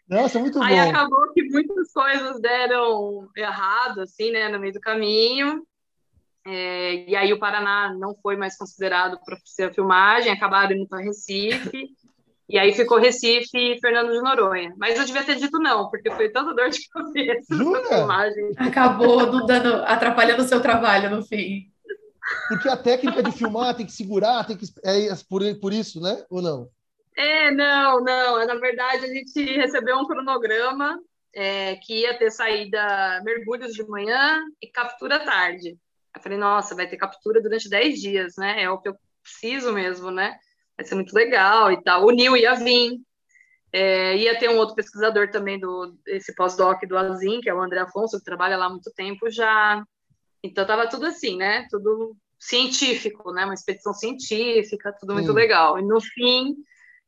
Nossa, 0.08 0.38
muito 0.38 0.62
aí 0.62 0.74
bom. 0.74 0.80
Aí 0.80 0.90
acabou 0.90 1.32
que 1.32 1.42
muitas 1.44 1.92
coisas 1.92 2.40
deram 2.40 3.28
errado, 3.36 4.00
assim, 4.00 4.30
né, 4.30 4.48
no 4.48 4.58
meio 4.58 4.72
do 4.72 4.80
caminho, 4.80 5.62
é, 6.50 7.10
e 7.10 7.14
aí 7.14 7.30
o 7.30 7.38
Paraná 7.38 7.94
não 7.98 8.14
foi 8.22 8.34
mais 8.34 8.56
considerado 8.56 9.20
para 9.22 9.36
ser 9.44 9.64
a 9.64 9.72
filmagem, 9.72 10.32
acabaram 10.32 10.74
indo 10.74 10.88
para 10.88 11.02
Recife, 11.02 11.90
e 12.48 12.58
aí 12.58 12.72
ficou 12.72 12.98
Recife 12.98 13.50
e 13.54 13.78
Fernando 13.78 14.10
de 14.10 14.22
Noronha. 14.22 14.74
Mas 14.78 14.98
eu 14.98 15.04
devia 15.04 15.22
ter 15.22 15.36
dito 15.36 15.58
não, 15.58 15.90
porque 15.90 16.10
foi 16.10 16.30
tanta 16.30 16.54
dor 16.54 16.70
de 16.70 16.88
cabeça 16.88 17.54
Jura? 17.54 17.84
filmagem. 17.86 18.52
Acabou 18.56 19.30
não 19.30 19.44
dando, 19.44 19.84
atrapalhando 19.84 20.42
o 20.42 20.48
seu 20.48 20.62
trabalho 20.62 21.14
no 21.14 21.22
fim. 21.22 21.70
Porque 22.48 22.66
a 22.66 22.76
técnica 22.78 23.22
de 23.22 23.32
filmar 23.32 23.76
tem 23.76 23.84
que 23.84 23.92
segurar, 23.92 24.46
tem 24.46 24.56
que 24.56 24.64
é 24.82 25.14
por, 25.28 25.42
por 25.60 25.72
isso, 25.74 26.00
né? 26.00 26.24
Ou 26.30 26.40
não? 26.40 26.70
É, 27.14 27.50
não, 27.50 28.02
não. 28.02 28.46
Na 28.46 28.54
verdade, 28.54 29.04
a 29.04 29.08
gente 29.08 29.42
recebeu 29.56 29.98
um 29.98 30.06
cronograma 30.06 30.98
é, 31.34 31.76
que 31.76 32.00
ia 32.00 32.16
ter 32.16 32.30
saída 32.30 33.20
mergulhos 33.22 33.74
de 33.74 33.86
manhã 33.86 34.42
e 34.62 34.66
captura 34.66 35.16
à 35.16 35.20
tarde. 35.20 35.76
Eu 36.14 36.22
falei, 36.22 36.38
nossa, 36.38 36.74
vai 36.74 36.88
ter 36.88 36.96
captura 36.96 37.40
durante 37.40 37.68
10 37.68 38.00
dias, 38.00 38.34
né? 38.36 38.62
É 38.62 38.70
o 38.70 38.78
que 38.78 38.88
eu 38.88 38.96
preciso 39.22 39.72
mesmo, 39.72 40.10
né? 40.10 40.36
Vai 40.76 40.86
ser 40.86 40.94
muito 40.94 41.12
legal 41.12 41.70
e 41.72 41.82
tal. 41.82 42.06
O 42.06 42.10
Nil 42.10 42.36
ia 42.36 42.54
vir, 42.54 43.00
é, 43.72 44.16
ia 44.16 44.38
ter 44.38 44.48
um 44.48 44.56
outro 44.56 44.74
pesquisador 44.74 45.30
também 45.30 45.58
do 45.58 45.96
esse 46.06 46.34
pós-doc 46.34 46.80
do 46.86 46.96
Azim, 46.96 47.40
que 47.40 47.50
é 47.50 47.54
o 47.54 47.60
André 47.60 47.80
Afonso, 47.80 48.18
que 48.18 48.24
trabalha 48.24 48.56
lá 48.56 48.66
há 48.66 48.70
muito 48.70 48.90
tempo 48.94 49.30
já. 49.30 49.82
Então 50.42 50.66
tava 50.66 50.88
tudo 50.88 51.06
assim, 51.06 51.36
né? 51.36 51.66
Tudo 51.70 52.16
científico, 52.38 53.32
né? 53.32 53.44
Uma 53.44 53.54
expedição 53.54 53.92
científica, 53.92 54.96
tudo 54.98 55.14
muito 55.14 55.32
legal. 55.32 55.78
E 55.78 55.82
no 55.82 56.00
fim 56.00 56.56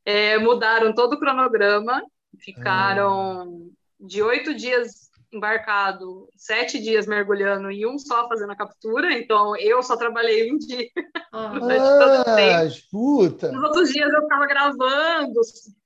é, 0.05 0.37
mudaram 0.37 0.93
todo 0.93 1.13
o 1.13 1.19
cronograma, 1.19 2.03
ficaram 2.39 3.43
ah. 3.43 3.75
de 3.99 4.21
oito 4.21 4.53
dias 4.53 5.10
embarcado 5.31 6.27
sete 6.35 6.79
dias 6.79 7.07
mergulhando 7.07 7.71
e 7.71 7.85
um 7.85 7.97
só 7.97 8.27
fazendo 8.27 8.51
a 8.51 8.55
captura, 8.55 9.13
então 9.13 9.55
eu 9.55 9.81
só 9.81 9.95
trabalhei 9.95 10.51
um 10.51 10.57
dia. 10.57 10.87
Ah, 11.31 11.53
ah 11.55 12.69
puta! 12.91 13.51
Nos 13.51 13.63
outros 13.63 13.89
dias 13.89 14.11
eu 14.13 14.21
ficava 14.23 14.45
gravando, 14.45 15.39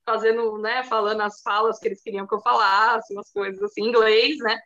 fazendo, 0.05 0.57
né, 0.57 0.83
falando 0.83 1.21
as 1.21 1.41
falas 1.41 1.79
que 1.79 1.87
eles 1.87 2.01
queriam 2.01 2.27
que 2.27 2.33
eu 2.33 2.41
falasse, 2.41 3.13
umas 3.13 3.31
coisas 3.31 3.61
assim, 3.61 3.83
em 3.83 3.89
inglês, 3.89 4.37
né? 4.39 4.57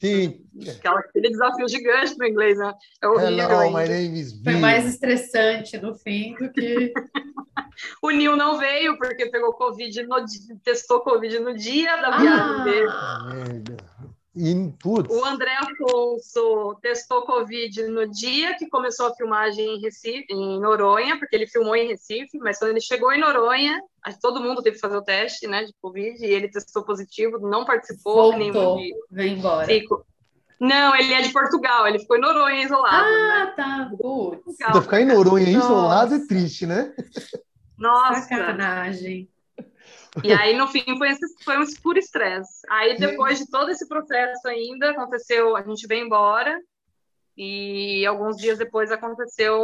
Sim. 0.00 0.44
Aquela, 0.68 1.00
aquele 1.00 1.30
desafio 1.30 1.68
gigante 1.68 2.18
no 2.18 2.26
inglês, 2.26 2.58
né? 2.58 2.74
É 3.00 3.08
horrível. 3.08 3.50
Hello, 3.50 3.70
my 3.70 3.88
name 3.88 4.20
is 4.20 4.38
Foi 4.42 4.56
mais 4.56 4.84
estressante 4.84 5.78
no 5.78 5.94
fim 5.94 6.34
do 6.34 6.52
que. 6.52 6.92
o 8.02 8.10
Nil 8.10 8.36
não 8.36 8.58
veio 8.58 8.98
porque 8.98 9.26
pegou 9.26 9.54
Covid 9.54 10.02
no 10.02 10.16
testou 10.62 11.00
Covid 11.00 11.38
no 11.38 11.56
dia 11.56 11.96
da 11.96 12.18
viagem 12.18 12.60
ah. 12.60 12.64
dele. 12.64 12.92
Merda. 13.32 13.93
E, 14.36 14.52
o 14.84 15.24
André 15.24 15.52
Afonso 15.58 16.76
testou 16.82 17.22
Covid 17.22 17.86
no 17.86 18.10
dia 18.10 18.56
que 18.56 18.68
começou 18.68 19.06
a 19.06 19.14
filmagem 19.14 19.76
em 19.76 19.80
Recife, 19.80 20.26
em 20.28 20.60
Noronha, 20.60 21.16
porque 21.18 21.36
ele 21.36 21.46
filmou 21.46 21.76
em 21.76 21.86
Recife, 21.86 22.36
mas 22.38 22.58
quando 22.58 22.72
ele 22.72 22.80
chegou 22.80 23.12
em 23.12 23.20
Noronha, 23.20 23.80
todo 24.20 24.42
mundo 24.42 24.60
teve 24.60 24.74
que 24.74 24.80
fazer 24.80 24.96
o 24.96 25.02
teste, 25.02 25.46
né, 25.46 25.64
de 25.64 25.72
Covid, 25.80 26.18
e 26.20 26.28
ele 26.28 26.48
testou 26.48 26.82
positivo, 26.82 27.38
não 27.38 27.64
participou. 27.64 28.32
Voltou, 28.32 28.80
veio 29.08 29.38
embora. 29.38 29.66
Fico. 29.66 30.04
Não, 30.58 30.96
ele 30.96 31.12
é 31.12 31.22
de 31.22 31.32
Portugal, 31.32 31.86
ele 31.86 32.00
ficou 32.00 32.16
em 32.16 32.20
Noronha 32.20 32.64
isolado. 32.64 33.06
Ah, 33.06 33.44
né? 33.44 33.52
tá. 33.56 33.90
Putz. 33.96 34.56
Então, 34.60 34.82
ficar 34.82 35.00
em 35.00 35.04
Noronha 35.04 35.48
isolado 35.48 36.14
é 36.14 36.26
triste, 36.26 36.66
né? 36.66 36.92
Nossa. 37.78 38.22
Sacanagem. 38.22 39.28
E 40.22 40.32
aí, 40.32 40.56
no 40.56 40.68
fim, 40.68 40.84
foi, 40.96 41.10
esse, 41.10 41.44
foi 41.44 41.58
um 41.58 41.64
puro 41.82 41.98
estresse. 41.98 42.64
Aí, 42.68 42.96
depois 42.98 43.38
de 43.38 43.50
todo 43.50 43.70
esse 43.70 43.88
processo 43.88 44.46
ainda, 44.46 44.90
aconteceu, 44.90 45.56
a 45.56 45.62
gente 45.62 45.86
veio 45.86 46.06
embora, 46.06 46.56
e 47.36 48.06
alguns 48.06 48.36
dias 48.36 48.58
depois 48.58 48.92
aconteceu 48.92 49.60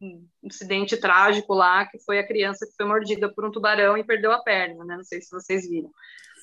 um 0.00 0.26
incidente 0.42 0.96
trágico 0.96 1.54
lá, 1.54 1.86
que 1.86 1.98
foi 1.98 2.18
a 2.18 2.26
criança 2.26 2.66
que 2.66 2.74
foi 2.76 2.86
mordida 2.86 3.32
por 3.32 3.44
um 3.44 3.50
tubarão 3.50 3.96
e 3.96 4.04
perdeu 4.04 4.32
a 4.32 4.42
perna, 4.42 4.84
né? 4.84 4.96
Não 4.96 5.04
sei 5.04 5.20
se 5.20 5.30
vocês 5.30 5.68
viram. 5.68 5.90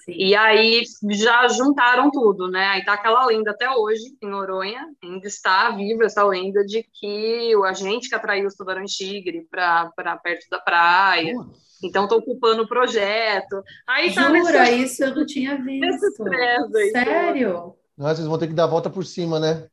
Sim. 0.05 0.13
E 0.15 0.35
aí 0.35 0.83
já 1.11 1.47
juntaram 1.47 2.11
tudo, 2.11 2.49
né? 2.49 2.67
Aí 2.67 2.83
tá 2.83 2.93
aquela 2.93 3.25
lenda 3.25 3.51
até 3.51 3.69
hoje 3.71 4.17
em 4.21 4.27
Noronha, 4.27 4.85
ainda 5.01 5.27
está 5.27 5.69
viva 5.71 6.03
essa 6.03 6.23
lenda 6.23 6.63
de 6.65 6.83
que 6.83 7.55
o 7.55 7.63
agente 7.63 8.09
que 8.09 8.15
atraiu 8.15 8.47
os 8.47 8.55
tubarões 8.55 8.91
tigre 8.91 9.47
para 9.49 10.17
perto 10.21 10.49
da 10.49 10.59
praia. 10.59 11.33
Então 11.87 12.03
estão 12.03 12.17
ocupando 12.17 12.63
o 12.63 12.67
projeto. 12.67 13.63
Aí 13.87 14.13
tá 14.13 14.27
Jura, 14.27 14.63
nesse... 14.63 14.83
isso 14.83 15.03
eu 15.03 15.15
não 15.15 15.25
tinha 15.25 15.61
visto. 15.61 16.23
Aí, 16.27 16.91
Sério? 16.91 17.75
Nossa, 17.97 18.15
vocês 18.15 18.27
vão 18.27 18.37
ter 18.37 18.47
que 18.47 18.53
dar 18.53 18.65
a 18.65 18.67
volta 18.67 18.89
por 18.89 19.05
cima, 19.05 19.39
né? 19.39 19.67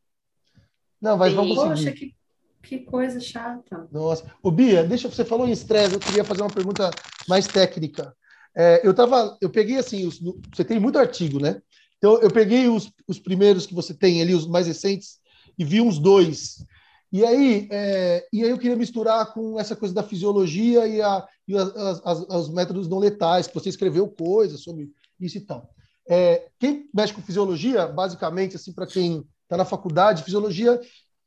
Não, 1.01 1.17
mas 1.17 1.31
Sim. 1.31 1.37
vamos 1.37 1.57
conseguir. 1.57 1.85
Poxa, 1.85 1.93
que, 1.93 2.15
que 2.63 2.79
coisa 2.81 3.19
chata. 3.19 3.89
Nossa. 3.91 4.31
O 4.43 4.51
Bia, 4.51 4.85
deixa 4.85 5.09
você 5.09 5.25
falou 5.25 5.49
em 5.49 5.53
estresse, 5.53 5.95
eu 5.95 6.01
queria 6.01 6.25
fazer 6.25 6.43
uma 6.43 6.51
pergunta 6.51 6.91
mais 7.29 7.47
técnica. 7.47 8.15
É, 8.55 8.87
eu 8.87 8.93
tava, 8.93 9.39
eu 9.41 9.49
peguei 9.49 9.79
assim, 9.79 10.07
os, 10.07 10.21
você 10.53 10.65
tem 10.65 10.79
muito 10.79 10.99
artigo, 10.99 11.41
né? 11.41 11.63
Então 11.97 12.21
eu 12.21 12.31
peguei 12.31 12.69
os, 12.69 12.93
os 13.07 13.19
primeiros 13.19 13.67
que 13.67 13.75
você 13.75 13.95
tem 13.95 14.21
ali, 14.21 14.35
os 14.35 14.47
mais 14.47 14.67
recentes, 14.67 15.21
e 15.59 15.65
vi 15.65 15.81
uns 15.81 15.99
dois. 15.99 16.65
E 17.13 17.25
aí, 17.25 17.69
é, 17.71 18.27
e 18.33 18.45
aí 18.45 18.51
eu 18.51 18.59
queria 18.59 18.77
misturar 18.77 19.33
com 19.33 19.59
essa 19.59 19.75
coisa 19.75 19.95
da 19.95 20.03
fisiologia 20.03 20.87
e, 20.87 21.03
a, 21.03 21.27
e 21.47 21.57
as, 21.57 22.01
as, 22.05 22.21
os 22.29 22.49
métodos 22.49 22.89
não 22.89 22.99
letais, 22.99 23.47
que 23.47 23.55
você 23.55 23.69
escreveu 23.69 24.09
coisas 24.09 24.61
sobre 24.61 24.91
isso 25.21 25.39
e 25.39 25.41
tal. 25.41 25.69
É, 26.09 26.49
quem 26.59 26.89
mexe 26.95 27.13
com 27.13 27.23
fisiologia, 27.23 27.87
basicamente, 27.87 28.57
assim, 28.57 28.73
para 28.73 28.87
quem 28.87 29.25
está 29.43 29.57
na 29.57 29.65
faculdade, 29.65 30.23
fisiologia, 30.23 30.81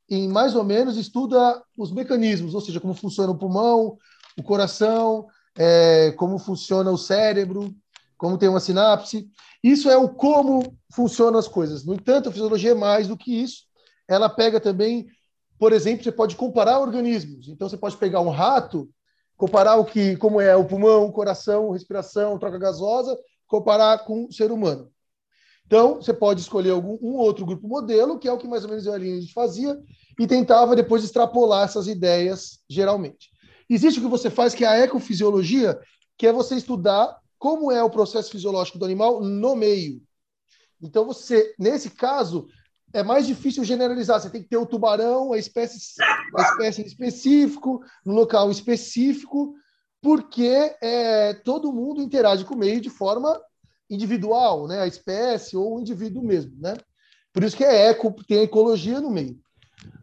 em 0.09 0.27
mais 0.27 0.55
ou 0.55 0.63
menos, 0.63 0.97
estuda 0.97 1.61
os 1.77 1.91
mecanismos, 1.91 2.53
ou 2.53 2.61
seja, 2.61 2.79
como 2.79 2.93
funciona 2.93 3.31
o 3.31 3.37
pulmão, 3.37 3.97
o 4.37 4.43
coração, 4.43 5.27
é, 5.57 6.11
como 6.17 6.37
funciona 6.37 6.91
o 6.91 6.97
cérebro, 6.97 7.73
como 8.17 8.37
tem 8.37 8.49
uma 8.49 8.59
sinapse. 8.59 9.29
Isso 9.63 9.89
é 9.89 9.97
o 9.97 10.09
como 10.09 10.77
funcionam 10.93 11.39
as 11.39 11.47
coisas. 11.47 11.85
No 11.85 11.93
entanto, 11.93 12.29
a 12.29 12.31
fisiologia 12.31 12.71
é 12.71 12.75
mais 12.75 13.07
do 13.07 13.17
que 13.17 13.33
isso. 13.33 13.63
Ela 14.07 14.29
pega 14.29 14.59
também, 14.59 15.07
por 15.63 15.71
exemplo, 15.71 16.03
você 16.03 16.11
pode 16.11 16.35
comparar 16.35 16.81
organismos. 16.81 17.47
Então, 17.47 17.69
você 17.69 17.77
pode 17.77 17.95
pegar 17.95 18.19
um 18.19 18.29
rato, 18.29 18.89
comparar 19.37 19.77
o 19.77 19.85
que, 19.85 20.17
como 20.17 20.41
é 20.41 20.53
o 20.57 20.65
pulmão, 20.65 21.05
o 21.05 21.11
coração, 21.13 21.71
respiração, 21.71 22.37
troca 22.37 22.59
gasosa, 22.59 23.17
comparar 23.47 23.99
com 23.99 24.25
o 24.25 24.33
ser 24.33 24.51
humano. 24.51 24.91
Então, 25.65 26.01
você 26.01 26.13
pode 26.13 26.41
escolher 26.41 26.71
algum, 26.71 26.97
um 27.01 27.15
outro 27.15 27.45
grupo 27.45 27.65
modelo, 27.65 28.19
que 28.19 28.27
é 28.27 28.33
o 28.33 28.37
que 28.37 28.45
mais 28.45 28.65
ou 28.65 28.71
menos 28.71 28.85
eu 28.85 28.91
ali 28.91 29.09
a 29.09 29.21
gente 29.21 29.31
fazia, 29.31 29.79
e 30.19 30.27
tentava 30.27 30.75
depois 30.75 31.01
extrapolar 31.01 31.63
essas 31.63 31.87
ideias, 31.87 32.59
geralmente. 32.69 33.29
Existe 33.69 34.01
o 34.01 34.03
que 34.03 34.09
você 34.09 34.29
faz, 34.29 34.53
que 34.53 34.65
é 34.65 34.67
a 34.67 34.79
ecofisiologia, 34.79 35.79
que 36.17 36.27
é 36.27 36.33
você 36.33 36.55
estudar 36.55 37.17
como 37.39 37.71
é 37.71 37.81
o 37.81 37.89
processo 37.89 38.29
fisiológico 38.29 38.77
do 38.77 38.83
animal 38.83 39.21
no 39.21 39.55
meio. 39.55 40.01
Então, 40.81 41.05
você, 41.05 41.55
nesse 41.57 41.89
caso, 41.89 42.47
é 42.93 43.03
mais 43.03 43.25
difícil 43.25 43.63
generalizar. 43.63 44.21
Você 44.21 44.29
tem 44.29 44.41
que 44.41 44.47
ter 44.47 44.57
o 44.57 44.65
tubarão, 44.65 45.33
a 45.33 45.37
espécie, 45.37 45.79
a 46.37 46.41
espécie 46.41 46.85
específico, 46.85 47.83
no 48.05 48.13
local 48.13 48.51
específico, 48.51 49.55
porque 50.01 50.75
é, 50.81 51.33
todo 51.33 51.73
mundo 51.73 52.01
interage 52.01 52.45
com 52.45 52.53
o 52.53 52.57
meio 52.57 52.79
de 52.79 52.89
forma 52.89 53.41
individual, 53.89 54.67
né? 54.67 54.81
A 54.81 54.87
espécie 54.87 55.57
ou 55.57 55.75
o 55.75 55.79
indivíduo 55.79 56.23
mesmo, 56.23 56.53
né? 56.59 56.75
Por 57.33 57.43
isso 57.43 57.57
que 57.57 57.63
é 57.63 57.87
eco, 57.87 58.13
tem 58.27 58.39
a 58.39 58.43
ecologia 58.43 59.01
no 59.01 59.09
meio. 59.09 59.39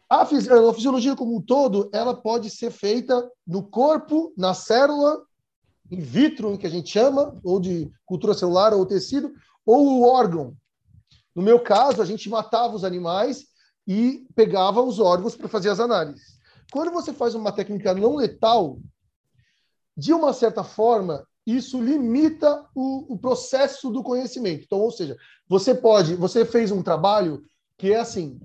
A, 0.08 0.22
a 0.22 0.26
fisiologia 0.26 1.14
como 1.14 1.36
um 1.36 1.40
todo, 1.40 1.88
ela 1.92 2.14
pode 2.14 2.50
ser 2.50 2.72
feita 2.72 3.30
no 3.46 3.62
corpo, 3.62 4.32
na 4.36 4.52
célula, 4.52 5.22
in 5.88 6.00
vitro, 6.00 6.58
que 6.58 6.66
a 6.66 6.70
gente 6.70 6.90
chama, 6.90 7.38
ou 7.44 7.60
de 7.60 7.90
cultura 8.04 8.34
celular 8.34 8.74
ou 8.74 8.84
tecido, 8.84 9.32
ou 9.64 10.00
o 10.00 10.02
órgão, 10.02 10.56
no 11.34 11.42
meu 11.42 11.60
caso, 11.60 12.02
a 12.02 12.04
gente 12.04 12.28
matava 12.28 12.74
os 12.74 12.84
animais 12.84 13.46
e 13.86 14.26
pegava 14.34 14.82
os 14.82 14.98
órgãos 14.98 15.36
para 15.36 15.48
fazer 15.48 15.70
as 15.70 15.80
análises. 15.80 16.38
Quando 16.72 16.90
você 16.90 17.12
faz 17.12 17.34
uma 17.34 17.52
técnica 17.52 17.94
não 17.94 18.16
letal, 18.16 18.78
de 19.96 20.12
uma 20.12 20.32
certa 20.32 20.62
forma, 20.62 21.26
isso 21.46 21.80
limita 21.82 22.64
o, 22.74 23.14
o, 23.14 23.18
processo 23.18 23.90
do 23.90 24.02
conhecimento. 24.02 24.64
Então, 24.64 24.78
ou 24.78 24.90
seja, 24.90 25.16
você 25.48 25.74
pode, 25.74 26.14
você 26.14 26.44
fez 26.44 26.70
um 26.70 26.82
trabalho 26.82 27.42
que 27.76 27.92
é 27.92 27.98
assim: 27.98 28.38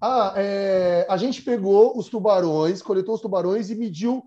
ah, 0.00 0.34
é, 0.36 1.06
a 1.08 1.16
gente 1.16 1.42
pegou 1.42 1.96
os 1.96 2.08
tubarões, 2.08 2.82
coletou 2.82 3.14
os 3.14 3.20
tubarões 3.20 3.70
e 3.70 3.74
mediu 3.74 4.22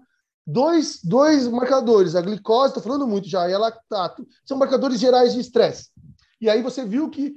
dois, 0.45 0.99
dois 1.03 1.48
marcadores, 1.48 2.15
a 2.15 2.22
glicose, 2.22 2.69
estou 2.69 2.84
falando 2.84 3.07
muito 3.07 3.27
já, 3.27 3.49
e 3.49 3.53
a 3.53 3.60
lactato, 3.60 4.27
são 4.45 4.57
marcadores 4.57 4.99
gerais 4.99 5.34
de 5.34 5.40
estresse. 5.40 5.90
E 6.41 6.49
aí 6.49 6.61
você 6.61 6.85
viu 6.85 7.10
que 7.10 7.35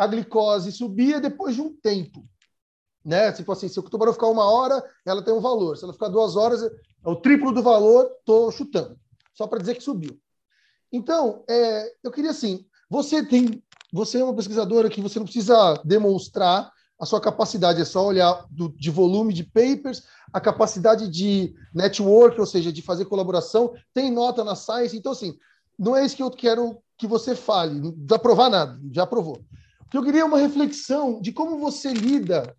a 0.00 0.06
glicose 0.06 0.72
subia 0.72 1.20
depois 1.20 1.54
de 1.54 1.60
um 1.60 1.76
tempo. 1.76 2.24
Né? 3.04 3.30
Tipo 3.32 3.52
assim, 3.52 3.68
se 3.68 3.78
o 3.78 3.82
tubarão 3.82 4.14
ficar 4.14 4.28
uma 4.28 4.50
hora, 4.50 4.82
ela 5.04 5.22
tem 5.22 5.34
um 5.34 5.42
valor. 5.42 5.76
Se 5.76 5.84
ela 5.84 5.92
ficar 5.92 6.08
duas 6.08 6.36
horas, 6.36 6.62
é 6.62 6.70
o 7.04 7.16
triplo 7.16 7.52
do 7.52 7.62
valor, 7.62 8.10
estou 8.18 8.50
chutando. 8.50 8.98
Só 9.34 9.46
para 9.46 9.58
dizer 9.58 9.74
que 9.74 9.82
subiu. 9.82 10.18
Então, 10.90 11.44
é, 11.46 11.92
eu 12.02 12.10
queria 12.10 12.30
assim, 12.30 12.64
você 12.88 13.22
tem, 13.22 13.62
você 13.92 14.18
é 14.20 14.24
uma 14.24 14.34
pesquisadora 14.34 14.88
que 14.88 15.02
você 15.02 15.18
não 15.18 15.26
precisa 15.26 15.74
demonstrar 15.84 16.72
a 16.98 17.04
sua 17.04 17.20
capacidade, 17.20 17.82
é 17.82 17.84
só 17.84 18.06
olhar 18.06 18.46
do, 18.50 18.70
de 18.70 18.90
volume 18.90 19.34
de 19.34 19.44
papers, 19.44 20.04
a 20.32 20.40
capacidade 20.40 21.08
de 21.08 21.54
network, 21.74 22.40
ou 22.40 22.46
seja, 22.46 22.72
de 22.72 22.80
fazer 22.80 23.04
colaboração, 23.04 23.74
tem 23.92 24.10
nota 24.10 24.44
na 24.44 24.56
Science, 24.56 24.96
então 24.96 25.12
assim, 25.12 25.36
não 25.78 25.94
é 25.94 26.06
isso 26.06 26.16
que 26.16 26.22
eu 26.22 26.30
quero 26.30 26.78
que 26.96 27.06
você 27.06 27.34
fale, 27.34 27.78
não 27.78 27.92
precisa 27.92 28.18
provar 28.18 28.48
nada, 28.48 28.80
já 28.90 29.06
provou 29.06 29.44
que 29.90 29.96
eu 29.96 30.02
queria 30.02 30.24
uma 30.24 30.38
reflexão 30.38 31.20
de 31.20 31.32
como 31.32 31.58
você 31.58 31.92
lida, 31.92 32.56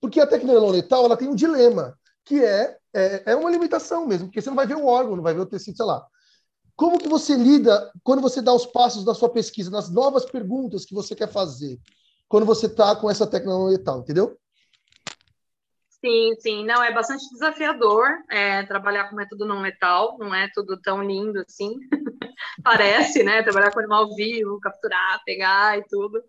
porque 0.00 0.20
a 0.20 0.26
tecnologia 0.26 0.82
letal 0.82 1.04
ela 1.04 1.16
tem 1.16 1.28
um 1.28 1.34
dilema, 1.34 1.98
que 2.24 2.42
é, 2.42 2.76
é, 2.94 3.32
é 3.32 3.36
uma 3.36 3.50
limitação 3.50 4.06
mesmo, 4.06 4.26
porque 4.26 4.40
você 4.40 4.48
não 4.48 4.56
vai 4.56 4.66
ver 4.66 4.76
o 4.76 4.86
órgão, 4.86 5.16
não 5.16 5.22
vai 5.22 5.34
ver 5.34 5.40
o 5.40 5.46
tecido, 5.46 5.76
sei 5.76 5.86
lá. 5.86 6.04
Como 6.74 6.98
que 6.98 7.08
você 7.08 7.36
lida 7.36 7.92
quando 8.02 8.22
você 8.22 8.40
dá 8.40 8.52
os 8.52 8.66
passos 8.66 9.04
da 9.04 9.14
sua 9.14 9.28
pesquisa, 9.28 9.70
nas 9.70 9.90
novas 9.90 10.24
perguntas 10.24 10.84
que 10.84 10.94
você 10.94 11.14
quer 11.14 11.30
fazer, 11.30 11.78
quando 12.26 12.46
você 12.46 12.66
está 12.66 12.96
com 12.96 13.10
essa 13.10 13.26
tecnologia 13.26 13.78
letal, 13.78 14.00
entendeu? 14.00 14.38
Sim, 16.04 16.34
sim, 16.40 16.64
não, 16.64 16.82
é 16.82 16.92
bastante 16.92 17.30
desafiador 17.30 18.08
é, 18.28 18.64
trabalhar 18.64 19.08
com 19.08 19.14
método 19.14 19.46
não 19.46 19.60
letal, 19.60 20.16
não 20.18 20.34
é 20.34 20.50
tudo 20.52 20.80
tão 20.80 21.00
lindo 21.00 21.38
assim, 21.38 21.74
parece, 22.64 23.22
né, 23.22 23.40
trabalhar 23.42 23.70
com 23.70 23.78
animal 23.78 24.12
vivo, 24.16 24.58
capturar, 24.58 25.22
pegar 25.24 25.78
e 25.78 25.84
tudo, 25.88 26.20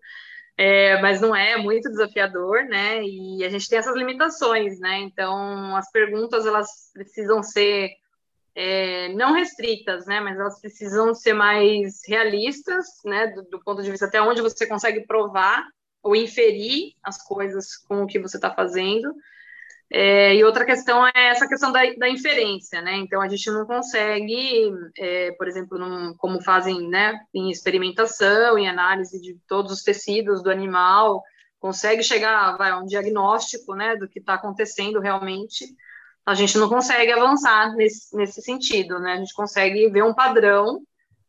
é, 0.56 1.00
mas 1.00 1.20
não 1.20 1.34
é, 1.34 1.56
muito 1.56 1.88
desafiador, 1.88 2.64
né? 2.64 3.02
E 3.02 3.44
a 3.44 3.48
gente 3.48 3.68
tem 3.68 3.78
essas 3.78 3.96
limitações, 3.96 4.78
né? 4.78 5.00
Então, 5.00 5.76
as 5.76 5.90
perguntas 5.90 6.46
elas 6.46 6.90
precisam 6.92 7.42
ser 7.42 7.90
é, 8.54 9.08
não 9.14 9.32
restritas, 9.32 10.06
né? 10.06 10.20
Mas 10.20 10.38
elas 10.38 10.60
precisam 10.60 11.12
ser 11.12 11.32
mais 11.32 12.00
realistas, 12.06 12.86
né? 13.04 13.26
Do, 13.28 13.42
do, 13.42 13.60
ponto 13.60 13.82
de 13.82 13.90
vista 13.90 14.06
até 14.06 14.22
onde 14.22 14.40
você 14.40 14.66
consegue 14.66 15.04
provar 15.06 15.66
ou 16.02 16.14
inferir 16.14 16.92
as 17.02 17.20
coisas 17.20 17.76
com 17.76 18.04
o 18.04 18.06
que 18.06 18.20
você 18.20 18.36
está 18.36 18.54
fazendo. 18.54 19.12
É, 19.96 20.34
e 20.34 20.42
outra 20.42 20.64
questão 20.64 21.06
é 21.06 21.28
essa 21.28 21.46
questão 21.46 21.70
da, 21.70 21.80
da, 21.96 22.08
inferência, 22.08 22.82
né? 22.82 22.96
Então 22.96 23.22
a 23.22 23.28
gente 23.28 23.48
não 23.48 23.64
consegue, 23.64 24.72
é, 24.98 25.30
por 25.38 25.46
exemplo, 25.46 25.78
num, 25.78 26.12
como 26.16 26.42
fazem, 26.42 26.88
né, 26.88 27.16
em 27.32 27.48
experimentação, 27.48 28.58
em 28.58 28.68
análise 28.68 29.20
de 29.22 29.38
todos 29.46 29.70
os 29.70 29.84
tecidos 29.84 30.42
do 30.42 30.50
animal, 30.50 31.22
consegue 31.60 32.02
chegar 32.02 32.60
a 32.60 32.78
um 32.80 32.86
diagnóstico, 32.86 33.76
né, 33.76 33.94
do 33.94 34.08
que 34.08 34.18
está 34.18 34.34
acontecendo 34.34 34.98
realmente. 34.98 35.64
A 36.26 36.34
gente 36.34 36.58
não 36.58 36.68
consegue 36.68 37.12
avançar 37.12 37.72
nesse, 37.76 38.16
nesse 38.16 38.42
sentido, 38.42 38.98
né? 38.98 39.12
A 39.12 39.18
gente 39.18 39.32
consegue 39.32 39.88
ver 39.90 40.02
um 40.02 40.12
padrão, 40.12 40.82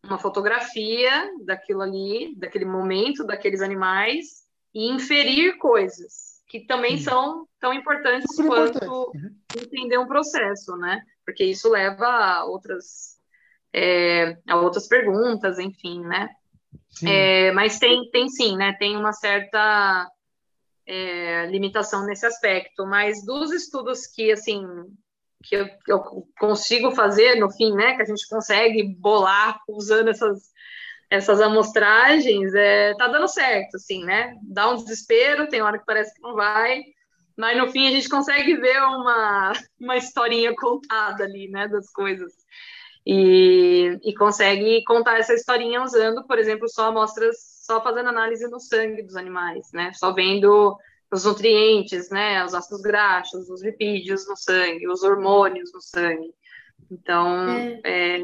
uma 0.03 0.17
fotografia 0.17 1.29
daquilo 1.45 1.83
ali, 1.83 2.33
daquele 2.35 2.65
momento, 2.65 3.23
daqueles 3.23 3.61
animais 3.61 4.43
e 4.73 4.89
inferir 4.91 5.55
coisas 5.59 6.34
que 6.59 6.65
também 6.65 6.97
são 6.97 7.45
tão 7.59 7.73
importantes 7.73 8.33
Super 8.33 8.47
quanto 8.47 8.77
importante. 8.77 9.17
Uhum. 9.17 9.61
entender 9.61 9.97
um 9.97 10.07
processo, 10.07 10.77
né? 10.77 11.01
Porque 11.25 11.43
isso 11.43 11.69
leva 11.69 12.07
a 12.07 12.45
outras, 12.45 13.17
é, 13.73 14.37
a 14.47 14.55
outras 14.57 14.87
perguntas, 14.87 15.59
enfim, 15.59 16.01
né? 16.01 16.29
É, 17.05 17.51
mas 17.51 17.77
tem, 17.77 18.09
tem 18.09 18.29
sim, 18.29 18.55
né? 18.55 18.73
Tem 18.79 18.95
uma 18.95 19.11
certa 19.11 20.09
é, 20.87 21.45
limitação 21.47 22.05
nesse 22.05 22.25
aspecto, 22.25 22.85
mas 22.85 23.25
dos 23.25 23.51
estudos 23.51 24.07
que, 24.07 24.31
assim, 24.31 24.65
que 25.43 25.55
eu, 25.57 25.65
que 25.65 25.91
eu, 25.91 26.01
consigo 26.39 26.91
fazer 26.91 27.35
no 27.35 27.51
fim, 27.51 27.73
né? 27.73 27.95
Que 27.95 28.01
a 28.01 28.05
gente 28.05 28.25
consegue 28.29 28.95
bolar 28.97 29.59
usando 29.67 30.07
essas 30.07 30.51
essas 31.09 31.39
amostragens, 31.39 32.53
é, 32.53 32.93
tá 32.95 33.07
dando 33.07 33.27
certo, 33.27 33.75
assim, 33.75 34.03
né? 34.03 34.35
Dá 34.43 34.69
um 34.69 34.75
desespero, 34.75 35.47
tem 35.47 35.61
hora 35.61 35.77
que 35.77 35.85
parece 35.85 36.13
que 36.13 36.21
não 36.21 36.35
vai, 36.35 36.81
mas 37.37 37.57
no 37.57 37.71
fim 37.71 37.87
a 37.87 37.91
gente 37.91 38.09
consegue 38.09 38.55
ver 38.55 38.81
uma, 38.81 39.53
uma 39.79 39.97
historinha 39.97 40.53
contada 40.55 41.23
ali, 41.23 41.49
né, 41.49 41.67
das 41.67 41.91
coisas. 41.91 42.33
E, 43.05 43.99
e 44.03 44.15
consegue 44.15 44.83
contar 44.83 45.19
essa 45.19 45.33
historinha 45.33 45.83
usando, 45.83 46.25
por 46.25 46.39
exemplo, 46.39 46.67
só 46.67 46.87
amostras, 46.87 47.37
só 47.61 47.81
fazendo 47.83 48.09
análise 48.09 48.47
no 48.49 48.59
sangue 48.59 49.03
dos 49.03 49.15
animais, 49.15 49.67
né? 49.71 49.91
Só 49.93 50.11
vendo 50.11 50.75
os 51.11 51.23
nutrientes, 51.23 52.09
né? 52.09 52.43
Os 52.43 52.55
ácidos 52.55 52.81
graxos, 52.81 53.47
os 53.47 53.63
lipídios 53.63 54.27
no 54.27 54.35
sangue, 54.35 54.87
os 54.87 55.03
hormônios 55.03 55.71
no 55.71 55.81
sangue. 55.81 56.33
Então, 56.89 57.47
é. 57.47 57.79
É, 57.83 58.23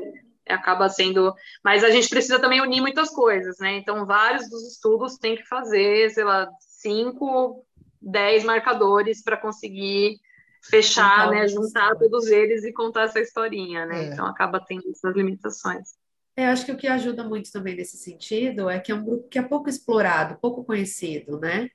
acaba 0.51 0.89
sendo. 0.89 1.33
Mas 1.63 1.83
a 1.83 1.89
gente 1.89 2.09
precisa 2.09 2.39
também 2.39 2.61
unir 2.61 2.81
muitas 2.81 3.09
coisas, 3.09 3.57
né? 3.59 3.77
Então, 3.77 4.05
vários 4.05 4.49
dos 4.49 4.67
estudos 4.73 5.17
têm 5.17 5.35
que 5.35 5.47
fazer, 5.47 6.09
sei 6.11 6.23
lá, 6.23 6.47
cinco, 6.59 7.65
dez 8.01 8.43
marcadores 8.43 9.23
para 9.23 9.37
conseguir 9.37 10.19
fechar, 10.63 11.29
né? 11.29 11.47
Juntar 11.47 11.95
todos 11.95 12.27
eles 12.27 12.63
e 12.63 12.71
contar 12.71 13.03
essa 13.03 13.19
historinha, 13.19 13.85
né? 13.85 14.05
É. 14.05 14.07
Então, 14.07 14.25
acaba 14.25 14.59
tendo 14.59 14.89
essas 14.89 15.15
limitações. 15.15 15.89
É, 16.35 16.47
acho 16.47 16.65
que 16.65 16.71
o 16.71 16.77
que 16.77 16.87
ajuda 16.87 17.23
muito 17.23 17.51
também 17.51 17.75
nesse 17.75 17.97
sentido 17.97 18.69
é 18.69 18.79
que 18.79 18.91
é 18.91 18.95
um 18.95 19.03
grupo 19.03 19.27
que 19.27 19.37
é 19.37 19.41
pouco 19.41 19.69
explorado, 19.69 20.39
pouco 20.39 20.63
conhecido, 20.63 21.39
né? 21.39 21.69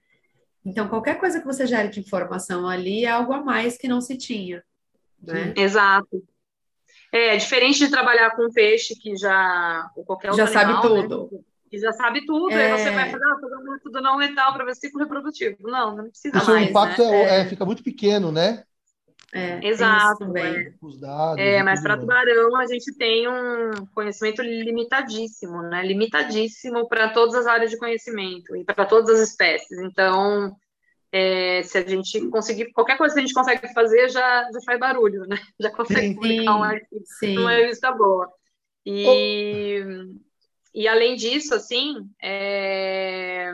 Então, 0.64 0.88
qualquer 0.88 1.18
coisa 1.18 1.38
que 1.38 1.46
você 1.46 1.66
gere 1.66 1.88
de 1.88 2.00
informação 2.00 2.66
ali 2.68 3.04
é 3.04 3.08
algo 3.08 3.32
a 3.32 3.44
mais 3.44 3.76
que 3.76 3.86
não 3.86 4.00
se 4.00 4.16
tinha. 4.16 4.64
Né? 5.22 5.54
Exato. 5.56 6.22
É, 7.12 7.36
diferente 7.36 7.78
de 7.78 7.90
trabalhar 7.90 8.30
com 8.36 8.50
peixe 8.50 8.94
que 8.94 9.16
já. 9.16 9.90
Ou 9.96 10.04
qualquer 10.04 10.30
outro 10.30 10.46
já 10.46 10.60
animal, 10.60 10.82
sabe 10.82 10.88
tudo. 10.88 11.28
Né? 11.32 11.38
Que 11.70 11.78
já 11.78 11.92
sabe 11.92 12.24
tudo, 12.24 12.52
é... 12.52 12.72
aí 12.72 12.78
você 12.78 12.90
vai 12.90 13.10
fazer, 13.10 13.24
ah, 13.24 13.38
fazer 13.40 13.56
um 13.56 13.72
método 13.72 14.00
não 14.00 14.16
letal 14.16 14.52
para 14.52 14.64
ver 14.64 14.76
ciclo 14.76 15.00
reprodutivo. 15.00 15.56
Não, 15.62 15.96
não 15.96 16.08
precisa 16.08 16.36
Isso, 16.36 16.50
mais. 16.50 16.66
O 16.66 16.70
impacto 16.70 17.02
né? 17.02 17.22
é, 17.22 17.40
é, 17.40 17.44
fica 17.46 17.64
muito 17.64 17.82
pequeno, 17.82 18.30
né? 18.30 18.62
É, 19.34 19.66
Exato. 19.66 20.36
É. 20.36 20.72
Os 20.80 20.98
dados, 20.98 21.38
é, 21.38 21.62
mas 21.62 21.82
para 21.82 21.98
tubarão 21.98 22.56
a 22.56 22.66
gente 22.66 22.96
tem 22.96 23.28
um 23.28 23.86
conhecimento 23.94 24.40
limitadíssimo, 24.40 25.62
né? 25.62 25.84
Limitadíssimo 25.84 26.88
para 26.88 27.08
todas 27.10 27.34
as 27.34 27.46
áreas 27.46 27.70
de 27.70 27.76
conhecimento 27.76 28.56
e 28.56 28.64
para 28.64 28.86
todas 28.86 29.10
as 29.10 29.28
espécies. 29.28 29.78
Então, 29.80 30.56
é, 31.12 31.62
se 31.62 31.78
a 31.78 31.86
gente 31.86 32.28
conseguir, 32.28 32.72
qualquer 32.72 32.98
coisa 32.98 33.14
que 33.14 33.20
a 33.20 33.22
gente 33.24 33.34
consegue 33.34 33.72
fazer 33.72 34.08
já, 34.08 34.50
já 34.52 34.60
faz 34.64 34.78
barulho, 34.78 35.26
né? 35.26 35.36
Já 35.60 35.70
consegue 35.70 36.08
sim, 36.08 36.14
publicar 36.14 36.56
um 36.56 36.62
artigo 36.62 37.04
numa 37.34 37.52
revista 37.52 37.92
boa. 37.92 38.30
E, 38.84 39.80
oh. 39.82 40.14
e 40.74 40.86
além 40.86 41.16
disso, 41.16 41.54
assim, 41.54 42.08
é, 42.22 43.50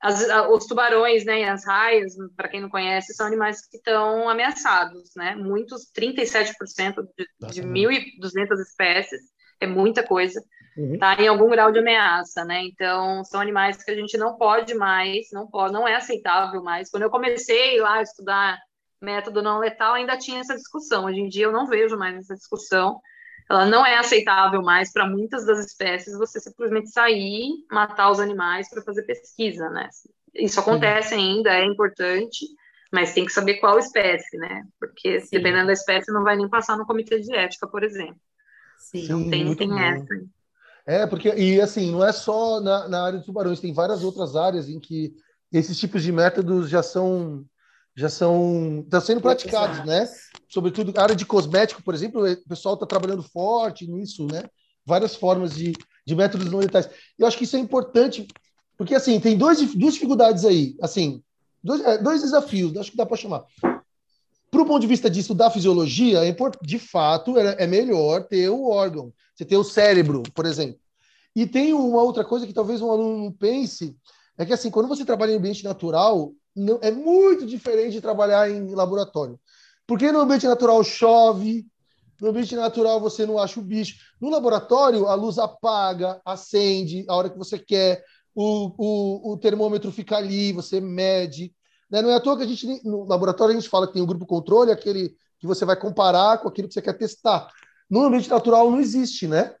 as, 0.00 0.26
os 0.50 0.66
tubarões, 0.66 1.24
né, 1.24 1.48
as 1.48 1.64
raias, 1.64 2.14
para 2.36 2.48
quem 2.48 2.60
não 2.60 2.68
conhece, 2.68 3.14
são 3.14 3.26
animais 3.26 3.66
que 3.66 3.78
estão 3.78 4.28
ameaçados, 4.28 5.10
né? 5.16 5.34
Muitos, 5.34 5.90
37% 5.92 6.54
de, 7.16 7.52
de 7.52 7.62
1.200 7.62 8.60
espécies 8.60 9.35
é 9.60 9.66
muita 9.66 10.02
coisa, 10.02 10.42
uhum. 10.76 10.98
tá 10.98 11.14
em 11.14 11.28
algum 11.28 11.48
grau 11.48 11.72
de 11.72 11.78
ameaça, 11.78 12.44
né? 12.44 12.62
Então, 12.62 13.24
são 13.24 13.40
animais 13.40 13.82
que 13.82 13.90
a 13.90 13.94
gente 13.94 14.16
não 14.16 14.36
pode 14.36 14.74
mais, 14.74 15.26
não 15.32 15.46
pode, 15.46 15.72
não 15.72 15.86
é 15.86 15.94
aceitável 15.94 16.62
mais. 16.62 16.90
Quando 16.90 17.04
eu 17.04 17.10
comecei 17.10 17.80
lá 17.80 17.94
a 17.94 18.02
estudar 18.02 18.58
método 19.00 19.42
não 19.42 19.58
letal, 19.58 19.94
ainda 19.94 20.18
tinha 20.18 20.40
essa 20.40 20.54
discussão. 20.54 21.06
Hoje 21.06 21.20
em 21.20 21.28
dia 21.28 21.44
eu 21.44 21.52
não 21.52 21.66
vejo 21.66 21.96
mais 21.96 22.16
essa 22.16 22.34
discussão. 22.34 23.00
Ela 23.48 23.64
não 23.64 23.86
é 23.86 23.96
aceitável 23.96 24.60
mais 24.62 24.92
para 24.92 25.06
muitas 25.06 25.46
das 25.46 25.64
espécies 25.64 26.18
você 26.18 26.40
simplesmente 26.40 26.90
sair, 26.90 27.48
matar 27.70 28.10
os 28.10 28.18
animais 28.18 28.68
para 28.68 28.82
fazer 28.82 29.04
pesquisa, 29.04 29.70
né? 29.70 29.88
Isso 30.34 30.58
acontece 30.58 31.14
ainda, 31.14 31.54
é 31.54 31.64
importante, 31.64 32.44
mas 32.92 33.14
tem 33.14 33.24
que 33.24 33.32
saber 33.32 33.54
qual 33.54 33.78
espécie, 33.78 34.36
né? 34.36 34.64
Porque 34.80 35.20
Sim. 35.20 35.28
dependendo 35.30 35.68
da 35.68 35.72
espécie 35.72 36.12
não 36.12 36.24
vai 36.24 36.36
nem 36.36 36.48
passar 36.48 36.76
no 36.76 36.86
comitê 36.86 37.20
de 37.20 37.34
ética, 37.34 37.68
por 37.68 37.84
exemplo. 37.84 38.20
Sim, 38.90 39.30
tem, 39.30 39.54
tem 39.54 39.82
essa. 39.82 40.06
É, 40.86 41.06
porque, 41.06 41.28
e 41.34 41.60
assim, 41.60 41.90
não 41.90 42.04
é 42.04 42.12
só 42.12 42.60
na, 42.60 42.88
na 42.88 43.04
área 43.04 43.18
de 43.18 43.26
tubarões, 43.26 43.58
tem 43.58 43.72
várias 43.72 44.04
outras 44.04 44.36
áreas 44.36 44.68
em 44.68 44.78
que 44.78 45.12
esses 45.52 45.76
tipos 45.78 46.02
de 46.02 46.12
métodos 46.12 46.68
já 46.70 46.82
são 46.82 47.44
já 47.96 48.08
são 48.08 48.80
estão 48.84 49.00
sendo 49.00 49.20
praticados, 49.20 49.84
né? 49.84 50.06
Sobretudo 50.48 50.96
a 50.96 51.02
área 51.02 51.16
de 51.16 51.26
cosmético, 51.26 51.82
por 51.82 51.94
exemplo, 51.94 52.30
o 52.30 52.48
pessoal 52.48 52.74
está 52.74 52.86
trabalhando 52.86 53.22
forte 53.22 53.86
nisso, 53.90 54.28
né? 54.28 54.44
Várias 54.84 55.16
formas 55.16 55.54
de, 55.56 55.72
de 56.06 56.14
métodos 56.14 56.52
não 56.52 56.60
letais. 56.60 56.88
Eu 57.18 57.26
acho 57.26 57.36
que 57.36 57.44
isso 57.44 57.56
é 57.56 57.58
importante, 57.58 58.26
porque 58.76 58.94
assim 58.94 59.18
tem 59.18 59.36
dois, 59.36 59.58
duas 59.74 59.94
dificuldades 59.94 60.44
aí, 60.44 60.76
assim, 60.80 61.22
dois, 61.64 61.80
é, 61.80 61.98
dois 61.98 62.22
desafios, 62.22 62.76
acho 62.76 62.92
que 62.92 62.96
dá 62.96 63.06
para 63.06 63.16
chamar. 63.16 63.44
Para 64.50 64.62
o 64.62 64.66
ponto 64.66 64.80
de 64.80 64.86
vista 64.86 65.10
de 65.10 65.20
estudar 65.20 65.50
fisiologia, 65.50 66.26
é 66.26 66.34
de 66.62 66.78
fato 66.78 67.36
é, 67.38 67.64
é 67.64 67.66
melhor 67.66 68.24
ter 68.24 68.48
o 68.48 68.68
órgão, 68.68 69.12
você 69.34 69.44
ter 69.44 69.56
o 69.56 69.64
cérebro, 69.64 70.22
por 70.34 70.46
exemplo. 70.46 70.78
E 71.34 71.46
tem 71.46 71.74
uma 71.74 72.02
outra 72.02 72.24
coisa 72.24 72.46
que 72.46 72.54
talvez 72.54 72.80
um 72.80 72.90
aluno 72.90 73.32
pense, 73.32 73.94
é 74.38 74.46
que 74.46 74.52
assim, 74.52 74.70
quando 74.70 74.88
você 74.88 75.04
trabalha 75.04 75.32
em 75.32 75.36
ambiente 75.36 75.64
natural, 75.64 76.32
não, 76.54 76.78
é 76.80 76.90
muito 76.90 77.46
diferente 77.46 77.92
de 77.92 78.00
trabalhar 78.00 78.50
em 78.50 78.74
laboratório. 78.74 79.38
Porque 79.86 80.10
no 80.10 80.20
ambiente 80.20 80.46
natural 80.46 80.82
chove, 80.82 81.66
no 82.20 82.28
ambiente 82.28 82.56
natural 82.56 83.00
você 83.00 83.26
não 83.26 83.38
acha 83.38 83.60
o 83.60 83.62
bicho. 83.62 83.96
No 84.20 84.30
laboratório, 84.30 85.06
a 85.06 85.14
luz 85.14 85.38
apaga, 85.38 86.20
acende 86.24 87.04
a 87.08 87.14
hora 87.14 87.28
que 87.28 87.38
você 87.38 87.58
quer, 87.58 88.02
o, 88.34 88.72
o, 88.76 89.32
o 89.32 89.36
termômetro 89.36 89.92
fica 89.92 90.16
ali, 90.16 90.52
você 90.52 90.80
mede. 90.80 91.52
Né? 91.90 92.02
Não 92.02 92.10
é 92.10 92.14
à 92.14 92.20
toa 92.20 92.36
que 92.36 92.42
a 92.42 92.46
gente, 92.46 92.84
no 92.84 93.04
laboratório, 93.04 93.52
a 93.56 93.60
gente 93.60 93.68
fala 93.68 93.86
que 93.86 93.92
tem 93.92 94.02
o 94.02 94.04
um 94.04 94.08
grupo 94.08 94.26
controle, 94.26 94.72
aquele 94.72 95.16
que 95.38 95.46
você 95.46 95.64
vai 95.64 95.76
comparar 95.76 96.38
com 96.38 96.48
aquilo 96.48 96.68
que 96.68 96.74
você 96.74 96.82
quer 96.82 96.94
testar. 96.94 97.50
No 97.88 98.04
ambiente 98.04 98.28
natural 98.28 98.70
não 98.70 98.80
existe, 98.80 99.26
né? 99.26 99.54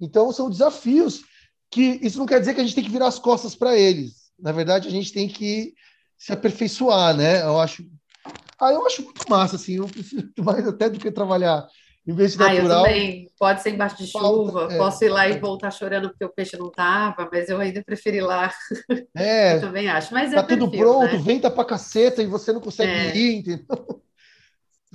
Então, 0.00 0.32
são 0.32 0.50
desafios 0.50 1.22
que 1.70 1.98
isso 2.02 2.18
não 2.18 2.26
quer 2.26 2.40
dizer 2.40 2.54
que 2.54 2.60
a 2.60 2.64
gente 2.64 2.74
tem 2.74 2.84
que 2.84 2.90
virar 2.90 3.08
as 3.08 3.18
costas 3.18 3.54
para 3.54 3.76
eles. 3.76 4.30
Na 4.38 4.52
verdade, 4.52 4.88
a 4.88 4.90
gente 4.90 5.12
tem 5.12 5.28
que 5.28 5.74
se 6.18 6.32
aperfeiçoar, 6.32 7.16
né? 7.16 7.42
Eu 7.42 7.60
acho. 7.60 7.84
Ah, 8.58 8.72
eu 8.72 8.86
acho 8.86 9.02
muito 9.02 9.28
massa, 9.28 9.56
assim. 9.56 9.76
Eu 9.76 9.88
preciso 9.88 10.30
mais 10.38 10.66
até 10.66 10.88
do 10.88 10.98
que 10.98 11.10
trabalhar 11.10 11.66
em 12.06 12.14
vez 12.14 12.32
de 12.32 12.38
natural. 12.38 12.84
Ah, 12.84 12.90
eu 12.90 12.94
também. 12.94 13.30
Pode 13.38 13.62
ser 13.62 13.70
embaixo 13.70 13.96
de 13.96 14.06
chuva, 14.06 14.68
é, 14.70 14.76
posso 14.76 15.04
ir 15.04 15.08
lá 15.08 15.28
e 15.28 15.38
voltar 15.38 15.70
chorando 15.70 16.08
porque 16.10 16.24
o 16.24 16.32
peixe 16.32 16.56
não 16.56 16.68
estava, 16.68 17.28
mas 17.30 17.48
eu 17.48 17.58
ainda 17.58 17.82
preferi 17.82 18.18
ir 18.18 18.22
lá. 18.22 18.52
É. 19.14 19.56
eu 19.56 19.60
também 19.60 19.88
acho. 19.88 20.12
Mas 20.12 20.32
é 20.32 20.36
tá 20.36 20.42
tudo 20.42 20.70
pronto, 20.70 21.12
né? 21.12 21.22
venta 21.22 21.50
pra 21.50 21.64
caceta 21.64 22.22
e 22.22 22.26
você 22.26 22.52
não 22.52 22.60
consegue 22.60 22.90
é. 22.90 23.16
ir, 23.16 23.36
entendeu? 23.36 23.66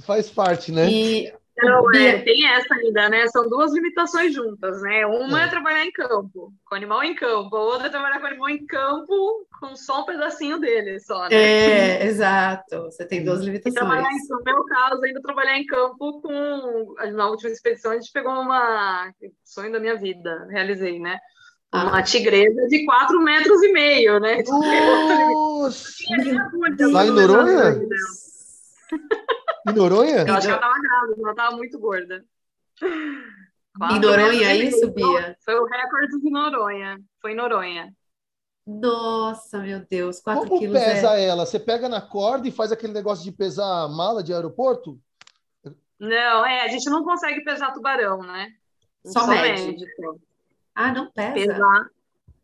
Faz 0.06 0.30
parte, 0.30 0.72
né? 0.72 0.90
E 0.90 1.34
não, 1.64 1.94
é, 1.96 2.20
tem 2.20 2.48
essa 2.48 2.74
ainda, 2.76 3.10
né? 3.10 3.28
São 3.28 3.50
duas 3.50 3.74
limitações 3.74 4.34
juntas, 4.34 4.82
né? 4.82 5.06
Uma 5.06 5.42
é. 5.42 5.46
é 5.46 5.48
trabalhar 5.48 5.86
em 5.86 5.92
campo, 5.92 6.54
com 6.66 6.76
animal 6.76 7.04
em 7.04 7.16
campo, 7.16 7.56
a 7.56 7.64
outra 7.64 7.88
é 7.88 7.90
trabalhar 7.90 8.20
com 8.20 8.28
animal 8.28 8.50
em 8.50 8.66
campo 8.66 9.48
com 9.60 9.76
só 9.76 10.02
um 10.02 10.06
pedacinho 10.06 10.60
dele 10.60 11.00
só, 11.00 11.24
né? 11.24 11.30
É, 11.32 12.06
exato. 12.06 12.84
Você 12.84 13.06
tem 13.06 13.24
duas 13.24 13.42
limitações. 13.42 13.76
E 13.76 13.80
trabalhar 13.80 14.12
em, 14.12 14.28
no 14.30 14.44
meu 14.44 14.64
caso, 14.66 15.04
ainda 15.04 15.22
trabalhar 15.22 15.58
em 15.58 15.66
campo 15.66 16.22
com. 16.22 16.96
Na 17.14 17.28
última 17.28 17.50
expedição, 17.50 17.92
a 17.92 17.96
gente 17.96 18.12
pegou 18.12 18.34
uma. 18.34 19.12
Sonho 19.44 19.72
da 19.72 19.80
minha 19.80 19.96
vida, 19.96 20.48
realizei, 20.50 21.00
né? 21.00 21.18
Uma 21.74 22.00
ah. 22.00 22.04
tigresa 22.04 22.68
de 22.68 22.86
4 22.86 23.20
metros 23.22 23.62
e 23.62 23.72
meio, 23.74 24.20
né? 24.20 24.42
Nossa! 24.48 25.82
Lá 26.92 27.06
em 27.06 27.12
Noronha? 27.12 27.82
Em 29.68 29.74
Noronha? 29.74 30.26
Eu 30.28 30.34
acho 30.34 30.48
que 30.48 30.54
ela 30.54 30.62
tava 30.62 30.80
grávida, 30.80 31.22
ela 31.22 31.36
tava 31.36 31.56
muito 31.56 31.80
gorda. 31.80 32.26
Quatro 33.78 33.98
em 33.98 34.00
Noronha, 34.00 34.50
é 34.50 34.58
isso, 34.58 34.92
Bia? 34.92 35.38
Foi 35.44 35.56
o 35.56 35.66
recorde 35.66 36.20
de 36.20 36.30
Noronha. 36.30 36.98
Foi 37.22 37.32
em 37.34 37.36
Noronha. 37.36 37.94
Nossa, 38.66 39.60
meu 39.60 39.80
Deus, 39.90 40.20
4 40.20 40.46
Como 40.46 40.60
quilos. 40.60 40.78
Como 40.78 40.94
pesa 40.94 41.16
é... 41.16 41.26
ela? 41.26 41.46
Você 41.46 41.60
pega 41.60 41.88
na 41.88 42.02
corda 42.02 42.48
e 42.48 42.52
faz 42.52 42.72
aquele 42.72 42.94
negócio 42.94 43.24
de 43.24 43.32
pesar 43.32 43.84
a 43.84 43.88
mala 43.88 44.22
de 44.22 44.34
aeroporto? 44.34 45.00
Não, 46.00 46.46
é, 46.46 46.62
a 46.62 46.68
gente 46.68 46.90
não 46.90 47.04
consegue 47.04 47.44
pesar 47.44 47.72
tubarão, 47.72 48.22
né? 48.22 48.52
Só, 49.06 49.22
Só 49.22 49.28
mede. 49.28 49.86
Ah, 50.76 50.92
não 50.92 51.10
pesa? 51.12 51.34
Pesar. 51.34 51.90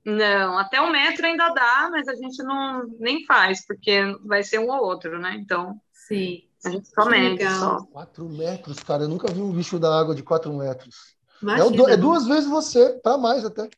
Não, 0.06 0.58
até 0.58 0.82
um 0.82 0.92
metro 0.92 1.26
ainda 1.26 1.50
dá, 1.50 1.90
mas 1.92 2.08
a 2.08 2.16
gente 2.16 2.42
não 2.44 2.88
nem 3.00 3.26
faz, 3.26 3.66
porque 3.66 4.18
vai 4.24 4.44
ser 4.44 4.60
um 4.60 4.70
ou 4.70 4.84
outro, 4.84 5.20
né? 5.20 5.36
Então. 5.36 5.80
Sim. 5.92 6.44
A 6.66 6.70
gente 6.70 6.88
só 6.88 7.06
mede. 7.06 7.44
Só. 7.44 7.80
Quatro 7.92 8.30
metros, 8.30 8.80
cara. 8.80 9.04
Eu 9.04 9.10
nunca 9.10 9.32
vi 9.32 9.42
um 9.42 9.52
bicho 9.52 9.78
da 9.78 10.00
água 10.00 10.16
de 10.16 10.24
quatro 10.24 10.54
metros. 10.54 11.14
Imagina, 11.42 11.90
é, 11.90 11.94
é 11.94 11.98
duas 11.98 12.26
vezes 12.26 12.50
você, 12.50 13.00
para 13.04 13.18
mais 13.18 13.44
até. 13.44 13.70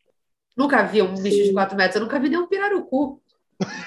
Nunca 0.56 0.84
vi 0.84 1.02
um 1.02 1.16
bicho 1.16 1.44
de 1.44 1.54
quatro 1.54 1.76
metros. 1.76 1.96
Eu 1.96 2.04
nunca 2.04 2.20
vi 2.20 2.30
nenhum 2.30 2.48
pirarucu 2.48 3.20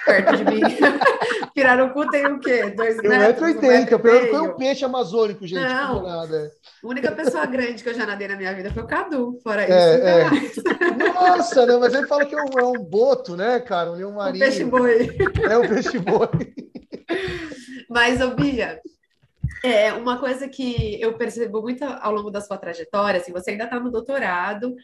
perto 0.04 0.36
de 0.36 0.44
mim. 0.44 0.60
pirarucu 1.54 2.10
tem 2.10 2.26
o 2.26 2.40
quê? 2.40 2.70
Dois 2.70 2.96
metros? 2.96 3.14
Um 3.14 3.18
metro 3.18 3.48
e 3.48 3.54
oitenta. 3.54 3.96
O 3.96 4.00
pirarucu 4.00 4.36
é 4.36 4.42
um 4.42 4.56
peixe 4.56 4.84
amazônico, 4.84 5.46
gente. 5.46 5.62
Não. 5.62 6.02
Nada. 6.02 6.50
A 6.82 6.86
única 6.86 7.12
pessoa 7.12 7.46
grande 7.46 7.82
que 7.82 7.88
eu 7.88 7.94
já 7.94 8.04
nadei 8.04 8.26
na 8.26 8.36
minha 8.36 8.52
vida 8.52 8.72
foi 8.72 8.82
o 8.82 8.86
Cadu. 8.86 9.38
Fora 9.44 9.62
é, 9.62 10.34
isso, 10.44 10.60
é. 10.68 11.12
Nossa, 11.12 11.66
né? 11.66 11.76
mas 11.76 11.94
ele 11.94 12.06
fala 12.06 12.26
que 12.26 12.34
é 12.34 12.42
um, 12.42 12.58
é 12.58 12.64
um 12.64 12.84
boto, 12.84 13.36
né, 13.36 13.60
cara? 13.60 13.92
Um 13.92 13.94
leão 13.94 14.12
marinho. 14.12 14.44
Um 14.44 14.48
peixe-boi. 14.48 15.16
É 15.48 15.58
um 15.58 15.68
peixe-boi. 15.68 16.28
Mas, 17.88 18.20
ô 18.20 18.34
Bia, 18.34 18.80
é 19.64 19.92
uma 19.92 20.18
coisa 20.18 20.48
que 20.48 21.00
eu 21.00 21.16
percebo 21.16 21.62
muito 21.62 21.84
ao 21.84 22.12
longo 22.12 22.30
da 22.30 22.40
sua 22.40 22.58
trajetória, 22.58 23.20
assim, 23.20 23.32
você 23.32 23.52
ainda 23.52 23.64
está 23.64 23.80
no 23.80 23.90
doutorado, 23.90 24.74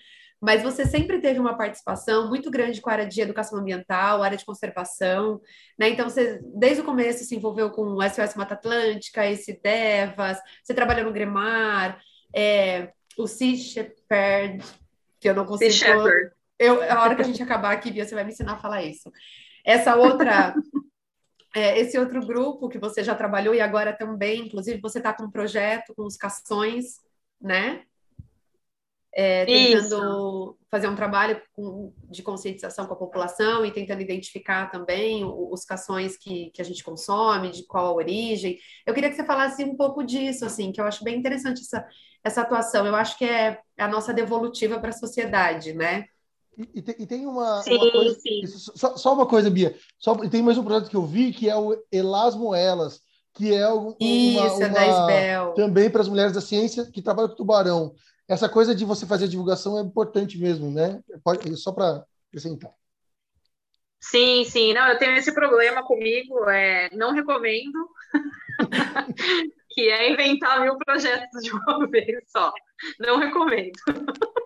mas 0.41 0.63
você 0.63 0.85
sempre 0.85 1.21
teve 1.21 1.39
uma 1.39 1.57
participação 1.57 2.29
muito 2.29 2.51
grande 2.51 2.81
com 2.81 2.91
a 2.91 2.95
área 2.95 3.07
de 3.07 3.21
educação 3.21 3.59
ambiental, 3.59 4.23
área 4.23 4.37
de 4.37 4.45
conservação, 4.45 5.41
né? 5.79 5.89
Então, 5.89 6.09
você, 6.09 6.41
desde 6.55 6.83
o 6.83 6.85
começo, 6.85 7.25
se 7.25 7.37
envolveu 7.37 7.71
com 7.71 7.83
o 7.83 8.03
SOS 8.03 8.35
Mata 8.35 8.55
Atlântica, 8.55 9.27
esse 9.27 9.59
Devas, 9.63 10.39
você 10.63 10.75
trabalhou 10.75 11.07
no 11.07 11.13
Gremar, 11.13 11.99
é, 12.35 12.91
o 13.17 13.27
Sea 13.27 13.57
Shepherd, 13.57 14.65
que 15.21 15.29
eu 15.29 15.35
não 15.35 15.47
consigo... 15.47 15.73
Sea 15.73 15.95
Shepherd. 15.95 16.31
Eu, 16.59 16.83
a 16.91 17.03
hora 17.03 17.15
que 17.17 17.23
a 17.23 17.25
gente 17.25 17.43
acabar 17.43 17.73
aqui, 17.73 17.91
Bia, 17.91 18.05
você 18.05 18.15
vai 18.15 18.25
me 18.25 18.33
ensinar 18.33 18.53
a 18.53 18.59
falar 18.59 18.83
isso. 18.83 19.11
Essa 19.65 19.97
outra 19.97 20.55
é, 21.55 21.79
esse 21.79 21.97
outro 21.97 22.21
grupo 22.27 22.69
que 22.69 22.79
você 22.79 23.05
já 23.05 23.15
trabalhou 23.15 23.55
e 23.55 23.61
agora 23.61 23.93
também, 23.93 24.47
inclusive, 24.47 24.81
você 24.81 24.99
está 24.99 25.13
com 25.13 25.25
um 25.25 25.31
projeto 25.31 25.95
com 25.95 26.05
os 26.05 26.17
cações, 26.17 27.01
né? 27.41 27.85
É, 29.17 29.47
tentando 29.47 29.87
Isso. 29.87 30.59
fazer 30.69 30.89
um 30.89 30.97
trabalho 30.97 31.41
com, 31.53 31.95
de 32.11 32.21
conscientização 32.21 32.85
com 32.87 32.95
a 32.95 32.99
população 32.99 33.65
e 33.65 33.71
tentando 33.71 34.03
identificar 34.03 34.69
também 34.69 35.25
os 35.25 35.65
cações 35.65 36.17
que, 36.17 36.51
que 36.51 36.61
a 36.61 36.65
gente 36.65 36.83
consome, 36.83 37.53
de 37.53 37.65
qual 37.65 37.87
a 37.87 37.95
origem. 37.95 38.59
Eu 38.85 38.93
queria 38.93 39.09
que 39.09 39.15
você 39.15 39.25
falasse 39.25 39.63
um 39.63 39.77
pouco 39.77 40.03
disso, 40.03 40.45
assim, 40.45 40.73
que 40.73 40.81
eu 40.81 40.85
acho 40.85 41.05
bem 41.05 41.17
interessante 41.17 41.61
essa, 41.61 41.87
essa 42.25 42.41
atuação. 42.41 42.85
Eu 42.85 42.97
acho 42.97 43.17
que 43.17 43.25
é 43.25 43.61
a 43.79 43.87
nossa 43.87 44.13
devolutiva 44.13 44.81
para 44.81 44.89
a 44.91 44.93
sociedade, 44.93 45.73
né? 45.73 46.07
E, 46.57 46.71
e, 46.75 46.83
tem, 46.83 46.95
e 46.99 47.07
tem 47.07 47.27
uma, 47.27 47.63
sim, 47.63 47.75
uma 47.75 47.91
coisa. 47.91 48.19
Isso, 48.25 48.73
só, 48.77 48.97
só, 48.97 49.15
uma 49.15 49.27
coisa, 49.27 49.51
Bia. 49.51 49.77
Só, 49.99 50.15
tem 50.29 50.43
mais 50.43 50.57
um 50.57 50.65
projeto 50.65 50.89
que 50.89 50.97
eu 50.97 51.05
vi 51.05 51.33
que 51.33 51.49
é 51.49 51.57
o 51.57 51.77
Elasmo 51.91 52.55
Elas, 52.55 53.01
que 53.35 53.53
é 53.53 53.69
uma, 53.69 53.97
Isso, 54.01 54.57
uma, 54.57 55.13
é 55.13 55.53
também 55.55 55.91
para 55.91 56.01
as 56.01 56.09
mulheres 56.09 56.33
da 56.33 56.41
ciência 56.41 56.91
que 56.91 57.03
trabalham 57.03 57.31
com 57.31 57.37
tubarão. 57.37 57.95
Essa 58.29 58.49
coisa 58.49 58.75
de 58.75 58.85
você 58.85 59.07
fazer 59.07 59.29
divulgação 59.29 59.79
é 59.79 59.83
importante 59.83 60.39
mesmo, 60.39 60.71
né? 60.71 61.01
Pode, 61.23 61.57
só 61.57 61.73
para 61.73 62.05
acrescentar. 62.29 62.73
Sim, 64.01 64.45
sim. 64.45 64.75
Não, 64.75 64.87
eu 64.89 64.99
tenho 64.99 65.17
esse 65.17 65.33
problema 65.33 65.83
comigo, 65.83 66.49
é, 66.49 66.91
não 66.95 67.13
recomendo, 67.13 67.89
que 69.71 69.89
é 69.89 70.13
inventar 70.13 70.61
mil 70.61 70.77
projetos 70.79 71.43
de 71.43 71.51
uma 71.51 71.87
vez 71.89 72.23
só. 72.29 72.53
Não 73.01 73.19
recomendo 73.19 73.73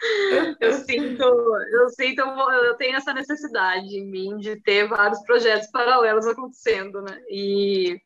eu 0.60 0.72
sinto, 0.72 1.22
eu 1.22 1.88
sinto, 1.90 2.20
eu 2.20 2.74
tenho 2.76 2.96
essa 2.96 3.12
necessidade 3.12 3.86
em 3.88 4.10
mim 4.10 4.38
de 4.38 4.60
ter 4.62 4.88
vários 4.88 5.20
projetos 5.24 5.70
paralelos 5.70 6.26
acontecendo, 6.26 7.02
né? 7.02 7.20
E, 7.28 8.00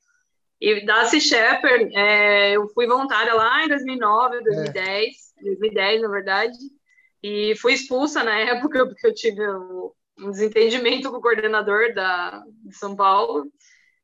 E 0.61 0.85
da 0.85 1.05
Sea 1.05 1.21
Shepherd, 1.21 1.95
é, 1.95 2.53
eu 2.57 2.69
fui 2.69 2.87
voluntária 2.87 3.35
lá 3.35 3.65
em 3.65 3.69
2009, 3.69 4.43
2010, 4.43 5.07
é. 5.39 5.45
2010, 5.45 6.03
na 6.03 6.09
verdade, 6.09 6.59
e 7.23 7.55
fui 7.57 7.73
expulsa 7.75 8.25
na 8.25 8.39
época 8.39 8.85
porque 8.87 9.07
eu 9.07 9.15
tive 9.15 9.49
um, 9.49 9.91
um 10.21 10.31
desentendimento 10.31 11.11
com 11.11 11.19
o 11.19 11.23
coordenador 11.23 11.95
da, 11.95 12.43
de 12.65 12.77
São 12.77 12.97
Paulo. 12.97 13.45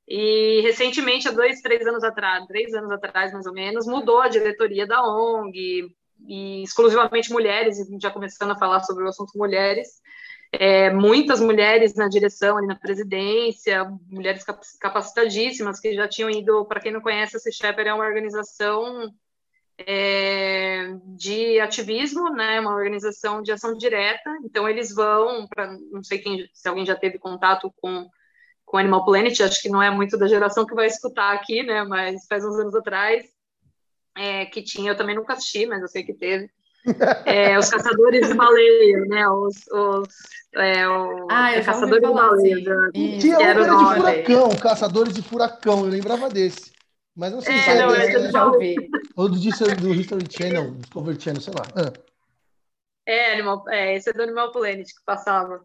E 0.06 0.60
recentemente, 0.62 1.28
há 1.28 1.30
dois, 1.30 1.60
três 1.60 1.86
anos 1.86 2.02
atrás, 2.02 2.44
três 2.46 2.74
anos 2.74 2.90
atrás 2.90 3.32
mais 3.32 3.46
ou 3.46 3.52
menos, 3.52 3.86
mudou 3.86 4.20
a 4.20 4.28
diretoria 4.28 4.84
da 4.84 5.06
ONG, 5.06 5.86
e 6.26 6.62
exclusivamente 6.62 7.32
mulheres, 7.32 7.78
já 8.00 8.10
começando 8.10 8.52
a 8.52 8.58
falar 8.58 8.80
sobre 8.80 9.04
o 9.04 9.08
assunto 9.08 9.36
mulheres, 9.36 10.00
é, 10.52 10.90
muitas 10.90 11.40
mulheres 11.40 11.94
na 11.94 12.08
direção, 12.08 12.56
ali 12.56 12.66
na 12.66 12.74
presidência, 12.74 13.84
mulheres 14.08 14.44
capacitadíssimas 14.80 15.78
que 15.78 15.94
já 15.94 16.08
tinham 16.08 16.30
ido, 16.30 16.64
para 16.64 16.80
quem 16.80 16.92
não 16.92 17.00
conhece, 17.00 17.36
a 17.36 17.40
CICHEPER 17.40 17.86
é 17.86 17.94
uma 17.94 18.04
organização 18.06 19.12
é, 19.78 20.88
de 21.16 21.60
ativismo, 21.60 22.30
né, 22.30 22.60
uma 22.60 22.74
organização 22.74 23.42
de 23.42 23.52
ação 23.52 23.76
direta, 23.76 24.30
então 24.44 24.68
eles 24.68 24.94
vão, 24.94 25.46
para 25.46 25.72
não 25.90 26.02
sei 26.02 26.18
quem, 26.18 26.48
se 26.52 26.68
alguém 26.68 26.84
já 26.84 26.96
teve 26.96 27.18
contato 27.18 27.72
com 27.80 28.08
com 28.70 28.78
Animal 28.78 29.04
Planet, 29.04 29.40
acho 29.40 29.60
que 29.60 29.68
não 29.68 29.82
é 29.82 29.90
muito 29.90 30.16
da 30.16 30.28
geração 30.28 30.64
que 30.64 30.76
vai 30.76 30.86
escutar 30.86 31.34
aqui, 31.34 31.60
né, 31.64 31.82
mas 31.82 32.24
faz 32.28 32.44
uns 32.44 32.56
anos 32.56 32.74
atrás, 32.76 33.26
é, 34.16 34.46
que 34.46 34.62
tinha, 34.62 34.90
eu 34.90 34.96
também 34.96 35.16
nunca 35.16 35.34
assisti, 35.34 35.66
mas 35.66 35.80
eu 35.80 35.88
sei 35.88 36.02
que 36.02 36.14
teve, 36.14 36.50
é, 37.26 37.58
os 37.58 37.68
caçadores 37.68 38.28
de 38.28 38.34
baleia, 38.34 39.00
né? 39.06 39.28
Os, 39.28 39.66
os 39.68 40.08
é, 40.54 40.88
o, 40.88 41.26
ah, 41.30 41.56
eu 41.56 41.64
caçadores 41.64 42.08
de 42.08 42.14
baleia. 42.14 42.56
Assim. 42.56 43.18
Tinha 43.18 43.38
um 43.38 43.40
era 43.40 43.62
de 43.62 43.94
furacão, 43.94 44.56
caçadores 44.56 45.14
de 45.14 45.22
furacão, 45.22 45.80
eu 45.80 45.90
lembrava 45.90 46.28
desse. 46.28 46.72
Mas 47.14 47.32
não 47.32 47.40
sei 47.40 47.54
é, 47.54 47.58
se 47.58 47.70
é, 47.70 47.78
não, 47.80 47.92
desse, 47.92 48.14
eu 48.14 48.30
já 48.30 48.46
ouvi. 48.46 48.76
Ou 49.16 49.28
do, 49.28 49.36
do 49.36 49.94
History 49.94 50.26
Channel, 50.30 50.70
Discovery 50.72 51.20
Channel, 51.20 51.42
sei 51.42 51.52
lá. 51.54 51.66
Ah. 51.76 51.92
É, 53.06 53.32
animal, 53.34 53.64
é, 53.68 53.96
esse 53.96 54.10
é 54.10 54.12
do 54.12 54.22
Animal 54.22 54.52
Planet 54.52 54.86
que 54.86 55.04
passava. 55.04 55.60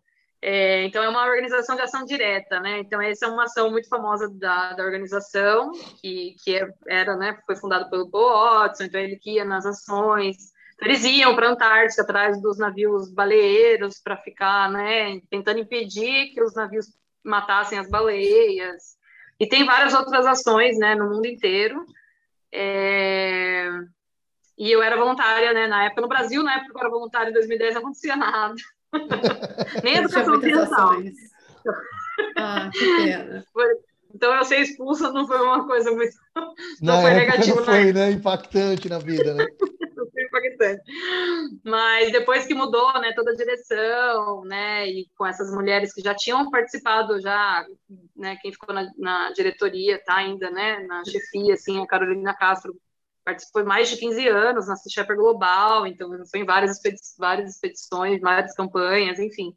É, 0.48 0.84
então, 0.84 1.02
é 1.02 1.10
uma 1.10 1.26
organização 1.26 1.76
de 1.76 1.82
ação 1.82 2.06
direta, 2.06 2.60
né? 2.60 2.78
Então, 2.78 3.02
essa 3.02 3.26
é 3.26 3.28
uma 3.28 3.46
ação 3.46 3.72
muito 3.72 3.90
famosa 3.90 4.30
da, 4.30 4.74
da 4.74 4.84
organização, 4.84 5.72
que, 6.00 6.36
que 6.44 6.56
é, 6.56 6.70
era, 6.88 7.16
né, 7.18 7.36
foi 7.48 7.56
fundada 7.56 7.90
pelo 7.90 8.12
Paul 8.12 8.30
Watson, 8.30 8.84
então 8.84 9.02
ele 9.02 9.16
que 9.16 9.32
ia 9.32 9.44
nas 9.44 9.66
ações, 9.66 10.54
então, 10.76 10.88
eles 10.88 11.04
iam 11.04 11.36
para 11.36 11.48
a 11.48 11.52
Antártica 11.52 12.04
atrás 12.04 12.40
dos 12.40 12.60
navios 12.60 13.12
baleeiros 13.12 14.00
para 14.00 14.18
ficar, 14.18 14.70
né, 14.70 15.20
tentando 15.32 15.62
impedir 15.62 16.32
que 16.34 16.44
os 16.44 16.54
navios 16.54 16.88
matassem 17.24 17.80
as 17.80 17.90
baleias. 17.90 18.98
E 19.40 19.48
tem 19.48 19.66
várias 19.66 19.96
outras 19.96 20.28
ações, 20.28 20.78
né, 20.78 20.94
no 20.94 21.10
mundo 21.10 21.26
inteiro. 21.26 21.84
É... 22.52 23.68
E 24.56 24.72
eu 24.72 24.84
era 24.84 24.96
voluntária, 24.96 25.54
né, 25.54 25.66
na 25.66 25.86
época 25.86 26.02
no 26.02 26.08
Brasil, 26.08 26.44
na 26.44 26.58
época 26.58 26.74
eu 26.76 26.80
era 26.82 26.90
voluntária 26.90 27.32
em 27.32 27.34
2010, 27.34 27.74
não 27.74 27.82
acontecia 27.82 28.16
nada. 28.16 28.54
Nem 29.84 29.98
educação 29.98 30.36
ambiental. 30.36 30.92
Ah, 32.38 32.70
que 32.72 32.86
pena. 32.98 33.46
Então, 34.16 34.34
eu 34.34 34.46
ser 34.46 34.62
expulsa 34.62 35.12
não 35.12 35.28
foi 35.28 35.42
uma 35.42 35.68
coisa 35.68 35.92
muito. 35.92 36.16
Não, 36.82 36.96
não 36.96 37.02
foi 37.02 37.14
negativa. 37.16 37.58
Não 37.58 37.66
foi, 37.66 37.92
né? 37.92 38.12
Impactante 38.12 38.88
na 38.88 38.98
vida, 38.98 39.34
né? 39.34 39.46
impactante. 40.36 40.82
Mas 41.64 42.12
depois 42.12 42.46
que 42.46 42.54
mudou, 42.54 42.94
né, 43.00 43.14
toda 43.14 43.32
a 43.32 43.36
direção, 43.36 44.44
né, 44.46 44.88
e 44.88 45.08
com 45.18 45.26
essas 45.26 45.52
mulheres 45.54 45.94
que 45.94 46.02
já 46.02 46.14
tinham 46.14 46.50
participado 46.50 47.20
já, 47.20 47.66
né, 48.16 48.38
quem 48.42 48.52
ficou 48.52 48.74
na, 48.74 48.90
na 48.98 49.32
diretoria, 49.32 50.02
tá 50.04 50.16
ainda, 50.16 50.50
né, 50.50 50.80
na 50.88 51.04
chefia, 51.06 51.54
assim, 51.54 51.82
a 51.82 51.88
Carolina 51.88 52.34
Castro 52.34 52.76
participou 53.26 53.66
mais 53.66 53.90
de 53.90 53.98
15 53.98 54.28
anos 54.28 54.68
na 54.68 54.76
Shepherd 54.78 55.20
Global, 55.20 55.88
então 55.88 56.10
foi 56.30 56.42
em 56.42 56.46
várias, 56.46 56.72
expedi 56.74 56.98
várias 57.18 57.50
expedições, 57.56 58.22
várias 58.22 58.54
campanhas, 58.54 59.20
enfim. 59.20 59.54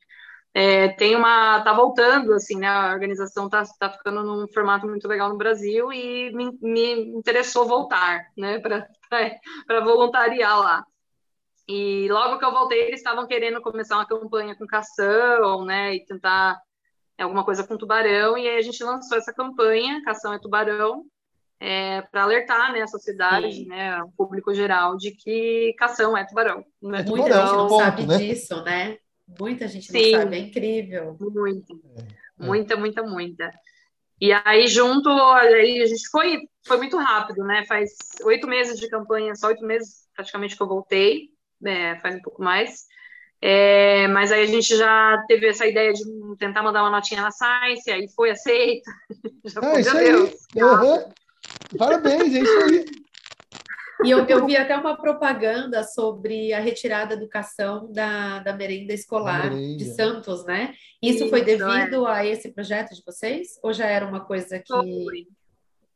É, 0.55 0.89
tem 0.89 1.15
uma 1.15 1.62
tá 1.62 1.74
voltando 1.74 2.32
assim 2.32 2.57
né 2.59 2.66
a 2.66 2.90
organização 2.93 3.51
tá, 3.51 3.62
tá 3.78 3.90
ficando 3.90 4.23
num 4.23 4.49
formato 4.49 4.86
muito 4.89 5.07
legal 5.07 5.28
no 5.28 5.36
Brasil 5.36 5.93
e 5.93 6.32
me, 6.32 6.59
me 6.62 6.93
interessou 7.16 7.69
voltar 7.69 8.27
né 8.36 8.59
para 8.59 8.89
voluntariar 9.85 10.59
lá 10.59 10.85
e 11.69 12.09
logo 12.11 12.39
que 12.39 12.45
eu 12.47 12.51
voltei 12.51 12.81
eles 12.81 13.01
estavam 13.01 13.27
querendo 13.27 13.61
começar 13.61 13.97
uma 13.97 14.07
campanha 14.07 14.57
com 14.57 14.66
cação 14.66 15.66
né 15.66 15.95
e 15.95 16.05
tentar 16.07 16.59
alguma 17.19 17.45
coisa 17.45 17.66
com 17.66 17.77
tubarão 17.77 18.36
e 18.39 18.49
aí 18.49 18.57
a 18.57 18.62
gente 18.62 18.82
lançou 18.82 19.19
essa 19.19 19.35
campanha 19.35 20.03
cação 20.03 20.32
é 20.32 20.39
tubarão 20.39 21.05
é, 21.61 22.03
para 22.03 22.23
alertar 22.23 22.73
né, 22.73 22.83
a 22.83 22.87
sociedade, 22.87 23.53
Sim. 23.53 23.67
né, 23.67 24.03
o 24.03 24.11
público 24.13 24.55
geral, 24.55 24.97
de 24.97 25.11
que 25.11 25.75
cação 25.79 26.17
é 26.17 26.25
tubarão. 26.25 26.65
Né? 26.81 27.05
Muita 27.07 27.33
gente 27.33 27.53
não 27.53 27.69
ponto, 27.69 27.85
sabe 27.85 28.07
né? 28.07 28.17
disso, 28.17 28.63
né? 28.63 28.99
Muita 29.39 29.69
gente 29.69 29.91
Sim, 29.91 30.13
não 30.13 30.21
sabe, 30.21 30.37
é 30.37 30.39
incrível. 30.41 31.17
Muito. 31.21 31.81
É. 31.97 32.47
Muita, 32.47 32.77
muita, 32.77 33.03
muita. 33.03 33.51
E 34.21 34.33
aí, 34.33 34.67
junto, 34.67 35.09
aí 35.11 35.83
a 35.83 35.87
gente 35.87 36.09
foi, 36.09 36.41
foi 36.67 36.77
muito 36.77 36.97
rápido, 36.97 37.45
né? 37.45 37.65
Faz 37.67 37.91
oito 38.25 38.47
meses 38.47 38.79
de 38.79 38.89
campanha, 38.89 39.35
só 39.35 39.49
oito 39.49 39.65
meses 39.65 40.09
praticamente 40.15 40.57
que 40.57 40.63
eu 40.63 40.69
voltei, 40.69 41.29
é, 41.65 41.97
faz 41.97 42.17
um 42.17 42.23
pouco 42.23 42.43
mais. 42.43 42.87
É, 43.41 44.09
mas 44.09 44.33
aí 44.33 44.43
a 44.43 44.47
gente 44.47 44.77
já 44.77 45.25
teve 45.29 45.47
essa 45.47 45.65
ideia 45.65 45.93
de 45.93 46.03
tentar 46.39 46.63
mandar 46.63 46.83
uma 46.83 46.91
notinha 46.91 47.23
na 47.23 47.31
Science, 47.31 47.89
aí 47.91 48.09
foi 48.09 48.31
aceita. 48.31 48.91
já 49.45 49.61
ah, 49.63 49.81
isso 49.81 49.97
aí. 49.97 50.13
Uhum. 50.15 51.13
Parabéns, 51.77 52.35
é 52.35 52.39
isso 52.39 52.59
aí. 52.65 52.85
E 54.05 54.10
eu, 54.10 54.24
eu 54.27 54.47
vi 54.47 54.56
até 54.56 54.77
uma 54.77 54.97
propaganda 54.97 55.82
sobre 55.82 56.52
a 56.52 56.60
retirada 56.60 57.16
da 57.16 57.23
educação 57.23 57.90
da, 57.93 58.39
da 58.39 58.52
merenda 58.52 58.93
escolar 58.93 59.51
merenda. 59.51 59.77
de 59.77 59.85
Santos, 59.93 60.44
né? 60.44 60.74
Isso, 61.02 61.24
Isso 61.24 61.31
foi 61.31 61.43
devido 61.43 62.06
é. 62.06 62.12
a 62.12 62.24
esse 62.24 62.52
projeto 62.52 62.94
de 62.94 63.02
vocês? 63.05 63.59
Ou 63.62 63.73
já 63.73 63.86
era 63.86 64.06
uma 64.06 64.20
coisa 64.20 64.59
que. 64.60 64.73
Foi. 64.73 65.27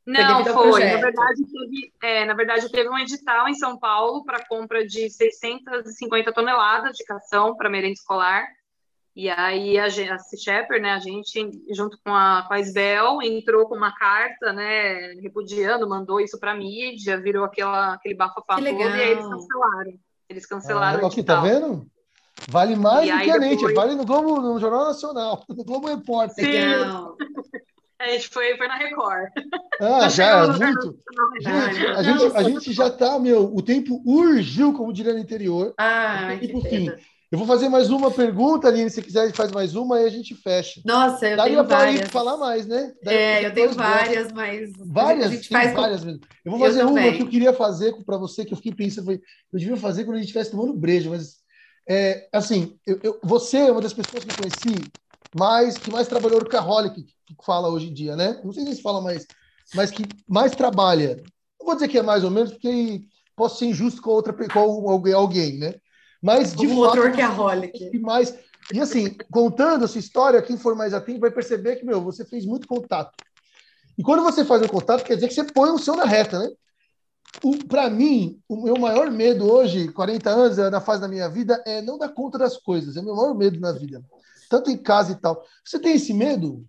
Não, 0.04 0.44
foi. 0.44 0.52
foi. 0.52 0.84
Na, 0.84 0.96
verdade, 0.96 1.42
teve, 1.46 1.92
é, 2.02 2.24
na 2.24 2.34
verdade, 2.34 2.72
teve 2.72 2.88
um 2.88 2.98
edital 2.98 3.48
em 3.48 3.54
São 3.54 3.78
Paulo 3.78 4.24
para 4.24 4.44
compra 4.46 4.84
de 4.84 5.08
650 5.08 6.32
toneladas 6.32 6.96
de 6.96 7.04
cação 7.04 7.54
para 7.54 7.70
merenda 7.70 7.92
escolar. 7.92 8.44
E 9.14 9.28
aí 9.28 9.78
a, 9.78 9.84
a 9.84 9.88
Shepard, 9.88 10.80
né, 10.80 10.92
a 10.92 10.98
gente, 10.98 11.62
junto 11.70 11.98
com 12.02 12.14
a, 12.14 12.44
com 12.48 12.54
a 12.54 12.60
Isbel, 12.60 13.20
entrou 13.22 13.66
com 13.66 13.76
uma 13.76 13.94
carta, 13.94 14.52
né, 14.54 15.12
repudiando, 15.20 15.88
mandou 15.88 16.18
isso 16.18 16.38
para 16.38 16.52
a 16.52 16.56
mídia, 16.56 17.20
virou 17.20 17.44
aquela, 17.44 17.94
aquele 17.94 18.14
bafafá 18.14 18.56
todo, 18.56 18.66
e 18.66 18.82
aí 18.82 19.10
eles 19.10 19.26
cancelaram. 19.26 19.92
Eles 20.28 20.46
cancelaram 20.46 21.04
ah, 21.04 21.08
aqui, 21.08 21.22
tá 21.22 21.40
vendo? 21.40 21.86
Vale 22.48 22.74
mais 22.74 23.06
e 23.06 23.12
do 23.12 23.18
que 23.18 23.30
a 23.30 23.40
gente, 23.40 23.56
depois... 23.56 23.74
vale 23.74 23.94
no 23.94 24.06
Globo, 24.06 24.40
no 24.40 24.58
Jornal 24.58 24.86
Nacional, 24.86 25.44
no 25.48 25.62
Globo 25.62 25.88
Repórter. 25.88 26.44
Legal. 26.46 27.16
A 28.00 28.08
gente 28.08 28.28
foi, 28.30 28.56
foi 28.56 28.66
na 28.66 28.76
Record. 28.78 29.28
Ah, 29.80 30.08
já, 30.08 30.48
muito. 30.48 30.98
Gente, 31.40 31.86
a, 31.86 32.02
gente, 32.02 32.36
a 32.36 32.42
gente 32.42 32.72
já 32.72 32.90
tá, 32.90 33.16
meu, 33.16 33.54
o 33.54 33.62
tempo 33.62 34.02
urgiu, 34.04 34.72
como 34.72 34.92
diria 34.92 35.12
no 35.12 35.20
interior. 35.20 35.72
Ah, 35.78 36.36
que 36.40 36.48
fim. 36.48 36.92
Eu 37.32 37.38
vou 37.38 37.46
fazer 37.46 37.70
mais 37.70 37.88
uma 37.88 38.10
pergunta, 38.10 38.68
Aline. 38.68 38.90
Se 38.90 39.00
quiser, 39.00 39.22
a 39.22 39.26
gente 39.26 39.36
faz 39.36 39.50
mais 39.50 39.74
uma 39.74 39.98
e 39.98 40.04
a 40.04 40.10
gente 40.10 40.34
fecha. 40.34 40.82
Nossa, 40.84 41.26
eu 41.26 41.34
Daria 41.38 41.64
tenho 41.64 41.66
várias. 41.66 42.10
falar 42.10 42.36
mais, 42.36 42.66
né? 42.66 42.92
Daria 43.02 43.18
é, 43.18 43.46
eu 43.46 43.54
tenho 43.54 43.72
várias, 43.72 44.30
mas 44.32 44.70
várias, 44.76 45.26
a 45.28 45.34
gente 45.34 45.48
faz 45.48 45.72
várias 45.72 46.04
mesmo. 46.04 46.20
Eu 46.44 46.52
vou 46.52 46.60
fazer 46.60 46.84
uma 46.84 47.10
que 47.10 47.22
eu 47.22 47.28
queria 47.28 47.54
fazer 47.54 47.94
para 48.04 48.18
você, 48.18 48.44
que 48.44 48.52
eu 48.52 48.56
fiquei 48.58 48.74
pensando, 48.74 49.10
eu 49.12 49.58
devia 49.58 49.78
fazer 49.78 50.04
quando 50.04 50.16
a 50.16 50.18
gente 50.18 50.26
estivesse 50.26 50.50
tomando 50.50 50.74
brejo, 50.74 51.08
mas 51.08 51.36
é, 51.88 52.28
assim, 52.34 52.78
eu, 52.86 53.00
eu, 53.02 53.18
você 53.24 53.56
é 53.56 53.72
uma 53.72 53.80
das 53.80 53.94
pessoas 53.94 54.24
que 54.24 54.30
eu 54.30 54.36
conheci 54.36 54.92
mais 55.34 55.78
que 55.78 55.90
mais 55.90 56.06
trabalhou 56.06 56.38
no 56.38 56.48
Carholic, 56.48 57.02
que 57.02 57.34
fala 57.46 57.70
hoje 57.70 57.88
em 57.88 57.94
dia, 57.94 58.14
né? 58.14 58.42
Não 58.44 58.52
sei 58.52 58.66
se 58.66 58.82
fala 58.82 59.00
mais, 59.00 59.26
mas 59.74 59.90
que 59.90 60.04
mais 60.28 60.54
trabalha. 60.54 61.16
Não 61.58 61.64
vou 61.64 61.74
dizer 61.74 61.88
que 61.88 61.96
é 61.96 62.02
mais 62.02 62.24
ou 62.24 62.30
menos, 62.30 62.50
porque 62.50 63.00
posso 63.34 63.58
ser 63.58 63.66
injusto 63.66 64.02
com 64.02 64.10
outra 64.10 64.34
com 64.34 64.90
alguém, 65.14 65.56
né? 65.56 65.76
Mas 66.22 66.54
de 66.54 66.66
um 66.66 66.84
fato, 66.84 66.98
workaholic. 66.98 67.98
mais 67.98 68.34
e 68.72 68.80
assim, 68.80 69.14
contando 69.30 69.84
essa 69.84 69.98
história, 69.98 70.40
quem 70.40 70.56
for 70.56 70.74
mais 70.74 70.94
atento 70.94 71.20
vai 71.20 71.30
perceber 71.30 71.76
que 71.76 71.84
meu, 71.84 72.00
você 72.00 72.24
fez 72.24 72.46
muito 72.46 72.66
contato. 72.66 73.12
E 73.98 74.02
quando 74.02 74.22
você 74.22 74.44
faz 74.44 74.62
um 74.62 74.68
contato, 74.68 75.04
quer 75.04 75.14
dizer 75.14 75.28
que 75.28 75.34
você 75.34 75.44
põe 75.44 75.70
o 75.70 75.78
seu 75.78 75.96
na 75.96 76.04
reta, 76.04 76.38
né? 76.38 76.50
Para 77.68 77.90
mim, 77.90 78.40
o 78.48 78.62
meu 78.62 78.76
maior 78.76 79.10
medo 79.10 79.50
hoje, 79.50 79.90
40 79.92 80.30
anos 80.30 80.56
na 80.56 80.80
fase 80.80 81.00
da 81.00 81.08
minha 81.08 81.28
vida, 81.28 81.62
é 81.66 81.82
não 81.82 81.98
dar 81.98 82.10
conta 82.10 82.38
das 82.38 82.56
coisas. 82.56 82.96
É 82.96 83.00
o 83.00 83.04
meu 83.04 83.16
maior 83.16 83.34
medo 83.34 83.58
na 83.58 83.72
vida, 83.72 84.02
tanto 84.48 84.70
em 84.70 84.76
casa 84.76 85.12
e 85.12 85.16
tal. 85.16 85.44
Você 85.64 85.78
tem 85.78 85.94
esse 85.94 86.14
medo? 86.14 86.64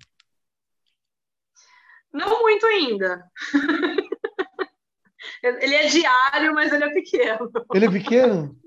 Não 2.11 2.41
muito 2.41 2.65
ainda. 2.65 3.23
ele 5.43 5.75
é 5.75 5.87
diário, 5.87 6.53
mas 6.53 6.71
ele 6.71 6.83
é 6.83 6.93
pequeno. 6.93 7.51
Ele 7.73 7.85
é 7.85 7.91
pequeno? 7.91 8.62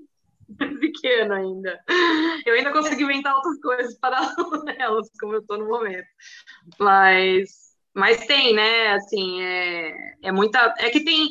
pequeno 0.79 1.33
ainda. 1.33 1.79
Eu 2.45 2.55
ainda 2.55 2.71
consegui 2.71 3.03
inventar 3.03 3.35
outras 3.35 3.59
coisas 3.61 3.97
para 4.01 4.19
elas, 4.77 5.09
como 5.19 5.33
eu 5.33 5.39
estou 5.39 5.57
no 5.57 5.67
momento. 5.67 6.07
Mas, 6.79 7.49
Mas 7.93 8.25
tem, 8.27 8.53
né? 8.55 8.93
Assim, 8.93 9.41
é, 9.41 9.93
é 10.23 10.31
muita. 10.31 10.73
É 10.79 10.89
que 10.89 11.03
tem. 11.03 11.29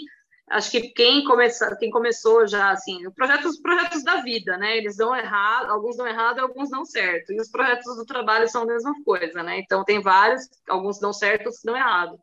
Acho 0.50 0.70
que 0.70 0.90
quem, 0.92 1.24
começa, 1.24 1.76
quem 1.76 1.90
começou 1.90 2.46
já, 2.46 2.70
assim, 2.70 3.10
projetos, 3.12 3.60
projetos 3.60 4.04
da 4.04 4.22
vida, 4.22 4.56
né? 4.58 4.76
Eles 4.76 4.96
dão 4.96 5.14
errado, 5.16 5.70
alguns 5.70 5.96
dão 5.96 6.06
errado, 6.06 6.38
alguns 6.40 6.70
dão 6.70 6.84
certo. 6.84 7.32
E 7.32 7.40
os 7.40 7.50
projetos 7.50 7.96
do 7.96 8.06
trabalho 8.06 8.48
são 8.48 8.62
a 8.62 8.66
mesma 8.66 8.94
coisa, 9.04 9.42
né? 9.42 9.58
Então, 9.58 9.84
tem 9.84 10.00
vários, 10.00 10.42
alguns 10.68 11.00
dão 11.00 11.12
certo, 11.12 11.46
outros 11.46 11.62
dão 11.64 11.76
errado. 11.76 12.16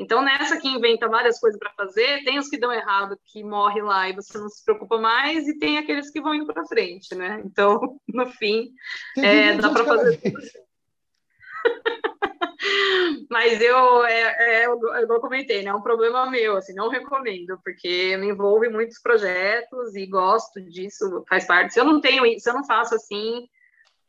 Então, 0.00 0.22
nessa 0.22 0.58
que 0.58 0.66
inventa 0.66 1.06
várias 1.06 1.38
coisas 1.38 1.60
para 1.60 1.74
fazer, 1.74 2.24
tem 2.24 2.38
os 2.38 2.48
que 2.48 2.58
dão 2.58 2.72
errado, 2.72 3.20
que 3.26 3.44
morre 3.44 3.82
lá 3.82 4.08
e 4.08 4.14
você 4.14 4.38
não 4.38 4.48
se 4.48 4.64
preocupa 4.64 4.96
mais, 4.96 5.46
e 5.46 5.58
tem 5.58 5.76
aqueles 5.76 6.10
que 6.10 6.22
vão 6.22 6.34
indo 6.34 6.46
para 6.46 6.64
frente, 6.64 7.14
né? 7.14 7.42
Então, 7.44 8.00
no 8.08 8.26
fim, 8.26 8.72
é, 9.18 9.56
dá 9.56 9.68
para 9.68 9.84
fazer. 9.84 10.18
Mas 13.28 13.60
eu, 13.60 14.06
é, 14.06 14.62
é, 14.62 14.66
eu, 14.66 14.80
eu 14.80 15.20
comentei, 15.20 15.62
né? 15.62 15.68
É 15.68 15.74
um 15.74 15.82
problema 15.82 16.30
meu, 16.30 16.56
assim, 16.56 16.72
não 16.72 16.88
recomendo, 16.88 17.60
porque 17.62 18.16
me 18.16 18.28
envolve 18.28 18.68
em 18.68 18.72
muitos 18.72 18.98
projetos 19.02 19.94
e 19.94 20.06
gosto 20.06 20.62
disso, 20.62 21.22
faz 21.28 21.46
parte. 21.46 21.74
Se 21.74 21.80
eu 21.80 21.84
não 21.84 22.00
tenho, 22.00 22.24
se 22.40 22.48
eu 22.48 22.54
não 22.54 22.64
faço 22.64 22.94
assim, 22.94 23.46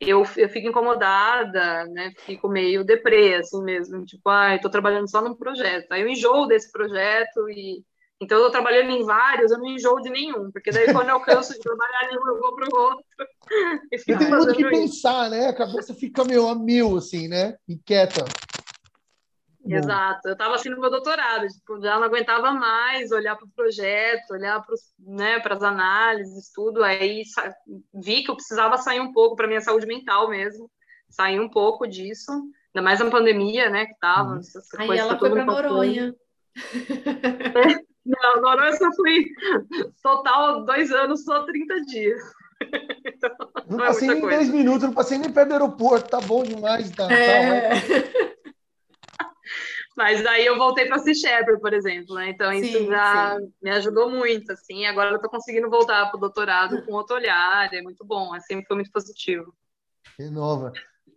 eu, 0.06 0.22
eu 0.36 0.48
fico 0.48 0.68
incomodada, 0.68 1.84
né? 1.86 2.12
Fico 2.18 2.48
meio 2.48 2.84
deprê, 2.84 3.34
assim 3.36 3.62
mesmo, 3.62 4.04
tipo, 4.04 4.28
ai, 4.28 4.56
ah, 4.56 4.60
tô 4.60 4.70
trabalhando 4.70 5.10
só 5.10 5.20
num 5.20 5.34
projeto. 5.34 5.92
Aí 5.92 6.02
eu 6.02 6.08
enjoo 6.08 6.46
desse 6.46 6.70
projeto 6.70 7.48
e 7.50 7.84
então 8.20 8.38
eu 8.38 8.44
tô 8.44 8.50
trabalhando 8.52 8.90
em 8.90 9.04
vários, 9.04 9.50
eu 9.50 9.58
não 9.58 9.66
enjoo 9.66 10.00
de 10.00 10.08
nenhum, 10.08 10.50
porque 10.52 10.70
daí 10.70 10.92
quando 10.92 11.08
eu 11.08 11.18
canso 11.20 11.52
de 11.54 11.58
trabalhar 11.58 12.04
em 12.04 12.16
um, 12.16 12.28
eu 12.28 12.40
vou 12.40 12.54
pro 12.54 12.80
outro. 12.80 13.04
E, 13.92 13.96
e 13.96 14.16
tem 14.16 14.30
muito 14.30 14.54
que 14.54 14.62
isso. 14.62 14.70
pensar, 14.70 15.28
né? 15.28 15.48
A 15.48 15.52
cabeça 15.52 15.92
fica 15.92 16.24
meio 16.24 16.48
a 16.48 16.54
mil, 16.54 16.96
assim, 16.96 17.28
né? 17.28 17.54
Inquieta. 17.68 18.24
Exato. 19.64 20.28
Eu 20.28 20.32
estava 20.32 20.54
assim 20.54 20.70
no 20.70 20.80
meu 20.80 20.90
doutorado, 20.90 21.46
tipo, 21.46 21.80
já 21.80 21.96
não 21.96 22.04
aguentava 22.04 22.52
mais 22.52 23.12
olhar 23.12 23.36
para 23.36 23.46
o 23.46 23.50
projeto, 23.54 24.32
olhar 24.32 24.60
para 24.60 24.74
né, 24.98 25.42
as 25.44 25.62
análises, 25.62 26.50
tudo. 26.52 26.82
Aí 26.82 27.22
vi 27.94 28.22
que 28.22 28.30
eu 28.30 28.36
precisava 28.36 28.76
sair 28.78 29.00
um 29.00 29.12
pouco 29.12 29.36
para 29.36 29.46
minha 29.46 29.60
saúde 29.60 29.86
mental 29.86 30.28
mesmo, 30.28 30.70
sair 31.08 31.38
um 31.38 31.48
pouco 31.48 31.86
disso, 31.86 32.32
ainda 32.32 32.82
mais 32.82 32.98
na 32.98 33.10
pandemia, 33.10 33.70
né, 33.70 33.86
que 33.86 33.94
tava. 34.00 34.34
Uhum. 34.34 34.40
Aí 34.78 34.98
ela 34.98 35.18
foi 35.18 35.30
para 35.30 35.44
Noronha. 35.44 36.14
É, 36.56 37.80
não, 38.04 38.42
Noronha 38.42 38.70
eu 38.70 38.76
só 38.76 38.92
fui 38.92 39.26
total 40.02 40.64
dois 40.64 40.90
anos, 40.90 41.24
só 41.24 41.44
30 41.44 41.80
dias. 41.82 42.20
Então, 43.04 43.30
não, 43.68 43.76
não 43.76 43.84
é 43.84 43.88
passei 43.88 44.08
nem 44.08 44.20
coisa. 44.20 44.38
10 44.38 44.50
minutos, 44.50 44.82
não 44.82 44.92
passei 44.92 45.18
nem 45.18 45.32
perto 45.32 45.48
do 45.48 45.54
aeroporto, 45.54 46.08
tá 46.08 46.20
bom 46.20 46.44
demais. 46.44 46.90
Tá, 46.90 47.08
tá 47.08 47.12
é. 47.12 47.80
tá, 47.80 48.32
mas 49.96 50.24
aí 50.26 50.46
eu 50.46 50.56
voltei 50.56 50.86
para 50.86 50.98
Sea 50.98 51.14
Shepherd, 51.14 51.60
por 51.60 51.72
exemplo, 51.72 52.14
né? 52.14 52.30
Então 52.30 52.52
isso 52.52 52.78
sim, 52.78 52.86
já 52.86 53.38
sim. 53.38 53.52
me 53.62 53.70
ajudou 53.70 54.10
muito, 54.10 54.52
assim. 54.52 54.86
Agora 54.86 55.10
eu 55.10 55.16
estou 55.16 55.30
conseguindo 55.30 55.68
voltar 55.70 56.06
para 56.06 56.16
o 56.16 56.20
doutorado 56.20 56.82
com 56.84 56.92
outro 56.92 57.16
olhar, 57.16 57.72
é 57.72 57.82
muito 57.82 58.04
bom, 58.04 58.34
assim, 58.34 58.64
foi 58.64 58.76
muito 58.76 58.90
positivo. 58.90 59.54
Renova. 60.18 60.72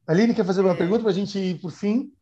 Aline, 0.07 0.35
quer 0.35 0.45
fazer 0.45 0.61
uma 0.61 0.75
pergunta 0.75 1.01
para 1.01 1.11
a 1.11 1.13
gente 1.13 1.37
ir 1.37 1.59
por 1.59 1.71
fim? 1.71 2.14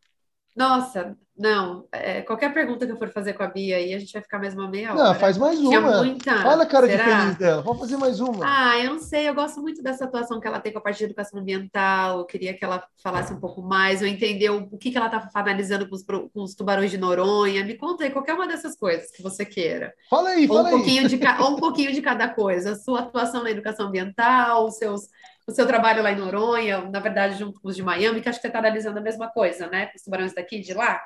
Nossa, 0.56 1.16
não. 1.36 1.84
É, 1.90 2.22
qualquer 2.22 2.54
pergunta 2.54 2.86
que 2.86 2.92
eu 2.92 2.96
for 2.96 3.08
fazer 3.08 3.32
com 3.32 3.42
a 3.42 3.48
Bia 3.48 3.76
aí, 3.76 3.92
a 3.92 3.98
gente 3.98 4.12
vai 4.12 4.22
ficar 4.22 4.38
mais 4.38 4.54
uma 4.54 4.68
meia 4.68 4.92
hora. 4.92 5.02
Não, 5.02 5.14
faz 5.16 5.36
mais 5.36 5.58
uma. 5.58 6.04
Muita... 6.04 6.46
Olha 6.46 6.62
a 6.62 6.66
cara 6.66 6.86
Será? 6.86 7.04
de 7.04 7.10
feliz 7.10 7.36
dela. 7.36 7.62
Vamos 7.62 7.80
fazer 7.80 7.96
mais 7.96 8.20
uma. 8.20 8.44
Ah, 8.44 8.78
eu 8.78 8.92
não 8.92 9.00
sei. 9.00 9.28
Eu 9.28 9.34
gosto 9.34 9.60
muito 9.60 9.82
dessa 9.82 10.04
atuação 10.04 10.38
que 10.38 10.46
ela 10.46 10.60
tem 10.60 10.72
com 10.72 10.78
a 10.78 10.82
parte 10.82 10.98
de 10.98 11.04
educação 11.04 11.40
ambiental. 11.40 12.20
Eu 12.20 12.24
queria 12.24 12.54
que 12.54 12.64
ela 12.64 12.84
falasse 13.02 13.32
um 13.32 13.40
pouco 13.40 13.60
mais. 13.62 14.00
Eu 14.00 14.06
entender 14.06 14.48
o 14.50 14.78
que, 14.78 14.92
que 14.92 14.96
ela 14.96 15.06
está 15.06 15.28
analisando 15.34 15.88
com 15.88 15.96
os, 15.96 16.04
com 16.04 16.30
os, 16.36 16.54
tubarões 16.54 16.92
de 16.92 16.98
Noronha. 16.98 17.64
Me 17.64 17.74
conta 17.74 18.04
aí 18.04 18.10
qualquer 18.10 18.34
uma 18.34 18.46
dessas 18.46 18.76
coisas 18.76 19.10
que 19.10 19.20
você 19.20 19.44
queira. 19.44 19.92
Fala 20.08 20.30
aí, 20.30 20.46
ou 20.48 20.56
fala 20.56 20.68
um 20.68 20.70
pouquinho 20.70 21.02
aí. 21.02 21.08
De, 21.08 21.20
ou 21.40 21.50
um 21.50 21.56
pouquinho 21.56 21.92
de 21.92 22.00
cada 22.00 22.28
coisa. 22.28 22.72
A 22.72 22.76
sua 22.76 23.00
atuação 23.00 23.42
na 23.42 23.50
educação 23.50 23.88
ambiental, 23.88 24.66
os 24.66 24.76
seus 24.76 25.08
o 25.46 25.52
seu 25.52 25.66
trabalho 25.66 26.02
lá 26.02 26.12
em 26.12 26.16
Noronha, 26.16 26.88
na 26.90 27.00
verdade, 27.00 27.38
junto 27.38 27.60
com 27.60 27.68
os 27.68 27.76
de 27.76 27.82
Miami, 27.82 28.20
que 28.20 28.28
acho 28.28 28.38
que 28.38 28.42
você 28.42 28.48
está 28.48 28.58
analisando 28.58 28.98
a 28.98 29.02
mesma 29.02 29.28
coisa, 29.28 29.66
né? 29.68 29.90
Os 29.94 30.02
tubarões 30.02 30.34
daqui 30.34 30.60
de 30.60 30.72
lá. 30.72 31.00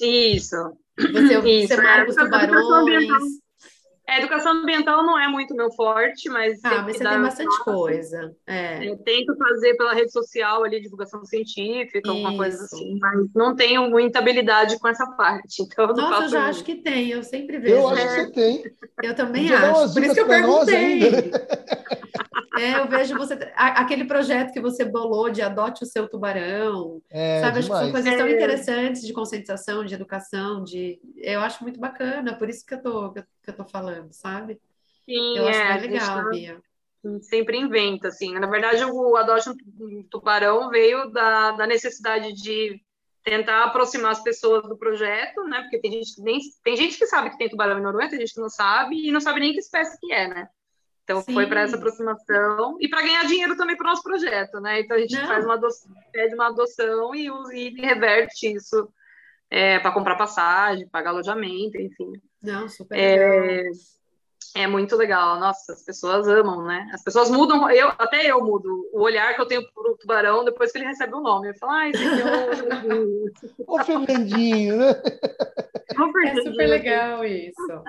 Isso. 0.00 0.56
Você, 0.98 1.38
Isso. 1.48 1.68
você 1.68 1.76
marca 1.80 2.10
os 2.10 2.16
tubarões. 2.16 3.08
A 4.08 4.18
educação 4.18 4.52
ambiental 4.52 5.02
não 5.04 5.18
é 5.18 5.26
muito 5.26 5.54
meu 5.54 5.70
forte, 5.72 6.28
mas. 6.28 6.64
Ah, 6.64 6.82
mas 6.82 6.96
você 6.96 7.04
tem 7.04 7.20
bastante 7.20 7.64
coisa. 7.64 8.36
É. 8.46 8.88
Eu 8.88 8.96
tento 8.98 9.36
fazer 9.36 9.74
pela 9.76 9.94
rede 9.94 10.12
social 10.12 10.62
ali, 10.62 10.80
divulgação 10.80 11.24
científica, 11.24 11.98
Isso. 11.98 12.10
alguma 12.10 12.36
coisa 12.36 12.64
assim, 12.64 12.96
mas 13.00 13.28
não 13.34 13.56
tenho 13.56 13.90
muita 13.90 14.20
habilidade 14.20 14.78
com 14.78 14.88
essa 14.88 15.06
parte. 15.12 15.66
Então 15.76 15.88
Nossa, 15.88 16.24
eu 16.24 16.28
já 16.28 16.40
muito. 16.40 16.50
acho 16.50 16.64
que 16.64 16.76
tem, 16.76 17.10
eu 17.10 17.22
sempre 17.22 17.58
vejo. 17.58 17.74
Eu 17.74 17.88
acho 17.88 18.02
que 18.02 18.14
você 18.14 18.30
tem. 18.30 18.64
Eu 19.02 19.14
também 19.14 19.52
acho. 19.52 19.92
Por 19.92 20.02
isso 20.02 20.14
que 20.14 20.20
eu 20.20 20.26
perguntei. 20.26 21.00
É, 22.58 22.78
eu 22.78 22.88
vejo 22.88 23.16
você. 23.18 23.34
Aquele 23.54 24.06
projeto 24.06 24.50
que 24.50 24.60
você 24.60 24.82
bolou 24.82 25.28
de 25.28 25.42
adote 25.42 25.84
o 25.84 25.86
seu 25.86 26.08
tubarão. 26.08 27.02
É, 27.10 27.40
sabe, 27.42 27.58
acho 27.58 27.68
que 27.68 27.76
são 27.76 27.92
coisas 27.92 28.16
tão 28.16 28.26
é. 28.26 28.32
interessantes 28.32 29.02
de 29.02 29.12
conscientização, 29.12 29.84
de 29.84 29.94
educação, 29.94 30.64
de. 30.64 30.98
Eu 31.18 31.40
acho 31.40 31.62
muito 31.62 31.78
bacana, 31.78 32.34
por 32.34 32.48
isso 32.48 32.64
que 32.64 32.74
eu 32.74 32.82
tô, 32.82 33.12
que 33.12 33.18
eu 33.18 33.24
tô 33.54 33.64
falando, 33.64 34.12
sabe? 34.12 34.60
Sim, 35.04 35.38
eu 35.38 35.48
acho 35.48 35.58
é, 35.58 35.78
bem 35.78 35.90
legal, 35.90 36.24
tá... 36.24 36.30
Bia. 36.30 36.60
Sempre 37.22 37.56
inventa, 37.58 38.08
assim. 38.08 38.36
Na 38.38 38.48
verdade, 38.48 38.84
o 38.84 39.16
adote 39.16 39.50
um 39.50 40.02
tubarão 40.10 40.68
veio 40.70 41.08
da, 41.10 41.52
da 41.52 41.66
necessidade 41.66 42.32
de 42.32 42.80
tentar 43.22 43.64
aproximar 43.64 44.12
as 44.12 44.22
pessoas 44.22 44.62
do 44.68 44.76
projeto, 44.76 45.44
né? 45.44 45.62
Porque 45.62 45.78
tem 45.78 45.92
gente 45.92 46.14
que 46.14 46.22
nem 46.22 46.40
tem 46.64 46.76
gente 46.76 46.98
que 46.98 47.06
sabe 47.06 47.30
que 47.30 47.38
tem 47.38 47.48
tubarão 47.48 47.78
em 47.78 47.82
Noruega, 47.82 48.10
tem 48.10 48.20
gente 48.20 48.34
que 48.34 48.40
não 48.40 48.48
sabe 48.48 48.96
e 48.96 49.12
não 49.12 49.20
sabe 49.20 49.40
nem 49.40 49.52
que 49.52 49.58
espécie 49.58 49.98
que 50.00 50.12
é, 50.12 50.28
né? 50.28 50.48
Então 51.04 51.20
Sim. 51.20 51.34
foi 51.34 51.46
para 51.46 51.60
essa 51.60 51.76
aproximação 51.76 52.76
e 52.80 52.88
para 52.88 53.02
ganhar 53.02 53.24
dinheiro 53.26 53.56
também 53.56 53.76
para 53.76 53.86
o 53.86 53.90
nosso 53.90 54.02
projeto, 54.02 54.60
né? 54.60 54.80
Então 54.80 54.96
a 54.96 55.00
gente 55.00 55.14
Não. 55.14 55.26
faz 55.26 55.44
uma 55.44 55.54
adoção, 55.54 55.92
pede 56.12 56.34
uma 56.34 56.48
adoção 56.48 57.14
e, 57.14 57.28
e 57.52 57.80
reverte 57.80 58.52
isso 58.52 58.88
é, 59.50 59.78
para 59.78 59.92
comprar 59.92 60.16
passagem, 60.16 60.88
pagar 60.88 61.10
alojamento, 61.10 61.80
enfim. 61.80 62.12
Não, 62.42 62.68
super 62.68 62.98
é, 62.98 63.62
é 64.54 64.66
muito 64.66 64.96
legal. 64.96 65.38
Nossa, 65.38 65.72
as 65.72 65.82
pessoas 65.82 66.26
amam, 66.26 66.64
né? 66.64 66.88
As 66.92 67.02
pessoas 67.02 67.30
mudam, 67.30 67.70
eu, 67.70 67.88
até 67.98 68.26
eu 68.26 68.42
mudo 68.42 68.88
o 68.92 69.02
olhar 69.02 69.34
que 69.34 69.40
eu 69.40 69.46
tenho 69.46 69.62
para 69.72 69.90
o 69.90 69.96
tubarão 69.96 70.44
depois 70.44 70.72
que 70.72 70.78
ele 70.78 70.86
recebe 70.86 71.14
o 71.14 71.20
nome. 71.20 71.50
Eu 71.50 71.54
falo, 71.56 71.72
ah, 71.72 71.88
esse 71.88 72.02
aqui 72.02 72.22
é 72.22 72.94
o... 72.94 73.26
o 73.74 73.84
Fernandinho, 73.84 74.76
né? 74.76 74.92
É 76.26 76.42
super 76.42 76.66
legal 76.66 77.24
isso. 77.24 77.82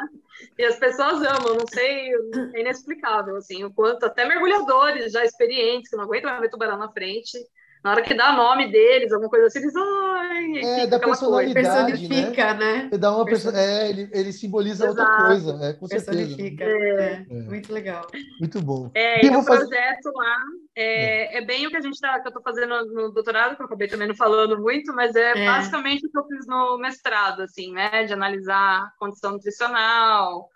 E 0.58 0.64
as 0.64 0.78
pessoas 0.78 1.22
amam, 1.22 1.56
não 1.56 1.68
sei, 1.68 2.10
é 2.54 2.62
inexplicável, 2.62 3.36
assim, 3.36 3.66
o 3.66 3.74
quanto 3.74 4.06
até 4.06 4.24
mergulhadores 4.24 5.12
já 5.12 5.26
experientes, 5.26 5.90
que 5.90 5.98
não 5.98 6.06
aguentam 6.06 6.40
ver 6.40 6.50
tubarão 6.50 6.78
na 6.78 6.90
frente, 6.90 7.38
na 7.84 7.91
hora 7.91 8.02
que 8.02 8.14
dá 8.14 8.34
o 8.34 8.36
nome 8.38 8.72
deles, 8.72 9.12
alguma 9.12 9.30
coisa 9.30 9.48
assim, 9.48 9.60
eles. 9.60 9.74
Ai, 9.76 10.82
é, 10.82 10.88
da 10.88 10.99
personalidade. 10.99 11.54
Personifica, 11.54 12.54
né? 12.54 12.90
né? 12.91 12.98
Dá 12.98 13.16
uma 13.16 13.26
perso... 13.26 13.49
É, 13.49 13.90
ele, 13.90 14.10
ele 14.12 14.34
simboliza 14.34 14.86
Exato. 14.86 14.99
outra 14.99 15.26
coisa, 15.28 15.58
né? 15.58 15.74
Com 15.74 15.88
Personifica. 15.88 16.66
certeza. 16.66 17.02
É. 17.02 17.26
É. 17.30 17.41
Muito 17.44 17.74
legal. 17.74 18.08
Muito 18.40 18.62
bom. 18.62 18.91
É, 18.94 19.26
e, 19.26 19.30
o 19.30 19.44
projeto 19.44 20.04
fazer... 20.04 20.16
lá 20.16 20.38
é, 20.76 21.36
é, 21.36 21.38
é. 21.38 21.45
bem 21.45 21.66
o 21.68 21.70
que 21.70 21.78
a 21.78 21.82
gente 21.82 21.99
tá, 21.99 22.20
que 22.20 22.28
eu 22.28 22.30
estou 22.30 22.44
fazendo 22.44 22.86
no 22.88 23.12
doutorado, 23.12 23.56
que 23.56 23.62
eu 23.62 23.66
acabei 23.66 23.88
também 23.88 24.08
não 24.08 24.16
falando 24.16 24.60
muito, 24.60 24.94
mas 24.94 25.16
é, 25.16 25.32
é, 25.32 25.45
basicamente 25.45 26.06
o 26.06 26.12
que 26.12 26.18
eu 26.18 26.26
fiz 26.26 26.45
no 26.48 26.78
mestrado, 26.78 27.41
assim, 27.41 27.72
né? 27.72 28.04
De 28.04 28.14
analisar 28.14 28.91
condição 28.99 29.32
nutricional. 29.32 30.49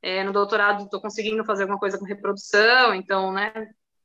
É, 0.00 0.22
no 0.22 0.32
doutorado 0.32 0.84
estou 0.84 1.00
conseguindo 1.00 1.44
fazer 1.44 1.64
alguma 1.64 1.78
coisa 1.78 1.98
com 1.98 2.04
reprodução, 2.04 2.94
então, 2.94 3.32
né? 3.32 3.52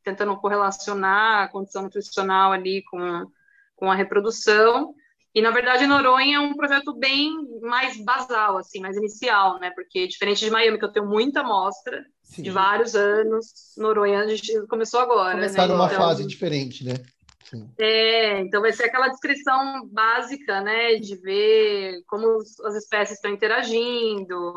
Tentando 0.03 0.35
correlacionar 0.37 1.43
a 1.43 1.47
condição 1.47 1.83
nutricional 1.83 2.51
ali 2.51 2.83
com, 2.83 3.25
com 3.75 3.91
a 3.91 3.95
reprodução. 3.95 4.93
E, 5.33 5.41
na 5.41 5.49
verdade, 5.49 5.87
Noronha 5.87 6.37
é 6.37 6.39
um 6.39 6.53
projeto 6.53 6.93
bem 6.93 7.31
mais 7.61 7.97
basal, 8.03 8.57
assim, 8.57 8.79
mais 8.79 8.95
inicial, 8.95 9.59
né? 9.59 9.71
Porque, 9.71 10.07
diferente 10.07 10.45
de 10.45 10.51
Miami, 10.51 10.77
que 10.77 10.85
eu 10.85 10.91
tenho 10.91 11.07
muita 11.07 11.39
amostra 11.39 12.05
Sim. 12.21 12.43
de 12.43 12.51
vários 12.51 12.95
anos, 12.95 13.73
Noronha 13.75 14.19
a 14.19 14.27
gente 14.27 14.67
começou 14.67 14.99
agora. 14.99 15.33
Começar 15.33 15.67
né? 15.67 15.73
numa 15.73 15.87
então, 15.87 15.97
fase 15.97 16.27
diferente, 16.27 16.85
né? 16.85 16.93
Sim. 17.45 17.67
É, 17.79 18.41
então 18.41 18.61
vai 18.61 18.71
ser 18.71 18.85
aquela 18.85 19.07
descrição 19.07 19.87
básica, 19.91 20.61
né? 20.61 20.95
De 20.95 21.15
ver 21.15 22.03
como 22.07 22.37
as 22.37 22.75
espécies 22.75 23.15
estão 23.15 23.31
interagindo, 23.31 24.55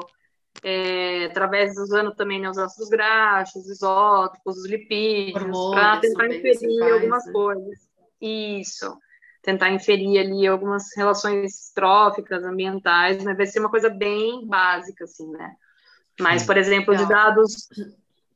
é, 0.63 1.27
através 1.27 1.77
usando 1.79 2.15
também 2.15 2.41
né, 2.41 2.51
os 2.51 2.59
ácidos 2.59 2.89
graxos, 2.89 3.69
isótopos, 3.69 4.59
os 4.59 4.67
lipídios, 4.69 5.71
para 5.71 6.01
tentar 6.01 6.27
inferir 6.27 6.83
algumas 6.93 7.31
coisas. 7.31 7.89
Isso, 8.21 8.99
tentar 9.43 9.71
inferir 9.71 10.19
ali 10.19 10.47
algumas 10.47 10.85
relações 10.97 11.71
tróficas, 11.75 12.43
ambientais, 12.45 13.23
né? 13.23 13.35
Vai 13.35 13.47
ser 13.47 13.61
uma 13.61 13.71
coisa 13.71 13.89
bem 13.89 14.47
básica, 14.47 15.05
assim, 15.05 15.31
né? 15.31 15.55
Mas, 16.19 16.45
por 16.45 16.57
exemplo, 16.57 16.97
de 16.97 17.07
dados 17.07 17.69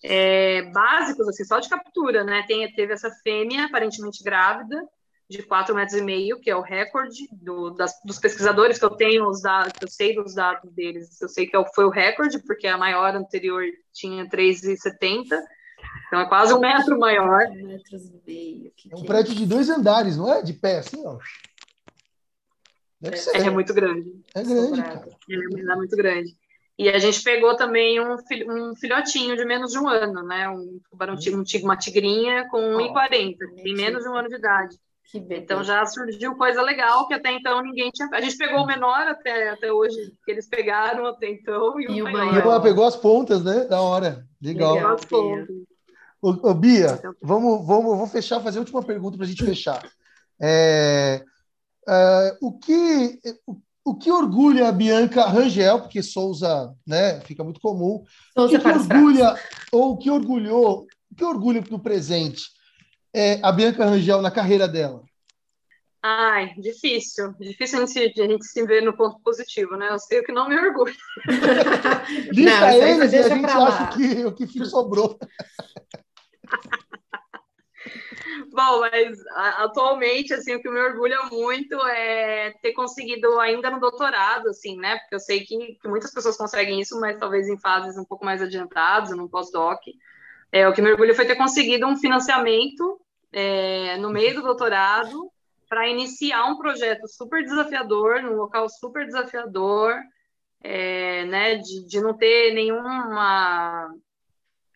é, 0.05 0.63
básicos, 0.71 1.27
assim, 1.29 1.45
só 1.45 1.59
de 1.59 1.69
captura, 1.69 2.25
né? 2.25 2.45
Tem, 2.47 2.71
teve 2.75 2.93
essa 2.93 3.11
fêmea 3.23 3.65
aparentemente 3.65 4.23
grávida, 4.23 4.83
de 5.31 5.45
4 5.45 5.73
metros 5.75 5.97
e 5.97 6.03
meio, 6.03 6.41
que 6.41 6.51
é 6.51 6.57
o 6.57 6.61
recorde 6.61 7.29
do, 7.31 7.71
das, 7.71 7.95
dos 8.05 8.19
pesquisadores 8.19 8.79
que 8.79 8.85
eu 8.85 8.91
tenho, 8.91 9.29
os 9.29 9.41
dados, 9.41 9.73
eu 9.81 9.87
sei 9.87 10.13
dos 10.13 10.35
dados 10.35 10.73
deles, 10.73 11.23
eu 11.23 11.29
sei 11.29 11.47
que 11.47 11.57
é 11.57 11.65
foi 11.73 11.85
o 11.85 11.91
recorde, 11.91 12.41
porque 12.41 12.67
a 12.67 12.77
maior 12.77 13.15
anterior 13.15 13.63
tinha 13.93 14.29
3,70, 14.29 15.25
então 16.09 16.21
é 16.21 16.29
quase 16.29 16.53
um 16.53 16.59
metro 16.59 16.99
maior. 16.99 17.47
Um 17.47 17.69
metros 17.69 18.07
e 18.07 18.21
meio. 18.27 18.73
é 18.91 18.97
um 18.97 19.05
prédio 19.05 19.33
de 19.37 19.47
dois 19.47 19.71
andares, 19.71 20.17
não 20.17 20.33
é? 20.33 20.43
De 20.43 20.53
pé, 20.53 20.79
assim, 20.79 21.01
ó. 21.07 21.17
Deve 23.01 23.15
é, 23.15 23.19
ser. 23.19 23.37
É, 23.37 23.51
muito 23.51 23.73
grande. 23.73 24.13
É 24.35 24.43
grande, 24.43 24.83
cara. 24.83 25.09
É, 25.31 25.35
é 25.35 25.77
muito 25.77 25.97
grande. 25.97 26.37
E 26.77 26.89
a 26.89 26.99
gente 26.99 27.23
pegou 27.23 27.57
também 27.57 28.01
um, 28.01 28.17
um 28.49 28.75
filhotinho 28.75 29.37
de 29.37 29.45
menos 29.45 29.71
de 29.71 29.79
um 29.79 29.87
ano, 29.87 30.25
né? 30.25 30.49
Um 30.49 30.81
tubarão, 30.91 31.15
um, 31.15 31.63
uma 31.63 31.77
tigrinha 31.77 32.49
com 32.49 32.59
1,40, 32.59 33.37
oh, 33.41 33.63
tem 33.63 33.75
menos 33.75 34.03
de 34.03 34.09
um 34.09 34.17
ano 34.17 34.29
de 34.29 34.37
idade. 34.37 34.77
Então 35.13 35.65
já 35.65 35.85
surgiu 35.87 36.37
coisa 36.37 36.63
legal 36.63 37.09
que 37.09 37.15
até 37.15 37.33
então 37.33 37.63
ninguém 37.63 37.91
tinha. 37.91 38.09
A 38.13 38.21
gente 38.21 38.37
pegou 38.37 38.61
o 38.61 38.67
menor 38.67 39.09
até, 39.09 39.51
até 39.51 39.73
hoje, 39.73 40.13
que 40.25 40.31
eles 40.31 40.49
pegaram 40.49 41.07
até 41.07 41.29
então. 41.29 41.81
E, 41.81 41.85
e 41.87 42.03
o 42.03 42.13
maior. 42.13 42.59
E 42.59 42.63
pegou 42.63 42.87
as 42.87 42.97
pontas, 42.97 43.43
né? 43.43 43.65
Da 43.65 43.81
hora. 43.81 44.25
Legal. 44.41 44.75
Legal 44.75 44.95
as 44.95 45.05
pontas. 45.05 45.49
Ô, 46.23 46.51
ô, 46.51 46.55
Bia, 46.55 46.97
então, 46.99 47.15
vamos, 47.23 47.67
vamos, 47.67 47.97
vou 47.97 48.07
fechar, 48.07 48.41
fazer 48.41 48.59
a 48.59 48.61
última 48.61 48.83
pergunta 48.83 49.17
para 49.17 49.27
a 49.27 49.29
gente 49.29 49.45
fechar. 49.45 49.83
É, 50.41 51.25
é, 51.89 52.37
o, 52.41 52.53
que, 52.53 53.19
o, 53.47 53.57
o, 53.85 53.95
que 53.95 54.11
orgulha 54.11 54.69
a 54.69 54.73
Bianca 54.73 55.25
Rangel, 55.25 55.81
porque 55.81 56.03
Souza 56.03 56.75
né, 56.87 57.21
fica 57.23 57.43
muito 57.43 57.59
comum, 57.59 58.05
Souza 58.35 58.55
o 58.55 58.61
que, 58.61 58.63
que 58.63 58.69
orgulha, 58.69 59.35
ou 59.73 59.93
o 59.93 59.97
que 59.97 60.11
orgulhou, 60.11 60.87
o 61.11 61.15
que 61.15 61.25
orgulha 61.25 61.65
no 61.71 61.81
presente 61.81 62.43
é, 63.15 63.41
a 63.43 63.53
Bianca 63.53 63.85
Rangel 63.85 64.23
na 64.23 64.31
carreira 64.31 64.69
dela? 64.69 65.03
Ai, 66.03 66.55
difícil. 66.57 67.35
Difícil 67.39 67.83
a 67.83 67.87
gente, 67.87 68.21
a 68.23 68.27
gente 68.27 68.45
se 68.47 68.67
ver 68.67 68.83
no 68.83 68.97
ponto 68.97 69.21
positivo, 69.21 69.77
né? 69.77 69.89
Eu 69.91 69.99
sei 69.99 70.21
o 70.21 70.25
que 70.25 70.33
não 70.33 70.49
me 70.49 70.57
orgulha. 70.57 70.95
Lista 72.33 72.61
não, 72.61 72.73
eles 72.73 73.13
e 73.13 73.17
a 73.19 73.29
gente 73.29 73.51
acha 73.51 73.87
que 73.89 74.25
o 74.25 74.35
que 74.35 74.65
sobrou. 74.65 75.19
Bom, 78.53 78.81
mas 78.81 79.19
atualmente, 79.59 80.35
assim, 80.35 80.55
o 80.55 80.63
que 80.63 80.71
me 80.71 80.81
orgulha 80.81 81.23
muito 81.31 81.77
é 81.87 82.51
ter 82.63 82.73
conseguido 82.73 83.39
ainda 83.39 83.71
no 83.71 83.79
doutorado, 83.79 84.49
assim, 84.49 84.77
né? 84.77 84.99
Porque 84.99 85.15
eu 85.15 85.21
sei 85.21 85.41
que, 85.41 85.79
que 85.81 85.89
muitas 85.89 86.13
pessoas 86.13 86.37
conseguem 86.37 86.81
isso, 86.81 86.99
mas 86.99 87.19
talvez 87.19 87.49
em 87.49 87.59
fases 87.59 87.97
um 87.97 88.05
pouco 88.05 88.25
mais 88.25 88.43
adiantadas, 88.43 89.17
no 89.17 89.29
pós-doc. 89.29 89.81
É, 90.53 90.69
o 90.69 90.73
que 90.73 90.83
me 90.83 90.91
orgulha 90.91 91.15
foi 91.15 91.27
ter 91.27 91.37
conseguido 91.37 91.87
um 91.87 91.97
financiamento 91.97 93.01
é, 93.33 93.97
no 93.99 94.11
meio 94.11 94.35
do 94.35 94.43
doutorado 94.43 95.31
para 95.69 95.89
iniciar 95.89 96.47
um 96.47 96.59
projeto 96.59 97.07
super 97.07 97.45
desafiador, 97.45 98.23
num 98.23 98.35
local 98.35 98.69
super 98.69 99.07
desafiador, 99.07 99.95
é, 100.63 101.25
né, 101.27 101.57
de, 101.57 101.87
de 101.87 102.01
não 102.01 102.13
ter 102.13 102.53
nenhuma 102.53 103.95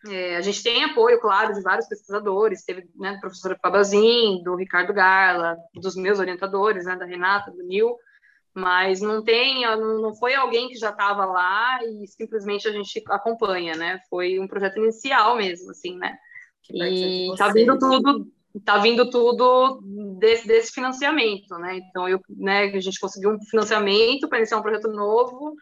é, 0.07 0.35
a 0.37 0.41
gente 0.41 0.61
tem 0.61 0.83
apoio, 0.83 1.19
claro, 1.19 1.53
de 1.53 1.61
vários 1.61 1.87
pesquisadores, 1.87 2.63
teve 2.63 2.87
né, 2.95 3.13
do 3.13 3.19
professor 3.19 3.57
Fabazin, 3.59 4.43
do 4.43 4.55
Ricardo 4.55 4.93
Garla, 4.93 5.57
dos 5.73 5.95
meus 5.95 6.19
orientadores, 6.19 6.85
né, 6.85 6.95
da 6.95 7.05
Renata, 7.05 7.51
do 7.51 7.63
Nil, 7.63 7.97
mas 8.55 9.01
não 9.01 9.21
tem, 9.21 9.63
não 9.77 10.15
foi 10.15 10.33
alguém 10.33 10.69
que 10.69 10.75
já 10.75 10.89
estava 10.89 11.25
lá 11.25 11.79
e 11.83 12.07
simplesmente 12.07 12.67
a 12.67 12.71
gente 12.71 13.03
acompanha, 13.09 13.75
né? 13.75 13.99
Foi 14.09 14.39
um 14.39 14.47
projeto 14.47 14.79
inicial 14.79 15.35
mesmo, 15.35 15.71
assim, 15.71 15.97
né? 15.97 16.17
E 16.71 17.35
tá 17.37 17.49
vindo 17.49 17.77
tudo, 17.77 18.27
tá 18.63 18.77
vindo 18.77 19.09
tudo 19.09 19.81
desse, 20.17 20.47
desse 20.47 20.71
financiamento, 20.71 21.53
né? 21.57 21.77
Então 21.77 22.07
eu, 22.07 22.19
né, 22.29 22.63
a 22.63 22.79
gente 22.79 22.99
conseguiu 22.99 23.31
um 23.31 23.41
financiamento 23.49 24.29
para 24.29 24.37
iniciar 24.37 24.57
um 24.57 24.63
projeto 24.63 24.87
novo 24.87 25.53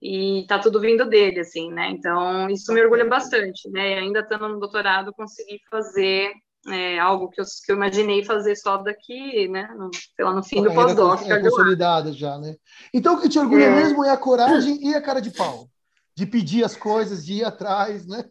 e 0.00 0.46
tá 0.48 0.58
tudo 0.58 0.80
vindo 0.80 1.04
dele, 1.06 1.40
assim, 1.40 1.70
né? 1.72 1.90
Então, 1.90 2.48
isso 2.48 2.72
me 2.72 2.80
orgulha 2.80 3.04
bastante, 3.04 3.68
né? 3.70 3.90
E 3.90 3.94
ainda 3.98 4.20
estando 4.20 4.48
no 4.48 4.60
doutorado, 4.60 5.12
consegui 5.12 5.60
fazer 5.68 6.32
é, 6.68 6.98
algo 6.98 7.30
que 7.30 7.40
eu, 7.40 7.44
que 7.44 7.72
eu 7.72 7.76
imaginei 7.76 8.24
fazer 8.24 8.54
só 8.56 8.76
daqui, 8.76 9.48
né? 9.48 9.68
No, 9.76 9.90
sei 9.94 10.24
lá, 10.24 10.32
no 10.32 10.42
fim 10.42 10.62
do 10.62 10.72
pós-doc. 10.72 11.22
É 11.22 11.40
consolidada 11.40 12.12
já, 12.12 12.38
né? 12.38 12.56
Então, 12.92 13.14
o 13.14 13.20
que 13.20 13.28
te 13.28 13.38
orgulha 13.38 13.64
é. 13.64 13.70
mesmo 13.70 14.04
é 14.04 14.10
a 14.10 14.16
coragem 14.16 14.78
e 14.86 14.94
a 14.94 15.02
cara 15.02 15.20
de 15.20 15.30
pau. 15.30 15.68
De 16.14 16.26
pedir 16.26 16.64
as 16.64 16.76
coisas, 16.76 17.24
de 17.24 17.34
ir 17.34 17.44
atrás, 17.44 18.06
né? 18.06 18.24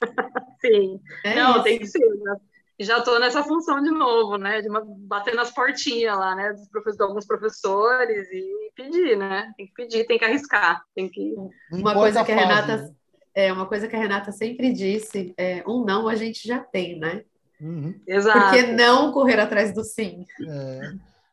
Sim. 0.64 1.00
É 1.24 1.34
Não, 1.34 1.56
isso. 1.56 1.64
tem 1.64 1.78
que 1.78 1.86
ser, 1.86 1.98
né? 1.98 2.36
já 2.80 2.98
estou 2.98 3.18
nessa 3.18 3.42
função 3.42 3.82
de 3.82 3.90
novo, 3.90 4.36
né? 4.36 4.62
De 4.62 4.68
uma, 4.68 4.82
bater 4.84 5.34
nas 5.34 5.50
portinhas 5.50 6.16
lá, 6.16 6.34
né? 6.34 6.52
Dos 6.52 6.68
professores, 6.68 6.96
de 6.96 7.02
alguns 7.02 7.26
professores 7.26 8.28
e 8.30 8.72
pedir, 8.74 9.16
né? 9.16 9.52
Tem 9.56 9.66
que 9.66 9.72
pedir, 9.72 10.06
tem 10.06 10.18
que 10.18 10.24
arriscar, 10.24 10.82
tem 10.94 11.08
que. 11.08 11.34
uma 11.72 11.92
coisa 11.92 12.24
que 12.24 12.30
a 12.30 12.34
Renata 12.36 12.76
né? 12.76 12.94
É 13.38 13.52
uma 13.52 13.66
coisa 13.66 13.86
que 13.86 13.94
a 13.94 13.98
Renata 13.98 14.32
sempre 14.32 14.72
disse, 14.72 15.32
é, 15.36 15.62
um 15.64 15.84
não 15.84 16.08
a 16.08 16.16
gente 16.16 16.46
já 16.46 16.58
tem, 16.58 16.98
né? 16.98 17.22
Uhum. 17.60 17.94
Exato. 18.04 18.40
Por 18.40 18.50
que 18.50 18.72
não 18.72 19.12
correr 19.12 19.38
atrás 19.38 19.72
do 19.72 19.84
sim? 19.84 20.26
É. 20.44 20.80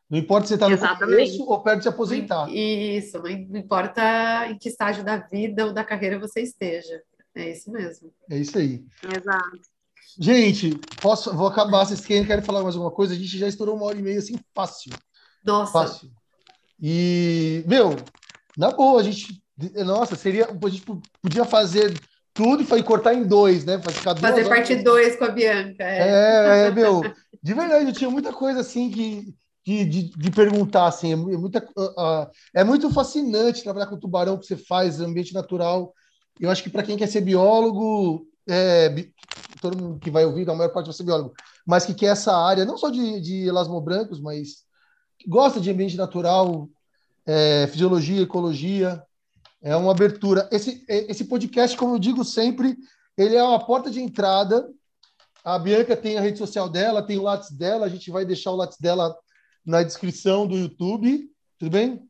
Não 0.08 0.18
importa 0.18 0.46
se 0.46 0.56
você 0.56 0.74
está 0.74 0.94
no 0.94 0.98
começo 0.98 1.44
ou 1.44 1.60
perto 1.60 1.78
de 1.78 1.82
se 1.82 1.88
aposentar. 1.88 2.48
Isso, 2.48 3.20
não 3.20 3.58
importa 3.58 4.46
em 4.48 4.56
que 4.56 4.68
estágio 4.68 5.02
da 5.02 5.16
vida 5.16 5.66
ou 5.66 5.72
da 5.72 5.82
carreira 5.82 6.16
você 6.16 6.42
esteja. 6.42 7.02
É 7.34 7.50
isso 7.50 7.72
mesmo. 7.72 8.12
É 8.30 8.38
isso 8.38 8.56
aí. 8.56 8.84
Exato. 9.02 9.60
Gente, 10.16 10.78
posso, 11.02 11.36
vou 11.36 11.48
acabar. 11.48 11.84
Vocês 11.84 12.06
querem, 12.06 12.40
falar 12.40 12.62
mais 12.62 12.76
alguma 12.76 12.92
coisa? 12.92 13.14
A 13.14 13.16
gente 13.16 13.36
já 13.36 13.48
estourou 13.48 13.74
uma 13.74 13.86
hora 13.86 13.98
e 13.98 14.02
meia 14.02 14.20
assim, 14.20 14.38
fácil. 14.54 14.92
Nossa. 15.44 15.72
Fácil. 15.72 16.10
E, 16.80 17.64
meu, 17.66 17.96
na 18.56 18.70
boa, 18.70 19.00
a 19.00 19.02
gente. 19.02 19.42
Nossa, 19.84 20.16
seria. 20.16 20.46
A 20.46 20.68
gente 20.68 20.84
podia 21.22 21.44
fazer 21.44 21.94
tudo 22.34 22.62
e 22.62 22.82
cortar 22.82 23.14
em 23.14 23.24
dois, 23.24 23.64
né? 23.64 23.80
Fazer 23.80 24.02
parte 24.48 24.76
dois 24.76 25.16
com 25.16 25.24
a 25.24 25.30
Bianca. 25.30 25.82
É. 25.82 26.64
é, 26.64 26.66
é, 26.66 26.70
meu. 26.70 27.00
De 27.42 27.54
verdade, 27.54 27.86
eu 27.86 27.92
tinha 27.92 28.10
muita 28.10 28.32
coisa 28.32 28.60
assim 28.60 28.90
que. 28.90 29.34
De, 29.64 29.84
de, 29.84 30.02
de 30.10 30.30
perguntar 30.30 30.86
assim, 30.86 31.12
é, 31.12 31.16
muita, 31.16 31.58
uh, 31.76 32.22
uh, 32.22 32.30
é 32.54 32.62
muito 32.62 32.88
fascinante 32.88 33.64
trabalhar 33.64 33.88
com 33.88 33.96
o 33.96 33.98
tubarão 33.98 34.38
que 34.38 34.46
você 34.46 34.56
faz, 34.56 35.00
ambiente 35.00 35.34
natural. 35.34 35.92
Eu 36.38 36.50
acho 36.50 36.62
que 36.62 36.70
para 36.70 36.84
quem 36.84 36.96
quer 36.96 37.08
ser 37.08 37.22
biólogo, 37.22 38.28
é, 38.48 38.94
todo 39.60 39.76
mundo 39.76 39.98
que 39.98 40.08
vai 40.08 40.24
ouvir, 40.24 40.48
a 40.48 40.54
maior 40.54 40.72
parte 40.72 40.86
vai 40.86 40.94
ser 40.94 41.02
biólogo, 41.02 41.34
mas 41.66 41.84
que 41.84 41.94
quer 41.94 42.12
essa 42.12 42.32
área, 42.32 42.64
não 42.64 42.78
só 42.78 42.90
de, 42.90 43.20
de 43.20 43.48
elasmobrancos, 43.48 44.20
mas 44.20 44.64
gosta 45.26 45.60
de 45.60 45.68
ambiente 45.68 45.96
natural, 45.96 46.68
é, 47.26 47.66
fisiologia, 47.66 48.22
ecologia, 48.22 49.02
é 49.66 49.74
uma 49.74 49.90
abertura. 49.90 50.48
Esse, 50.52 50.84
é, 50.88 51.10
esse 51.10 51.24
podcast, 51.24 51.76
como 51.76 51.96
eu 51.96 51.98
digo 51.98 52.24
sempre, 52.24 52.76
ele 53.18 53.34
é 53.34 53.42
uma 53.42 53.58
porta 53.58 53.90
de 53.90 54.00
entrada. 54.00 54.70
A 55.44 55.58
Bianca 55.58 55.96
tem 55.96 56.16
a 56.16 56.20
rede 56.20 56.38
social 56.38 56.68
dela, 56.68 57.02
tem 57.02 57.18
o 57.18 57.22
Lattes 57.22 57.50
dela, 57.50 57.84
a 57.84 57.88
gente 57.88 58.08
vai 58.08 58.24
deixar 58.24 58.52
o 58.52 58.56
Lattes 58.56 58.78
dela 58.78 59.16
na 59.64 59.82
descrição 59.82 60.46
do 60.46 60.56
YouTube, 60.56 61.28
tudo 61.58 61.70
bem? 61.70 62.00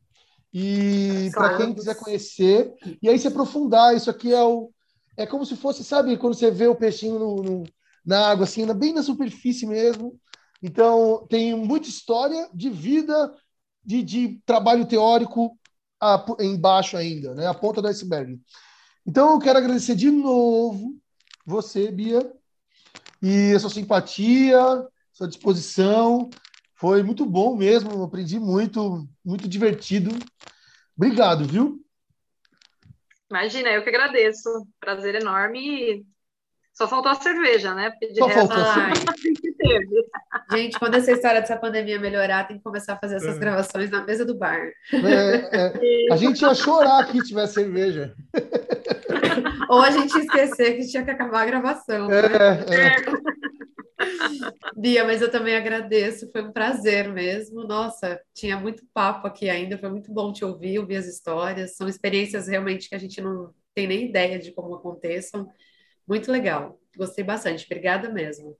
E 0.52 1.30
para 1.32 1.56
quem 1.56 1.72
quiser 1.72 1.94
conhecer, 1.94 2.74
e 3.00 3.08
aí 3.08 3.18
se 3.18 3.26
aprofundar, 3.26 3.96
isso 3.96 4.10
aqui 4.10 4.34
é 4.34 4.42
o, 4.42 4.70
é 5.16 5.26
como 5.26 5.46
se 5.46 5.56
fosse, 5.56 5.82
sabe, 5.82 6.18
quando 6.18 6.34
você 6.34 6.50
vê 6.50 6.66
o 6.66 6.76
peixinho 6.76 7.18
no, 7.18 7.36
no, 7.36 7.64
na 8.04 8.28
água, 8.28 8.44
assim, 8.44 8.66
bem 8.74 8.92
na 8.92 9.02
superfície 9.02 9.66
mesmo. 9.66 10.20
Então, 10.62 11.26
tem 11.30 11.54
muita 11.54 11.88
história 11.88 12.50
de 12.52 12.68
vida, 12.68 13.34
de, 13.82 14.02
de 14.02 14.40
trabalho 14.44 14.84
teórico 14.84 15.58
a, 16.00 16.24
embaixo 16.40 16.96
ainda, 16.96 17.34
né? 17.34 17.46
A 17.46 17.54
ponta 17.54 17.80
do 17.80 17.88
iceberg. 17.88 18.40
Então, 19.06 19.32
eu 19.32 19.38
quero 19.38 19.58
agradecer 19.58 19.94
de 19.94 20.10
novo 20.10 20.96
você, 21.44 21.90
Bia, 21.90 22.32
e 23.22 23.52
a 23.54 23.58
sua 23.60 23.70
simpatia, 23.70 24.58
sua 25.12 25.28
disposição. 25.28 26.28
Foi 26.74 27.02
muito 27.02 27.24
bom 27.24 27.56
mesmo, 27.56 28.02
aprendi 28.02 28.38
muito, 28.38 29.08
muito 29.24 29.48
divertido. 29.48 30.10
Obrigado, 30.96 31.44
viu? 31.44 31.80
Imagina, 33.30 33.70
eu 33.70 33.82
que 33.82 33.88
agradeço. 33.88 34.48
Prazer 34.80 35.14
enorme. 35.14 36.06
Só 36.72 36.86
faltou 36.86 37.10
a 37.10 37.14
cerveja, 37.14 37.74
né? 37.74 37.90
De 38.00 38.18
Só 38.18 38.28
faltou 38.28 38.56
teve. 39.66 40.06
Gente, 40.52 40.78
quando 40.78 40.94
essa 40.94 41.12
história 41.12 41.40
dessa 41.40 41.56
pandemia 41.56 41.98
melhorar, 41.98 42.46
tem 42.46 42.58
que 42.58 42.62
começar 42.62 42.94
a 42.94 42.98
fazer 42.98 43.16
essas 43.16 43.36
é. 43.36 43.38
gravações 43.38 43.90
na 43.90 44.04
mesa 44.04 44.24
do 44.24 44.36
bar. 44.36 44.70
É, 44.92 45.56
é. 45.56 46.12
A 46.12 46.16
gente 46.16 46.42
ia 46.42 46.54
chorar 46.54 47.00
aqui 47.00 47.20
se 47.20 47.28
tivesse 47.28 47.54
cerveja. 47.54 48.14
Ou 49.68 49.80
a 49.80 49.90
gente 49.90 50.14
ia 50.14 50.24
esquecer 50.24 50.76
que 50.76 50.86
tinha 50.86 51.04
que 51.04 51.10
acabar 51.10 51.42
a 51.42 51.46
gravação. 51.46 52.08
Né? 52.08 52.16
É, 52.18 52.74
é. 52.74 53.46
Bia, 54.76 55.04
mas 55.04 55.22
eu 55.22 55.30
também 55.30 55.56
agradeço, 55.56 56.30
foi 56.30 56.42
um 56.42 56.52
prazer 56.52 57.12
mesmo. 57.12 57.64
Nossa, 57.64 58.20
tinha 58.34 58.58
muito 58.58 58.84
papo 58.92 59.26
aqui 59.26 59.48
ainda, 59.48 59.78
foi 59.78 59.88
muito 59.88 60.12
bom 60.12 60.32
te 60.32 60.44
ouvir, 60.44 60.78
ouvir 60.78 60.96
as 60.96 61.06
histórias. 61.06 61.76
São 61.76 61.88
experiências 61.88 62.46
realmente 62.46 62.88
que 62.88 62.94
a 62.94 62.98
gente 62.98 63.20
não 63.20 63.52
tem 63.74 63.86
nem 63.86 64.08
ideia 64.08 64.38
de 64.38 64.52
como 64.52 64.74
aconteçam. 64.74 65.48
Muito 66.06 66.30
legal, 66.30 66.78
gostei 66.96 67.24
bastante, 67.24 67.64
obrigada 67.66 68.08
mesmo. 68.10 68.56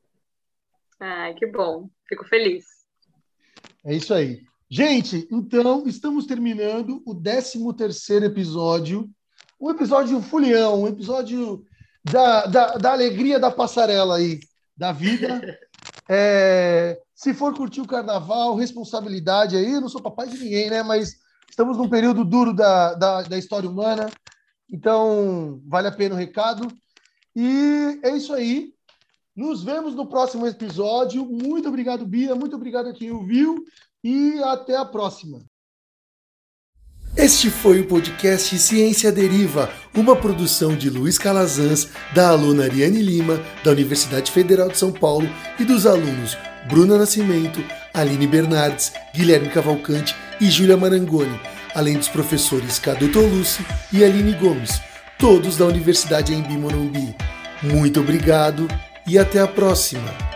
Ai, 1.01 1.35
que 1.35 1.47
bom, 1.47 1.89
fico 2.09 2.24
feliz. 2.24 2.64
É 3.85 3.94
isso 3.94 4.14
aí. 4.14 4.43
Gente, 4.68 5.28
então 5.31 5.86
estamos 5.86 6.27
terminando 6.27 7.02
o 7.06 7.14
13 7.14 7.59
terceiro 7.77 8.24
episódio. 8.24 9.09
Um 9.60 9.70
episódio 9.70 10.20
fulião, 10.20 10.82
um 10.82 10.89
episódio 10.89 11.64
da, 12.05 12.47
da, 12.47 12.74
da 12.77 12.93
alegria 12.93 13.39
da 13.39 13.51
passarela 13.51 14.16
aí, 14.16 14.40
da 14.77 14.93
vida. 14.93 15.40
É, 16.09 17.01
se 17.16 17.35
for 17.35 17.52
curtir 17.52 17.81
o 17.81 17.86
carnaval, 17.86 18.55
responsabilidade 18.55 19.56
aí, 19.56 19.73
eu 19.73 19.81
não 19.81 19.89
sou 19.89 20.01
papai 20.01 20.28
de 20.28 20.39
ninguém, 20.39 20.70
né? 20.70 20.81
Mas 20.81 21.16
estamos 21.51 21.77
num 21.77 21.89
período 21.89 22.24
duro 22.24 22.55
da, 22.55 22.94
da, 22.94 23.23
da 23.23 23.36
história 23.36 23.68
humana, 23.68 24.09
então 24.70 25.60
vale 25.66 25.89
a 25.89 25.93
pena 25.93 26.14
o 26.14 26.18
recado. 26.18 26.68
E 27.35 27.98
é 28.05 28.16
isso 28.16 28.32
aí. 28.32 28.73
Nos 29.36 29.62
vemos 29.62 29.94
no 29.94 30.06
próximo 30.06 30.46
episódio. 30.46 31.26
Muito 31.26 31.68
obrigado, 31.68 32.06
Bia. 32.06 32.34
Muito 32.34 32.56
obrigado 32.56 32.88
a 32.88 32.94
quem 32.94 33.10
ouviu. 33.10 33.62
E 34.02 34.40
até 34.44 34.74
a 34.74 34.84
próxima. 34.84 35.44
Este 37.14 37.50
foi 37.50 37.80
o 37.80 37.86
podcast 37.86 38.58
Ciência 38.58 39.10
Deriva, 39.12 39.70
uma 39.94 40.16
produção 40.16 40.76
de 40.76 40.90
Luiz 40.90 41.18
Calazans, 41.18 41.88
da 42.14 42.30
aluna 42.30 42.64
Ariane 42.64 43.00
Lima, 43.00 43.40
da 43.64 43.70
Universidade 43.70 44.30
Federal 44.30 44.68
de 44.68 44.78
São 44.78 44.92
Paulo, 44.92 45.26
e 45.58 45.64
dos 45.64 45.86
alunos 45.86 46.36
Bruna 46.68 46.98
Nascimento, 46.98 47.58
Aline 47.94 48.26
Bernardes, 48.26 48.92
Guilherme 49.14 49.48
Cavalcante 49.48 50.14
e 50.40 50.50
Júlia 50.50 50.76
Marangoni, 50.76 51.40
além 51.74 51.96
dos 51.96 52.08
professores 52.08 52.78
Cadu 52.78 53.10
Tolucci 53.10 53.64
e 53.92 54.04
Aline 54.04 54.34
Gomes, 54.34 54.80
todos 55.18 55.56
da 55.56 55.64
Universidade 55.64 56.34
Embi 56.34 56.56
Morumbi. 56.58 57.16
Muito 57.62 58.00
obrigado 58.00 58.68
e 59.07 59.19
até 59.19 59.41
a 59.41 59.47
próxima! 59.47 60.35